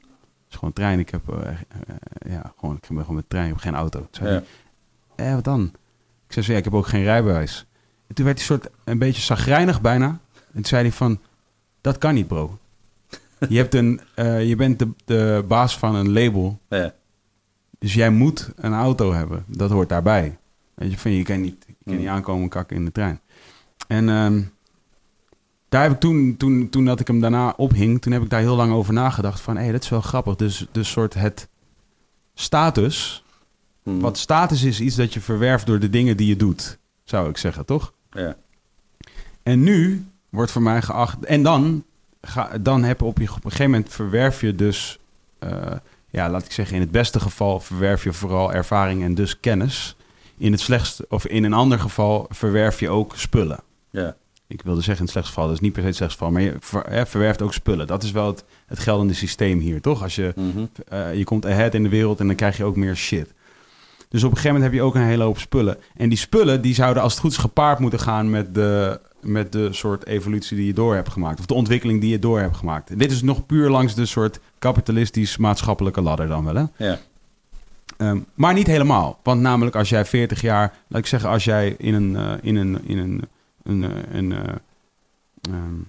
[0.58, 0.98] gewoon een trein.
[0.98, 1.56] Ik heb, eh, eh,
[2.32, 4.06] ja, gewoon, ik ben gewoon met trein, ik heb geen auto.
[4.10, 4.42] Zei Ja.
[5.16, 5.72] hij, eh, wat dan?
[6.26, 7.66] Ik zei, zo, ja, ik heb ook geen rijbewijs.
[8.06, 10.06] En toen werd hij soort een beetje zagrijnig bijna.
[10.06, 11.20] En toen zei hij van,
[11.80, 12.58] dat kan niet, bro.
[13.48, 16.58] Je, hebt een, eh, je bent de, de baas van een label.
[16.68, 16.94] Ja.
[17.78, 19.44] Dus jij moet een auto hebben.
[19.46, 20.36] Dat hoort daarbij.
[20.74, 22.08] Weet je, van je kan niet, je kan niet Mm.
[22.12, 23.20] aankomen kakken in de trein.
[23.88, 24.42] En ehm,
[25.68, 28.40] daar heb ik toen, toen, toen dat ik hem daarna ophing, toen heb ik daar
[28.40, 29.40] heel lang over nagedacht.
[29.40, 30.36] Van, hé, hey, dat is wel grappig.
[30.36, 31.48] Dus, dus soort het
[32.34, 33.24] status.
[33.82, 33.98] Mhm.
[33.98, 36.78] Wat status is iets dat je verwerft door de dingen die je doet.
[37.04, 37.92] Zou ik zeggen, toch?
[38.10, 38.36] Ja.
[39.42, 41.24] En nu wordt voor mij geacht.
[41.24, 41.84] En dan,
[42.20, 44.98] ga, dan heb je op, je op een gegeven moment verwerf je dus.
[45.38, 45.72] eh,
[46.10, 49.96] ja, laat ik zeggen, in het beste geval verwerf je vooral ervaring en dus kennis.
[50.36, 53.60] In het slechtste, of in een ander geval verwerf je ook spullen.
[53.90, 54.16] Ja.
[54.48, 56.34] Ik wilde zeggen in het slechtste geval, dat is niet per se het slechtste geval,
[56.34, 57.86] maar je ver- verwerft ook spullen.
[57.86, 60.02] Dat is wel het, het geldende systeem hier, toch?
[60.02, 60.64] Als je, Mhm.
[60.88, 63.34] eh, je komt ahead in de wereld en dan krijg je ook meer shit.
[64.08, 65.76] Dus op een gegeven moment heb je ook een hele hoop spullen.
[65.96, 69.52] En die spullen die zouden als het goed is gepaard moeten gaan met de, met
[69.52, 71.38] de soort evolutie die je door hebt gemaakt.
[71.38, 72.90] Of de ontwikkeling die je door hebt gemaakt.
[72.90, 76.86] En dit is nog puur langs de soort kapitalistisch-maatschappelijke ladder dan wel, hè?
[76.86, 76.98] Ja.
[77.96, 79.18] Ehm, maar niet helemaal.
[79.22, 82.56] Want namelijk als jij 40 jaar, laat ik zeggen, als jij in een, eh, in
[82.56, 83.22] een, in een,
[83.66, 84.54] een, eh, een, eh,
[85.40, 85.80] ehm,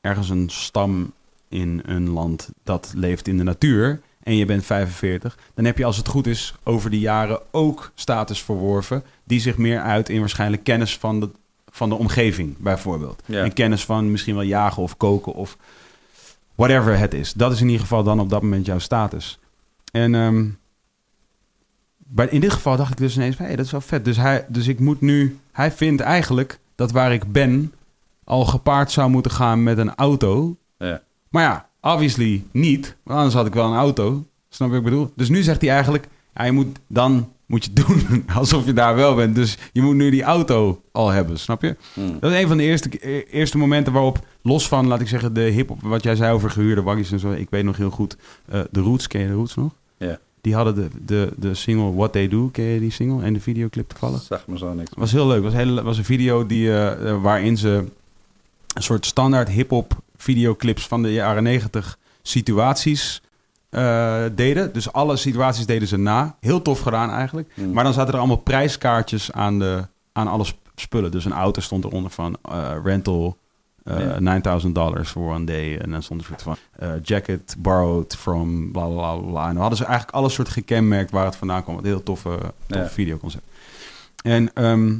[0.00, 1.12] ergens een stam
[1.48, 5.84] in een land dat leeft in de natuur en je bent 45, dan heb je
[5.84, 10.20] als het goed is over die jaren ook status verworven die zich meer uit in
[10.20, 11.30] waarschijnlijk kennis van de,
[11.70, 13.22] van de omgeving, bijvoorbeeld.
[13.26, 13.44] Ja.
[13.44, 15.56] En kennis van misschien wel jagen of koken of
[16.54, 17.32] whatever het is.
[17.32, 19.38] Dat is in ieder geval dan op dat moment jouw status.
[19.92, 20.46] En ehm,
[22.08, 24.04] bij, in dit geval dacht ik dus ineens, hé, dat is wel vet.
[24.04, 27.72] Dus, hij, dus ik moet nu, hij vindt eigenlijk dat waar ik ben
[28.24, 30.56] al gepaard zou moeten gaan met een auto.
[30.78, 31.02] Ja.
[31.28, 34.26] Maar ja, obviously niet, want anders had ik wel een auto.
[34.48, 35.12] Snap je wat ik bedoel?
[35.16, 38.94] Dus nu zegt hij eigenlijk, ja, je moet, dan moet je doen alsof je daar
[38.94, 39.34] wel bent.
[39.34, 41.76] Dus je moet nu die auto al hebben, snap je?
[41.94, 42.16] Hmm.
[42.20, 42.98] Dat is een van de eerste,
[43.30, 46.82] eerste momenten waarop, los van, laat ik zeggen, de hip-hop, wat jij zei over gehuurde
[46.82, 47.32] waggies en zo.
[47.32, 48.16] Ik weet nog heel goed,
[48.48, 49.74] eh, de Roots, ken je de Roots nog?
[49.98, 50.18] Ja.
[50.40, 53.22] Die hadden de, de, de single What They Do, ken je die single?
[53.24, 54.22] En de videoclip toevallig?
[54.22, 54.90] Zeg me zo niks.
[54.96, 55.34] Was heel leuk.
[55.34, 57.84] Het was, hele, was een video die, eh, eh, waarin ze
[58.74, 63.22] een soort standaard hip-hop videoclips van de jaren 90 situaties
[63.70, 64.72] eh, deden.
[64.72, 66.36] Dus alle situaties deden ze na.
[66.40, 67.50] Heel tof gedaan eigenlijk.
[67.54, 67.72] Hmm.
[67.72, 71.10] Maar dan zaten er allemaal prijskaartjes aan, de, aan alle sp- spullen.
[71.10, 72.36] Dus een auto stond eronder van
[72.84, 73.36] rental.
[73.88, 74.20] Eh, Ja.
[74.20, 75.78] 9000 dollars for one day.
[75.78, 79.42] En dan stond er soort van eh, jacket borrowed from bla bla bla.
[79.46, 81.78] En dan hadden ze eigenlijk alles soort gekenmerkt waar het vandaan kwam.
[81.78, 83.44] Een heel toffe, toffe videoconcept.
[84.22, 84.96] En ehm,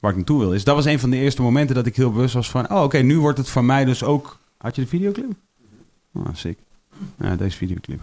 [0.00, 2.12] waar ik naartoe wil is, dat was een van de eerste momenten dat ik heel
[2.12, 4.38] bewust was van, oh oké, nu wordt het van mij dus ook.
[4.56, 5.32] Had je de videoclip?
[6.14, 6.58] Ah, sick.
[7.18, 8.00] Ja, deze videoclip.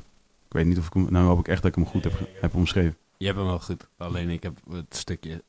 [0.48, 2.14] Ik weet niet of ik hem, nou hoop ik echt dat ik hem goed heb,
[2.42, 2.96] heb omschreven.
[3.18, 3.88] Je hebt hem wel goed.
[3.98, 5.44] Alleen ik heb het stukje...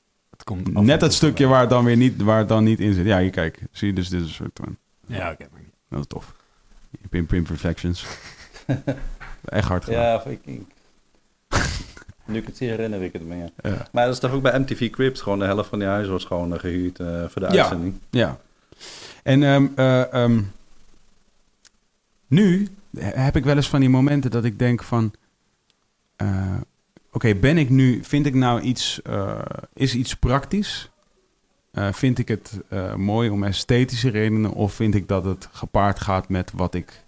[0.44, 2.94] Het komt Net het stukje waar het dan weer niet, waar het dan niet in
[2.94, 3.06] zit.
[3.06, 3.58] Ja, hier kijk.
[3.72, 4.76] Zie je, dus dit is een soort van,
[5.06, 5.46] Ja, oké.
[5.56, 5.68] niet.
[5.88, 6.34] dat is tof.
[7.10, 8.06] Pimp Imperfections.
[9.44, 10.02] echt hard gedaan.
[10.02, 10.60] Ja, ik, ik-
[12.24, 13.50] nu ik het zie herinner ik het me, ja.
[13.92, 16.24] Maar dat is toch ook bij MTV Cribs, gewoon de helft van die huizen was
[16.24, 17.60] gewoon eh, gehuurd eh, voor de Ja.
[17.60, 17.94] uitzending.
[18.10, 18.38] Ja.
[19.22, 20.42] En ehm, eh, ehm,
[22.26, 25.12] nu heb ik wel eens van die momenten dat ik denk van...
[26.16, 26.54] eh,
[27.14, 28.00] Oké, ben ik nu...
[28.04, 29.02] Vind ik nou iets...
[29.02, 29.38] eh,
[29.74, 30.90] is iets praktisch?
[31.70, 34.52] Eh, vind ik het eh, mooi om esthetische redenen?
[34.52, 37.02] Of vind ik dat het gepaard gaat met wat ik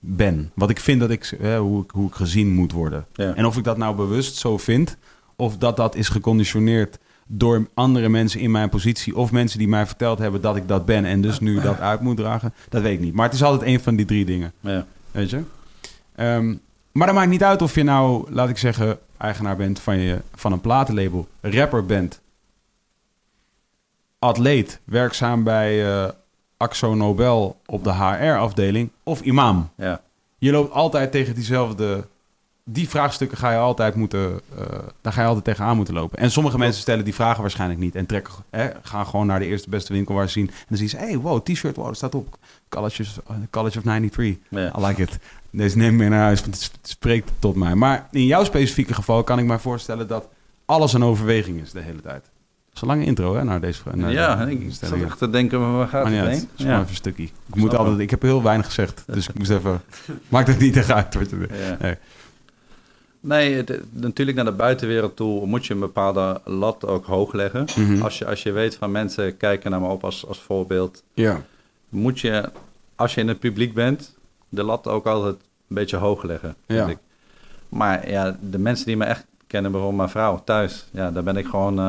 [0.00, 0.50] ben?
[0.54, 1.36] Wat ik vind dat ik...
[1.58, 3.06] hoe, ik hoe ik gezien moet worden.
[3.12, 3.34] Ja.
[3.34, 4.96] En of ik dat nou bewust zo vind,
[5.36, 9.86] of dat dat is geconditioneerd door andere mensen in mijn positie, of mensen die mij
[9.86, 12.92] verteld hebben dat ik dat ben en dus nu dat uit moet dragen, dat weet
[12.92, 13.14] ik niet.
[13.14, 14.86] Maar het is altijd een van die drie dingen, Ja.
[15.10, 15.42] weet je.
[16.14, 16.54] Ehm,
[16.96, 20.20] maar dat maakt niet uit of je nou, laat ik zeggen, eigenaar bent van, je,
[20.34, 22.20] van een platenlabel, rapper bent,
[24.18, 26.08] atleet, werkzaam bij eh
[26.58, 30.00] Axo Nobel op de HR-afdeling, of imam Ja.
[30.38, 32.06] je loopt altijd tegen diezelfde.
[32.64, 34.40] Die vraagstukken ga je altijd moeten.
[34.58, 34.64] eh,
[35.00, 36.18] daar ga je altijd tegenaan moeten lopen.
[36.18, 37.94] En sommige mensen stellen die vragen waarschijnlijk niet.
[37.94, 40.48] En trekken, hè, gaan gewoon naar de eerste beste winkel waar ze zien.
[40.48, 42.38] En dan zien ze: hey, wow, t-shirt, wow, dat staat op.
[42.68, 44.36] College of, eh, College of 93.
[44.48, 44.72] Ja.
[44.78, 45.18] I like it.
[45.56, 47.74] Deze neem ik mee naar huis, want het sp- het spreekt tot mij.
[47.74, 50.28] Maar in jouw specifieke geval kan ik me voorstellen dat
[50.64, 52.22] alles een overweging is de hele tijd.
[52.22, 53.94] Dat is een lange intro, hè, naar deze vraag.
[53.94, 56.30] naar ja, de- ik zat echt te denken, waar gaat Maar het heen?
[56.30, 56.78] Het is gewoon Ja.
[56.78, 57.22] even een stukje.
[57.22, 59.80] Ik, moet altijd, ik heb heel weinig gezegd, dus ik moest even...
[60.28, 61.48] Maakt het niet echt uit wat je doet.
[61.68, 61.76] Ja.
[61.80, 61.96] Nee.
[63.20, 67.66] Nee, het- natuurlijk naar de buitenwereld toe moet je een bepaalde lat ook hoog leggen.
[67.76, 68.02] Mhm.
[68.02, 71.42] Als, je, als je weet van mensen kijken naar me op als, als voorbeeld, Ja.
[71.88, 72.50] moet je,
[72.94, 74.14] als je in het publiek bent,
[74.56, 76.54] de lat ook altijd een beetje hoog leggen.
[76.66, 76.86] vind Ja.
[76.86, 76.98] ik.
[77.68, 81.36] Maar ja, de mensen die me echt kennen, bijvoorbeeld mijn vrouw thuis, ja, daar ben
[81.36, 81.84] ik gewoon eh,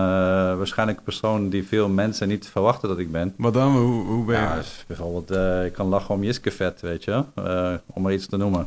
[0.57, 3.33] waarschijnlijk een persoon die veel mensen niet verwachten dat ik ben.
[3.37, 3.71] Wat dan?
[3.77, 4.41] Hoe, hoe ben je?
[4.41, 8.27] Ja, dus bijvoorbeeld, eh, ik kan lachen om Jiskevet, weet je, eh, om maar iets
[8.27, 8.65] te noemen.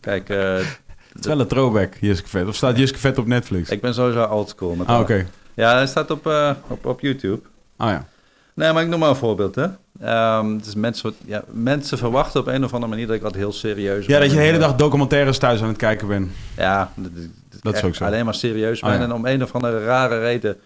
[0.00, 0.28] Kijk,
[1.12, 2.46] het is wel een throwback, Jiske Vet.
[2.46, 3.70] Of staat Jiske Vet op Netflix?
[3.70, 4.74] ik ben sowieso oldschool.
[4.74, 5.26] met Ah, oké.
[5.54, 6.26] Ja, hij staat op,
[6.68, 7.40] op, op YouTube.
[7.76, 8.06] Ah ja.
[8.54, 9.66] Nee, maar ik noem maar een voorbeeld, hè.
[10.00, 13.52] Ehm, dus mensen, ja, mensen verwachten op een of andere manier dat ik wat heel
[13.52, 14.20] serieus Ja, ben.
[14.20, 16.28] dat je de hele En, dag documentaires thuis aan het kijken bent.
[16.54, 17.24] eh, Ja, dat, dat-
[17.62, 18.04] Dat is echt ook zo.
[18.04, 18.98] alleen maar serieus Oh, ben.
[18.98, 19.04] ja.
[19.04, 20.56] En om een of andere rare reden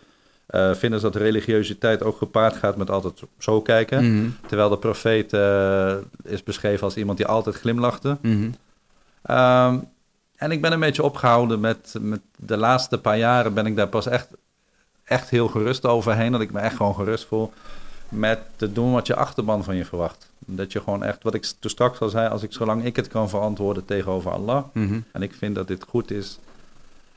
[0.47, 4.12] eh, vinden ze dat religiositeit ook gepaard gaat met altijd zo kijken.
[4.16, 4.28] Mhm.
[4.47, 5.94] Terwijl de profeet eh,
[6.24, 8.16] is beschreven als iemand die altijd glimlachte.
[8.23, 8.48] Mhm.
[9.23, 9.78] Ehm,
[10.36, 13.89] en ik ben een beetje opgehouden met, met de laatste paar jaren ben ik daar
[13.89, 14.28] pas echt,
[15.05, 16.32] echt heel gerust overheen.
[16.32, 17.52] Dat ik me echt gewoon gerust voel
[18.10, 20.30] met te doen wat je achterban van je verwacht.
[20.38, 23.08] Dat je gewoon echt, wat ik toen straks al zei, als ik zolang ik het
[23.08, 24.64] kan verantwoorden tegenover Allah.
[24.72, 25.00] Mhm.
[25.12, 26.38] En ik vind dat dit goed is.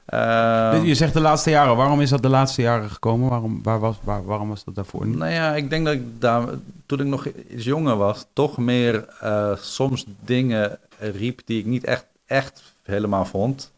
[0.05, 1.75] Eh, je zegt de laatste jaren.
[1.75, 3.29] Waarom is dat de laatste jaren gekomen?
[3.29, 5.17] Waarom, waar was, waar, waarom was dat daarvoor niet?
[5.17, 6.47] Nou ja, ik denk dat ik daar,
[6.85, 11.83] toen ik nog iets jonger was, toch meer eh, soms dingen riep die ik niet
[11.83, 13.71] echt, echt helemaal vond.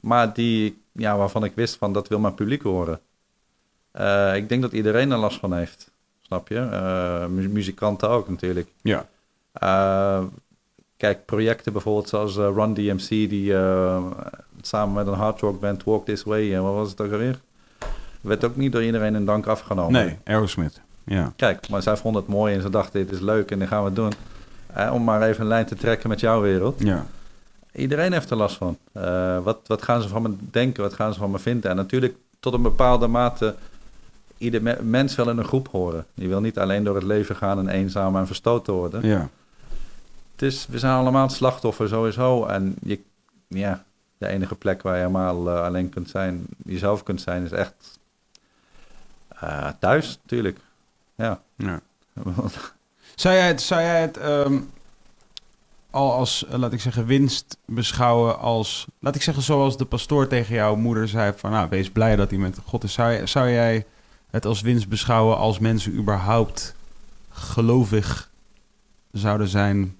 [0.00, 3.00] Maar die, ja, waarvan ik wist van dat wil mijn publiek horen.
[3.90, 5.90] Eh, ik denk dat iedereen er last van heeft.
[6.26, 6.58] Snap je?
[6.58, 8.68] Eh, mu- muzikanten ook natuurlijk.
[8.82, 9.06] Ja.
[9.52, 10.22] Eh,
[10.96, 13.52] kijk, projecten bijvoorbeeld zoals eh, Run DMC, die
[14.60, 17.40] samen met een hard rock band Walk This Way, en wat was het ook alweer?
[18.20, 19.92] Werd ook niet door iedereen in dank afgenomen.
[19.92, 20.80] Nee, Aerosmith.
[21.04, 21.32] Ja.
[21.36, 23.84] Kijk, maar zij vonden het mooi en ze dachten, dit is leuk en dit gaan
[23.84, 24.12] we doen.
[24.92, 26.82] Om maar even een lijn te trekken met jouw wereld.
[26.82, 27.06] Ja.
[27.72, 28.78] Iedereen heeft er last van.
[29.42, 30.82] Wat, wat gaan ze van me denken?
[30.82, 31.70] Wat gaan ze van me vinden?
[31.70, 33.54] En natuurlijk tot een bepaalde mate
[34.38, 36.06] ieder me- mens wil in een groep horen.
[36.14, 39.06] Je wil niet alleen door het leven gaan en eenzaam en verstoten worden.
[39.06, 39.28] Ja.
[40.36, 42.44] Dus we zijn allemaal het slachtoffer sowieso.
[42.46, 43.00] En je,
[43.48, 43.84] ja,
[44.18, 47.98] de enige plek waar je helemaal eh, alleen kunt zijn, jezelf kunt zijn, is echt
[49.28, 50.58] eh, thuis natuurlijk.
[51.14, 51.40] Ja.
[51.56, 51.80] ja.
[53.14, 54.58] Zou jij het, zou jij het ehm,
[55.90, 58.86] al als, eh, laat ik zeggen, winst beschouwen als...
[58.98, 61.50] Laat ik zeggen, zoals de pastoor tegen jouw moeder zei van...
[61.50, 62.92] Nou, wees blij dat hij met God is.
[62.92, 63.86] Zou, zou jij
[64.36, 66.74] het als winst beschouwen als mensen überhaupt
[67.30, 68.30] gelovig
[69.12, 69.98] zouden zijn...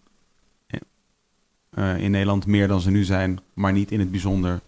[1.70, 4.60] eh, in Nederland meer dan ze nu zijn, maar niet in het bijzonder.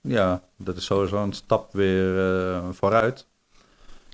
[0.00, 3.26] Ja, dat is sowieso een stap weer eh, vooruit.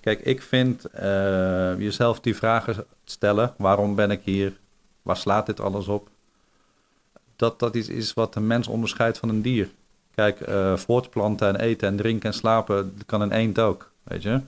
[0.00, 4.52] Kijk, ik vind eh, jezelf die vragen stellen: waarom ben ik hier?
[5.02, 6.08] Waar slaat dit alles op?
[7.36, 9.70] Dat dat iets is wat een mens onderscheidt van een dier.
[10.14, 14.40] Kijk, eh, voortplanten en eten en drinken en slapen, kan een eend ook, weet je?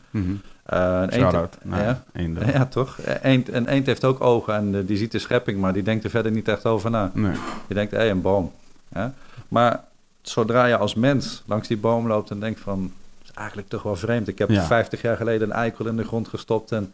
[0.65, 1.33] Eh, een eend,
[1.71, 2.47] ja, eenden.
[2.53, 2.99] ja, toch?
[3.05, 5.83] Een eend, een eend heeft ook ogen en eh, die ziet de schepping, maar die
[5.83, 7.11] denkt er verder niet echt over na.
[7.15, 7.33] Nee.
[7.69, 8.53] Je denkt, hé, een boom.
[8.95, 9.15] Ja?
[9.49, 9.85] Maar
[10.23, 12.93] zodra je als mens langs die boom loopt en denkt van...
[13.19, 14.29] Het is eigenlijk toch wel vreemd.
[14.29, 14.65] Ik heb Ja.
[14.65, 16.73] 50 jaar geleden een eikel in de grond gestopt...
[16.73, 16.93] en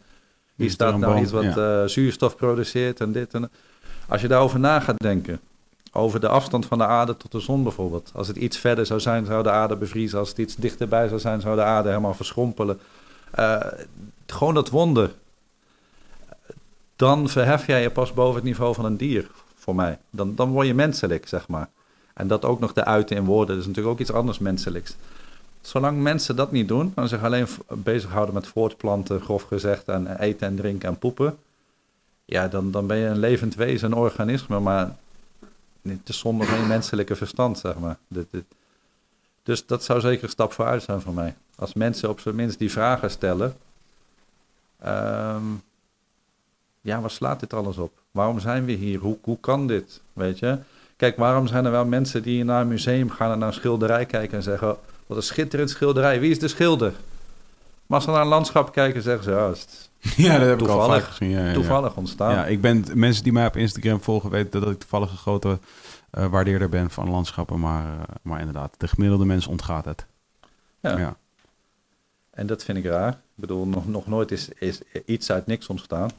[0.54, 1.82] Hier er staat nou boom, iets wat ja.
[1.82, 3.50] eh, zuurstof produceert en dit en dat.
[4.08, 5.40] Als je daarover na gaat denken...
[5.92, 8.10] over de afstand van de aarde tot de zon bijvoorbeeld.
[8.14, 10.18] Als het iets verder zou zijn, zou de aarde bevriezen.
[10.18, 12.80] Als het iets dichterbij zou zijn, zou de aarde helemaal verschrompelen.
[13.30, 13.60] Eh,
[14.26, 15.14] gewoon dat wonder.
[16.96, 19.98] Dan verhef jij je pas boven het niveau van een dier, voor mij.
[20.10, 21.68] Dan, dan word je menselijk, zeg maar.
[22.14, 24.96] En dat ook nog te uiten in woorden, dat is natuurlijk ook iets anders menselijks.
[25.60, 30.46] Zolang mensen dat niet doen, en zich alleen bezighouden met voortplanten, grof gezegd, en eten
[30.46, 31.38] en drinken en poepen,
[32.24, 34.96] ja, dan, dan ben je een levend wezen, een organisme, maar
[35.82, 37.98] niet te zonder geen menselijke verstand, zeg maar.
[38.08, 38.26] Dit.
[39.42, 41.34] Dus dat zou zeker een stap vooruit zijn voor mij.
[41.56, 43.56] Als mensen op zijn minst die vragen stellen,
[44.78, 45.42] ehm,
[46.80, 47.92] ja, waar slaat dit alles op?
[48.10, 48.98] Waarom zijn we hier?
[48.98, 50.00] Hoe, hoe kan dit?
[50.12, 50.58] Weet je?
[50.96, 54.06] Kijk, waarom zijn er wel mensen die naar een museum gaan en naar een schilderij
[54.06, 54.76] kijken en zeggen:
[55.06, 56.92] Wat een schitterend schilderij, wie is de schilder?
[57.86, 60.68] Maar als ze naar een landschap kijken, zeggen ze: het is Ja, dat heb ik
[60.68, 61.02] al Toevallig.
[61.02, 61.30] vaak gezien.
[61.30, 61.52] Ja, ja, ja.
[61.52, 62.34] toevallig ontstaan.
[62.34, 65.58] Ja, ik ben, mensen die mij op Instagram volgen weten dat ik toevallig een grote
[66.10, 67.60] eh, waardeerder ben van landschappen.
[67.60, 70.06] Maar, eh, maar inderdaad, de gemiddelde mens ontgaat het.
[70.80, 70.98] Ja.
[70.98, 71.16] Ja.
[72.30, 73.12] En dat vind ik raar.
[73.12, 76.10] Ik bedoel, nog, nog nooit is, is iets uit niks ontstaan.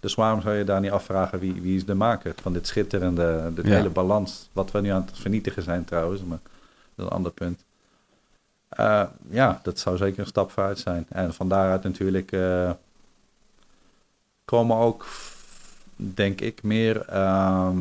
[0.00, 3.50] Dus waarom zou je daar niet afvragen wie, wie is de maker van dit schitterende,
[3.54, 4.48] dit hele balans?
[4.52, 6.50] Wat we nu aan het vernietigen zijn trouwens, maar dat
[6.96, 7.64] is een ander punt.
[8.70, 11.06] Eh, ja, dat zou zeker een stap vooruit zijn.
[11.08, 12.70] En van daaruit natuurlijk eh,
[14.44, 15.06] komen ook,
[15.96, 17.78] denk ik, meer, ehm,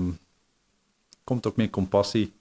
[1.24, 2.34] komt ook meer compassie.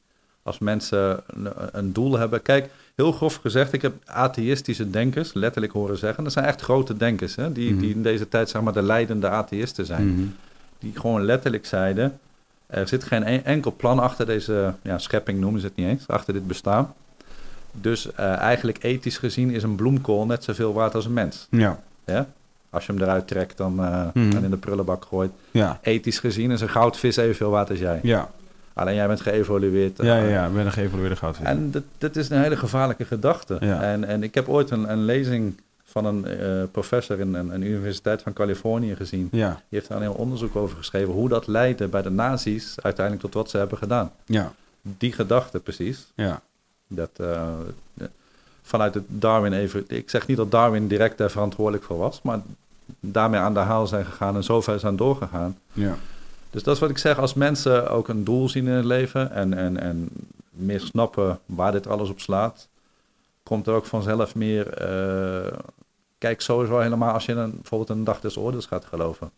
[0.43, 2.43] Als mensen een, een doel hebben.
[2.43, 6.25] Kijk, heel grof gezegd, ik heb atheïstische denkers letterlijk horen zeggen.
[6.25, 7.81] Dat zijn echt grote denkers, hè, die, Mhm.
[7.81, 10.12] die in deze tijd zeg maar de leidende atheïsten zijn.
[10.15, 10.27] Mhm.
[10.79, 12.19] Die gewoon letterlijk zeiden,
[12.66, 16.09] er zit geen en- enkel plan achter deze ja, schepping, noemen ze het niet eens,
[16.09, 16.95] achter dit bestaan.
[17.81, 21.47] Dus eh, eigenlijk ethisch gezien is een bloemkool net zoveel waard als een mens.
[21.51, 21.81] Ja.
[22.05, 22.27] Ja?
[22.71, 24.37] Als je hem eruit trekt dan, eh, Mhm.
[24.37, 25.31] en in de prullenbak gooit.
[25.51, 25.79] Ja.
[25.83, 28.01] Ethisch gezien is een goudvis evenveel waard als jij.
[28.03, 28.31] Ja.
[28.73, 29.99] Alleen jij bent geëvolueerd.
[30.01, 31.47] eh, Ja, ja, ja, ik ben een geëvalueerde goudvis.
[31.47, 33.57] en dat, dat is een hele gevaarlijke gedachte.
[33.61, 33.83] Ja.
[33.83, 36.27] En, en ik heb ooit een, een lezing van een
[36.71, 39.29] professor in een, een universiteit van Californië gezien.
[39.33, 41.13] Ja, Die heeft daar een heel onderzoek over geschreven.
[41.13, 44.11] Hoe dat leidde bij de nazi's uiteindelijk tot wat ze hebben gedaan.
[44.25, 44.53] ja,
[44.83, 46.07] Die gedachte precies.
[46.15, 46.41] ja.
[46.89, 47.48] Dat eh,
[48.62, 49.85] vanuit het Darwin even.
[49.89, 52.23] Ik zeg niet dat Darwin direct daar verantwoordelijk voor was.
[52.23, 52.40] Maar
[53.01, 55.59] daarmee aan de haal zijn gegaan en zover zijn doorgegaan.
[55.73, 55.97] ja.
[56.51, 59.31] Dus dat is wat ik zeg, als mensen ook een doel zien in het leven
[59.32, 60.09] en, en, en
[60.51, 62.69] meer snappen waar dit alles op slaat,
[63.43, 64.73] komt er ook vanzelf meer.
[64.74, 65.52] eh,
[66.19, 69.31] kijk, sowieso helemaal als je een, bijvoorbeeld een dag des oordeels gaat geloven.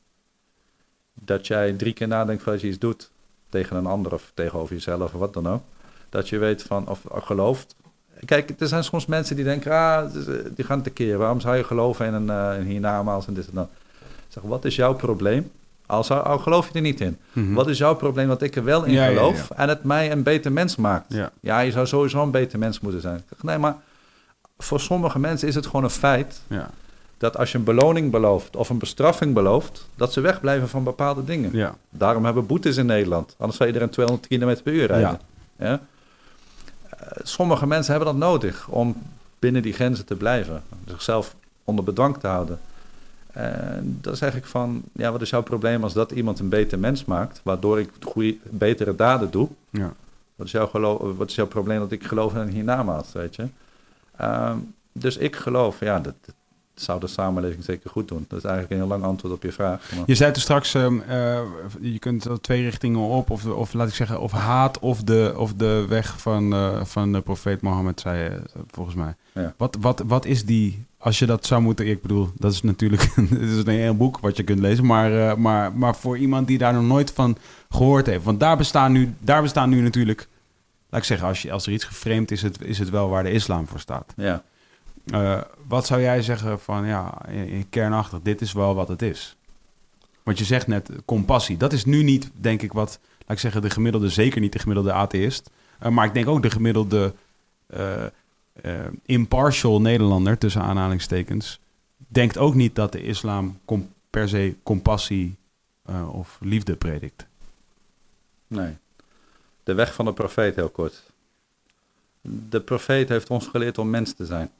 [1.15, 3.11] Dat jij drie keer nadenkt voordat je iets doet
[3.49, 5.63] tegen een ander of tegenover jezelf of wat dan ook.
[6.11, 7.75] Dat je weet van, of of gelooft.
[8.25, 11.19] Kijk, er zijn soms mensen die denken, ah, eh, die gaan tekeer.
[11.19, 13.69] Waarom zou je geloven in een, een hiernamaals en dit en dat?
[14.29, 15.51] Zeg, wat is jouw probleem?
[15.87, 17.19] Al, zou, al geloof je er niet in.
[17.33, 17.53] Mhm.
[17.53, 19.57] Wat is jouw probleem dat ik er wel in Ja, geloof ja.
[19.57, 21.15] en het mij een beter mens maakt?
[21.41, 21.61] Ja.
[21.61, 23.17] Je zou sowieso een beter mens moeten zijn.
[23.17, 23.77] Ik zeg, nee, maar
[24.59, 26.41] voor sommige mensen is het gewoon een feit
[27.19, 31.25] dat als je een beloning belooft of een bestraffing belooft, dat ze wegblijven van bepaalde
[31.25, 31.75] dingen.
[31.91, 33.35] Daarom hebben we boetes in Nederland.
[33.39, 35.21] Anders zou iedereen 200 km per uur rijden.
[35.59, 35.81] Ja.
[37.23, 38.97] Sommige mensen hebben dat nodig om
[39.39, 40.63] binnen die grenzen te blijven.
[40.87, 41.35] Zichzelf
[41.65, 42.61] onder bedwang te houden.
[43.33, 46.79] En dan zeg ik van, ja, wat is jouw probleem als dat iemand een beter
[46.79, 49.49] mens maakt, waardoor ik goede, betere daden doe?
[49.71, 49.93] Ja.
[50.37, 53.37] Wat is, jouw gelo- wat is jouw probleem dat ik geloof in een hiernamaals, weet
[53.37, 53.47] je?
[54.17, 54.57] Ehm,
[54.93, 56.35] dus ik geloof, ja, dat, dat
[56.83, 58.25] zou de samenleving zeker goed doen.
[58.29, 59.93] Dat is eigenlijk een heel lang antwoord op je vraag.
[59.95, 61.41] Maar- Je zei toen straks, ehm, eh,
[61.81, 65.55] je kunt twee richtingen op, of, of laat ik zeggen, of haat of de, of
[65.55, 69.15] de weg van, eh, van de profeet Mohammed, zei je, volgens mij.
[69.35, 69.55] Ja.
[69.57, 73.03] Wat, wat, wat is die, als je dat zou moeten, ik bedoel, dat is natuurlijk,
[73.31, 76.47] het is een heel boek wat je kunt lezen, maar, eh, maar, maar voor iemand
[76.47, 77.37] die daar nog nooit van
[77.71, 80.29] gehoord heeft, want daar bestaan nu, daar bestaan nu natuurlijk,
[80.91, 83.23] laat ik zeggen, als, je, als er iets geframed is, het, is het wel waar
[83.23, 84.13] de islam voor staat.
[84.17, 84.43] ja.
[85.07, 89.37] Eh, wat zou jij zeggen van, ja, in, kernachtig, dit is wel wat het is?
[90.23, 91.57] Want je zegt net compassie.
[91.57, 94.59] Dat is nu niet, denk ik, wat, laat ik zeggen, de gemiddelde, zeker niet de
[94.59, 95.51] gemiddelde atheïst.
[95.79, 97.15] eh, maar ik denk ook de gemiddelde
[97.67, 98.05] eh,
[98.53, 101.61] eh, impartial Nederlander, tussen aanhalingstekens,
[101.97, 103.59] denkt ook niet dat de islam
[104.11, 105.37] per se compassie
[105.85, 107.27] eh, of liefde predikt.
[108.47, 108.77] Nee.
[109.63, 111.03] De weg van de profeet, heel kort.
[112.23, 114.51] De profeet heeft ons geleerd om mens te zijn.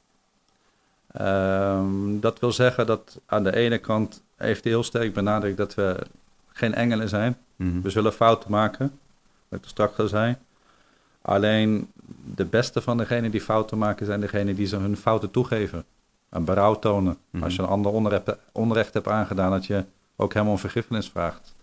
[1.13, 5.73] Ehm, dat wil zeggen dat aan de ene kant heeft hij heel sterk benadrukt dat
[5.75, 5.99] we
[6.47, 7.37] geen engelen zijn.
[7.55, 7.81] Mhm.
[7.81, 8.99] We zullen fouten maken,
[9.47, 10.35] wat ik er straks al zei.
[11.21, 11.91] Alleen
[12.35, 15.85] de beste van degenen die fouten maken zijn degenen die ze hun fouten toegeven.
[16.29, 17.17] En berouw tonen.
[17.29, 17.43] Mhm.
[17.43, 19.83] Als je een ander onrecht, onrecht hebt aangedaan, dat je
[20.15, 21.55] ook hem om vergiffenis vraagt.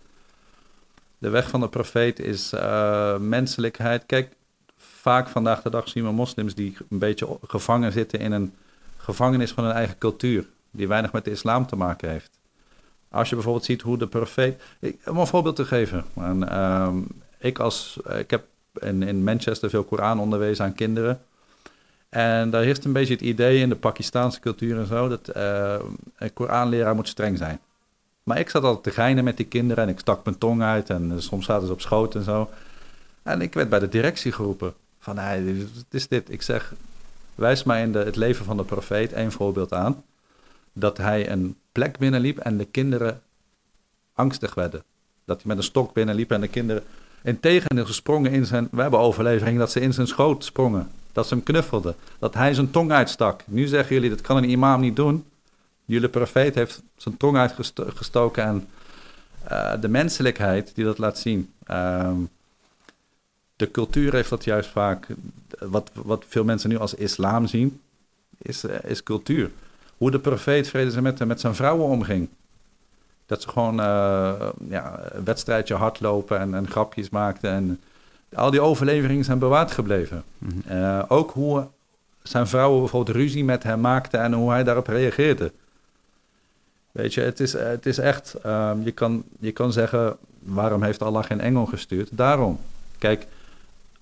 [1.17, 4.05] De weg van de profeet is eh, menselijkheid.
[4.05, 4.35] Kijk,
[4.77, 8.53] vaak vandaag de dag zien we moslims die een beetje gevangen zitten in een
[9.09, 10.45] gevangenis van hun eigen cultuur.
[10.71, 12.39] Die weinig met de islam te maken heeft.
[13.11, 14.61] Als je bijvoorbeeld ziet hoe de profeet...
[15.05, 16.05] Om een voorbeeld te geven.
[16.15, 16.97] En, ehm,
[17.39, 21.21] ik, als, ik heb in, in Manchester veel Koran onderwezen aan kinderen.
[22.09, 25.07] En daar heerst een beetje het idee in de Pakistaanse cultuur en zo...
[25.07, 25.79] dat eh,
[26.17, 27.59] een Koranleraar moet streng zijn.
[28.23, 30.89] Maar ik zat altijd te geinen met die kinderen en ik stak mijn tong uit...
[30.89, 32.49] en eh, soms zaten ze op schoot en zo.
[33.23, 34.73] En ik werd bij de directie geroepen.
[34.99, 36.31] Van, is- het is dit.
[36.31, 36.73] Ik zeg,
[37.39, 40.03] wijs mij in de, het leven van de profeet één voorbeeld aan.
[40.73, 43.21] Dat hij een plek binnenliep en de kinderen
[44.13, 44.83] angstig werden.
[45.25, 46.83] Dat hij met een stok binnenliep en de kinderen...
[47.23, 48.67] Integendeel, ze sprongen in zijn...
[48.71, 50.89] We hebben overlevering dat ze in zijn schoot sprongen.
[51.11, 51.95] Dat ze hem knuffelden.
[52.19, 53.43] Dat hij zijn tong uitstak.
[53.45, 55.25] Nu zeggen jullie, dat kan een imam niet doen.
[55.85, 58.67] Jullie profeet heeft zijn tong uitgestoken en
[59.43, 61.53] eh, de menselijkheid die dat laat zien.
[61.65, 62.17] Ehm,
[63.59, 65.07] de cultuur heeft dat juist vaak,
[65.59, 67.81] wat, wat veel mensen nu als islam zien,
[68.37, 69.51] is, eh, is cultuur.
[69.97, 72.29] Hoe de profeet, vrede ze met, hem, met zijn vrouwen omging.
[73.25, 77.51] Dat ze gewoon eh, ja, een wedstrijdje hardlopen en, en grapjes maakten.
[77.51, 77.79] En
[78.33, 80.23] al die overleveringen zijn bewaard gebleven.
[80.37, 80.53] Mhm.
[80.67, 81.67] Eh, ook hoe
[82.23, 85.51] zijn vrouwen bijvoorbeeld ruzie met hem maakten en hoe hij daarop reageerde.
[86.91, 91.01] Weet je, het is, het is echt, ehm, je, kan, je kan zeggen, waarom heeft
[91.01, 92.09] Allah geen engel gestuurd?
[92.11, 92.59] Daarom.
[92.97, 93.27] Kijk,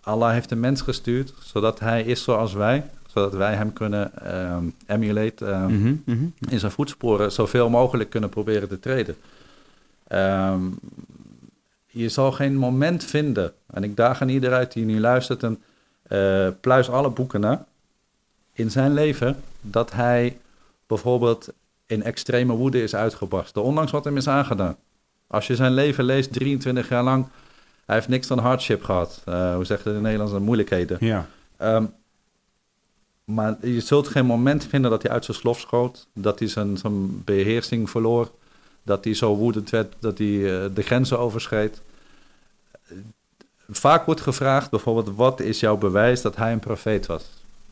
[0.08, 4.64] Allah heeft een mens gestuurd, zodat hij is zoals wij, zodat wij hem kunnen ehm
[4.86, 6.26] emulate, ehm, Mhm, mhm.
[6.50, 9.16] in zijn voetsporen zoveel mogelijk kunnen proberen te treden.
[10.08, 10.62] Ehm,
[11.86, 15.62] je zal geen moment vinden, en ik daag aan ieder uit die nu luistert en
[16.08, 17.66] eh, pluis alle boeken na,
[18.54, 20.38] in zijn leven, dat hij
[20.88, 21.50] bijvoorbeeld
[21.86, 24.76] in extreme woede is uitgebarsten, ondanks wat hem is aangedaan.
[25.28, 27.26] Als je zijn leven leest, 23 jaar lang,
[27.88, 29.22] hij heeft niks dan hardship gehad.
[29.26, 30.98] Eh, hoe zegt het in het Nederlands, moeilijkheden.
[31.00, 31.28] Ja.
[31.58, 31.86] Ehm,
[33.24, 36.78] maar je zult geen moment vinden dat hij uit zijn slof schoot, dat hij zijn,
[36.78, 38.32] zijn beheersing verloor,
[38.84, 41.82] dat hij zo woedend werd dat hij eh, de grenzen overschreed.
[43.70, 47.26] Vaak wordt gevraagd bijvoorbeeld, wat is jouw bewijs dat hij een profeet was?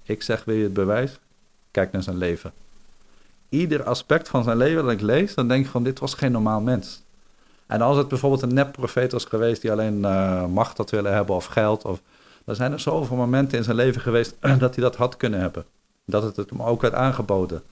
[0.04, 1.20] Ik zeg, wil je het bewijs?
[1.72, 2.54] Kijk naar zijn leven.
[3.50, 6.32] Ieder aspect van zijn leven dat ik lees, dan denk ik van, dit was geen
[6.32, 7.04] normaal mens.
[7.68, 11.36] En als het bijvoorbeeld een nep-profeet was geweest die alleen eh, macht had willen hebben
[11.36, 12.02] of geld, of,
[12.44, 15.66] dan zijn er zoveel momenten in zijn leven geweest dat hij dat had kunnen hebben.
[16.06, 17.64] Dat het het hem ook werd aangeboden.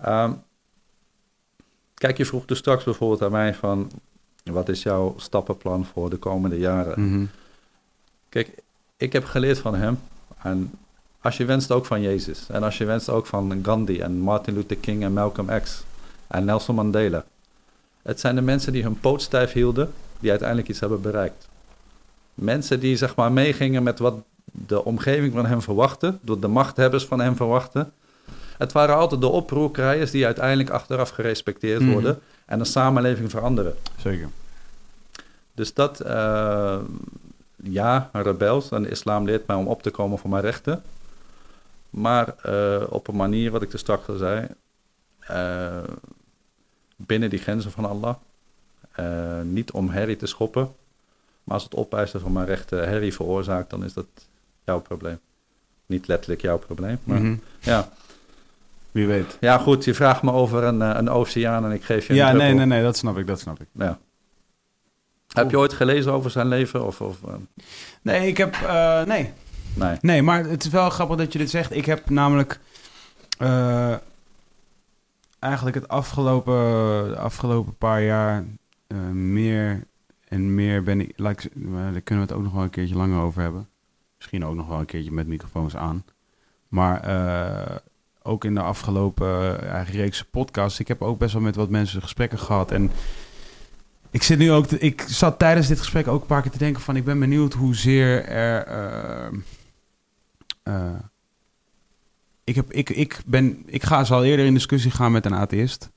[0.00, 0.32] Ehm,
[1.94, 3.90] kijk, je vroeg dus straks bijvoorbeeld aan mij van,
[4.44, 7.06] wat is jouw stappenplan voor de komende jaren?
[7.06, 7.24] Mhm.
[8.28, 8.62] Kijk,
[8.96, 9.98] ik heb geleerd van hem.
[10.42, 10.70] En
[11.20, 12.46] als je wenst ook van Jezus.
[12.48, 15.82] En als je wenst ook van Gandhi en Martin Luther King en Malcolm X
[16.26, 17.24] en Nelson Mandela.
[18.02, 21.48] Het zijn de mensen die hun poot stijf hielden, die uiteindelijk iets hebben bereikt.
[22.34, 24.14] Mensen die zeg maar meegingen met wat
[24.44, 27.92] de omgeving van hem verwachtte, door de machthebbers van hem verwachten.
[28.58, 31.90] Het waren altijd de oproerkrijgers die uiteindelijk achteraf gerespecteerd Mhm.
[31.92, 33.74] worden en de samenleving veranderen.
[33.98, 34.28] Zeker.
[35.54, 36.78] Dus dat, eh,
[37.62, 38.70] ja, rebels.
[38.70, 40.82] En de islam leert mij om op te komen voor mijn rechten.
[41.90, 44.46] Maar eh, op een manier, wat ik er straks al zei,
[45.18, 45.78] eh,
[47.06, 48.14] binnen die grenzen van Allah.
[48.92, 50.72] Eh, niet om herrie te schoppen.
[51.44, 54.06] Maar als het opeisen van mijn rechten herrie veroorzaakt, dan is dat
[54.64, 55.18] jouw probleem.
[55.86, 56.98] Niet letterlijk jouw probleem.
[57.04, 57.34] Maar Mhm.
[57.60, 57.88] ja.
[58.90, 59.36] Wie weet.
[59.40, 62.16] ja, goed, je vraagt me over een, eh, een oceaan en ik geef je een
[62.18, 62.56] Ja, nee, druppel.
[62.56, 63.66] nee, nee, dat snap ik, dat snap ik.
[63.72, 63.98] Ja.
[65.32, 66.86] Heb je ooit gelezen over zijn leven?
[66.86, 67.34] Of, of, eh,
[68.02, 68.54] Nee, ik heb...
[68.54, 69.32] eh, nee.
[69.74, 69.96] nee.
[70.00, 71.74] Nee, maar het is wel grappig dat je dit zegt.
[71.74, 72.60] Ik heb namelijk...
[73.38, 73.94] eh,
[75.42, 78.44] eigenlijk het afgelopen, afgelopen paar jaar
[78.86, 79.86] eh, meer
[80.28, 81.12] en meer ben ik...
[81.16, 83.68] Like, maar daar kunnen we het ook nog wel een keertje langer over hebben.
[84.16, 86.04] Misschien ook nog wel een keertje met microfoons aan.
[86.68, 87.76] Maar eh,
[88.22, 90.80] ook in de afgelopen eh, eigen reeks podcasts...
[90.80, 92.70] Ik heb ook best wel met wat mensen gesprekken gehad.
[92.70, 92.90] En
[94.10, 94.66] ik zit nu ook...
[94.66, 96.96] ik zat tijdens dit gesprek ook een paar keer te denken van...
[96.96, 98.66] Ik ben benieuwd hoezeer er...
[98.66, 99.38] eh,
[100.62, 100.98] eh,
[102.44, 105.90] ik, heb, ik, ik, ben, ik ga zal eerder in discussie gaan met een atheïst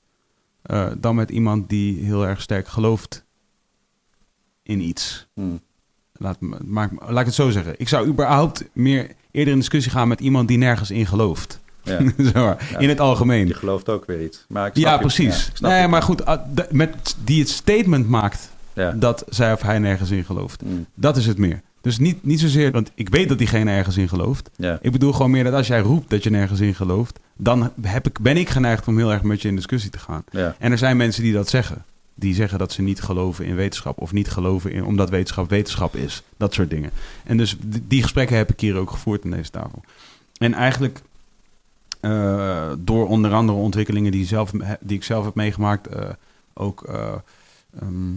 [0.62, 3.24] eh, dan met iemand die heel erg sterk gelooft
[4.64, 5.28] in iets.
[5.34, 5.60] Hmm.
[6.18, 7.74] Laat, maak, laat ik het zo zeggen.
[7.78, 11.60] Ik zou überhaupt meer eerder in discussie gaan met iemand die nergens in gelooft.
[11.84, 12.00] Ja.
[12.34, 12.58] Ja.
[12.78, 13.48] In het algemeen.
[13.48, 14.46] Je gelooft ook weer iets.
[14.48, 15.52] Maar ik snap Ja, precies.
[15.54, 16.42] ja, nee, maar goed, ah,
[16.72, 18.50] met, die het statement maakt
[18.96, 20.62] dat zij of hij nergens in gelooft.
[20.64, 21.62] Mm, Dat is het meer.
[21.86, 24.50] Dus niet, niet zozeer, want ik weet dat diegene ergens in gelooft.
[24.58, 24.80] ja.
[24.82, 28.08] Ik bedoel gewoon meer dat als jij roept dat je nergens in gelooft, dan heb
[28.08, 30.24] ik, ben ik geneigd om heel erg met je in discussie te gaan.
[30.32, 30.56] Ja.
[30.60, 31.86] En er zijn mensen die dat zeggen.
[32.14, 34.02] Die zeggen dat ze niet geloven in wetenschap.
[34.02, 36.24] Of niet geloven in, omdat wetenschap wetenschap is.
[36.38, 36.92] Dat soort dingen.
[37.24, 39.84] En dus die gesprekken heb ik hier ook gevoerd aan deze tafel.
[40.38, 41.02] En eigenlijk
[42.00, 45.88] eh, door onder andere ontwikkelingen die, zelf, die ik zelf heb meegemaakt.
[45.88, 46.10] eh,
[46.54, 47.14] ook, eh,
[47.80, 48.14] ehm,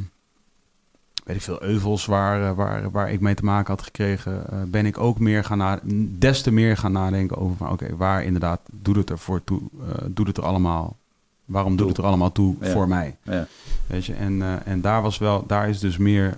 [1.28, 4.50] weet ik veel, euvels waar, eh, waar, waar ik mee te maken had gekregen.
[4.50, 5.80] eh, ben ik ook meer gaan na,
[6.18, 9.60] des te meer gaan nadenken over van oké, waar inderdaad doet het ervoor toe?
[9.88, 10.96] eh, doet het er allemaal?
[11.44, 12.70] Waarom doet het er allemaal toe Ja.
[12.70, 13.16] voor mij?
[13.22, 13.46] Ja.
[13.86, 16.34] Weet je, en, en daar was wel, daar is dus meer.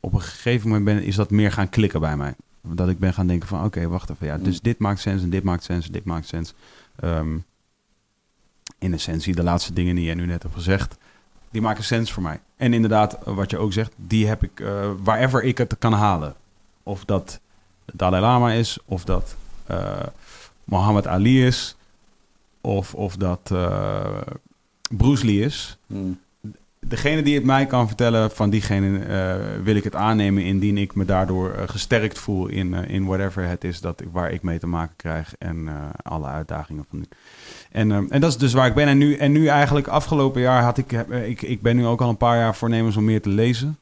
[0.00, 2.34] op een gegeven moment ben, is dat meer gaan klikken bij mij.
[2.62, 4.26] Dat ik ben gaan denken van oké, wacht even.
[4.26, 4.60] Ja, dus Mm.
[4.62, 6.54] dit maakt sens en dit maakt sens en dit maakt sens.
[6.96, 7.36] Ehm,
[8.78, 10.96] in essentie, de laatste dingen die jij nu net hebt gezegd,
[11.50, 12.40] die maken sens voor mij.
[12.56, 15.92] En inderdaad, eh, wat je ook zegt, die heb ik eh waarever ik het kan
[15.92, 16.34] halen.
[16.82, 17.40] Of dat
[17.92, 20.06] Dalai Lama is, of dat eh
[20.64, 21.76] Muhammad Ali is,
[22.60, 24.20] of, of dat eh,
[24.90, 25.78] Bruce Lee is.
[25.86, 26.18] Mm,
[26.80, 31.04] Degene die het mij kan vertellen, van diegene wil ik het aannemen indien ik me
[31.04, 34.96] daardoor gesterkt voel in, in whatever het is dat ik, waar ik mee te maken
[34.96, 35.68] krijg en
[36.02, 37.04] alle uitdagingen van nu.
[37.70, 38.86] En, eh, en dat is dus waar ik ben.
[38.88, 42.00] En nu, en nu eigenlijk afgelopen jaar had ik, eh, ik, ik ben nu ook
[42.00, 43.78] al een paar jaar voornemens om meer te lezen.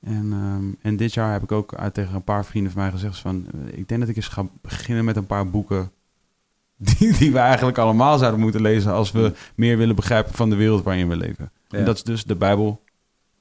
[0.00, 2.90] En, ehm, en dit jaar heb ik ook uit tegen een paar vrienden van mij
[2.90, 5.90] gezegd van, eh, ik denk dat ik eens ga beginnen met een paar boeken
[6.76, 10.56] die, die we eigenlijk allemaal zouden moeten lezen als we meer willen begrijpen van de
[10.56, 11.50] wereld waarin we leven.
[11.68, 11.78] Ja.
[11.78, 12.82] En dat is dus de Bijbel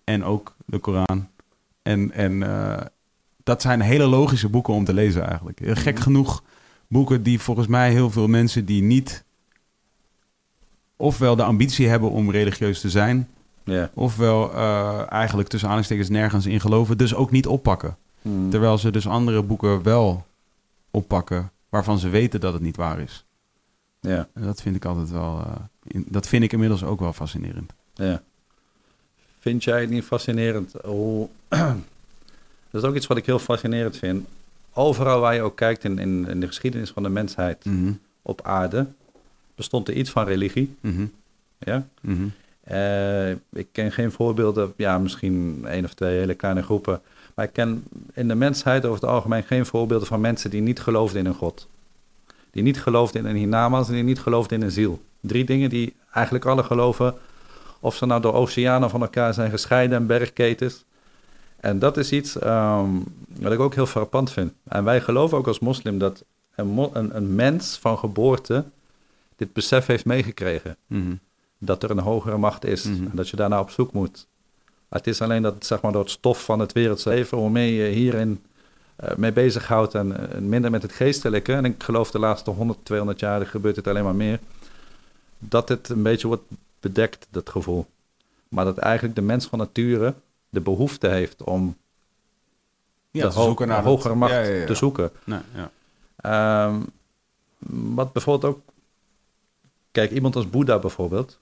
[0.03, 1.27] en ook de Koran.
[1.81, 2.85] En, en eh,
[3.43, 5.61] dat zijn hele logische boeken om te lezen eigenlijk.
[5.61, 6.03] Eh, Gek Mhm.
[6.03, 6.43] genoeg
[6.87, 9.23] boeken die volgens mij heel veel mensen die niet
[10.97, 13.27] ofwel de ambitie hebben om religieus te zijn,
[13.63, 13.89] ja.
[13.93, 17.97] ofwel eh, eigenlijk tussen aanhalingstekens nergens in geloven, dus ook niet oppakken.
[18.21, 20.25] Mm, Terwijl ze dus andere boeken wel
[20.91, 23.25] oppakken waarvan ze weten dat het niet waar is.
[23.99, 24.27] ja.
[24.33, 25.51] Dat vind ik altijd wel, eh,
[25.83, 27.73] in- dat vind ik inmiddels ook wel fascinerend.
[27.93, 28.21] Ja.
[29.39, 31.27] Vind jij het niet fascinerend hoe...
[32.71, 34.27] dat is ook iets wat ik heel fascinerend vind.
[34.73, 37.91] Overal waar je ook kijkt in, in, in de geschiedenis van de mensheid Mhm,
[38.21, 38.87] op aarde...
[39.55, 40.75] bestond er iets van religie.
[40.81, 41.05] mhm,
[41.59, 41.87] Ja?
[42.01, 42.27] mhm.
[42.63, 47.01] Eh, ik ken geen voorbeelden, ja, misschien één of twee hele kleine groepen.
[47.35, 47.83] Maar ik ken
[48.13, 51.33] in de mensheid over het algemeen geen voorbeelden van mensen die niet geloofden in een
[51.33, 51.67] God.
[52.51, 55.01] Die niet geloofden in een hiernamaals en die niet geloofden in een ziel.
[55.19, 57.15] Drie dingen die eigenlijk alle geloven,
[57.79, 60.83] of ze nou door oceanen van elkaar zijn gescheiden en bergketens.
[61.55, 62.89] En dat is iets ehm,
[63.39, 64.53] wat ik ook heel frappant vind.
[64.63, 66.23] En wij geloven ook als moslim dat
[66.55, 68.65] een, een mens van geboorte
[69.35, 71.15] dit besef heeft meegekregen Mhm.
[71.57, 73.03] dat er een hogere macht is Mhm.
[73.03, 74.27] en dat je daarna op zoek moet.
[74.89, 77.85] Het is alleen dat zeg maar, door het stof van het wereldse leven, hoe meer
[77.85, 78.43] je hierin
[79.03, 81.53] uh, mee bezighoudt en, en minder met het geestelijke.
[81.53, 84.39] En ik geloof de laatste 100, 200 jaar gebeurt het alleen maar meer.
[85.37, 86.43] Dat het een beetje wordt
[86.79, 87.85] bedekt, dat gevoel.
[88.49, 90.13] Maar dat eigenlijk de mens van nature
[90.49, 91.77] de behoefte heeft om
[93.11, 94.65] Ja, de ho- hogere dat- macht ja, ja, ja.
[94.65, 95.11] te zoeken.
[95.23, 95.71] Nee, ja.
[96.15, 96.79] Ehm,
[97.95, 98.61] wat bijvoorbeeld ook...
[99.95, 101.37] Kijk, iemand als Boeddha bijvoorbeeld.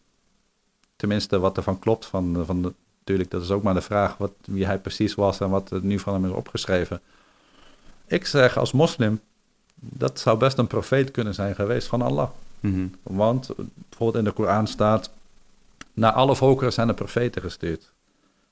[0.96, 2.06] Tenminste, wat ervan klopt.
[2.06, 5.40] Van, van de, natuurlijk, dat is ook maar de vraag wat, wie hij precies was...
[5.40, 7.02] en wat er nu van hem is opgeschreven.
[8.08, 9.20] Ik zeg als moslim...
[9.76, 12.30] dat zou best een profeet kunnen zijn geweest van Allah.
[12.60, 12.86] Mhm.
[13.04, 13.50] Want
[13.90, 15.10] bijvoorbeeld in de Koran staat...
[15.94, 17.92] naar alle volkeren zijn er profeten gestuurd.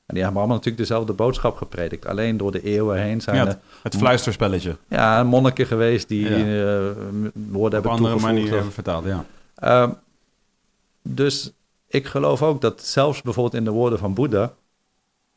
[0.05, 2.05] En die hebben allemaal natuurlijk dezelfde boodschap gepredikt.
[2.05, 4.75] Alleen door de eeuwen heen zijn Ja, er het, het fluisterspelletje.
[4.87, 6.35] ja, monniken geweest die Ja.
[6.35, 6.95] eh,
[7.33, 8.23] woorden Op hebben andere toegevoegd.
[8.23, 9.25] manier of- hebben vertaald, ja.
[9.61, 9.91] Ehm,
[11.01, 11.51] dus
[11.87, 14.53] ik geloof ook dat zelfs bijvoorbeeld in de woorden van Boeddha,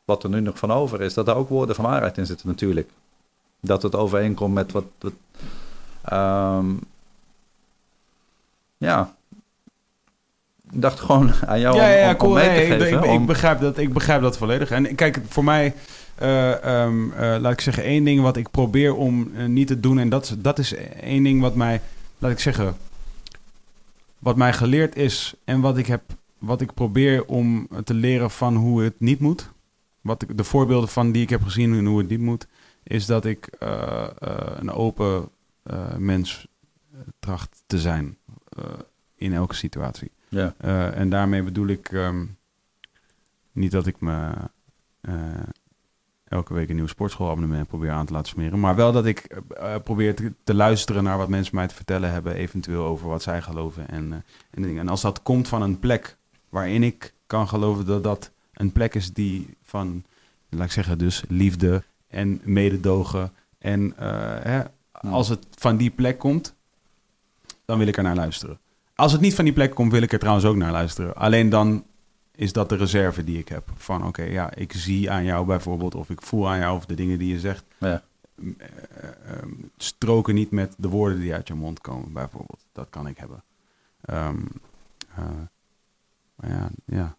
[0.05, 2.47] wat er nu nog van over is, dat er ook woorden van waarheid in zitten
[2.47, 2.89] natuurlijk.
[3.59, 4.85] Dat het overeenkomt met wat...
[4.99, 5.13] wat
[6.03, 6.65] ehm,
[8.77, 9.15] ja.
[10.71, 12.97] Ik dacht gewoon aan jou ja, om, ja, om mee te Nee, ik, geven.
[12.97, 14.71] ik, ik om- begrijp dat, ik begrijp dat volledig.
[14.71, 15.73] En kijk, voor mij,
[16.15, 19.79] eh, ehm, eh, laat ik zeggen, één ding wat ik probeer om eh, niet te
[19.79, 19.99] doen.
[19.99, 21.81] En dat, is- dat is één ding wat mij,
[22.17, 22.77] laat ik zeggen,
[24.25, 25.35] wat mij geleerd is.
[25.43, 26.03] En wat ik heb,
[26.37, 29.51] wat ik probeer om te leren van hoe het niet moet.
[30.01, 32.47] Wat ik, de voorbeelden van die ik heb gezien en hoe het niet moet.
[32.83, 35.29] Is dat ik eh, eh, een open
[35.63, 36.47] eh, mens
[37.19, 38.17] tracht te zijn.
[39.15, 40.11] in elke situatie.
[40.29, 40.55] ja,
[40.91, 42.25] en daarmee bedoel ik ehm,
[43.51, 44.33] niet dat ik me
[46.27, 48.59] elke week een nieuw sportschoolabonnement probeer aan te laten smeren.
[48.59, 52.11] Maar wel dat ik eh, probeer te, te luisteren naar wat mensen mij te vertellen
[52.11, 52.35] hebben.
[52.35, 53.89] Eventueel over wat zij geloven.
[53.89, 54.17] En, eh,
[54.51, 54.79] en, dingen.
[54.79, 56.17] en als dat komt van een plek
[56.49, 60.03] waarin ik kan geloven dat dat een plek is die van,
[60.49, 63.31] laat ik zeggen, dus liefde en mededogen.
[63.57, 64.09] En eh,
[64.41, 64.61] hè,
[64.91, 66.55] als het van die plek komt,
[67.65, 68.59] dan wil ik er naar luisteren.
[68.95, 71.15] Als het niet van die plek komt, wil ik er trouwens ook naar luisteren.
[71.15, 71.85] Alleen dan
[72.35, 73.69] is dat de reserve die ik heb.
[73.75, 76.93] Van oké, ja, ik zie aan jou bijvoorbeeld, of ik voel aan jou, of de
[76.95, 78.03] dingen die je zegt, ja,
[78.35, 82.65] eh, ehm, stroken niet met de woorden die uit je mond komen, bijvoorbeeld.
[82.71, 83.43] Dat kan ik hebben.
[84.01, 84.37] Ehm,
[85.15, 85.25] eh,
[86.35, 87.15] maar ja, ja,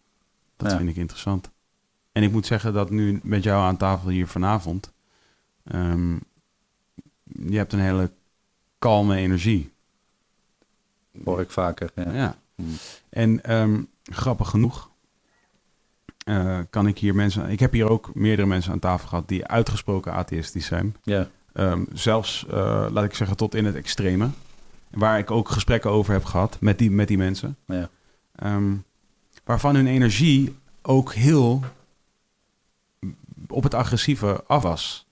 [0.55, 0.77] dat Ja.
[0.77, 1.49] vind ik interessant.
[2.11, 4.91] En ik moet zeggen dat nu met jou aan tafel hier vanavond,
[5.63, 6.13] ehm,
[7.23, 8.11] je hebt een hele
[8.79, 9.75] kalme energie.
[11.23, 11.91] hoor ik vaker.
[11.95, 12.11] Ja.
[12.13, 12.37] Ja.
[12.55, 12.75] Hmm.
[13.09, 13.41] En
[14.03, 14.89] grappig genoeg
[16.27, 17.49] eh, kan ik hier mensen...
[17.49, 20.95] Ik heb hier ook meerdere mensen aan tafel gehad die uitgesproken atheïstisch zijn.
[21.03, 24.29] Ja, Ehm, zelfs, eh, laat ik zeggen, tot in het extreme.
[24.89, 27.57] Waar ik ook gesprekken over heb gehad met die, met die mensen.
[27.65, 27.89] ja,
[28.35, 28.75] Ehm,
[29.43, 31.63] waarvan hun energie ook heel
[33.47, 35.07] op het agressieve af was.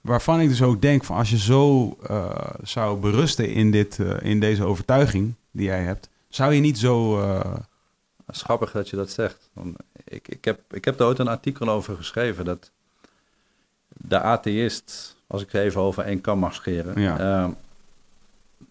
[0.00, 4.40] Waarvan ik dus ook denk van als je zo eh, zou berusten in, dit, in
[4.40, 7.20] deze overtuiging die jij hebt, zou je niet zo.
[8.34, 9.48] Is grappig dat je dat zegt.
[9.52, 12.70] Want ik, ik, heb, ik heb daar ooit een artikel over geschreven dat
[13.88, 17.18] de atheïst, als ik even over één kam mag scheren, Ja.
[17.18, 17.50] ehm,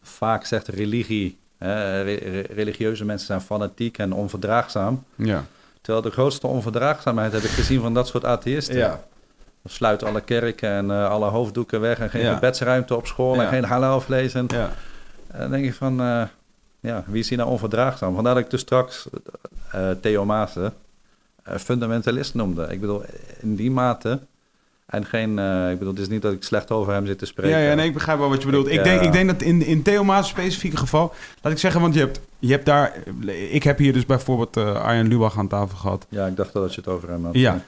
[0.02, 5.04] vaak zegt religie, hè, re- re- religieuze mensen zijn fanatiek en onverdraagzaam.
[5.16, 5.44] ja.
[5.82, 8.76] Terwijl de grootste onverdraagzaamheid heb ik gezien van dat soort atheïsten.
[8.78, 9.04] Ja.
[9.66, 12.34] Sluit alle kerken en eh, alle hoofddoeken weg en geen Ja.
[12.34, 14.34] gebedsruimte op school en geen vlees.
[14.34, 14.72] En, ja.
[15.28, 16.24] en dan denk je van, eh,
[16.80, 18.16] ja, wie is hier nou onverdraagzaam?
[18.16, 19.08] Vandaar dat ik dus straks
[19.72, 20.74] eh Theo Maassen
[21.44, 22.68] eh, fundamentalist noemde.
[22.70, 23.04] Ik bedoel,
[23.40, 24.20] in die mate.
[24.86, 27.26] En geen, eh, ik bedoel, het is niet dat ik slecht over hem zit te
[27.26, 27.60] spreken.
[27.60, 28.68] Ja, ja, nee, ik begrijp wel wat je bedoelt.
[28.68, 31.82] Ik, Ik, denk, ik denk dat in, in Theo Maas specifieke geval, laat ik zeggen,
[31.82, 32.94] want je hebt, je hebt daar,
[33.52, 36.06] ik heb hier dus bijvoorbeeld Arjen Lubach aan tafel gehad.
[36.10, 37.36] Ja, ik dacht dat je het over hem had.
[37.36, 37.62] Ja,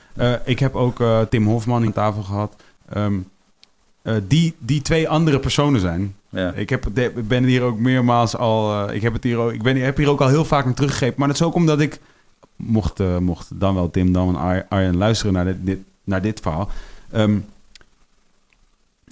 [0.46, 2.56] ik heb ook Tim Hofman aan tafel gehad.
[2.90, 3.20] Ehm,
[4.02, 6.16] eh, die, die twee andere personen zijn.
[6.32, 6.88] Ja, Ik heb,
[7.28, 8.88] ben hier ook meermaals al.
[8.90, 9.52] eh, ik heb het hier ook.
[9.52, 11.16] Ik ben, heb hier ook al heel vaak naar teruggegrepen.
[11.20, 12.00] Maar dat is ook omdat ik.
[12.56, 16.40] Mocht, eh, mocht dan wel Tim, dan Ar- Arjen luisteren naar dit, dit, naar dit
[16.40, 16.70] verhaal.
[17.12, 17.38] Ehm,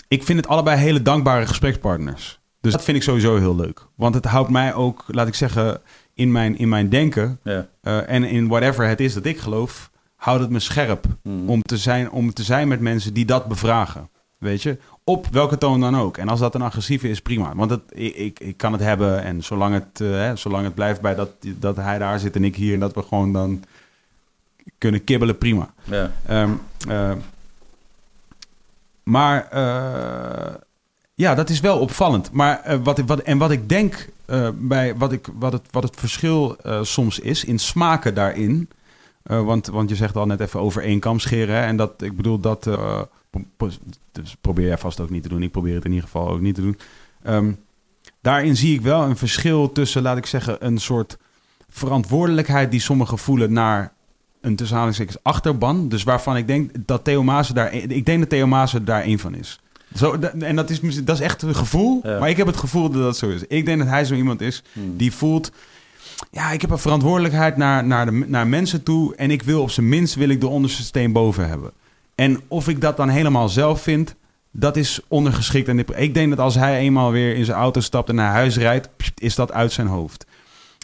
[0.08, 2.40] ik vind het allebei hele dankbare gesprekspartners.
[2.62, 3.86] Dus dat vind ik sowieso heel leuk.
[3.96, 5.82] Want het houdt mij ook, laat ik zeggen,
[6.14, 7.40] in mijn, in mijn denken.
[7.44, 7.68] ja.
[7.82, 9.90] eh, en in whatever het is dat ik geloof.
[10.16, 11.50] Houdt het me scherp Mhm.
[11.50, 14.10] om te, zijn, om te zijn met mensen die dat bevragen.
[14.40, 14.78] Weet je?
[15.04, 16.18] Op welke toon dan ook.
[16.18, 17.56] En als dat een agressieve is, prima.
[17.56, 19.24] Want het, ik, ik, ik kan het hebben.
[19.24, 22.44] En zolang het, eh, hè, zolang het blijft bij dat, dat hij daar zit en
[22.44, 22.74] ik hier.
[22.74, 23.64] En dat we gewoon dan
[24.78, 25.74] kunnen kibbelen, prima.
[25.84, 26.12] ja.
[26.26, 26.52] Ehm,
[26.88, 27.12] eh,
[29.04, 30.54] maar eh,
[31.14, 32.32] ja, dat is wel opvallend.
[32.32, 34.10] Maar wat, wat, en wat ik denk
[34.54, 38.70] bij wat, ik, wat, het, wat het verschil soms is in smaken daarin.
[39.24, 41.56] Want, want je zegt al net even over één kam scheren.
[41.56, 41.62] Hè?
[41.62, 42.68] En dat, ik bedoel, dat
[44.12, 45.44] dus probeer jij vast ook niet te doen.
[45.44, 46.78] Ik probeer het in ieder geval ook niet te doen.
[47.28, 47.58] Um,
[48.22, 51.18] daarin zie ik wel een verschil tussen, laat ik zeggen, een soort
[51.70, 53.94] verantwoordelijkheid die sommigen voelen naar
[54.42, 55.90] een tussen achterban.
[55.90, 59.20] Dus waarvan ik denk dat Theo Maas daar, ik denk dat Theo Maas daar één
[59.20, 59.60] van is.
[59.96, 62.02] Zo, en dat is, dat is echt een gevoel.
[62.04, 63.44] Maar ik heb het gevoel dat dat zo is.
[63.48, 64.98] Ik denk dat hij zo iemand is hmm.
[64.98, 65.52] die voelt...
[66.32, 69.16] Ja, ik heb een verantwoordelijkheid naar, naar, de, naar mensen toe...
[69.16, 71.72] en ik wil op zijn minst wil ik de onderste steen boven hebben.
[72.20, 74.16] En of ik dat dan helemaal zelf vind...
[74.52, 75.68] dat is ondergeschikt.
[75.68, 78.58] En ik denk dat als hij eenmaal weer in zijn auto stapt en naar huis
[78.58, 78.90] rijdt...
[79.16, 80.26] is dat uit zijn hoofd.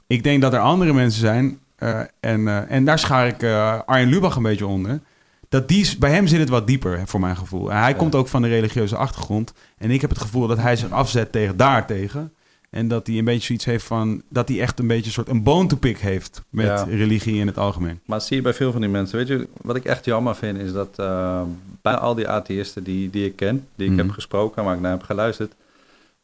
[0.07, 1.59] Ik denk dat er andere mensen zijn...
[1.80, 5.01] Uh, en, uh, en daar schaar ik uh, Arjen Lubach een beetje onder
[5.49, 7.72] dat die, bij hem zit het wat dieper, voor mijn gevoel.
[7.72, 9.53] En hij komt ook van de religieuze achtergrond.
[9.77, 12.33] En ik heb het gevoel dat hij zich afzet tegen daartegen.
[12.75, 14.21] En dat hij een beetje zoiets heeft van...
[14.29, 16.41] dat hij echt een beetje een soort een bone to pick heeft...
[16.49, 17.99] met religie in het algemeen.
[18.05, 19.17] Maar zie je bij veel van die mensen...
[19.17, 20.57] weet je, wat ik echt jammer vind...
[20.57, 21.41] is dat uh,
[21.81, 23.67] bij al die atheïsten die, die ik ken...
[23.75, 24.15] die ik heb mhm.
[24.15, 25.53] gesproken, waar ik naar heb geluisterd...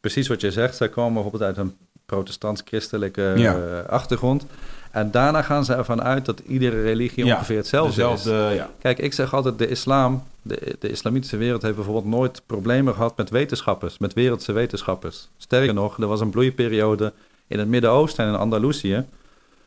[0.00, 0.76] precies wat je zegt...
[0.76, 4.46] zij komen bijvoorbeeld uit een protestants-christelijke eh, achtergrond...
[4.92, 8.24] En daarna gaan ze ervan uit dat iedere religie ongeveer hetzelfde is.
[8.24, 8.70] Ja.
[8.78, 13.16] Kijk, ik zeg altijd, de islam, de, de islamitische wereld heeft bijvoorbeeld nooit problemen gehad
[13.16, 15.28] met wetenschappers, met wereldse wetenschappers.
[15.36, 17.12] Sterker nog, er was een bloeiperiode
[17.46, 19.04] in het Midden-Oosten en in Andalusië.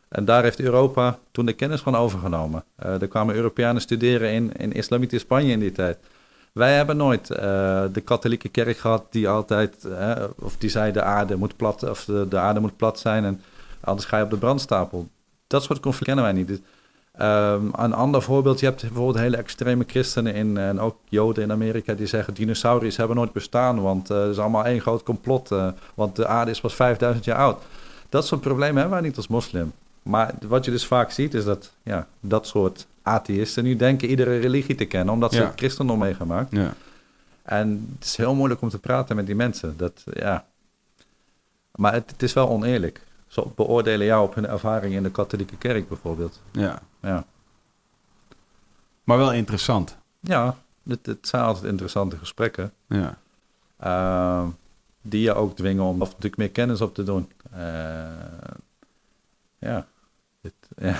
[0.08, 2.64] En daar heeft Europa toen de kennis van overgenomen.
[2.84, 5.98] Uh, er kwamen Europeanen studeren in, in islamitisch Spanje in die tijd.
[6.52, 7.36] Wij hebben nooit uh,
[7.92, 12.04] de katholieke kerk gehad die altijd, uh, of die zei de aarde moet plat, of
[12.04, 13.40] de, de aarde moet plat zijn en
[13.80, 15.08] anders ga je op de brandstapel
[15.46, 16.48] dat soort conflicten kennen wij niet.
[16.48, 16.58] Dus,
[17.20, 21.52] um, een ander voorbeeld, je hebt bijvoorbeeld hele extreme christenen in, en ook joden in
[21.52, 25.52] Amerika die zeggen dinosauriërs hebben nooit bestaan, want uh, het is allemaal één groot complot,
[25.52, 27.62] uh, want de aarde is pas 5000 jaar oud.
[28.08, 29.72] Dat soort problemen hebben wij niet als moslim.
[30.02, 34.38] Maar wat je dus vaak ziet is dat ja, dat soort atheïsten nu denken iedere
[34.38, 35.46] religie te kennen, omdat ze ja.
[35.46, 36.52] het christendom meegemaakt.
[36.52, 36.74] Ja.
[37.42, 39.74] En het is heel moeilijk om te praten met die mensen.
[39.76, 40.46] Dat, ja.
[41.74, 43.00] Maar het, het is wel oneerlijk.
[43.26, 46.40] Ze beoordelen jou op hun ervaring in de katholieke kerk bijvoorbeeld.
[46.50, 46.82] Ja.
[47.00, 47.24] ja.
[49.04, 49.96] Maar wel interessant.
[50.20, 50.56] Ja,
[50.88, 52.72] het, het zijn altijd interessante gesprekken.
[52.86, 53.18] Ja.
[53.84, 54.48] Uh,
[55.02, 57.32] die je ook dwingen om of natuurlijk meer kennis op te doen.
[57.54, 57.58] Uh,
[59.58, 59.86] ja.
[60.40, 60.96] Het, ja.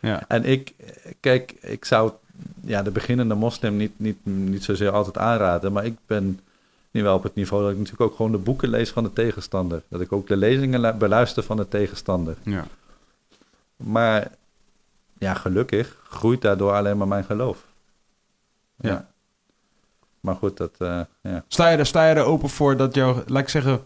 [0.00, 0.24] ja.
[0.28, 0.74] En ik,
[1.20, 2.12] kijk, ik zou
[2.60, 6.40] ja, de beginnende moslim niet, niet, niet zozeer altijd aanraden, maar ik ben
[6.90, 9.12] nu wel op het niveau dat ik natuurlijk ook gewoon de boeken lees van de
[9.12, 9.82] tegenstander.
[9.88, 12.36] Dat ik ook de lezingen beluister van de tegenstander.
[12.42, 12.66] Ja.
[13.76, 14.30] Maar
[15.18, 17.64] ja, gelukkig groeit daardoor alleen maar mijn geloof.
[18.76, 19.08] Ja.
[20.20, 21.44] Maar goed, dat, uh, ja.
[21.48, 23.84] Sta je, er, sta je er open voor dat jouw, laat ik zeggen...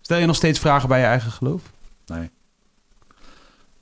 [0.00, 1.62] Stel je nog steeds vragen bij je eigen geloof?
[2.06, 2.30] Nee.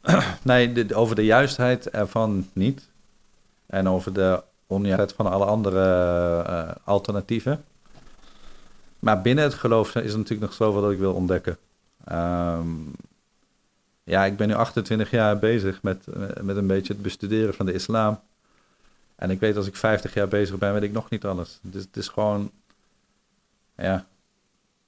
[0.43, 2.89] nee, over de juistheid ervan niet.
[3.67, 5.85] En over de onjuistheid van alle andere
[6.49, 7.65] uh, alternatieven.
[8.99, 11.59] Maar binnen het geloof is er natuurlijk nog zoveel dat ik wil ontdekken.
[12.13, 12.93] Um,
[14.05, 17.67] ja, ik ben nu 28 jaar bezig met, eh, met een beetje het bestuderen van
[17.67, 18.21] de islam.
[19.17, 21.59] En ik weet als ik 50 jaar bezig ben, weet ik nog niet alles.
[21.63, 22.51] Dus het is gewoon,
[23.77, 24.07] ja.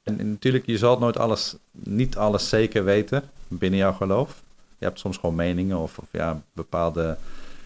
[0.02, 4.42] En, en natuurlijk, je zal nooit alles, niet alles zeker weten binnen jouw geloof.
[4.78, 7.16] Je hebt soms gewoon meningen of, of ja, bepaalde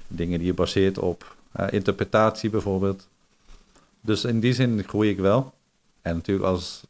[0.09, 3.09] dingen die je baseert op uh, interpretatie bijvoorbeeld.
[4.01, 5.55] Dus in die zin groei ik wel.
[6.03, 6.83] En natuurlijk als,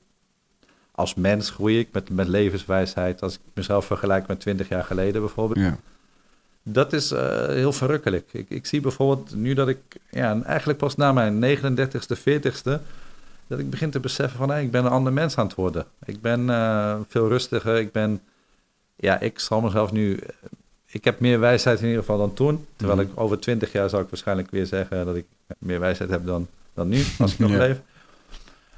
[0.90, 3.22] als mens groei ik met, met levenswijsheid.
[3.22, 5.66] Als ik mezelf vergelijk met 20 jaar geleden bijvoorbeeld.
[5.66, 5.78] Ja.
[6.62, 8.28] Dat is uh, heel verrukkelijk.
[8.32, 9.78] Ik, ik zie bijvoorbeeld nu dat ik,
[10.10, 12.80] ja, eigenlijk pas na mijn 39ste, 40ste,
[13.46, 15.86] dat ik begin te beseffen van, hey, ik ben een ander mens aan het worden.
[16.04, 17.76] Ik ben uh, veel rustiger.
[17.76, 18.20] Ik ben,
[18.96, 20.20] ja, ik zal mezelf nu
[20.86, 22.66] ik heb meer wijsheid in ieder geval dan toen.
[22.76, 23.10] Terwijl mhm.
[23.10, 25.26] ik over twintig jaar zou ik waarschijnlijk weer zeggen dat ik
[25.58, 27.80] meer wijsheid heb dan, dan nu, als ik nog leef.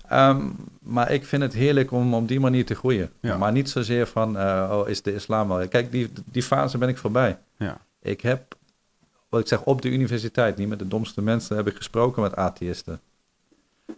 [0.08, 0.46] Ehm,
[0.78, 3.10] maar ik vind het heerlijk om op die manier te groeien.
[3.20, 5.68] Maar niet zozeer van, uh, oh, is de islam wel...
[5.68, 7.38] Kijk, die, die fase ben ik voorbij.
[7.56, 7.80] Ja.
[8.02, 8.56] Ik heb,
[9.28, 12.36] wat ik zeg, op de universiteit, niet met de domste mensen, heb ik gesproken met
[12.36, 13.00] atheïsten.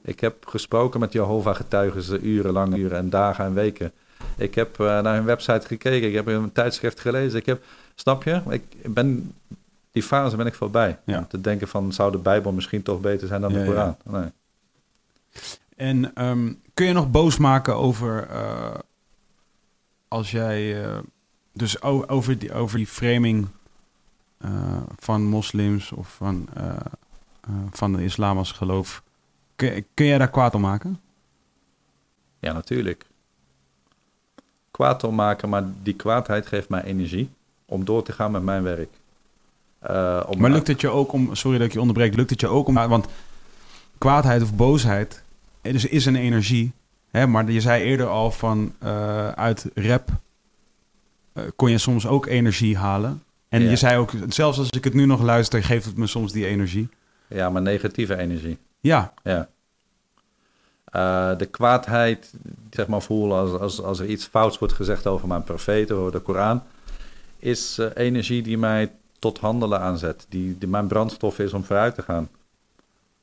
[0.03, 3.93] Ik heb gesproken met Jehovah-getuigen urenlang, uren en dagen en weken.
[4.37, 7.39] Ik heb uh, naar hun website gekeken, ik heb een tijdschrift gelezen.
[7.39, 7.63] Ik heb
[8.01, 8.43] Snap je?
[8.49, 9.35] Ik ben,
[9.91, 10.99] die fase ben ik voorbij.
[11.05, 11.19] Ja.
[11.19, 13.97] Om te denken van, zou de Bijbel misschien toch beter zijn dan de Koran?
[14.05, 14.31] Nee.
[15.77, 18.75] En ehm, kun je nog boos maken over uh,
[20.09, 20.99] als jij uh,
[21.53, 23.47] dus over die, over die framing
[24.45, 26.49] uh, van moslims of van,
[27.71, 29.03] van de islam als geloof.
[29.57, 31.01] Kun, kun jij daar kwaad om maken?
[32.39, 33.07] Ja, natuurlijk.
[34.81, 37.31] Kwaad om maken, maar die kwaadheid geeft mij energie
[37.65, 38.89] om door te gaan met mijn werk.
[39.79, 42.41] Eh, om, Maar lukt het je ook om, sorry dat ik je onderbreek, lukt het
[42.41, 43.07] je ook om, want
[43.99, 45.23] kwaadheid of boosheid,
[45.63, 46.73] dus is een energie.
[47.11, 50.09] Hè, maar je zei eerder al van eh, uit rap
[51.33, 53.23] eh, kon je soms ook energie halen.
[53.49, 53.71] En Ja.
[53.71, 56.47] je zei ook, zelfs als ik het nu nog luister, geeft het me soms die
[56.47, 56.89] energie.
[57.29, 58.59] Ja, maar negatieve energie.
[58.81, 59.49] Ja, Ja.
[60.91, 62.33] Eh, de kwaadheid,
[62.71, 66.13] zeg maar, voelen als, als, als er iets fouts wordt gezegd over mijn profeet, over
[66.13, 66.63] de Koran,
[67.39, 70.27] is eh, energie die mij tot handelen aanzet.
[70.29, 72.29] Die, die mijn brandstof is om vooruit te gaan.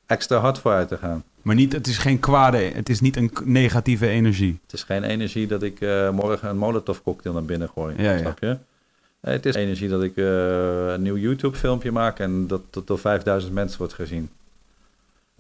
[0.06, 1.24] Extra hard vooruit te gaan.
[1.42, 4.60] maar niet, het is geen kwade, het is niet een negatieve energie.
[4.64, 7.96] Het is geen energie dat ik eh, morgen een Molotov cocktail naar binnen gooi.
[7.98, 8.18] Ja.
[8.18, 8.58] Snap je?
[9.22, 13.54] Het is energie dat ik een nieuw YouTube filmpje maak en dat dat door 5000
[13.54, 14.30] mensen wordt gezien.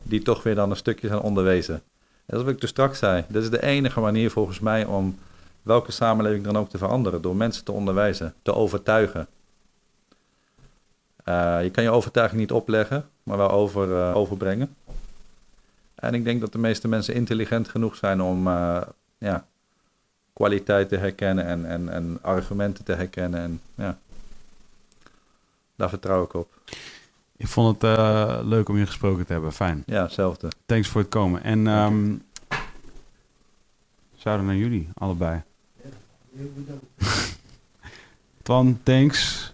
[0.04, 1.82] Die toch weer dan een stukje zijn onderwezen.
[2.28, 3.26] Dat is wat ik dus straks zei.
[3.28, 5.18] Dat is de enige manier volgens mij om
[5.62, 7.22] welke samenleving dan ook te veranderen.
[7.22, 9.28] Door mensen te onderwijzen, te overtuigen.
[11.24, 14.76] Eh, je kan je overtuiging niet opleggen, maar wel over, eh, overbrengen.
[15.96, 18.82] En ik denk dat de meeste mensen intelligent genoeg zijn om eh,
[19.18, 19.46] ja,
[20.34, 23.40] kwaliteit te herkennen en, en, en argumenten te herkennen.
[23.40, 23.98] En ja,
[25.76, 26.50] daar vertrouw ik op.
[27.38, 29.84] Ik vond het eh, leuk om je gesproken te hebben, fijn.
[29.86, 30.48] Ja, hetzelfde.
[30.66, 31.44] Thanks voor het komen.
[31.44, 32.16] En ehm
[34.16, 35.42] zouden naar jullie, allebei.
[38.44, 39.54] Twan, thanks.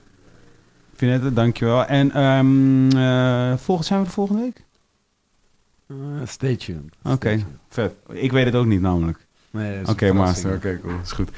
[0.96, 1.86] Finette, dankjewel.
[1.86, 4.64] En ehm eh volgend, zijn we de volgende week?
[5.88, 5.96] Eh,
[6.28, 6.94] stay tuned.
[7.04, 7.94] Oké, vet.
[8.10, 9.26] Ik weet het ook niet namelijk.
[9.52, 10.56] Nee, Oké, master.
[10.56, 11.00] Oké, cool.
[11.04, 11.30] Is goed.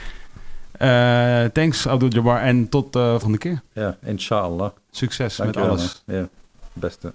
[0.72, 2.40] Eh, thanks, Abdul Jabbar.
[2.42, 3.62] En tot de volgende keer.
[3.74, 4.72] Ja, inshallah.
[4.96, 6.04] Succes met alles.
[6.06, 6.16] man.
[6.16, 6.28] Ja,
[6.74, 7.14] beste.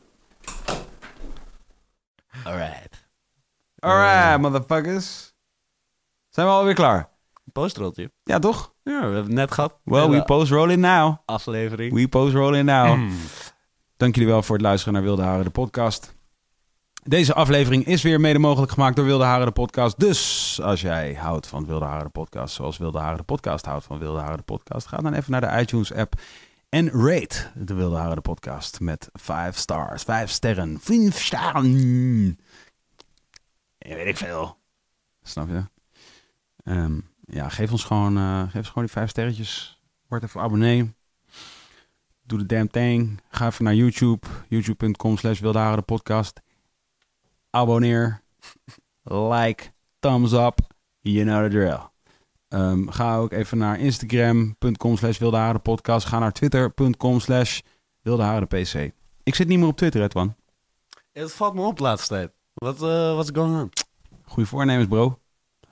[2.45, 3.09] Alright.
[3.79, 5.33] Alright, motherfuckers.
[6.29, 7.09] Zijn we alweer klaar?
[7.53, 8.11] Postroltje.
[8.25, 8.73] Ja, toch?
[8.83, 9.79] Ja, we hebben het net gehad.
[9.85, 11.17] Well, we Hele post rolling now.
[11.25, 11.93] aflevering.
[11.95, 13.11] We post rolling now.
[13.97, 16.15] Dank jullie wel voor het luisteren naar Wilde Haren, de podcast.
[17.03, 19.99] Deze aflevering is weer mede mogelijk gemaakt door Wilde Haren, de podcast.
[19.99, 23.85] Dus als jij houdt van Wilde Haren, de podcast, zoals Wilde Haren, de podcast houdt
[23.85, 26.15] van Wilde Haren, de podcast, ga dan even naar de iTunes-app
[26.71, 32.39] en rate de Wilde Haren, de podcast met 5 stars, 5 sterren, 5 sterren.
[33.79, 34.57] Ja, weet ik veel.
[35.23, 35.65] Snap je?
[36.65, 39.83] Ehm, ja, geef ons gewoon, eh, geef ons gewoon die 5 sterretjes.
[40.09, 40.95] Word even abonnee.
[42.23, 43.21] Doe de damn thing.
[43.29, 44.27] Ga even naar YouTube.
[44.49, 46.41] YouTube.com slash Wildharen de podcast.
[47.51, 48.23] Abonneer.
[49.03, 49.71] Like.
[49.99, 50.61] Thumbs up.
[51.01, 51.91] You know the drill.
[52.51, 56.07] Ehm, ga ook even naar Instagram.com slash Wildharen de podcast.
[56.07, 57.61] Ga naar Twitter.com slash
[58.03, 58.93] Wildharen de PC.
[59.23, 60.35] Ik zit niet meer op Twitter, Edwan.
[61.13, 62.33] Het valt me op de laatste tijd.
[62.55, 63.71] Wat uh, what's going on?
[64.25, 65.19] Goeie voornemens, bro.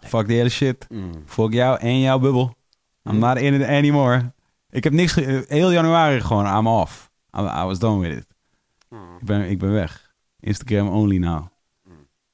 [0.00, 0.86] Fuck die hele shit.
[0.88, 1.10] Mm.
[1.26, 2.54] Fuck jou en jouw bubbel.
[3.04, 4.32] I'm not in it anymore.
[4.70, 5.12] Ik heb niks...
[5.12, 7.10] ge- Heel januari gewoon, I'm off.
[7.36, 8.26] I, I was done with it.
[9.20, 10.14] Ik ben, ik ben weg.
[10.40, 11.46] Instagram only now.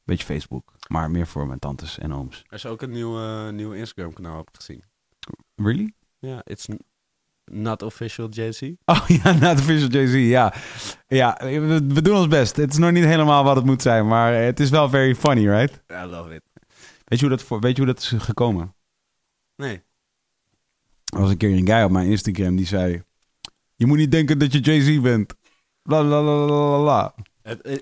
[0.04, 0.72] Beetje Facebook.
[0.88, 2.44] Maar meer voor mijn tantes en ooms.
[2.46, 4.82] Er is ook een nieuw, eh, nieuw Instagram kanaal heb ik gezien.
[5.54, 5.92] Really?
[6.18, 6.68] Ja, it's
[7.44, 8.76] not official JC.
[8.84, 10.54] Oh ja, de Visual Jay-Z, ja.
[11.06, 12.56] Ja, we, we doen ons best.
[12.56, 15.48] Het is nog niet helemaal wat het moet zijn, maar het is wel very funny,
[15.48, 15.82] right?
[15.92, 16.42] I love it.
[17.04, 18.74] Weet je hoe dat, voor, weet je hoe dat is gekomen?
[19.56, 19.82] Nee.
[21.04, 23.02] Er was een keer een guy op mijn Instagram die zei...
[23.76, 25.34] Je moet niet denken dat je Jay-Z bent.
[25.82, 27.14] La la la la la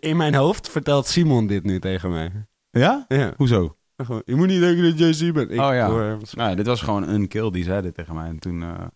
[0.01, 2.47] In mijn hoofd vertelt Simon dit nu tegen mij.
[2.73, 3.05] Ja?
[3.09, 3.33] Ja.
[3.37, 3.77] Hoezo?
[3.97, 5.51] Gewoon, je moet niet denken dat JC bent.
[5.51, 5.89] Ik Oh, ja.
[5.89, 8.29] hoor hem Nou, dit was gewoon een kill die zei dit tegen mij.
[8.29, 8.63] En toen...
[8.63, 8.87] eh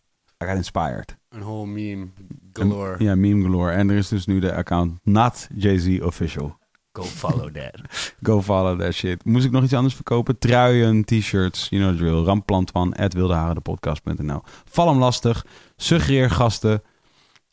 [0.44, 1.16] I got inspired.
[1.28, 2.06] Een whole meme
[2.52, 3.04] galore.
[3.04, 3.72] Ja, meme galore.
[3.72, 6.58] En er is dus nu de account Not Jay-Z Official.
[6.92, 7.80] Go follow that.
[8.22, 9.24] Go follow that shit.
[9.24, 10.38] Moest ik nog iets anders verkopen?
[10.38, 12.24] Truien, t-shirts, you know the drill.
[12.24, 14.40] Ramplantwan, at wildeharedepodcast.nl.
[14.64, 15.46] Val hem lastig.
[15.76, 16.82] Suggereer gasten.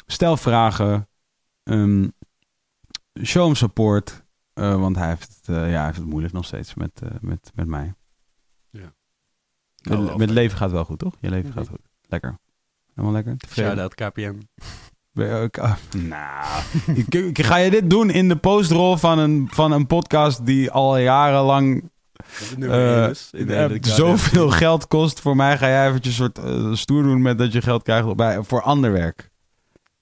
[0.06, 1.08] Stel vragen.
[1.64, 2.08] ehm,
[3.24, 4.23] show hem support.
[4.54, 7.10] Eh, want hij heeft, het, eh, ja, hij heeft het moeilijk nog steeds met, eh,
[7.22, 7.94] met, met mij.
[8.70, 8.94] Ja.
[9.82, 11.14] Met, Oh, met leven gaat wel goed, toch?
[11.20, 11.58] Je leven Mhm.
[11.58, 11.82] gaat goed.
[12.08, 12.38] Lekker.
[12.94, 13.38] Helemaal lekker?
[13.38, 13.66] Tevreden?
[13.66, 13.96] Shout-out
[15.44, 16.64] ook- ah, nou,
[17.34, 21.92] ga je dit doen in de postrol van een, van een podcast die al jarenlang
[22.60, 25.20] goddamn zoveel geld kost?
[25.20, 26.40] Voor mij ga jij eventjes soort
[26.74, 29.32] stoer doen met dat je geld krijgt bij, voor ander werk.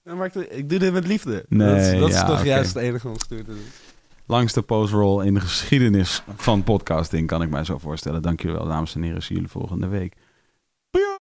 [0.04, 1.44] Ja, maar ik, ik doe dit met liefde.
[1.48, 3.64] Nee, dat is, dat is toch juist het enige om stoer te doen
[4.26, 8.22] langste postrol in de geschiedenis van podcasting, kan ik mij zo voorstellen.
[8.22, 9.22] Dankjewel, dames en heren.
[9.22, 10.14] Zie jullie volgende week.